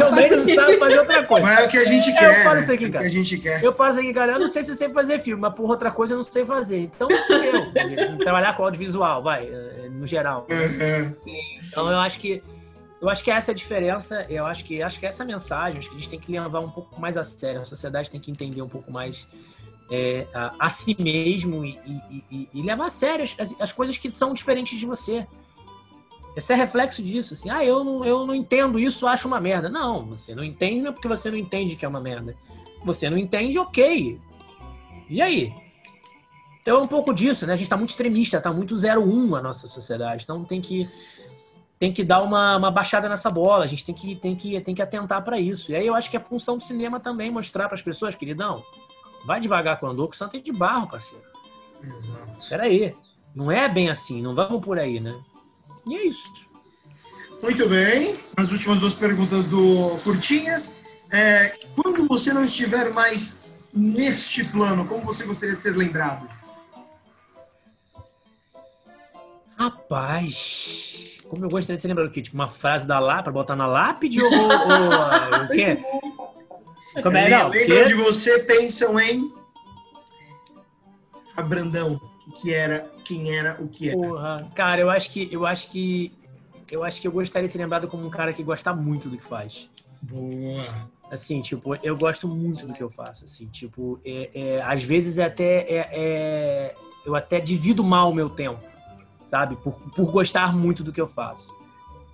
também 0.00 0.30
não 0.30 0.48
sabe 0.48 0.78
fazer 0.78 0.98
outra 0.98 1.24
coisa. 1.24 1.46
Mas 1.46 1.58
é 1.58 1.66
o 1.66 1.68
que 1.68 1.76
a 1.76 1.84
gente 1.84 2.12
quer. 2.14 2.38
Eu 2.38 2.44
faço 2.44 2.60
isso 2.60 2.72
aqui, 2.72 2.90
cara. 2.90 3.04
É 3.04 3.06
o 3.06 3.10
que 3.10 3.18
a 3.18 3.22
gente 3.22 3.38
quer. 3.38 3.62
Eu 3.62 3.72
faço 3.74 4.00
aqui, 4.00 4.14
cara. 4.14 4.32
Eu 4.32 4.40
não 4.40 4.48
sei 4.48 4.64
se 4.64 4.70
eu 4.70 4.74
sei 4.74 4.88
fazer 4.88 5.18
filme, 5.18 5.42
mas 5.42 5.52
por 5.52 5.68
outra 5.68 5.92
coisa 5.92 6.14
eu 6.14 6.16
não 6.16 6.24
sei 6.24 6.42
fazer. 6.46 6.78
Então, 6.78 7.06
eu. 7.10 8.16
trabalhar 8.24 8.56
com 8.56 8.64
audiovisual, 8.64 9.22
vai, 9.22 9.46
eh, 9.46 9.90
no 9.90 10.06
geral. 10.06 10.46
Uhum. 10.48 11.12
Então, 11.68 11.90
eu 11.90 11.98
acho 11.98 12.18
que 12.18 12.42
eu 12.98 13.10
acho 13.10 13.22
que 13.22 13.30
essa 13.30 13.50
é 13.50 13.52
a 13.52 13.54
diferença. 13.54 14.26
Eu 14.30 14.46
acho 14.46 14.64
que 14.64 14.82
acho 14.82 14.98
que 14.98 15.04
essa 15.04 15.22
é 15.22 15.24
a 15.24 15.26
mensagem. 15.26 15.78
Acho 15.78 15.90
que 15.90 15.94
a 15.94 15.98
gente 15.98 16.08
tem 16.08 16.18
que 16.18 16.32
levar 16.32 16.60
um 16.60 16.70
pouco 16.70 16.98
mais 16.98 17.18
a 17.18 17.24
sério. 17.24 17.60
A 17.60 17.64
sociedade 17.66 18.10
tem 18.10 18.18
que 18.18 18.30
entender 18.30 18.62
um 18.62 18.68
pouco 18.68 18.90
mais 18.90 19.28
é, 19.90 20.26
a, 20.32 20.54
a, 20.58 20.70
si 20.70 20.96
mesmo 20.98 21.62
e, 21.62 21.78
e, 21.86 22.24
e, 22.30 22.48
e, 22.54 22.62
levar 22.62 22.86
a 22.86 22.88
sério 22.88 23.22
as, 23.38 23.54
as 23.60 23.70
coisas 23.70 23.98
que 23.98 24.10
são 24.16 24.32
diferentes 24.32 24.78
de 24.78 24.86
você. 24.86 25.26
Esse 26.36 26.52
é 26.52 26.56
reflexo 26.56 27.02
disso, 27.02 27.34
assim, 27.34 27.48
ah, 27.48 27.64
eu 27.64 27.84
não, 27.84 28.04
eu 28.04 28.26
não 28.26 28.34
entendo 28.34 28.78
isso, 28.78 29.06
acho 29.06 29.28
uma 29.28 29.40
merda. 29.40 29.68
Não, 29.68 30.04
você 30.06 30.34
não 30.34 30.42
entende 30.42 30.80
não 30.80 30.90
é 30.90 30.92
porque 30.92 31.06
você 31.06 31.30
não 31.30 31.38
entende 31.38 31.76
que 31.76 31.84
é 31.84 31.88
uma 31.88 32.00
merda. 32.00 32.34
Você 32.84 33.08
não 33.08 33.16
entende, 33.16 33.58
ok. 33.58 34.20
E 35.08 35.22
aí? 35.22 35.54
Então 36.60 36.78
é 36.78 36.82
um 36.82 36.88
pouco 36.88 37.14
disso, 37.14 37.46
né? 37.46 37.52
A 37.52 37.56
gente 37.56 37.68
tá 37.68 37.76
muito 37.76 37.90
extremista, 37.90 38.40
tá 38.40 38.52
muito 38.52 38.74
01 38.74 39.36
a 39.36 39.42
nossa 39.42 39.66
sociedade. 39.66 40.24
Então 40.24 40.44
tem 40.44 40.60
que 40.60 40.82
tem 41.78 41.92
que 41.92 42.02
dar 42.02 42.22
uma, 42.22 42.56
uma 42.56 42.70
baixada 42.70 43.08
nessa 43.08 43.28
bola, 43.28 43.64
a 43.64 43.66
gente 43.66 43.84
tem 43.84 43.94
que, 43.94 44.14
tem 44.16 44.34
que, 44.34 44.60
tem 44.60 44.74
que 44.74 44.80
atentar 44.80 45.22
para 45.22 45.38
isso. 45.38 45.72
E 45.72 45.76
aí 45.76 45.86
eu 45.86 45.94
acho 45.94 46.10
que 46.10 46.16
é 46.16 46.20
função 46.20 46.56
do 46.56 46.62
cinema 46.62 46.98
também 46.98 47.30
mostrar 47.30 47.66
para 47.66 47.74
as 47.74 47.82
pessoas, 47.82 48.14
queridão, 48.14 48.64
vai 49.26 49.40
devagar 49.40 49.78
com 49.78 49.86
o 49.86 49.90
andor, 49.90 50.08
que 50.08 50.14
o 50.14 50.18
santo 50.18 50.36
é 50.36 50.40
de 50.40 50.52
barro, 50.52 50.88
parceiro. 50.88 51.24
Exato. 51.82 52.48
Peraí, 52.48 52.94
não 53.34 53.50
é 53.50 53.68
bem 53.68 53.90
assim, 53.90 54.22
não 54.22 54.34
vamos 54.34 54.64
por 54.64 54.78
aí, 54.78 55.00
né? 55.00 55.14
E 55.86 55.96
é 55.96 56.06
isso. 56.06 56.48
Muito 57.42 57.68
bem. 57.68 58.16
As 58.36 58.50
últimas 58.52 58.80
duas 58.80 58.94
perguntas 58.94 59.46
do 59.46 59.98
Curtinhas. 60.02 60.74
É, 61.10 61.54
quando 61.76 62.06
você 62.06 62.32
não 62.32 62.44
estiver 62.44 62.90
mais 62.90 63.40
neste 63.72 64.44
plano, 64.44 64.86
como 64.86 65.04
você 65.04 65.24
gostaria 65.24 65.54
de 65.54 65.60
ser 65.60 65.76
lembrado? 65.76 66.28
Rapaz, 69.58 71.18
como 71.28 71.44
eu 71.44 71.48
gostaria 71.48 71.76
de 71.76 71.82
ser 71.82 71.88
lembrado 71.88 72.08
o 72.08 72.10
quê? 72.10 72.22
Tipo, 72.22 72.36
uma 72.36 72.48
frase 72.48 72.86
da 72.86 72.98
lá 72.98 73.22
para 73.22 73.32
botar 73.32 73.54
na 73.54 73.66
lápide 73.66 74.22
ou, 74.22 74.30
ou 74.30 75.44
o 75.44 75.48
quê? 75.48 75.78
Como 77.02 77.16
é, 77.16 77.28
não? 77.28 77.48
Lembram 77.48 77.86
de 77.88 77.94
você, 77.94 78.38
pensam 78.38 79.00
em 79.00 79.32
Abrandão 81.36 82.00
que 82.32 82.52
era, 82.52 82.90
quem 83.04 83.36
era, 83.36 83.60
o 83.60 83.68
que 83.68 83.88
era. 83.88 83.96
Porra, 83.96 84.50
cara, 84.54 84.80
eu 84.80 84.90
acho 84.90 85.10
que 85.10 85.28
eu 85.30 85.46
acho 85.46 85.70
que 85.70 86.12
eu 86.70 86.82
acho 86.82 87.00
que 87.00 87.06
eu 87.06 87.12
gostaria 87.12 87.46
de 87.46 87.52
ser 87.52 87.58
lembrado 87.58 87.86
como 87.86 88.06
um 88.06 88.10
cara 88.10 88.32
que 88.32 88.42
gosta 88.42 88.72
muito 88.74 89.08
do 89.08 89.16
que 89.16 89.24
faz. 89.24 89.68
Boa. 90.00 90.66
Assim, 91.10 91.40
tipo, 91.40 91.76
eu 91.82 91.96
gosto 91.96 92.26
muito 92.26 92.66
do 92.66 92.72
que 92.72 92.82
eu 92.82 92.90
faço. 92.90 93.24
Assim, 93.24 93.46
tipo, 93.46 93.98
é, 94.04 94.30
é 94.34 94.62
às 94.62 94.82
vezes 94.82 95.18
é 95.18 95.24
até 95.24 95.60
é, 95.60 95.88
é, 95.92 96.74
eu 97.04 97.14
até 97.14 97.40
divido 97.40 97.84
mal 97.84 98.10
o 98.10 98.14
meu 98.14 98.30
tempo, 98.30 98.60
sabe? 99.24 99.56
Por, 99.56 99.78
por 99.90 100.10
gostar 100.10 100.56
muito 100.56 100.82
do 100.82 100.92
que 100.92 101.00
eu 101.00 101.06
faço. 101.06 101.63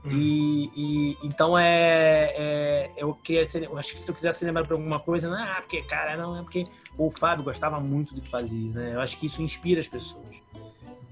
Hum. 0.05 0.11
E, 0.13 0.71
e, 0.75 1.19
então 1.23 1.59
é, 1.59 2.33
é, 2.35 2.91
eu 2.97 3.13
queria 3.15 3.47
ser, 3.47 3.65
eu 3.65 3.77
acho 3.77 3.93
que 3.93 4.01
se 4.01 4.11
eu 4.11 4.15
quisesse 4.15 4.39
ser 4.39 4.47
lembrado 4.47 4.67
por 4.67 4.75
alguma 4.75 4.99
coisa, 4.99 5.29
não 5.29 5.39
é 5.39 5.61
porque 5.61 5.83
cara, 5.83 6.17
não 6.17 6.39
é 6.39 6.43
porque 6.43 6.67
o 6.97 7.11
Fábio 7.11 7.45
gostava 7.45 7.79
muito 7.79 8.15
do 8.15 8.21
que 8.21 8.29
fazia, 8.31 8.73
né? 8.73 8.95
Eu 8.95 9.01
acho 9.01 9.19
que 9.19 9.27
isso 9.27 9.43
inspira 9.43 9.81
as 9.81 9.89
pessoas. 9.89 10.41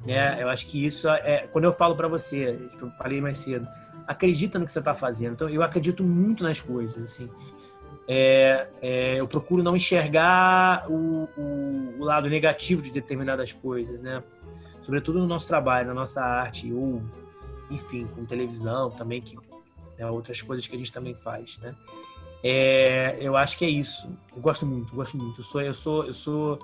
Né? 0.06 0.42
Eu 0.42 0.48
acho 0.48 0.66
que 0.66 0.84
isso 0.84 1.08
é 1.08 1.46
quando 1.52 1.64
eu 1.64 1.72
falo 1.72 1.94
para 1.94 2.08
você, 2.08 2.56
tipo, 2.70 2.86
eu 2.86 2.90
falei 2.92 3.20
mais 3.20 3.38
cedo, 3.38 3.68
acredita 4.06 4.58
no 4.58 4.64
que 4.64 4.72
você 4.72 4.78
está 4.78 4.94
fazendo. 4.94 5.34
Então 5.34 5.48
eu 5.50 5.62
acredito 5.62 6.02
muito 6.02 6.42
nas 6.42 6.60
coisas, 6.60 7.04
assim. 7.04 7.28
É, 8.10 8.66
é, 8.80 9.20
eu 9.20 9.28
procuro 9.28 9.62
não 9.62 9.76
enxergar 9.76 10.90
o, 10.90 11.28
o, 11.36 11.94
o, 11.98 12.04
lado 12.04 12.26
negativo 12.30 12.80
de 12.80 12.90
determinadas 12.90 13.52
coisas, 13.52 14.00
né? 14.00 14.22
Sobretudo 14.80 15.18
no 15.18 15.26
nosso 15.26 15.46
trabalho, 15.46 15.88
na 15.88 15.94
nossa 15.94 16.22
arte 16.22 16.72
ou 16.72 17.02
enfim, 17.70 18.06
com 18.06 18.24
televisão 18.24 18.90
também, 18.90 19.20
que 19.20 19.36
é 19.96 20.06
outras 20.06 20.40
coisas 20.42 20.66
que 20.66 20.74
a 20.74 20.78
gente 20.78 20.92
também 20.92 21.14
faz, 21.14 21.58
né? 21.58 21.74
É, 22.42 23.18
eu 23.20 23.36
acho 23.36 23.58
que 23.58 23.64
é 23.64 23.68
isso. 23.68 24.08
Eu 24.34 24.40
gosto 24.40 24.64
muito, 24.64 24.94
gosto 24.94 25.16
muito. 25.16 25.40
Eu 25.40 25.44
sou, 25.44 25.60
eu 25.60 25.74
sou, 25.74 26.04
eu 26.04 26.12
sou, 26.12 26.58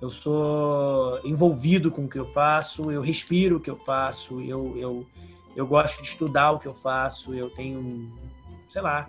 eu 0.00 0.10
sou 0.10 1.20
envolvido 1.24 1.90
com 1.90 2.04
o 2.04 2.08
que 2.08 2.18
eu 2.18 2.26
faço. 2.26 2.90
Eu 2.90 3.00
respiro 3.00 3.56
o 3.56 3.60
que 3.60 3.70
eu 3.70 3.76
faço. 3.76 4.40
Eu, 4.42 4.76
eu, 4.76 5.06
eu 5.54 5.66
gosto 5.66 6.02
de 6.02 6.08
estudar 6.08 6.52
o 6.52 6.58
que 6.58 6.68
eu 6.68 6.74
faço. 6.74 7.34
Eu 7.34 7.48
tenho, 7.50 8.12
sei 8.68 8.82
lá. 8.82 9.08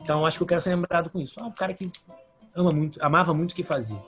Então 0.00 0.24
acho 0.24 0.38
que 0.38 0.42
eu 0.42 0.48
quero 0.48 0.62
ser 0.62 0.70
lembrado 0.70 1.10
com 1.10 1.20
isso. 1.20 1.38
Ah, 1.38 1.46
um 1.46 1.52
cara 1.52 1.74
que 1.74 1.90
ama 2.54 2.72
muito, 2.72 2.98
amava 3.04 3.34
muito 3.34 3.52
o 3.52 3.54
que 3.54 3.62
fazia. 3.62 4.00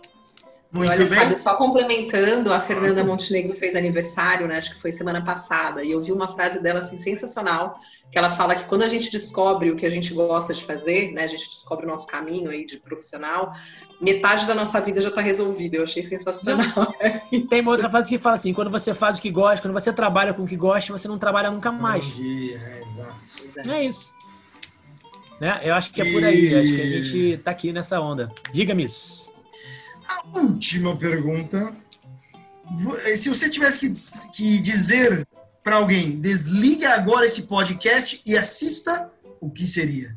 Muito 0.72 0.90
Olha, 0.90 1.04
bem. 1.04 1.18
Fábio, 1.18 1.36
só 1.36 1.54
complementando, 1.56 2.50
a 2.50 2.58
Fernanda 2.58 3.04
Montenegro 3.04 3.54
fez 3.54 3.76
aniversário, 3.76 4.48
né? 4.48 4.56
Acho 4.56 4.70
que 4.70 4.80
foi 4.80 4.90
semana 4.90 5.22
passada, 5.22 5.84
e 5.84 5.92
eu 5.92 6.00
vi 6.00 6.12
uma 6.12 6.26
frase 6.26 6.62
dela 6.62 6.78
assim 6.78 6.96
sensacional, 6.96 7.78
que 8.10 8.16
ela 8.16 8.30
fala 8.30 8.54
que 8.54 8.64
quando 8.64 8.82
a 8.82 8.88
gente 8.88 9.12
descobre 9.12 9.70
o 9.70 9.76
que 9.76 9.84
a 9.84 9.90
gente 9.90 10.14
gosta 10.14 10.54
de 10.54 10.64
fazer, 10.64 11.12
né? 11.12 11.24
A 11.24 11.26
gente 11.26 11.50
descobre 11.50 11.84
o 11.84 11.88
nosso 11.88 12.06
caminho 12.06 12.50
aí 12.50 12.64
de 12.64 12.78
profissional, 12.78 13.52
metade 14.00 14.46
da 14.46 14.54
nossa 14.54 14.80
vida 14.80 15.02
já 15.02 15.10
está 15.10 15.20
resolvida. 15.20 15.76
Eu 15.76 15.84
achei 15.84 16.02
sensacional. 16.02 16.66
Tem 17.50 17.60
uma 17.60 17.72
outra 17.72 17.90
frase 17.90 18.08
que 18.08 18.16
fala 18.16 18.36
assim: 18.36 18.54
quando 18.54 18.70
você 18.70 18.94
faz 18.94 19.18
o 19.18 19.20
que 19.22 19.30
gosta, 19.30 19.60
quando 19.60 19.74
você 19.74 19.92
trabalha 19.92 20.32
com 20.32 20.44
o 20.44 20.46
que 20.46 20.56
gosta, 20.56 20.90
você 20.90 21.06
não 21.06 21.18
trabalha 21.18 21.50
nunca 21.50 21.70
mais. 21.70 22.06
Bom 22.06 22.14
dia, 22.14 22.56
é, 22.56 22.82
exato. 22.86 23.70
É 23.70 23.84
isso. 23.84 24.14
Né? 25.38 25.60
Eu 25.64 25.74
acho 25.74 25.92
que 25.92 26.00
é 26.00 26.10
por 26.10 26.24
aí. 26.24 26.54
Acho 26.54 26.74
que 26.74 26.80
a 26.80 26.86
gente 26.86 27.40
tá 27.44 27.50
aqui 27.50 27.72
nessa 27.74 28.00
onda. 28.00 28.28
Diga, 28.54 28.74
Miss. 28.74 29.31
A 30.12 30.38
última 30.38 30.96
pergunta. 30.96 31.74
Vo- 32.70 32.98
Se 33.16 33.28
você 33.28 33.48
tivesse 33.50 33.78
que, 33.80 33.92
que 34.32 34.58
dizer 34.60 35.26
para 35.62 35.76
alguém, 35.76 36.20
desliga 36.20 36.94
agora 36.94 37.26
esse 37.26 37.42
podcast 37.42 38.20
e 38.26 38.36
assista, 38.36 39.10
o 39.40 39.50
que 39.50 39.66
seria? 39.66 40.16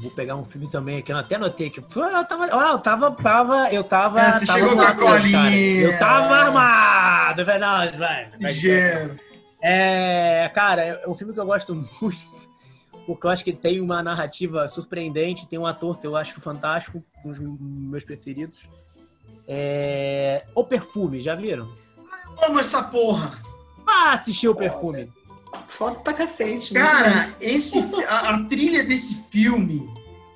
Vou 0.00 0.10
pegar 0.12 0.36
um 0.36 0.44
filme 0.44 0.70
também 0.70 0.98
aqui, 0.98 1.12
eu 1.12 1.18
até 1.18 1.34
anotei. 1.34 1.70
Foi- 1.90 2.14
Eu 2.14 2.24
tava, 2.24 2.46
eu 2.46 2.78
tava, 2.78 3.10
tava, 3.12 3.72
eu 3.72 3.84
tava. 3.84 4.20
É, 4.20 4.32
você 4.32 4.46
tava 4.46 4.58
chegou 4.60 4.76
com 4.76 4.82
a 4.82 4.94
colinha. 4.94 5.50
Eu 5.82 5.98
tava 5.98 6.34
armado, 6.36 7.44
verdade, 7.44 7.98
vai. 7.98 8.30
Gero. 8.52 9.16
É, 9.62 10.50
cara, 10.54 10.82
é 10.86 11.08
um 11.08 11.14
filme 11.14 11.34
que 11.34 11.40
eu 11.40 11.44
gosto 11.44 11.74
muito, 12.00 12.48
porque 13.14 13.26
eu 13.26 13.30
acho 13.30 13.42
que 13.42 13.52
tem 13.52 13.80
uma 13.80 14.00
narrativa 14.02 14.68
surpreendente, 14.68 15.48
tem 15.48 15.58
um 15.58 15.66
ator 15.66 15.98
que 15.98 16.06
eu 16.06 16.14
acho 16.14 16.40
fantástico, 16.40 17.02
um 17.24 17.28
dos 17.28 17.40
meus 17.40 18.04
preferidos. 18.04 18.68
É... 19.48 20.44
O 20.54 20.62
Perfume, 20.62 21.20
já 21.20 21.34
viram? 21.34 21.68
Amo 22.46 22.60
essa 22.60 22.84
porra. 22.84 23.32
Ah, 23.84 24.12
assistir 24.12 24.46
o 24.46 24.54
Perfume. 24.54 25.12
Foto 25.66 26.00
pra 26.00 26.12
cacete. 26.12 26.72
né? 26.72 26.80
Cara, 26.80 27.34
esse, 27.40 27.80
a, 28.06 28.30
a 28.30 28.44
trilha 28.44 28.84
desse 28.84 29.14
filme, 29.28 29.92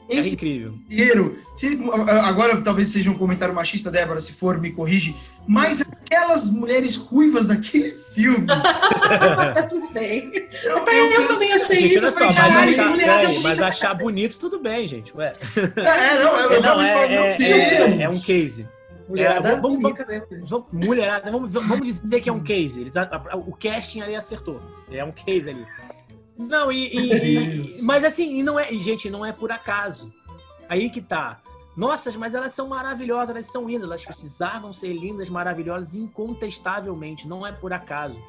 É 0.08 0.16
esse 0.16 0.30
incrível. 0.34 0.74
inteiro, 0.90 1.38
se- 1.54 1.78
agora 2.24 2.60
talvez 2.60 2.88
seja 2.90 3.10
um 3.10 3.14
comentário 3.16 3.54
machista, 3.54 3.90
Débora, 3.90 4.20
se 4.20 4.32
for, 4.32 4.60
me 4.60 4.70
corrige, 4.70 5.16
mas 5.48 5.80
aquelas 5.80 6.50
mulheres 6.50 6.96
ruivas 6.96 7.46
daquele 7.46 7.90
filme. 8.14 8.46
Tá 8.46 9.62
tudo 9.68 9.90
bem. 9.92 10.30
eu- 10.62 10.76
Até 10.78 10.92
eu, 11.00 11.10
eu- 11.22 11.28
também 11.28 11.52
achei 11.52 11.76
Gente, 11.80 11.96
isso. 11.96 12.04
olha 12.04 12.12
só, 12.12 12.26
mas 12.26 12.36
falei, 12.36 12.50
"Ai, 12.58 12.74
achar, 12.74 12.90
bonita 12.90 13.40
mas 13.42 13.60
achar 13.60 13.94
bonito, 13.94 14.38
tudo 14.38 14.60
bem, 14.60 14.86
gente. 14.86 15.16
Ué. 15.16 15.32
É, 15.56 16.22
não, 16.22 16.36
eu, 16.38 16.50
eu 16.52 16.62
Não, 16.62 16.78
me 16.78 16.88
falo, 16.88 17.02
é, 17.02 17.08
meu 17.08 17.22
é, 17.24 17.36
Deus. 17.36 17.50
é, 17.50 18.02
é 18.02 18.08
um 18.08 18.20
case. 18.20 18.68
Mulherada 19.08 19.48
É, 19.50 19.56
vamos- 19.60 19.82
né? 19.82 20.22
Vamos- 20.48 20.66
Mulherada, 20.72 21.30
vamos, 21.30 21.52
vamos 21.52 21.86
dizer 21.86 22.20
que 22.20 22.28
é 22.28 22.32
um 22.32 22.40
case. 22.42 22.80
Eles, 22.80 22.96
a- 22.96 23.02
a- 23.30 23.36
o 23.36 23.54
casting 23.54 24.00
ali 24.00 24.14
acertou. 24.16 24.62
É 24.90 25.04
um 25.04 25.12
case 25.12 25.50
ali. 25.50 25.66
Não, 26.36 26.70
e. 26.72 26.86
e- 26.88 27.56
e- 27.78 27.82
mas 27.82 28.04
assim, 28.04 28.38
e 28.38 28.42
não 28.42 28.58
é. 28.58 28.72
e, 28.72 28.78
gente, 28.78 29.08
não 29.10 29.24
é 29.24 29.32
por 29.32 29.52
acaso. 29.52 30.12
Aí 30.68 30.90
que 30.90 31.00
tá. 31.00 31.40
Nossas, 31.76 32.14
mas 32.14 32.34
elas 32.34 32.52
são 32.52 32.68
maravilhosas, 32.68 33.30
elas 33.30 33.46
são 33.46 33.66
lindas, 33.66 33.84
elas 33.84 34.04
precisavam 34.04 34.72
ser 34.72 34.92
lindas, 34.92 35.28
maravilhosas, 35.28 35.94
incontestavelmente, 35.96 37.26
não 37.26 37.46
é 37.46 37.50
por 37.52 37.72
acaso. 37.72 38.20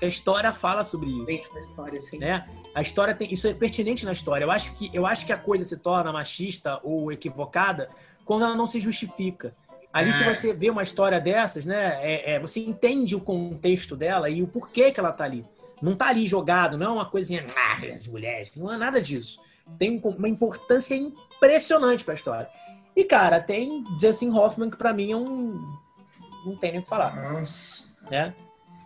A 0.00 0.06
história 0.06 0.52
fala 0.52 0.84
sobre 0.84 1.08
isso 1.10 1.24
Dentro 1.24 1.52
da 1.54 1.60
história, 1.60 1.96
assim. 1.96 2.18
né? 2.18 2.46
A 2.74 2.82
história 2.82 3.14
tem 3.14 3.32
isso 3.32 3.48
é 3.48 3.54
pertinente 3.54 4.04
na 4.04 4.12
história. 4.12 4.44
Eu 4.44 4.50
acho 4.50 4.74
que 4.76 4.90
eu 4.92 5.06
acho 5.06 5.24
que 5.24 5.32
a 5.32 5.38
coisa 5.38 5.64
se 5.64 5.76
torna 5.78 6.12
machista 6.12 6.78
ou 6.84 7.10
equivocada 7.10 7.88
quando 8.24 8.44
ela 8.44 8.54
não 8.54 8.66
se 8.66 8.78
justifica. 8.78 9.52
Ali, 9.92 10.12
se 10.12 10.22
É. 10.22 10.34
você 10.34 10.52
vê 10.52 10.68
uma 10.68 10.82
história 10.82 11.18
dessas, 11.18 11.64
né, 11.64 11.98
é, 12.02 12.34
é, 12.34 12.38
você 12.38 12.60
entende 12.60 13.16
o 13.16 13.20
contexto 13.20 13.96
dela 13.96 14.28
e 14.28 14.42
o 14.42 14.46
porquê 14.46 14.92
que 14.92 15.00
ela 15.00 15.10
tá 15.12 15.24
ali. 15.24 15.42
Não 15.82 15.94
tá 15.94 16.08
ali 16.08 16.26
jogado, 16.26 16.78
não 16.78 16.86
é 16.86 16.90
uma 16.90 17.06
coisinha, 17.10 17.44
ah, 17.54 17.94
as 17.94 18.06
mulheres, 18.06 18.50
não 18.56 18.72
é 18.72 18.76
nada 18.78 19.00
disso. 19.00 19.40
Tem 19.78 20.00
um- 20.02 20.08
uma 20.10 20.28
importância 20.28 20.94
impressionante 20.94 22.04
pra 22.04 22.14
história. 22.14 22.48
E, 22.94 23.04
cara, 23.04 23.40
tem 23.40 23.84
Justin 24.00 24.30
Hoffman, 24.30 24.70
que 24.70 24.76
pra 24.76 24.92
mim 24.92 25.12
é 25.12 25.16
um. 25.16 25.60
Não 26.46 26.56
tem 26.56 26.70
nem 26.72 26.80
o 26.80 26.82
que 26.82 26.88
falar, 26.88 27.14
Nossa. 27.32 27.84
né? 28.10 28.34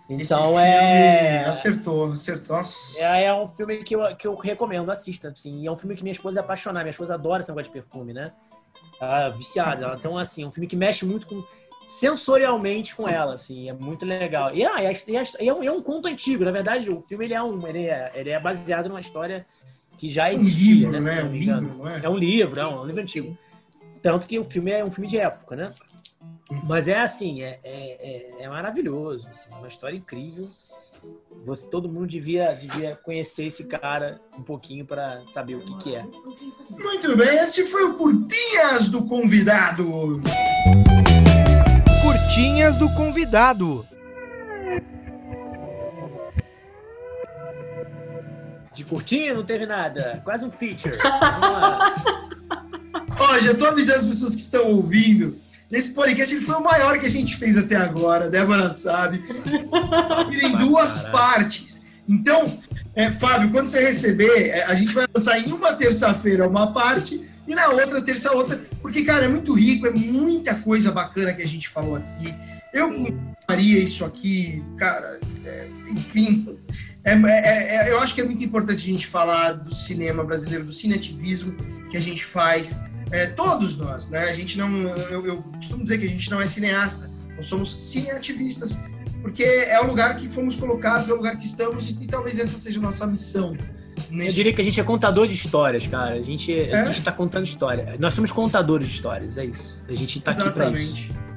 Então 0.09 0.59
é. 0.59 1.45
Acertou, 1.47 2.13
acertou. 2.13 2.61
É, 2.97 3.25
é 3.27 3.35
um 3.35 3.47
filme 3.49 3.85
que 3.85 3.95
eu, 3.95 4.17
que 4.17 4.27
eu 4.27 4.35
recomendo, 4.35 4.91
assista, 4.91 5.29
assim. 5.29 5.61
E 5.61 5.67
é 5.69 5.71
um 5.71 5.77
filme 5.77 5.95
que 5.95 6.03
minha 6.03 6.11
esposa 6.11 6.41
é 6.41 6.43
apaixonada. 6.43 6.83
Minha 6.83 6.91
esposa 6.91 7.15
adora 7.15 7.41
esse 7.43 7.49
negócio 7.51 7.73
de 7.73 7.81
perfume, 7.81 8.13
né? 8.13 8.33
Ela 9.01 9.27
é 9.27 9.31
viciada. 9.31 9.85
Ela, 9.85 9.95
então, 9.95 10.19
assim, 10.19 10.43
é 10.43 10.47
um 10.47 10.51
filme 10.51 10.67
que 10.67 10.75
mexe 10.75 11.05
muito 11.07 11.29
com 11.29 11.45
sensorialmente 11.99 12.95
com 12.95 13.09
ela, 13.09 13.35
assim. 13.35 13.69
É 13.69 13.73
muito 13.73 14.05
legal. 14.07 14.55
E, 14.55 14.65
ah, 14.65 14.83
e, 14.83 14.87
a- 14.87 14.93
e 15.09 15.17
a- 15.17 15.23
e 15.41 15.49
é, 15.49 15.55
um, 15.55 15.63
é 15.63 15.71
um 15.73 15.83
conto 15.83 16.09
antigo. 16.09 16.45
Na 16.45 16.51
verdade, 16.51 16.91
o 16.91 17.01
filme 17.01 17.25
ele 17.25 17.35
é, 17.35 17.43
um, 17.43 17.67
ele 17.67 17.87
é, 17.87 18.13
ele 18.15 18.31
é 18.31 18.39
baseado 18.41 18.89
numa 18.89 19.01
história 19.01 19.47
que 19.99 20.09
já 20.09 20.29
Um 20.29 20.33
existia, 20.33 20.75
livro, 20.75 20.93
né? 20.93 21.03
Se 21.03 21.09
né? 21.09 21.15
não 21.21 21.27
Um 21.27 21.31
me 21.31 21.43
engano. 21.43 21.61
livro, 21.63 21.79
não 21.79 21.89
é? 21.89 22.01
É 22.05 22.09
um 22.09 22.17
livro, 22.17 22.61
é 22.61 22.67
um 22.67 22.85
livro 22.85 23.03
antigo. 23.03 23.37
Tanto 24.03 24.27
que 24.27 24.39
o 24.39 24.45
filme 24.45 24.71
é 24.71 24.83
um 24.85 24.91
filme 24.91 25.09
de 25.09 25.19
época, 25.19 25.57
né? 25.57 25.71
Mas 26.65 26.89
é 26.89 27.01
assim, 27.01 27.43
é, 27.43 27.59
é, 27.63 28.41
é- 28.41 28.45
é 28.45 28.49
maravilhoso, 28.49 29.29
assim, 29.31 29.51
uma 29.53 29.69
história 29.69 29.97
incrível. 29.97 30.45
Você, 31.45 31.67
todo 31.67 31.89
mundo 31.89 32.07
devia, 32.07 32.53
devia 32.53 32.95
conhecer 32.97 33.47
esse 33.47 33.65
cara 33.65 34.21
um 34.39 34.43
pouquinho 34.43 34.85
para 34.85 35.23
saber 35.33 35.55
o 35.55 35.61
que, 35.61 35.79
que 35.79 35.95
é. 35.97 36.05
Muito 36.71 37.17
bem, 37.17 37.29
esse 37.39 37.65
foi 37.67 37.85
o 37.85 37.95
Curtinhas 37.95 38.91
do 38.91 39.05
Convidado. 39.05 40.21
Curtinhas 42.03 42.77
do 42.77 42.89
convidado. 42.91 43.87
De 48.73 48.85
curtinho 48.85 49.35
não 49.35 49.45
teve 49.45 49.67
nada, 49.67 50.23
quase 50.25 50.45
um 50.45 50.51
feature. 50.51 50.97
Vamos 51.03 51.51
lá. 51.51 51.95
Ó, 53.19 53.39
já 53.39 53.55
tô 53.55 53.67
avisando 53.67 53.99
as 53.99 54.07
pessoas 54.07 54.35
que 54.35 54.41
estão 54.41 54.67
ouvindo. 54.69 55.37
Esse 55.71 55.93
podcast 55.95 56.35
ele 56.35 56.45
foi 56.45 56.57
o 56.57 56.65
maior 56.65 56.99
que 56.99 57.07
a 57.07 57.11
gente 57.11 57.37
fez 57.37 57.59
até 57.59 57.77
agora, 57.77 58.31
Débora 58.31 58.73
sabe. 58.73 59.23
Ele 60.33 60.47
em 60.47 60.57
duas 60.57 61.03
Caraca. 61.03 61.19
partes. 61.19 61.83
Então, 62.09 62.59
é, 62.95 63.11
Fábio, 63.11 63.51
quando 63.51 63.69
você 63.69 63.81
receber, 63.81 64.49
é, 64.49 64.65
a 64.65 64.75
gente 64.75 64.93
vai 64.93 65.07
lançar 65.15 65.39
em 65.39 65.53
uma 65.53 65.75
terça-feira 65.75 66.49
uma 66.49 66.73
parte 66.73 67.30
e 67.51 67.55
na 67.55 67.67
outra 67.69 68.01
terça 68.01 68.31
outra, 68.31 68.63
porque, 68.81 69.03
cara, 69.03 69.25
é 69.25 69.29
muito 69.29 69.53
rico, 69.55 69.85
é 69.85 69.91
muita 69.91 70.55
coisa 70.55 70.93
bacana 70.93 71.33
que 71.33 71.43
a 71.43 71.49
gente 71.49 71.69
falou 71.69 71.97
aqui. 71.97 72.33
Eu 72.73 73.13
faria 73.45 73.81
isso 73.81 74.05
aqui, 74.05 74.63
cara, 74.79 75.19
é, 75.45 75.69
enfim. 75.89 76.57
É, 77.03 77.13
é- 77.13 77.77
é- 77.89 77.91
eu 77.91 77.99
acho 77.99 78.15
que 78.15 78.21
é 78.21 78.25
muito 78.25 78.45
importante 78.45 78.85
a 78.85 78.87
gente 78.87 79.05
falar 79.05 79.55
do 79.55 79.75
cinema 79.75 80.23
brasileiro, 80.23 80.65
do 80.65 80.73
cineativismo 80.73 81.57
que 81.91 81.97
a 81.97 82.01
gente 82.01 82.25
faz. 82.25 82.81
É, 83.11 83.27
todos 83.27 83.77
nós, 83.77 84.09
né? 84.09 84.21
A 84.29 84.33
gente 84.33 84.57
não. 84.57 84.71
Eu, 85.11 85.27
eu 85.27 85.43
costumo 85.43 85.83
dizer 85.83 85.99
que 85.99 86.07
a 86.07 86.09
gente 86.09 86.31
não 86.31 86.41
é 86.41 86.47
cineasta, 86.47 87.11
nós 87.35 87.47
somos 87.47 87.77
cineativistas, 87.91 88.81
porque 89.23 89.43
é 89.43 89.81
o 89.81 89.89
lugar 89.89 90.17
que 90.19 90.29
fomos 90.29 90.55
colocados, 90.55 91.11
é 91.11 91.13
o 91.13 91.17
lugar 91.17 91.37
que 91.37 91.45
estamos, 91.45 91.91
e, 91.91 92.05
e 92.05 92.07
talvez 92.07 92.39
essa 92.39 92.57
seja 92.57 92.79
a 92.79 92.83
nossa 92.83 93.09
missão. 93.09 93.57
Eu 94.09 94.17
Nesse 94.17 94.35
diria 94.37 94.53
que 94.55 94.61
a 94.61 94.65
gente 94.65 94.81
é 94.81 94.85
contador 94.85 95.27
de 95.27 95.35
histórias, 95.35 95.87
cara. 95.87 96.15
A 96.17 96.23
gente, 96.23 96.53
É? 96.53 96.81
a 96.81 96.85
gente 96.87 97.03
tá 97.03 97.13
contando 97.13 97.45
história. 97.45 97.97
Nós 97.99 98.15
somos 98.15 98.33
contadores 98.33 98.87
de 98.87 98.95
histórias, 98.95 99.37
é 99.39 99.45
isso. 99.45 99.83
A 99.89 99.95
gente 99.95 100.21
tá 100.21 100.31
aqui 100.31 100.51
pra 100.51 100.71
isso. 100.71 101.11
Exatamente. 101.11 101.31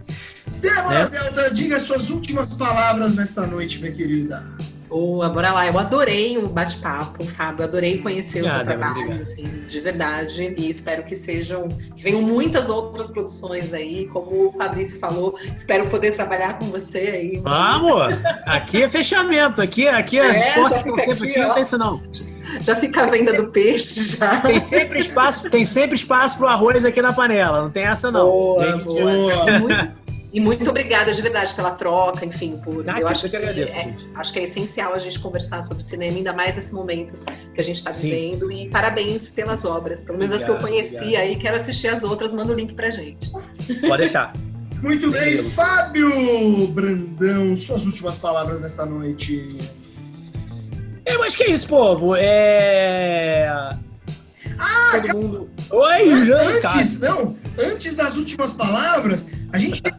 Débora 0.60 1.04
Né? 1.04 1.10
Delta, 1.10 1.52
diga 1.54 1.80
suas 1.80 2.10
últimas 2.10 2.54
palavras 2.54 3.14
nesta 3.14 3.46
noite, 3.46 3.80
minha 3.80 3.92
querida. 3.92 4.48
Boa, 4.94 5.28
bora 5.28 5.52
lá. 5.52 5.66
Eu 5.66 5.80
adorei 5.80 6.38
o 6.38 6.48
bate-papo, 6.48 7.26
Fábio. 7.26 7.64
Adorei 7.66 7.98
conhecer 7.98 8.44
o 8.44 8.48
seu 8.48 8.60
Obrigado, 8.60 8.80
trabalho, 8.80 9.02
obrigado. 9.06 9.22
assim, 9.24 9.64
de 9.68 9.80
verdade. 9.80 10.54
E 10.56 10.70
espero 10.70 11.02
que 11.02 11.16
sejam, 11.16 11.68
que 11.96 12.04
venham 12.04 12.22
muitas 12.22 12.70
outras 12.70 13.10
produções 13.10 13.74
aí. 13.74 14.06
Como 14.14 14.50
o 14.50 14.54
Fabrício 14.54 15.00
falou, 15.00 15.36
espero 15.56 15.88
poder 15.88 16.12
trabalhar 16.12 16.60
com 16.60 16.66
você 16.70 17.00
aí. 17.00 17.42
Vamos! 17.44 18.14
Aqui 18.46 18.84
é 18.84 18.90
fechamento. 18.90 19.64
Aqui, 19.64 19.88
aqui 19.88 20.20
as 20.20 20.38
É, 20.38 20.54
portas 20.54 20.78
estão 20.78 20.96
sempre 21.00 21.12
aqui, 21.14 21.30
aqui, 21.32 21.40
não 21.40 21.54
tem 21.56 21.64
isso 21.64 21.78
não. 21.80 22.04
Já 22.62 22.76
fica 22.76 23.02
a 23.02 23.06
venda 23.08 23.34
do 23.34 23.48
peixe, 23.48 24.18
já. 24.18 24.42
Tem 24.42 24.62
sempre 24.62 25.00
espaço, 25.00 25.50
tem 25.50 25.66
sempre 25.66 25.96
espaço 25.96 26.38
pro 26.38 26.46
arroz 26.48 26.86
aqui 26.86 27.02
na 27.02 27.12
panela. 27.14 27.64
Não 27.64 27.72
tem 27.72 27.84
essa 27.86 28.12
não. 28.12 28.26
Boa, 28.30 28.64
Tem- 28.64 28.84
boa. 28.84 29.02
Boa. 29.12 29.60
Muito, 29.60 29.92
e 30.34 30.40
muito 30.40 30.68
obrigada 30.68 31.14
de 31.14 31.22
verdade 31.22 31.54
pela 31.54 31.72
troca, 31.72 32.26
enfim, 32.26 32.58
por. 32.58 32.90
Ah, 32.90 33.00
eu 33.00 33.08
acho 33.08 33.28
eu 33.28 33.30
que 33.30 33.38
agradeço, 33.38 33.76
é, 33.76 33.84
gente. 33.84 34.08
acho 34.16 34.34
que 34.34 34.40
é 34.40 34.44
essencial 34.44 34.94
a 34.96 34.98
gente 34.98 35.20
conversar 35.20 35.62
sobre 35.62 35.84
cinema, 35.84 36.18
ainda 36.18 36.34
mais 36.34 36.56
nesse 36.56 36.74
momento 36.74 37.14
que 37.54 37.62
a 37.62 37.64
gente 37.64 37.76
está 37.76 37.94
Sim. 37.94 38.10
vivendo. 38.10 38.52
E 38.52 38.68
parabéns 38.70 39.30
pelas 39.30 39.64
obras, 39.64 40.02
pelo 40.02 40.18
menos 40.18 40.34
as 40.34 40.44
que 40.44 40.50
eu 40.50 40.56
Obrigado, 40.56 40.74
conheci 40.76 40.96
obrigado. 40.96 41.22
aí. 41.22 41.36
Quero 41.36 41.56
assistir 41.58 41.90
as 41.90 42.04
outras, 42.04 42.34
manda 42.34 42.52
o 42.52 42.56
link 42.56 42.74
pra 42.74 42.90
gente. 42.90 43.30
Pode 43.88 43.98
deixar. 44.02 44.34
Muito 44.82 45.06
Sim, 45.06 45.12
bem. 45.12 45.50
Fábio 45.52 46.68
Brandão, 46.68 47.56
suas 47.56 47.86
últimas 47.86 48.18
palavras 48.18 48.60
nesta 48.60 48.88
noite. 48.88 49.60
Eu 51.06 51.22
acho 51.22 51.38
que 51.38 51.44
é 51.44 51.52
isso, 51.52 51.68
povo. 51.68 52.16
É. 52.18 53.48
Ah, 54.58 55.00
Todo 55.00 55.18
mundo. 55.22 55.50
Oi, 55.70 56.32
antes, 56.34 57.00
não, 57.00 57.38
antes 57.58 57.96
das 57.96 58.16
últimas 58.16 58.52
palavras, 58.52 59.26
a 59.54 59.58
gente 59.60 59.82
tem, 59.84 59.94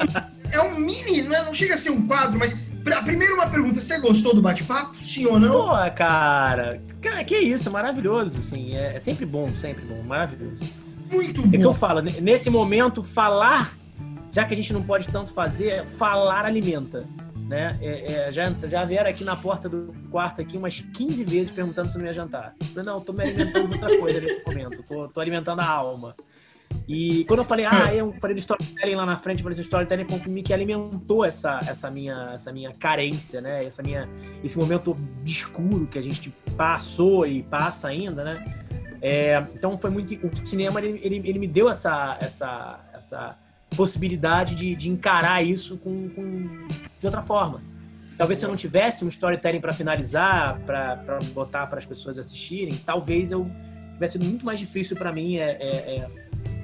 é 0.53 0.61
um 0.61 0.79
mini, 0.79 1.23
não, 1.23 1.35
é, 1.35 1.45
não 1.45 1.55
chega 1.55 1.75
a 1.75 1.77
ser 1.77 1.91
um 1.91 2.07
quadro, 2.07 2.39
mas 2.39 2.55
pra, 2.83 3.01
primeiro 3.03 3.35
uma 3.35 3.47
pergunta, 3.47 3.81
você 3.81 3.99
gostou 4.01 4.35
do 4.35 4.43
bate-papo? 4.43 5.03
Sim 5.03 5.27
ou 5.27 5.39
não? 5.39 5.69
Pô, 5.69 5.91
cara, 5.97 6.83
cara, 7.01 7.25
que 7.25 7.39
isso, 7.39 7.71
maravilhoso, 7.71 8.41
assim, 8.41 8.75
é, 8.75 8.97
é 8.97 9.01
sempre 9.01 9.25
bom, 9.25 9.55
sempre 9.55 9.85
bom, 9.85 10.03
maravilhoso. 10.03 10.63
Muito 11.11 11.43
bom. 11.43 11.57
É 11.57 11.59
que 11.59 11.65
eu 11.65 11.73
falo, 11.73 12.03
nesse 12.03 12.51
momento, 12.51 13.03
falar, 13.03 13.73
já 14.31 14.45
que 14.45 14.53
a 14.53 14.57
gente 14.57 14.73
não 14.73 14.83
pode 14.83 15.09
tanto 15.09 15.33
fazer, 15.33 15.87
falar 15.87 16.45
alimenta 16.45 17.07
né? 17.45 17.79
É, 17.81 18.13
é, 18.13 18.33
já, 18.33 18.51
já 18.65 18.85
vieram 18.85 19.11
aqui 19.11 19.23
na 19.23 19.37
porta 19.37 19.69
do 19.69 19.95
quarto 20.11 20.41
aqui 20.41 20.57
umas 20.57 20.81
15 20.81 21.25
vezes 21.25 21.51
perguntando 21.51 21.91
se 21.91 21.99
não 21.99 22.07
ia 22.07 22.13
jantar. 22.13 22.55
Eu 22.59 22.67
falei, 22.67 22.85
não, 22.87 23.01
tô 23.01 23.13
me 23.13 23.23
alimentando 23.23 23.69
de 23.69 23.75
outra 23.75 23.99
coisa 23.99 24.21
nesse 24.21 24.43
momento. 24.47 24.83
Tô, 24.83 25.09
tô 25.09 25.21
alimentando 25.21 25.61
a 25.61 25.67
alma. 25.67 26.17
E 26.87 27.25
quando 27.25 27.41
eu 27.41 27.45
falei, 27.45 27.65
ah, 27.65 27.95
eu 27.95 28.13
falei 28.21 28.35
do 28.35 28.41
storytelling 28.41 28.95
lá 28.95 29.07
na 29.07 29.17
frente, 29.17 29.39
eu 29.39 29.43
falei 29.45 29.59
storytelling 29.59 30.05
foi 30.05 30.17
um 30.17 30.21
filme 30.21 30.43
que 30.43 30.53
alimentou 30.53 31.25
essa, 31.25 31.61
essa, 31.67 31.91
minha, 31.91 32.33
essa 32.35 32.53
minha 32.53 32.73
carência, 32.73 33.41
né? 33.41 33.65
Essa 33.65 33.83
minha, 33.83 34.09
esse 34.43 34.59
momento 34.59 34.91
obscuro 34.91 35.87
que 35.87 35.99
a 35.99 36.03
gente 36.03 36.31
passou 36.57 37.27
e 37.27 37.43
passa 37.43 37.89
ainda, 37.89 38.23
né? 38.23 38.45
É, 39.01 39.45
então 39.55 39.77
foi 39.77 39.91
muito. 39.91 40.15
O 40.27 40.47
cinema 40.47 40.81
ele, 40.81 41.01
ele, 41.03 41.29
ele 41.29 41.39
me 41.39 41.47
deu 41.47 41.69
essa, 41.69 42.17
essa, 42.21 42.81
essa 42.93 43.39
possibilidade 43.77 44.55
de, 44.55 44.75
de 44.75 44.89
encarar 44.89 45.43
isso 45.43 45.77
com, 45.79 46.09
com, 46.11 46.67
de 46.99 47.07
outra 47.07 47.23
forma. 47.23 47.63
Talvez 48.17 48.39
se 48.39 48.45
eu 48.45 48.49
não 48.49 48.57
tivesse 48.57 49.05
um 49.05 49.09
storytelling 49.09 49.61
para 49.61 49.73
finalizar, 49.73 50.61
para 50.61 51.19
botar 51.33 51.67
para 51.67 51.79
as 51.79 51.85
pessoas 51.85 52.17
assistirem, 52.17 52.77
talvez 52.77 53.33
eu 53.33 53.51
tivesse 53.95 54.13
sido 54.13 54.25
muito 54.25 54.47
mais 54.47 54.59
difícil 54.59 54.97
para 54.97 55.11
mim. 55.11 55.37
É, 55.37 55.51
é, 55.51 55.97
é, 55.97 56.11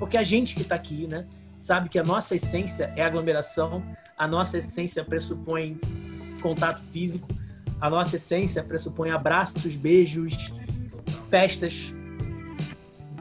porque 0.00 0.16
a 0.16 0.22
gente 0.24 0.56
que 0.56 0.62
está 0.62 0.74
aqui, 0.74 1.06
né, 1.08 1.26
sabe 1.56 1.90
que 1.90 1.98
a 1.98 2.02
nossa 2.02 2.34
essência 2.34 2.92
é 2.96 3.04
aglomeração, 3.04 3.84
a 4.16 4.26
nossa 4.26 4.58
essência 4.58 5.04
pressupõe 5.04 5.76
contato 6.42 6.80
físico, 6.80 7.28
a 7.78 7.88
nossa 7.88 8.16
essência 8.16 8.64
pressupõe 8.64 9.10
abraços, 9.10 9.76
beijos, 9.76 10.52
festas, 11.28 11.94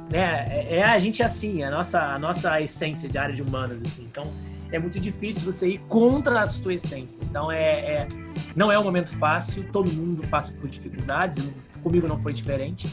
né? 0.10 0.47
É, 0.49 0.77
é, 0.77 0.84
a 0.84 0.97
gente 0.97 1.22
assim, 1.22 1.64
a 1.64 1.69
nossa, 1.69 1.99
a 1.99 2.18
nossa 2.18 2.60
essência 2.61 3.07
de 3.07 3.18
área 3.18 3.35
de 3.35 3.43
humanas, 3.43 3.84
assim. 3.84 4.03
Então, 4.03 4.31
é 4.72 4.80
muito 4.80 4.99
difícil 4.99 5.45
você 5.45 5.68
ir 5.68 5.80
contra 5.88 6.41
a 6.41 6.47
sua 6.47 6.73
essência. 6.73 7.22
Então, 7.23 7.51
é, 7.51 7.61
é 7.64 8.07
não 8.56 8.72
é 8.72 8.80
um 8.80 8.84
momento 8.84 9.15
fácil, 9.15 9.69
todo 9.72 9.91
mundo 9.91 10.27
passa 10.27 10.53
por 10.53 10.68
dificuldades, 10.68 11.38
comigo 11.84 12.07
não 12.07 12.18
foi 12.18 12.34
diferente, 12.34 12.88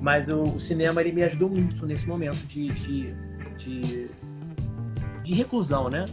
mas 0.00 0.28
o, 0.28 0.42
o, 0.42 0.60
cinema 0.60 1.00
ele 1.00 1.12
me 1.12 1.22
ajudou 1.22 1.48
muito 1.48 1.86
nesse 1.86 2.06
momento 2.08 2.38
de, 2.46 2.68
de, 2.68 3.14
de, 3.56 4.10
de 5.22 5.34
reclusão, 5.34 5.88
né? 5.88 6.04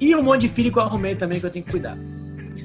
E 0.00 0.14
um 0.14 0.22
monte 0.22 0.42
de 0.42 0.48
filho 0.48 0.72
que 0.72 0.78
eu 0.78 0.82
arrumei 0.82 1.16
também 1.16 1.40
que 1.40 1.46
eu 1.46 1.50
tenho 1.50 1.64
que 1.64 1.70
cuidar. 1.70 1.96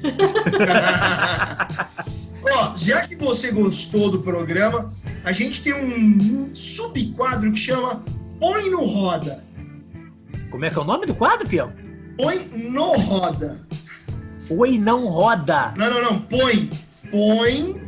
Ó, 2.42 2.76
já 2.76 3.06
que 3.06 3.16
você 3.16 3.50
gostou 3.50 4.10
do 4.10 4.20
programa, 4.20 4.92
a 5.24 5.32
gente 5.32 5.62
tem 5.62 5.72
um 5.72 6.54
subquadro 6.54 7.50
que 7.52 7.58
chama 7.58 8.04
Põe 8.38 8.70
no 8.70 8.84
Roda. 8.84 9.42
Como 10.50 10.64
é 10.64 10.70
que 10.70 10.78
é 10.78 10.80
o 10.80 10.84
nome 10.84 11.06
do 11.06 11.14
quadro, 11.14 11.48
fiel? 11.48 11.72
Põe 12.16 12.46
no 12.48 12.92
Roda. 12.98 13.64
Põe 14.48 14.78
não 14.78 15.06
roda. 15.06 15.72
Não, 15.76 15.90
não, 15.90 16.02
não. 16.02 16.20
Põe. 16.20 16.70
Põe. 17.10 17.83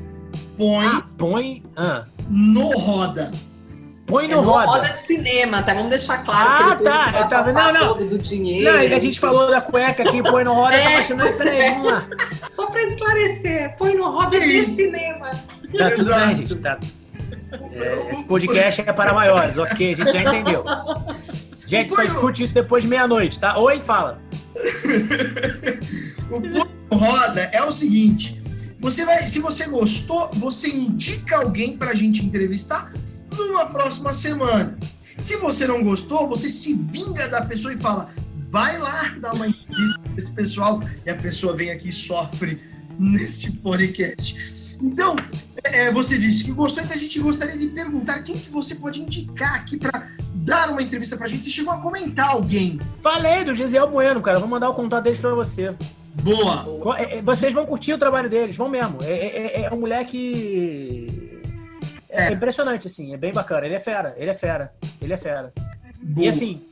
Põe. 0.57 0.87
Ah, 0.87 1.03
põe. 1.17 1.63
Ah. 1.77 2.05
No 2.29 2.71
Roda. 2.79 3.33
Põe 4.07 4.29
no, 4.29 4.35
é 4.35 4.37
roda. 4.37 4.67
roda 4.67 4.89
de 4.89 4.99
cinema, 5.01 5.63
tá? 5.65 5.75
Vamos 5.75 5.91
deixar 5.91 6.23
claro 6.25 6.49
ah, 6.49 6.77
que 6.77 6.85
tá. 6.85 7.13
Eu 7.19 7.29
tava... 7.29 7.53
Não, 7.53 7.73
não. 7.73 7.89
Todo 7.89 8.07
do 8.07 8.19
dinheiro. 8.19 8.73
Não, 8.73 8.79
a 8.79 8.99
gente 9.01 9.19
falou 9.19 9.51
da 9.51 9.61
cueca 9.61 10.05
aqui, 10.05 10.23
põe 10.23 10.45
no 10.45 10.55
roda, 10.55 10.71
tá 10.71 10.79
é, 10.79 10.85
tá 10.85 10.93
imaginando 10.93 11.39
peraí, 11.39 11.59
é. 11.59 11.71
vamos 11.73 11.93
lá. 11.93 12.07
Só 12.55 12.67
pra 12.71 12.83
esclarecer, 12.85 13.77
põe 13.77 13.97
no 13.97 14.09
roda 14.09 14.39
de 14.39 14.65
cinema. 14.65 15.33
Tá 15.77 15.91
tudo 15.91 16.15
bem, 16.15 16.37
gente. 16.37 16.55
Tá... 16.55 16.79
É, 17.73 18.13
esse 18.13 18.25
podcast 18.25 18.81
é 18.81 18.93
para 18.93 19.13
maiores, 19.13 19.59
ok? 19.59 19.93
A 19.93 19.97
gente 19.97 20.13
já 20.13 20.23
entendeu. 20.23 20.65
Gente, 21.67 21.93
só 21.93 22.05
escute 22.05 22.45
isso 22.45 22.55
depois 22.55 22.85
de 22.85 22.89
meia-noite, 22.89 23.41
tá? 23.41 23.59
Oi, 23.59 23.81
fala. 23.81 24.21
o 26.31 26.41
põe 26.41 26.49
no 26.91 26.97
roda 26.97 27.51
é 27.53 27.63
o 27.65 27.73
seguinte. 27.73 28.41
Você 28.79 29.05
vai, 29.05 29.23
se 29.27 29.39
você 29.39 29.67
gostou, 29.67 30.31
você 30.35 30.69
indica 30.69 31.39
alguém 31.39 31.77
pra 31.77 31.95
gente 31.95 32.25
entrevistar 32.25 32.93
numa 33.35 33.67
próxima 33.67 34.13
semana. 34.13 34.77
Se 35.21 35.37
você 35.37 35.67
não 35.67 35.83
gostou, 35.83 36.29
você 36.29 36.51
se 36.51 36.75
vinga 36.75 37.29
da 37.29 37.43
pessoa 37.43 37.73
e 37.73 37.79
fala: 37.79 38.11
vai 38.51 38.79
lá 38.79 39.15
dar 39.21 39.35
uma 39.35 39.49
entrevista 39.49 39.99
para 39.99 40.15
esse 40.17 40.33
pessoal 40.33 40.83
e 41.05 41.11
a 41.11 41.17
pessoa 41.17 41.57
vem 41.57 41.71
aqui 41.71 41.89
e 41.89 41.93
sofre 41.93 42.61
nesse 42.99 43.51
podcast. 43.51 44.77
Então, 44.81 45.17
é, 45.65 45.91
você 45.91 46.19
disse 46.19 46.45
que 46.45 46.53
gostou, 46.53 46.83
então 46.83 46.95
a 46.95 46.99
gente 46.99 47.19
gostaria 47.19 47.57
de 47.57 47.67
perguntar 47.69 48.23
quem 48.23 48.39
que 48.39 48.51
você 48.51 48.75
pode 48.75 49.01
indicar 49.01 49.55
aqui 49.55 49.79
para 49.79 50.09
dar 50.35 50.71
uma 50.71 50.83
entrevista 50.83 51.17
pra 51.17 51.27
gente. 51.27 51.45
Você 51.45 51.51
chegou 51.51 51.73
a 51.73 51.79
comentar 51.79 52.29
alguém. 52.29 52.79
Falei 53.01 53.43
do 53.43 53.55
Gisel 53.55 53.89
Bueno, 53.91 54.21
cara. 54.21 54.39
Vou 54.39 54.49
mandar 54.49 54.69
o 54.69 54.75
contato 54.75 55.05
deles 55.05 55.19
para 55.19 55.35
você. 55.35 55.75
Boa. 56.27 56.99
É, 56.99 57.19
é, 57.19 57.23
vocês 57.23 57.53
vão 57.53 57.65
curtir 57.65 57.93
o 57.93 57.99
trabalho 57.99 58.29
deles, 58.29 58.57
vão 58.57 58.69
mesmo. 58.69 59.01
É, 59.01 59.13
é, 59.13 59.63
é 59.63 59.73
um 59.73 59.79
moleque 59.79 61.41
é, 62.09 62.25
é, 62.25 62.33
impressionante, 62.33 62.89
assim, 62.89 63.15
é 63.15 63.17
bem 63.17 63.33
bacana. 63.33 63.65
Ele 63.65 63.77
é 63.77 63.81
fera, 63.81 64.13
ele 64.17 64.31
é 64.31 64.35
fera, 64.35 64.73
ele 65.01 65.13
é 65.13 65.17
fera. 65.17 65.53
Boa. 66.03 66.27
E 66.27 66.29
assim, 66.29 66.65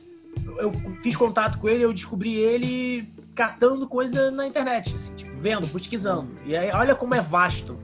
eu 0.57 0.71
fiz 1.01 1.15
contato 1.15 1.57
com 1.57 1.69
ele, 1.69 1.85
eu 1.85 1.93
descobri 1.93 2.35
ele 2.35 3.07
catando 3.33 3.87
coisa 3.87 4.29
na 4.29 4.45
internet, 4.45 4.93
assim, 4.93 5.13
tipo, 5.15 5.33
vendo, 5.37 5.67
pesquisando. 5.67 6.31
E 6.45 6.55
aí, 6.55 6.71
olha 6.71 6.93
como 6.93 7.15
é 7.15 7.21
vasto, 7.21 7.77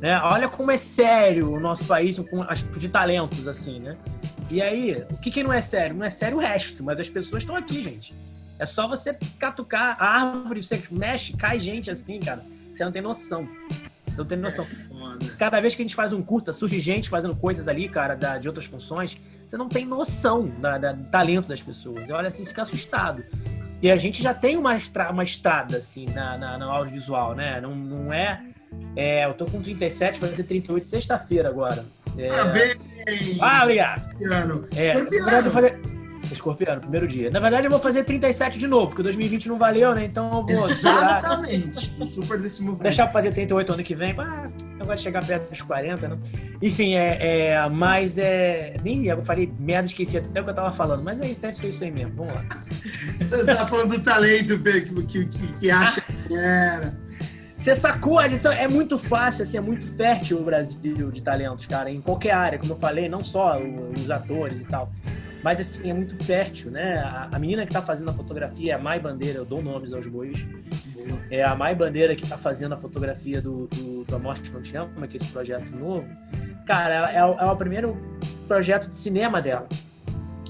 né? 0.00 0.20
Olha 0.22 0.48
como 0.48 0.70
é 0.70 0.76
sério 0.76 1.52
o 1.52 1.58
nosso 1.58 1.86
país 1.86 2.18
com 2.18 2.44
de 2.78 2.88
talentos, 2.90 3.48
assim, 3.48 3.80
né? 3.80 3.96
E 4.50 4.60
aí, 4.60 5.04
o 5.10 5.16
que, 5.16 5.30
que 5.30 5.42
não 5.42 5.52
é 5.52 5.62
sério? 5.62 5.96
Não 5.96 6.04
é 6.04 6.10
sério 6.10 6.36
o 6.36 6.40
resto, 6.40 6.84
mas 6.84 7.00
as 7.00 7.08
pessoas 7.08 7.42
estão 7.42 7.56
aqui, 7.56 7.82
gente. 7.82 8.14
É 8.58 8.66
só 8.66 8.86
você 8.86 9.16
catucar 9.38 9.96
a 9.98 10.06
árvore, 10.06 10.62
você 10.62 10.82
mexe, 10.90 11.32
cai 11.36 11.58
gente 11.58 11.90
assim, 11.90 12.20
cara. 12.20 12.44
Você 12.72 12.84
não 12.84 12.92
tem 12.92 13.02
noção. 13.02 13.48
Você 14.06 14.18
não 14.18 14.24
tem 14.24 14.38
noção. 14.38 14.64
É, 14.64 15.26
Cada 15.38 15.60
vez 15.60 15.74
que 15.74 15.82
a 15.82 15.84
gente 15.84 15.94
faz 15.94 16.12
um 16.12 16.22
curta, 16.22 16.52
surge 16.52 16.78
gente 16.78 17.08
fazendo 17.08 17.34
coisas 17.34 17.66
ali, 17.66 17.88
cara, 17.88 18.14
da, 18.14 18.38
de 18.38 18.48
outras 18.48 18.66
funções. 18.66 19.14
Você 19.44 19.56
não 19.56 19.68
tem 19.68 19.84
noção 19.84 20.48
da, 20.60 20.78
da, 20.78 20.92
do 20.92 21.04
talento 21.04 21.48
das 21.48 21.62
pessoas. 21.62 22.08
Olha 22.10 22.28
assim, 22.28 22.44
fica 22.44 22.62
assustado. 22.62 23.24
E 23.82 23.90
a 23.90 23.96
gente 23.96 24.22
já 24.22 24.32
tem 24.32 24.56
uma, 24.56 24.76
estra, 24.76 25.10
uma 25.10 25.24
estrada, 25.24 25.78
assim, 25.78 26.06
na, 26.06 26.38
na, 26.38 26.58
no 26.58 26.70
audiovisual, 26.70 27.34
né? 27.34 27.60
Não, 27.60 27.74
não 27.74 28.12
é, 28.12 28.42
é. 28.96 29.26
Eu 29.26 29.34
tô 29.34 29.44
com 29.44 29.60
37, 29.60 30.18
vai 30.18 30.30
fazer 30.30 30.44
38 30.44 30.86
sexta-feira 30.86 31.48
agora. 31.48 31.84
É... 32.16 32.28
Parabéns! 32.28 32.78
Ah, 33.40 33.62
obrigado! 33.62 34.16
É, 34.74 35.93
fazer... 36.24 36.34
Escorpiano, 36.34 36.80
primeiro 36.80 37.06
dia. 37.06 37.30
Na 37.30 37.40
verdade, 37.40 37.66
eu 37.66 37.70
vou 37.70 37.80
fazer 37.80 38.04
37 38.04 38.58
de 38.58 38.66
novo, 38.66 38.88
porque 38.88 39.02
2020 39.02 39.48
não 39.48 39.58
valeu, 39.58 39.94
né? 39.94 40.04
Então 40.04 40.26
eu 40.38 40.56
vou. 40.56 40.70
Exatamente. 40.70 41.94
Super 42.06 42.40
desse 42.40 42.62
movimento. 42.62 42.82
Deixar 42.82 43.04
pra 43.04 43.12
fazer 43.12 43.32
38 43.32 43.72
ano 43.72 43.82
que 43.82 43.94
vem. 43.94 44.14
Ah, 44.18 44.48
eu 44.78 44.86
vou 44.86 44.96
chegar 44.96 45.24
perto 45.24 45.48
dos 45.50 45.62
40, 45.62 46.08
né? 46.08 46.18
Enfim, 46.60 46.94
é, 46.94 47.48
é. 47.50 47.68
Mas 47.68 48.18
é. 48.18 48.76
Nem 48.82 49.06
eu 49.06 49.22
falei 49.22 49.52
merda, 49.58 49.86
esqueci 49.86 50.18
até 50.18 50.40
o 50.40 50.44
que 50.44 50.50
eu 50.50 50.54
tava 50.54 50.72
falando. 50.72 51.02
Mas 51.02 51.20
é 51.20 51.28
isso, 51.28 51.40
deve 51.40 51.56
ser 51.56 51.68
isso 51.68 51.84
aí 51.84 51.90
mesmo. 51.90 52.14
Vamos 52.14 52.34
lá. 52.34 52.44
Você 53.18 53.54
tá 53.54 53.66
falando 53.66 53.96
do 53.96 54.02
talento, 54.02 54.58
que, 54.58 55.26
que, 55.26 55.52
que 55.54 55.70
acha 55.70 56.00
que 56.00 56.36
era. 56.36 57.04
Você 57.56 57.74
sacou 57.74 58.18
a 58.18 58.24
adição? 58.24 58.52
É 58.52 58.68
muito 58.68 58.98
fácil, 58.98 59.42
assim, 59.42 59.56
é 59.56 59.60
muito 59.60 59.86
fértil 59.96 60.38
o 60.38 60.44
Brasil 60.44 61.10
de 61.10 61.22
talentos, 61.22 61.64
cara, 61.64 61.90
em 61.90 61.98
qualquer 61.98 62.32
área, 62.32 62.58
como 62.58 62.74
eu 62.74 62.76
falei, 62.76 63.08
não 63.08 63.24
só 63.24 63.58
os 63.58 64.10
atores 64.10 64.60
e 64.60 64.64
tal. 64.64 64.92
Mas 65.44 65.60
assim, 65.60 65.90
é 65.90 65.92
muito 65.92 66.16
fértil, 66.16 66.70
né? 66.70 66.96
A, 66.96 67.28
a 67.30 67.38
menina 67.38 67.66
que 67.66 67.68
está 67.70 67.82
fazendo 67.82 68.08
a 68.08 68.14
fotografia 68.14 68.72
é 68.72 68.74
a 68.74 68.78
Mai 68.78 68.98
Bandeira, 68.98 69.40
eu 69.40 69.44
dou 69.44 69.62
nomes 69.62 69.92
aos 69.92 70.06
bois. 70.06 70.48
É 71.30 71.44
a 71.44 71.54
Mai 71.54 71.74
Bandeira 71.74 72.16
que 72.16 72.24
está 72.24 72.38
fazendo 72.38 72.72
a 72.72 72.78
fotografia 72.78 73.42
do, 73.42 73.66
do, 73.66 74.04
do 74.04 74.16
A 74.16 74.18
Morte 74.18 74.50
Não 74.50 74.62
Te 74.62 74.74
Ama, 74.74 75.06
que 75.06 75.18
é 75.18 75.20
esse 75.20 75.30
projeto 75.30 75.70
novo. 75.70 76.08
Cara, 76.66 77.12
é, 77.12 77.16
é, 77.16 77.24
o, 77.26 77.34
é 77.34 77.44
o 77.44 77.56
primeiro 77.56 77.94
projeto 78.48 78.88
de 78.88 78.94
cinema 78.94 79.42
dela. 79.42 79.68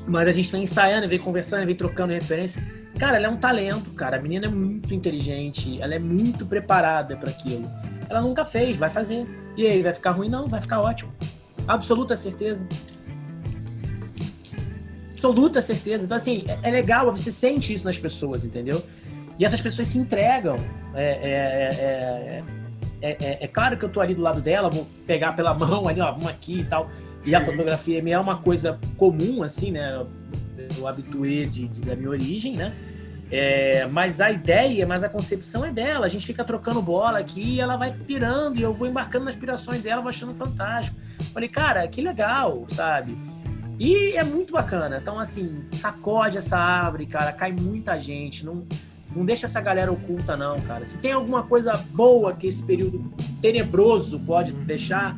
Mas 0.07 0.29
a 0.29 0.33
gente 0.33 0.45
está 0.45 0.59
ensaiando, 0.59 1.09
vem 1.09 1.19
conversando, 1.19 1.67
vem 1.67 1.75
trocando 1.75 2.13
referência. 2.13 2.63
Cara, 2.97 3.17
ela 3.17 3.27
é 3.27 3.29
um 3.29 3.37
talento, 3.37 3.91
cara. 3.95 4.17
A 4.17 4.23
menina 4.23 4.47
é 4.47 4.49
muito 4.49 4.95
inteligente, 4.95 5.83
ela 5.83 5.97
é 5.97 5.99
muito 5.99 6.47
preparada 6.47 7.17
para 7.17 7.31
aquilo. 7.31 7.69
Ela 8.09 8.21
nunca 8.21 8.45
fez, 8.45 8.77
vai 8.77 8.91
fazer. 8.91 9.27
E 9.57 9.67
aí, 9.67 9.83
vai 9.83 9.93
ficar 9.93 10.13
ruim? 10.13 10.29
Não, 10.29 10.47
vai 10.47 10.61
ficar 10.61 10.81
ótimo. 10.81 11.13
Absoluta 11.67 12.15
certeza 12.15 12.65
absoluta 15.25 15.63
certeza. 15.63 16.05
Então, 16.05 16.17
assim, 16.17 16.45
é, 16.47 16.69
é, 16.69 16.71
legal, 16.71 17.11
você 17.11 17.33
sente 17.33 17.73
isso 17.73 17.87
nas 17.87 17.99
pessoas, 17.99 18.45
entendeu? 18.45 18.85
E 19.39 19.45
essas 19.45 19.61
pessoas 19.61 19.89
se 19.89 19.99
entregam. 19.99 20.57
É, 20.95 22.43
é, 23.01 23.11
é, 23.17 23.45
é, 23.45 23.49
claro 23.49 23.77
que 23.77 23.85
eu 23.85 23.89
tô 23.89 24.01
ali 24.01 24.15
do 24.15 24.23
lado 24.23 24.41
dela, 24.41 24.69
vou 24.69 24.87
pegar 25.07 25.33
pela 25.33 25.55
mão 25.55 25.89
ali, 25.89 26.01
ó, 26.01 26.13
vamos 26.13 26.29
aqui 26.29 26.61
e 26.61 26.65
tal. 26.65 26.91
E 27.25 27.35
a 27.35 27.43
fotografia 27.43 28.03
é 28.07 28.19
uma 28.19 28.39
coisa 28.39 28.79
comum, 28.99 29.43
assim, 29.43 29.71
né? 29.71 30.05
Eu 30.77 30.87
habituei 30.87 31.47
de, 31.47 31.69
de, 31.69 31.81
da 31.81 31.97
minha 31.97 32.11
origem, 32.11 32.55
né? 32.55 32.73
É, 33.31 33.87
mas 33.87 34.21
a 34.21 34.31
ideia, 34.31 34.87
mas 34.87 35.03
a 35.03 35.09
concepção 35.09 35.65
é 35.65 35.73
dela. 35.73 36.05
A 36.05 36.09
gente 36.09 36.27
fica 36.27 36.45
trocando 36.45 36.83
bola 36.83 37.19
aqui 37.19 37.55
e 37.55 37.61
ela 37.61 37.77
vai 37.77 37.91
pirando 37.93 38.59
e 38.59 38.63
eu 38.63 38.75
vou 38.75 38.87
embarcando 38.87 39.25
nas 39.25 39.35
aspirações 39.35 39.83
dela, 39.83 40.03
vou 40.03 40.11
achando 40.11 40.35
fantástico. 40.35 40.99
Falei, 41.33 41.49
cara, 41.49 41.89
que 41.89 42.03
legal, 42.03 42.67
sabe? 42.69 43.17
E 43.79 44.13
é 44.17 44.23
muito 44.23 44.53
bacana. 44.53 44.99
Então, 45.01 45.19
assim, 45.19 45.65
sacode 45.77 46.39
essa 46.39 46.57
árvore, 46.57 47.07
cara, 47.07 47.33
cai 47.33 47.53
muita 47.53 47.99
gente. 47.99 48.45
Não, 48.45 48.67
não 49.15 49.25
deixa 49.25 49.47
essa 49.47 49.61
galera 49.61 49.93
oculta, 49.93 50.37
não, 50.37 50.61
cara. 50.61 50.87
Se 50.87 50.99
tem 50.99 51.13
alguma 51.13 51.43
coisa 51.43 51.77
boa 51.77 52.35
que 52.35 52.47
esse 52.47 52.63
período 52.63 53.13
tenebroso 53.41 54.21
pode 54.21 54.53
deixar, 54.53 55.17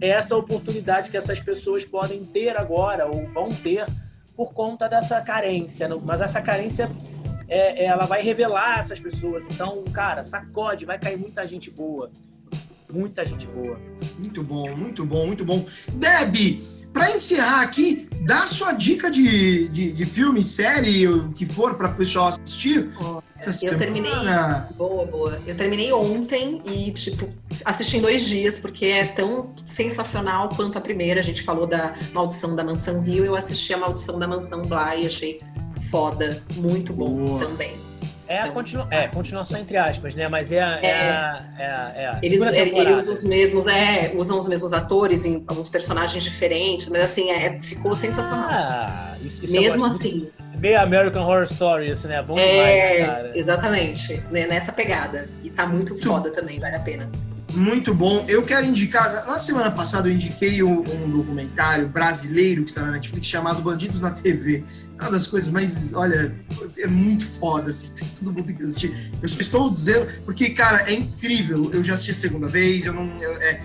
é 0.00 0.08
essa 0.08 0.36
oportunidade 0.36 1.10
que 1.10 1.16
essas 1.16 1.40
pessoas 1.40 1.84
podem 1.84 2.24
ter 2.24 2.56
agora, 2.56 3.06
ou 3.06 3.26
vão 3.32 3.48
ter, 3.50 3.86
por 4.36 4.52
conta 4.52 4.88
dessa 4.88 5.20
carência. 5.20 5.88
Mas 6.02 6.20
essa 6.20 6.42
carência 6.42 6.90
é, 7.48 7.84
é, 7.84 7.86
ela 7.86 8.04
vai 8.04 8.22
revelar 8.22 8.80
essas 8.80 9.00
pessoas. 9.00 9.46
Então, 9.46 9.82
cara, 9.84 10.22
sacode, 10.22 10.84
vai 10.84 10.98
cair 10.98 11.16
muita 11.16 11.46
gente 11.46 11.70
boa. 11.70 12.10
Muita 12.92 13.24
gente 13.24 13.46
boa. 13.46 13.78
Muito 14.18 14.42
bom, 14.42 14.76
muito 14.76 15.04
bom, 15.04 15.26
muito 15.26 15.44
bom. 15.44 15.64
Deb, 15.94 16.60
para 16.94 17.10
encerrar 17.10 17.62
aqui, 17.62 18.08
dá 18.24 18.46
sua 18.46 18.72
dica 18.72 19.10
de, 19.10 19.68
de, 19.68 19.92
de 19.92 20.06
filme, 20.06 20.42
série, 20.44 21.08
o 21.08 21.32
que 21.32 21.44
for, 21.44 21.74
para 21.74 21.88
o 21.88 21.94
pessoal 21.96 22.28
assistir. 22.28 22.88
Oh, 23.00 23.20
eu 23.62 23.76
terminei. 23.76 24.12
Boa, 24.76 25.04
boa. 25.04 25.42
Eu 25.44 25.56
terminei 25.56 25.92
ontem 25.92 26.62
e, 26.64 26.92
tipo, 26.92 27.28
assisti 27.64 27.98
em 27.98 28.00
dois 28.00 28.26
dias, 28.26 28.58
porque 28.58 28.86
é 28.86 29.06
tão 29.08 29.52
sensacional 29.66 30.48
quanto 30.50 30.78
a 30.78 30.80
primeira. 30.80 31.18
A 31.18 31.22
gente 31.22 31.42
falou 31.42 31.66
da 31.66 31.94
Maldição 32.12 32.54
da 32.54 32.62
Mansão 32.62 33.02
Rio, 33.02 33.24
eu 33.24 33.34
assisti 33.34 33.74
a 33.74 33.76
Maldição 33.76 34.18
da 34.18 34.28
Mansão 34.28 34.66
Bly 34.66 35.02
e 35.02 35.06
achei 35.06 35.40
foda, 35.90 36.42
muito 36.54 36.92
bom 36.92 37.14
Boa. 37.14 37.40
também. 37.40 37.83
É 38.26 38.38
a 38.38 38.40
então, 38.42 38.54
continu... 38.54 38.86
é, 38.90 39.08
continuação 39.08 39.58
entre 39.58 39.76
aspas, 39.76 40.14
né? 40.14 40.28
Mas 40.28 40.50
é 40.50 40.62
a. 40.62 40.80
É, 40.80 40.86
é, 40.86 40.92
a, 40.92 41.46
é, 41.58 41.66
a, 41.66 41.92
é 41.94 42.06
a 42.06 42.18
eles, 42.22 42.40
eles 42.42 42.96
usam 42.96 43.12
os 43.12 43.24
mesmos, 43.24 43.66
é, 43.66 44.12
usam 44.14 44.38
os 44.38 44.48
mesmos 44.48 44.72
atores 44.72 45.26
em 45.26 45.44
alguns 45.46 45.68
personagens 45.68 46.24
diferentes, 46.24 46.88
mas 46.88 47.02
assim, 47.02 47.30
é, 47.30 47.60
ficou 47.62 47.94
sensacional. 47.94 48.48
Ah, 48.50 49.16
isso, 49.22 49.44
isso 49.44 49.52
Mesmo 49.52 49.84
assim. 49.84 50.30
Meio 50.58 50.80
American 50.80 51.24
Horror 51.24 51.44
Story, 51.44 51.90
assim, 51.90 52.08
né? 52.08 52.22
Bom 52.22 52.38
é, 52.38 52.44
demais, 52.44 53.00
né, 53.00 53.06
cara? 53.06 53.38
Exatamente, 53.38 54.22
né? 54.30 54.46
nessa 54.46 54.72
pegada. 54.72 55.28
E 55.42 55.50
tá 55.50 55.66
muito 55.66 55.98
foda 56.00 56.30
também, 56.30 56.58
vale 56.58 56.76
a 56.76 56.80
pena. 56.80 57.10
Muito 57.54 57.94
bom. 57.94 58.24
Eu 58.28 58.42
quero 58.42 58.66
indicar. 58.66 59.26
Na 59.26 59.38
semana 59.38 59.70
passada 59.70 60.08
eu 60.08 60.12
indiquei 60.12 60.60
um, 60.62 60.80
um 60.80 61.08
documentário 61.08 61.88
brasileiro 61.88 62.64
que 62.64 62.70
está 62.70 62.82
na 62.82 62.92
Netflix 62.92 63.28
chamado 63.28 63.62
Bandidos 63.62 64.00
na 64.00 64.10
TV. 64.10 64.64
É 64.98 65.02
uma 65.02 65.12
das 65.12 65.28
coisas 65.28 65.48
mais. 65.50 65.94
Olha, 65.94 66.34
é 66.76 66.86
muito 66.88 67.24
foda. 67.24 67.70
Assistir, 67.70 68.04
todo 68.18 68.32
mundo 68.32 68.44
tem 68.44 68.56
que 68.56 68.62
assistir. 68.64 69.12
Eu 69.22 69.28
só 69.28 69.40
estou 69.40 69.70
dizendo, 69.70 70.08
porque, 70.24 70.50
cara, 70.50 70.90
é 70.90 70.94
incrível. 70.94 71.70
Eu 71.72 71.84
já 71.84 71.94
assisti 71.94 72.10
a 72.10 72.14
segunda 72.14 72.48
vez, 72.48 72.86
eu 72.86 72.92
não. 72.92 73.04
é, 73.22 73.62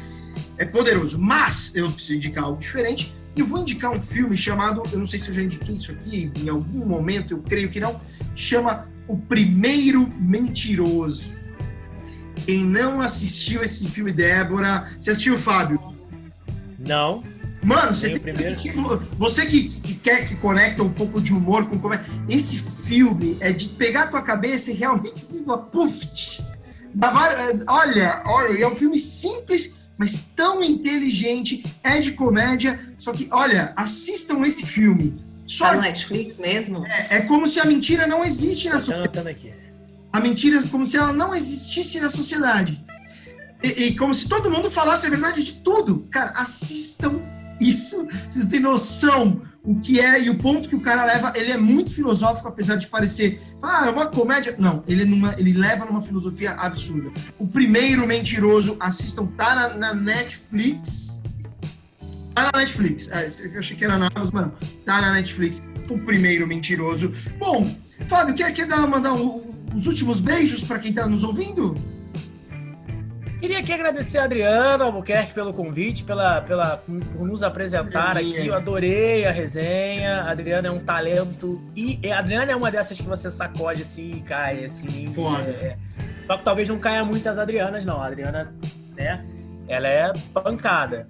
é 0.59 0.65
poderoso. 0.65 1.17
Mas 1.17 1.71
eu 1.73 1.91
preciso 1.91 2.13
indicar 2.15 2.43
algo 2.43 2.59
diferente. 2.59 3.15
E 3.35 3.41
vou 3.41 3.59
indicar 3.59 3.91
um 3.91 4.01
filme 4.01 4.37
chamado. 4.37 4.83
Eu 4.91 4.99
não 4.99 5.07
sei 5.07 5.17
se 5.17 5.29
eu 5.29 5.33
já 5.33 5.41
indiquei 5.41 5.75
isso 5.75 5.91
aqui 5.91 6.31
em 6.35 6.47
algum 6.47 6.85
momento, 6.85 7.33
eu 7.33 7.39
creio 7.39 7.69
que 7.69 7.79
não. 7.79 7.99
Chama 8.35 8.87
O 9.07 9.17
Primeiro 9.17 10.07
Mentiroso. 10.19 11.38
Quem 12.45 12.63
não 12.63 13.01
assistiu 13.01 13.61
esse 13.61 13.87
filme, 13.87 14.11
Débora. 14.11 14.89
Você 14.99 15.11
assistiu, 15.11 15.37
Fábio? 15.37 15.79
Não. 16.77 17.23
Mano, 17.61 17.93
você 17.93 18.17
tem 18.17 18.19
que 18.19 18.29
assistir. 18.29 18.73
Você 19.17 19.45
que, 19.45 19.69
que, 19.69 19.95
quer 19.95 20.27
que 20.27 20.35
conecta 20.35 20.81
um 20.81 20.89
pouco 20.89 21.21
de 21.21 21.33
humor 21.33 21.67
com 21.67 21.77
comédia. 21.77 22.05
Esse 22.27 22.57
filme 22.57 23.37
é 23.39 23.51
de 23.51 23.69
pegar 23.69 24.03
a 24.03 24.07
tua 24.07 24.21
cabeça 24.21 24.71
e 24.71 24.75
realmente 24.75 25.21
se 25.21 25.43
puf, 25.71 26.07
olha, 27.67 28.23
olha, 28.25 28.63
é 28.63 28.67
um 28.67 28.75
filme 28.75 28.97
simples, 28.97 29.89
mas 29.97 30.29
tão 30.35 30.63
inteligente, 30.63 31.65
é 31.83 31.99
de 31.99 32.13
comédia. 32.13 32.79
Só 32.97 33.11
que, 33.11 33.27
olha, 33.31 33.73
assistam 33.75 34.41
esse 34.45 34.65
filme. 34.65 35.19
Só 35.45 35.69
tá 35.69 35.75
no 35.75 35.81
Netflix 35.81 36.39
mesmo? 36.39 36.85
É, 36.85 37.17
é 37.17 37.21
como 37.21 37.47
se 37.47 37.59
a 37.59 37.65
mentira 37.65 38.07
não 38.07 38.23
existe 38.23 38.69
na 38.69 38.79
sua. 38.79 39.03
aqui. 39.29 39.51
A 40.11 40.19
mentira 40.19 40.59
é 40.59 40.67
como 40.67 40.85
se 40.85 40.97
ela 40.97 41.13
não 41.13 41.35
existisse 41.35 41.99
na 41.99 42.09
sociedade. 42.09 42.83
E, 43.63 43.67
e, 43.83 43.95
como 43.95 44.13
se 44.13 44.27
todo 44.27 44.49
mundo 44.49 44.71
falasse 44.71 45.05
a 45.05 45.09
verdade 45.09 45.43
de 45.43 45.55
tudo. 45.55 46.07
Cara, 46.09 46.31
assistam 46.31 47.21
isso. 47.59 48.07
Vocês 48.27 48.47
têm 48.47 48.59
noção 48.59 49.41
o 49.63 49.79
que 49.79 49.99
é 49.99 50.23
e 50.23 50.29
o 50.29 50.35
ponto 50.35 50.69
que 50.69 50.75
o 50.75 50.81
cara 50.81 51.05
leva. 51.05 51.33
Ele 51.35 51.51
é 51.51 51.57
muito 51.57 51.93
filosófico, 51.93 52.47
apesar 52.47 52.77
de 52.77 52.87
parecer. 52.87 53.41
Ah, 53.61 53.85
é 53.87 53.89
uma 53.89 54.07
comédia. 54.07 54.55
Não, 54.57 54.83
ele, 54.87 55.03
é 55.03 55.05
numa, 55.05 55.35
ele 55.37 55.53
leva 55.53 55.85
numa 55.85 56.01
filosofia 56.01 56.51
absurda. 56.51 57.11
O 57.37 57.47
primeiro 57.47 58.07
mentiroso, 58.07 58.77
assistam, 58.79 59.27
tá 59.27 59.55
na, 59.55 59.69
na 59.75 59.93
Netflix. 59.93 61.21
Tá 62.33 62.49
na 62.53 62.59
Netflix. 62.59 63.09
É, 63.11 63.27
eu 63.53 63.59
achei 63.59 63.75
que 63.75 63.83
era 63.83 63.97
na 63.97 64.07
Amazon, 64.15 64.31
mas 64.33 64.43
não. 64.45 64.53
Tá 64.85 65.01
na 65.01 65.13
Netflix. 65.13 65.67
O 65.89 65.99
primeiro 65.99 66.47
mentiroso. 66.47 67.13
Bom, 67.37 67.75
Fábio, 68.07 68.35
quer, 68.35 68.53
quer 68.53 68.65
dar, 68.65 68.87
mandar 68.87 69.13
um, 69.13 69.58
os 69.75 69.87
últimos 69.87 70.19
beijos 70.19 70.63
para 70.63 70.79
quem 70.79 70.89
está 70.89 71.07
nos 71.07 71.23
ouvindo? 71.23 71.75
Queria 73.39 73.59
aqui 73.59 73.71
agradecer 73.71 74.17
a 74.17 74.25
Adriana 74.25 74.83
Albuquerque 74.83 75.33
pelo 75.33 75.53
convite, 75.53 76.03
pela, 76.03 76.41
pela, 76.41 76.75
por 76.75 77.25
nos 77.25 77.41
apresentar 77.41 78.17
aqui. 78.17 78.45
Eu 78.45 78.53
adorei 78.53 79.25
a 79.25 79.31
resenha. 79.31 80.23
A 80.23 80.31
Adriana 80.31 80.67
é 80.67 80.71
um 80.71 80.79
talento. 80.79 81.61
E 81.73 81.99
a 82.11 82.19
Adriana 82.19 82.51
é 82.51 82.55
uma 82.55 82.69
dessas 82.69 82.99
que 82.99 83.07
você 83.07 83.31
sacode 83.31 83.83
assim 83.83 84.11
e 84.11 84.21
cai, 84.21 84.65
assim. 84.65 85.13
Foda. 85.13 85.49
É, 85.49 85.77
só 86.27 86.35
que 86.35 86.43
talvez 86.43 86.67
não 86.67 86.79
caia 86.79 87.05
muitas 87.05 87.39
Adrianas, 87.39 87.85
não. 87.85 88.01
A 88.01 88.07
Adriana, 88.07 88.53
né? 88.97 89.23
Ela 89.69 89.87
é 89.87 90.13
pancada. 90.33 91.07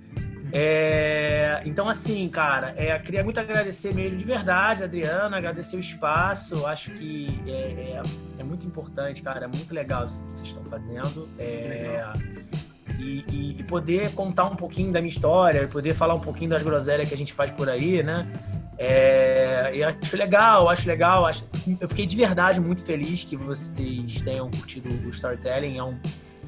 É, 0.51 1.61
então, 1.65 1.87
assim, 1.87 2.27
cara, 2.29 2.73
é, 2.75 2.97
queria 2.99 3.23
muito 3.23 3.39
agradecer 3.39 3.93
mesmo 3.93 4.17
de 4.17 4.23
verdade, 4.23 4.83
Adriana, 4.83 5.37
agradecer 5.37 5.77
o 5.77 5.79
espaço. 5.79 6.65
Acho 6.65 6.91
que 6.91 7.27
é, 7.45 7.51
é, 7.51 8.01
é 8.39 8.43
muito 8.43 8.65
importante, 8.65 9.21
cara, 9.21 9.45
é 9.45 9.47
muito 9.47 9.73
legal 9.73 10.05
isso 10.05 10.21
que 10.21 10.31
vocês 10.31 10.49
estão 10.49 10.63
fazendo. 10.65 11.29
É, 11.37 12.03
e, 12.97 13.23
e, 13.29 13.59
e, 13.59 13.63
poder 13.63 14.11
contar 14.11 14.45
um 14.45 14.55
pouquinho 14.55 14.91
da 14.91 14.99
minha 14.99 15.09
história, 15.09 15.67
poder 15.67 15.93
falar 15.93 16.15
um 16.15 16.19
pouquinho 16.19 16.49
das 16.49 16.63
groselhas 16.63 17.07
que 17.07 17.13
a 17.13 17.17
gente 17.17 17.31
faz 17.31 17.51
por 17.51 17.69
aí, 17.69 18.03
né? 18.03 18.27
É, 18.77 19.71
eu 19.73 19.89
acho 19.89 20.17
legal, 20.17 20.69
acho 20.69 20.87
legal. 20.87 21.25
Acho, 21.25 21.43
eu 21.79 21.87
fiquei 21.87 22.05
de 22.05 22.15
verdade 22.15 22.59
muito 22.59 22.83
feliz 22.83 23.23
que 23.23 23.35
vocês 23.35 24.21
tenham 24.21 24.49
curtido 24.49 24.89
o 25.05 25.09
Storytelling. 25.09 25.77
É 25.77 25.83
um, 25.83 25.97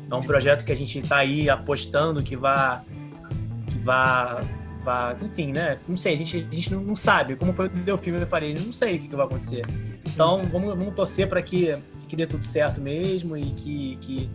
é 0.10 0.16
um 0.16 0.22
projeto 0.22 0.66
que 0.66 0.72
a 0.72 0.76
gente 0.76 1.00
está 1.00 1.18
aí 1.18 1.50
apostando 1.50 2.24
que 2.24 2.36
vai 2.36 2.56
vá, 2.56 2.84
vá, 3.84 4.42
enfim, 5.22 5.52
né? 5.52 5.78
Não 5.88 5.98
sei, 5.98 6.14
a 6.14 6.18
gente, 6.18 6.48
a 6.52 6.56
gente 6.56 6.74
não 6.74 6.96
sabe. 6.96 7.36
Como 7.36 7.54
foi 7.54 7.68
o 7.68 7.98
filme, 7.98 8.20
eu 8.20 8.28
falei, 8.28 8.54
não 8.54 8.72
sei 8.72 8.96
o 8.96 9.00
que, 9.00 9.08
que 9.08 9.16
vai 9.16 9.26
acontecer. 9.26 9.62
Então, 10.06 10.44
vamos, 10.52 10.78
vamos 10.78 10.94
torcer 10.96 11.28
para 11.28 11.42
que, 11.42 11.78
que 12.08 12.16
dê 12.16 12.26
tudo 12.26 12.46
certo 12.46 12.82
mesmo 12.82 13.38
e 13.38 13.52
que, 13.52 13.98
que 14.02 14.30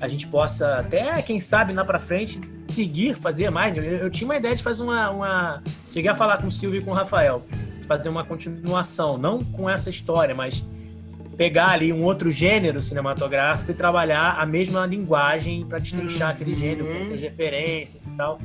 a 0.00 0.08
gente 0.08 0.26
possa 0.26 0.78
até, 0.78 1.20
quem 1.22 1.38
sabe, 1.38 1.72
lá 1.72 1.84
para 1.84 1.98
frente, 1.98 2.40
seguir, 2.68 3.14
fazer 3.14 3.50
mais. 3.50 3.76
Eu, 3.76 3.84
eu, 3.84 4.10
tinha 4.10 4.26
uma 4.26 4.36
ideia 4.36 4.56
de 4.56 4.62
fazer 4.62 4.82
uma, 4.82 5.10
uma. 5.10 5.62
Cheguei 5.92 6.10
a 6.10 6.14
falar 6.14 6.38
com 6.38 6.48
o 6.48 6.50
Silvio 6.50 6.80
e 6.80 6.84
com 6.84 6.90
o 6.90 6.94
Rafael, 6.94 7.42
fazer 7.86 8.08
uma 8.08 8.24
continuação, 8.24 9.16
não 9.16 9.44
com 9.44 9.70
essa 9.70 9.90
história, 9.90 10.34
mas 10.34 10.64
pegar 11.36 11.68
ali 11.68 11.92
um 11.92 12.02
outro 12.02 12.30
gênero 12.30 12.82
cinematográfico 12.82 13.70
e 13.70 13.74
trabalhar 13.74 14.36
a 14.38 14.44
mesma 14.44 14.84
linguagem 14.86 15.64
para 15.64 15.78
destrinchar 15.78 16.28
uhum. 16.28 16.34
aquele 16.34 16.54
gênero, 16.54 16.84
com 16.84 17.14
as 17.14 17.20
referências 17.20 18.02
e 18.04 18.16
tal. 18.16 18.40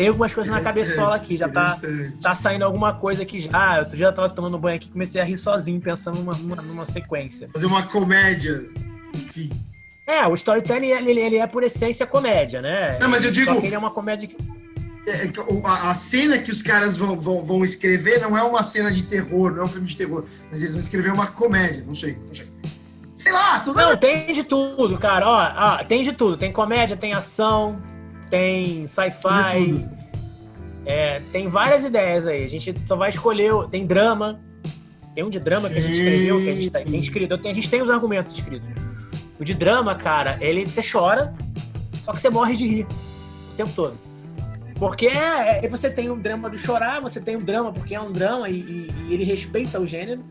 Tem 0.00 0.08
algumas 0.08 0.32
coisas 0.32 0.50
na 0.50 0.62
cabeçola 0.62 1.14
aqui, 1.14 1.36
já 1.36 1.46
tá, 1.46 1.78
tá 2.22 2.34
saindo 2.34 2.64
alguma 2.64 2.94
coisa 2.94 3.22
aqui 3.22 3.38
já. 3.38 3.86
Eu 3.92 3.98
já 3.98 4.10
tava 4.10 4.30
tomando 4.30 4.58
banho 4.58 4.76
aqui 4.76 4.88
comecei 4.88 5.20
a 5.20 5.24
rir 5.24 5.36
sozinho, 5.36 5.78
pensando 5.78 6.16
numa, 6.16 6.32
numa, 6.32 6.62
numa 6.62 6.86
sequência. 6.86 7.50
Fazer 7.52 7.66
uma 7.66 7.82
comédia, 7.82 8.66
enfim. 9.12 9.50
É, 10.06 10.26
o 10.26 10.34
storytelling, 10.34 10.86
ele, 10.86 11.20
ele 11.20 11.36
é 11.36 11.46
por 11.46 11.62
essência 11.62 12.06
comédia, 12.06 12.62
né? 12.62 12.98
Não, 12.98 13.10
mas 13.10 13.24
eu 13.24 13.30
digo... 13.30 13.52
Só 13.52 13.60
que 13.60 13.66
ele 13.66 13.74
é 13.74 13.78
uma 13.78 13.90
comédia... 13.90 14.30
É, 15.06 15.26
é 15.26 15.30
a 15.66 15.92
cena 15.92 16.38
que 16.38 16.50
os 16.50 16.62
caras 16.62 16.96
vão, 16.96 17.20
vão, 17.20 17.44
vão 17.44 17.62
escrever 17.62 18.22
não 18.22 18.38
é 18.38 18.42
uma 18.42 18.62
cena 18.62 18.90
de 18.90 19.02
terror, 19.02 19.52
não 19.52 19.64
é 19.64 19.64
um 19.66 19.68
filme 19.68 19.86
de 19.86 19.98
terror, 19.98 20.24
mas 20.50 20.62
eles 20.62 20.72
vão 20.72 20.80
escrever 20.80 21.12
uma 21.12 21.26
comédia, 21.26 21.84
não 21.86 21.94
sei, 21.94 22.16
não 22.26 22.32
sei. 22.32 22.46
Sei 23.14 23.32
lá, 23.32 23.60
tudo. 23.60 23.76
Não, 23.76 23.94
tem 23.98 24.32
de 24.32 24.44
tudo, 24.44 24.96
cara. 24.96 25.28
Ó, 25.28 25.80
ó, 25.82 25.84
tem 25.84 26.00
de 26.00 26.14
tudo. 26.14 26.38
Tem 26.38 26.50
comédia, 26.50 26.96
tem 26.96 27.12
ação, 27.12 27.78
tem 28.30 28.86
sci-fi. 28.86 29.86
É, 30.86 31.20
tem 31.32 31.48
várias 31.48 31.84
ideias 31.84 32.26
aí. 32.26 32.44
A 32.44 32.48
gente 32.48 32.74
só 32.86 32.96
vai 32.96 33.10
escolher. 33.10 33.52
Tem 33.70 33.84
drama. 33.84 34.40
Tem 35.14 35.24
um 35.24 35.30
de 35.30 35.40
drama 35.40 35.68
Sim. 35.68 35.74
que 35.74 35.78
a 35.78 35.82
gente 35.82 35.92
escreveu, 35.94 36.40
que 36.40 36.50
a 36.50 36.54
gente 36.54 36.70
tá, 36.70 36.80
tem 36.80 37.00
escrito. 37.00 37.34
A 37.34 37.52
gente 37.52 37.68
tem 37.68 37.82
os 37.82 37.90
argumentos 37.90 38.32
escritos. 38.32 38.68
O 39.38 39.44
de 39.44 39.54
drama, 39.54 39.94
cara, 39.94 40.38
ele 40.40 40.66
você 40.66 40.80
chora, 40.82 41.34
só 42.02 42.12
que 42.12 42.20
você 42.20 42.30
morre 42.30 42.56
de 42.56 42.66
rir 42.66 42.86
o 43.52 43.56
tempo 43.56 43.72
todo. 43.74 43.98
Porque 44.78 45.06
é, 45.08 45.64
é, 45.64 45.68
você 45.68 45.90
tem 45.90 46.10
o 46.10 46.16
drama 46.16 46.48
do 46.48 46.56
chorar, 46.56 47.00
você 47.00 47.20
tem 47.20 47.36
o 47.36 47.40
drama 47.40 47.72
porque 47.72 47.94
é 47.94 48.00
um 48.00 48.12
drama 48.12 48.48
e, 48.48 48.60
e, 48.60 48.94
e 49.08 49.14
ele 49.14 49.24
respeita 49.24 49.78
o 49.80 49.86
gênero. 49.86 50.24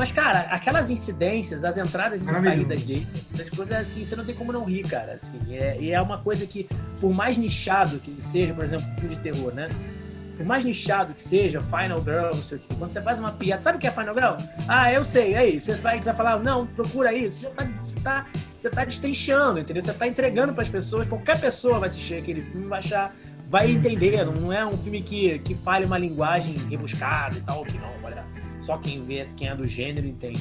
Mas, 0.00 0.10
cara, 0.10 0.46
aquelas 0.50 0.88
incidências, 0.88 1.62
as 1.62 1.76
entradas 1.76 2.22
e 2.22 2.24
saídas 2.24 2.82
dele, 2.84 3.06
as 3.38 3.50
coisas 3.50 3.76
assim, 3.76 4.02
você 4.02 4.16
não 4.16 4.24
tem 4.24 4.34
como 4.34 4.50
não 4.50 4.64
rir, 4.64 4.82
cara. 4.84 5.12
Assim, 5.12 5.38
é, 5.54 5.76
e 5.78 5.90
é 5.90 6.00
uma 6.00 6.16
coisa 6.16 6.46
que, 6.46 6.66
por 6.98 7.12
mais 7.12 7.36
nichado 7.36 7.98
que 7.98 8.18
seja, 8.18 8.54
por 8.54 8.64
exemplo, 8.64 8.86
filme 8.94 9.14
de 9.14 9.18
terror, 9.18 9.52
né? 9.52 9.68
Por 10.38 10.46
mais 10.46 10.64
nichado 10.64 11.12
que 11.12 11.22
seja, 11.22 11.60
Final 11.60 12.02
Girl, 12.02 12.34
não 12.34 12.42
sei 12.42 12.56
o 12.56 12.60
quê, 12.62 12.74
quando 12.78 12.92
você 12.92 13.02
faz 13.02 13.20
uma 13.20 13.32
piada, 13.32 13.60
sabe 13.60 13.76
o 13.76 13.78
que 13.78 13.86
é 13.86 13.90
Final 13.90 14.14
Girl? 14.14 14.36
Ah, 14.66 14.90
eu 14.90 15.04
sei, 15.04 15.34
aí, 15.36 15.60
você 15.60 15.74
vai, 15.74 16.00
vai 16.00 16.14
falar, 16.14 16.38
não, 16.38 16.66
procura 16.66 17.10
aí, 17.10 17.30
você 17.30 17.42
já 17.42 17.50
tá, 17.50 17.64
você 17.66 18.00
tá, 18.00 18.26
você 18.58 18.70
tá 18.70 18.84
destrinchando, 18.86 19.60
entendeu? 19.60 19.82
Você 19.82 19.92
tá 19.92 20.08
entregando 20.08 20.54
para 20.54 20.62
as 20.62 20.70
pessoas, 20.70 21.06
qualquer 21.06 21.38
pessoa 21.38 21.78
vai 21.78 21.88
assistir 21.88 22.14
aquele 22.14 22.40
filme 22.40 22.68
vai 22.68 22.78
achar 22.78 23.14
vai 23.46 23.70
entender. 23.70 24.24
Não 24.24 24.50
é 24.50 24.64
um 24.64 24.78
filme 24.78 25.02
que, 25.02 25.40
que 25.40 25.54
fale 25.56 25.84
uma 25.84 25.98
linguagem 25.98 26.56
rebuscada 26.56 27.36
e 27.36 27.40
tal, 27.42 27.64
que 27.64 27.76
não, 27.76 27.92
olha, 28.02 28.24
só 28.60 28.78
quem 28.78 29.04
vê, 29.04 29.26
quem 29.36 29.48
é 29.48 29.54
do 29.54 29.66
gênero 29.66 30.06
entende. 30.06 30.40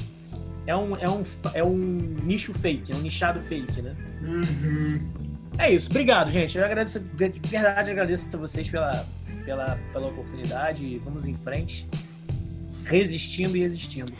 É 0.67 0.75
um, 0.75 0.95
é 0.97 1.09
um, 1.09 1.23
é 1.53 1.63
um 1.63 1.77
nicho 2.23 2.53
fake, 2.53 2.91
é 2.91 2.95
um 2.95 3.01
nichado 3.01 3.39
fake, 3.39 3.81
né? 3.81 3.95
Uhum. 4.21 5.09
É 5.57 5.71
isso. 5.73 5.89
Obrigado, 5.89 6.31
gente. 6.31 6.57
Eu 6.57 6.65
agradeço, 6.65 6.99
de 6.99 7.29
verdade, 7.49 7.91
agradeço 7.91 8.27
a 8.31 8.37
vocês 8.37 8.69
pela, 8.69 9.05
pela, 9.45 9.79
pela 9.91 10.05
oportunidade. 10.05 11.01
Vamos 11.03 11.27
em 11.27 11.35
frente, 11.35 11.87
resistindo 12.85 13.57
e 13.57 13.61
resistindo. 13.61 14.13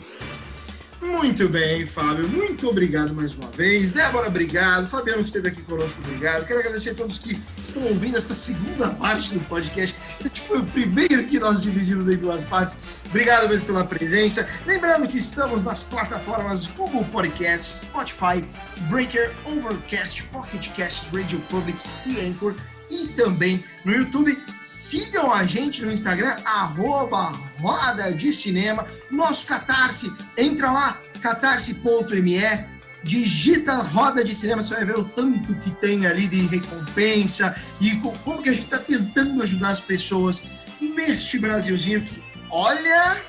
Muito 1.00 1.48
bem, 1.48 1.86
Fábio. 1.86 2.28
Muito 2.28 2.68
obrigado 2.68 3.14
mais 3.14 3.34
uma 3.34 3.48
vez. 3.50 3.90
Débora, 3.90 4.28
obrigado. 4.28 4.86
Fabiano, 4.86 5.22
que 5.22 5.28
esteve 5.28 5.48
aqui 5.48 5.62
conosco, 5.62 5.98
obrigado. 6.04 6.46
Quero 6.46 6.60
agradecer 6.60 6.90
a 6.90 6.94
todos 6.94 7.18
que 7.18 7.40
estão 7.62 7.82
ouvindo 7.84 8.18
esta 8.18 8.34
segunda 8.34 8.90
parte 8.90 9.32
do 9.32 9.40
podcast. 9.46 9.96
Este 10.22 10.40
foi 10.42 10.58
o 10.58 10.64
primeiro 10.66 11.24
que 11.24 11.38
nós 11.38 11.62
dividimos 11.62 12.06
em 12.06 12.16
duas 12.16 12.44
partes. 12.44 12.76
Obrigado 13.06 13.48
mesmo 13.48 13.66
pela 13.66 13.84
presença. 13.84 14.46
Lembrando 14.66 15.08
que 15.08 15.16
estamos 15.18 15.64
nas 15.64 15.82
plataformas 15.82 16.66
Google 16.66 17.04
Podcast, 17.04 17.86
Spotify, 17.86 18.44
Breaker, 18.90 19.32
Overcast, 19.46 20.22
Pocket 20.24 20.70
Cast, 20.72 21.16
Radio 21.16 21.40
Public 21.48 21.78
e 22.06 22.20
Anchor 22.20 22.54
e 22.90 23.06
também 23.08 23.62
no 23.84 23.94
YouTube. 23.94 24.36
Sigam 24.62 25.32
a 25.32 25.44
gente 25.44 25.84
no 25.84 25.92
Instagram, 25.92 26.36
arroba 26.44 27.32
Roda 27.58 28.12
de 28.12 28.32
Cinema. 28.32 28.86
Nosso 29.10 29.46
Catarse, 29.46 30.12
entra 30.36 30.72
lá, 30.72 30.98
catarse.me, 31.20 32.64
digita 33.02 33.76
Roda 33.76 34.24
de 34.24 34.34
Cinema, 34.34 34.62
você 34.62 34.74
vai 34.74 34.84
ver 34.84 34.98
o 34.98 35.04
tanto 35.04 35.54
que 35.54 35.70
tem 35.72 36.06
ali 36.06 36.26
de 36.26 36.46
recompensa 36.46 37.54
e 37.80 37.96
como 37.96 38.42
que 38.42 38.48
a 38.48 38.52
gente 38.52 38.64
está 38.64 38.78
tentando 38.78 39.42
ajudar 39.42 39.70
as 39.70 39.80
pessoas 39.80 40.42
neste 40.80 41.38
Brasilzinho 41.38 42.02
que, 42.02 42.22
olha, 42.50 43.20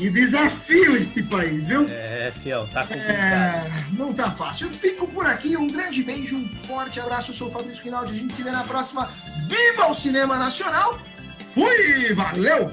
e 0.00 0.08
desafio 0.08 0.96
este 0.96 1.22
país, 1.22 1.66
viu? 1.66 1.86
É, 1.88 2.32
fiel, 2.42 2.66
tá 2.72 2.82
complicado. 2.82 3.12
É, 3.12 3.70
não 3.92 4.12
tá 4.14 4.30
fácil. 4.30 4.68
Eu 4.68 4.72
fico 4.72 5.06
por 5.06 5.26
aqui. 5.26 5.56
Um 5.56 5.66
grande 5.66 6.02
beijo, 6.02 6.36
um 6.36 6.48
forte 6.48 6.98
abraço. 6.98 7.30
Eu 7.30 7.34
sou 7.34 7.48
o 7.48 7.50
Fabrício 7.50 7.84
Rinaldi. 7.84 8.14
A 8.14 8.16
gente 8.16 8.34
se 8.34 8.42
vê 8.42 8.50
na 8.50 8.64
próxima. 8.64 9.10
Viva 9.46 9.90
o 9.90 9.94
Cinema 9.94 10.38
Nacional! 10.38 10.98
Fui! 11.54 12.14
Valeu! 12.14 12.72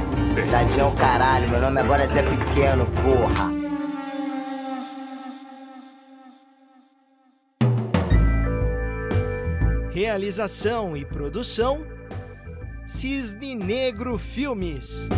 Tadinho 0.33 0.95
caralho, 0.95 1.49
meu 1.49 1.59
nome 1.59 1.79
agora 1.81 2.03
é 2.03 2.07
Zé 2.07 2.23
Pequeno, 2.23 2.85
porra. 2.85 3.51
Realização 9.91 10.95
e 10.95 11.03
produção 11.03 11.85
Cisne 12.87 13.55
Negro 13.55 14.17
Filmes. 14.17 15.09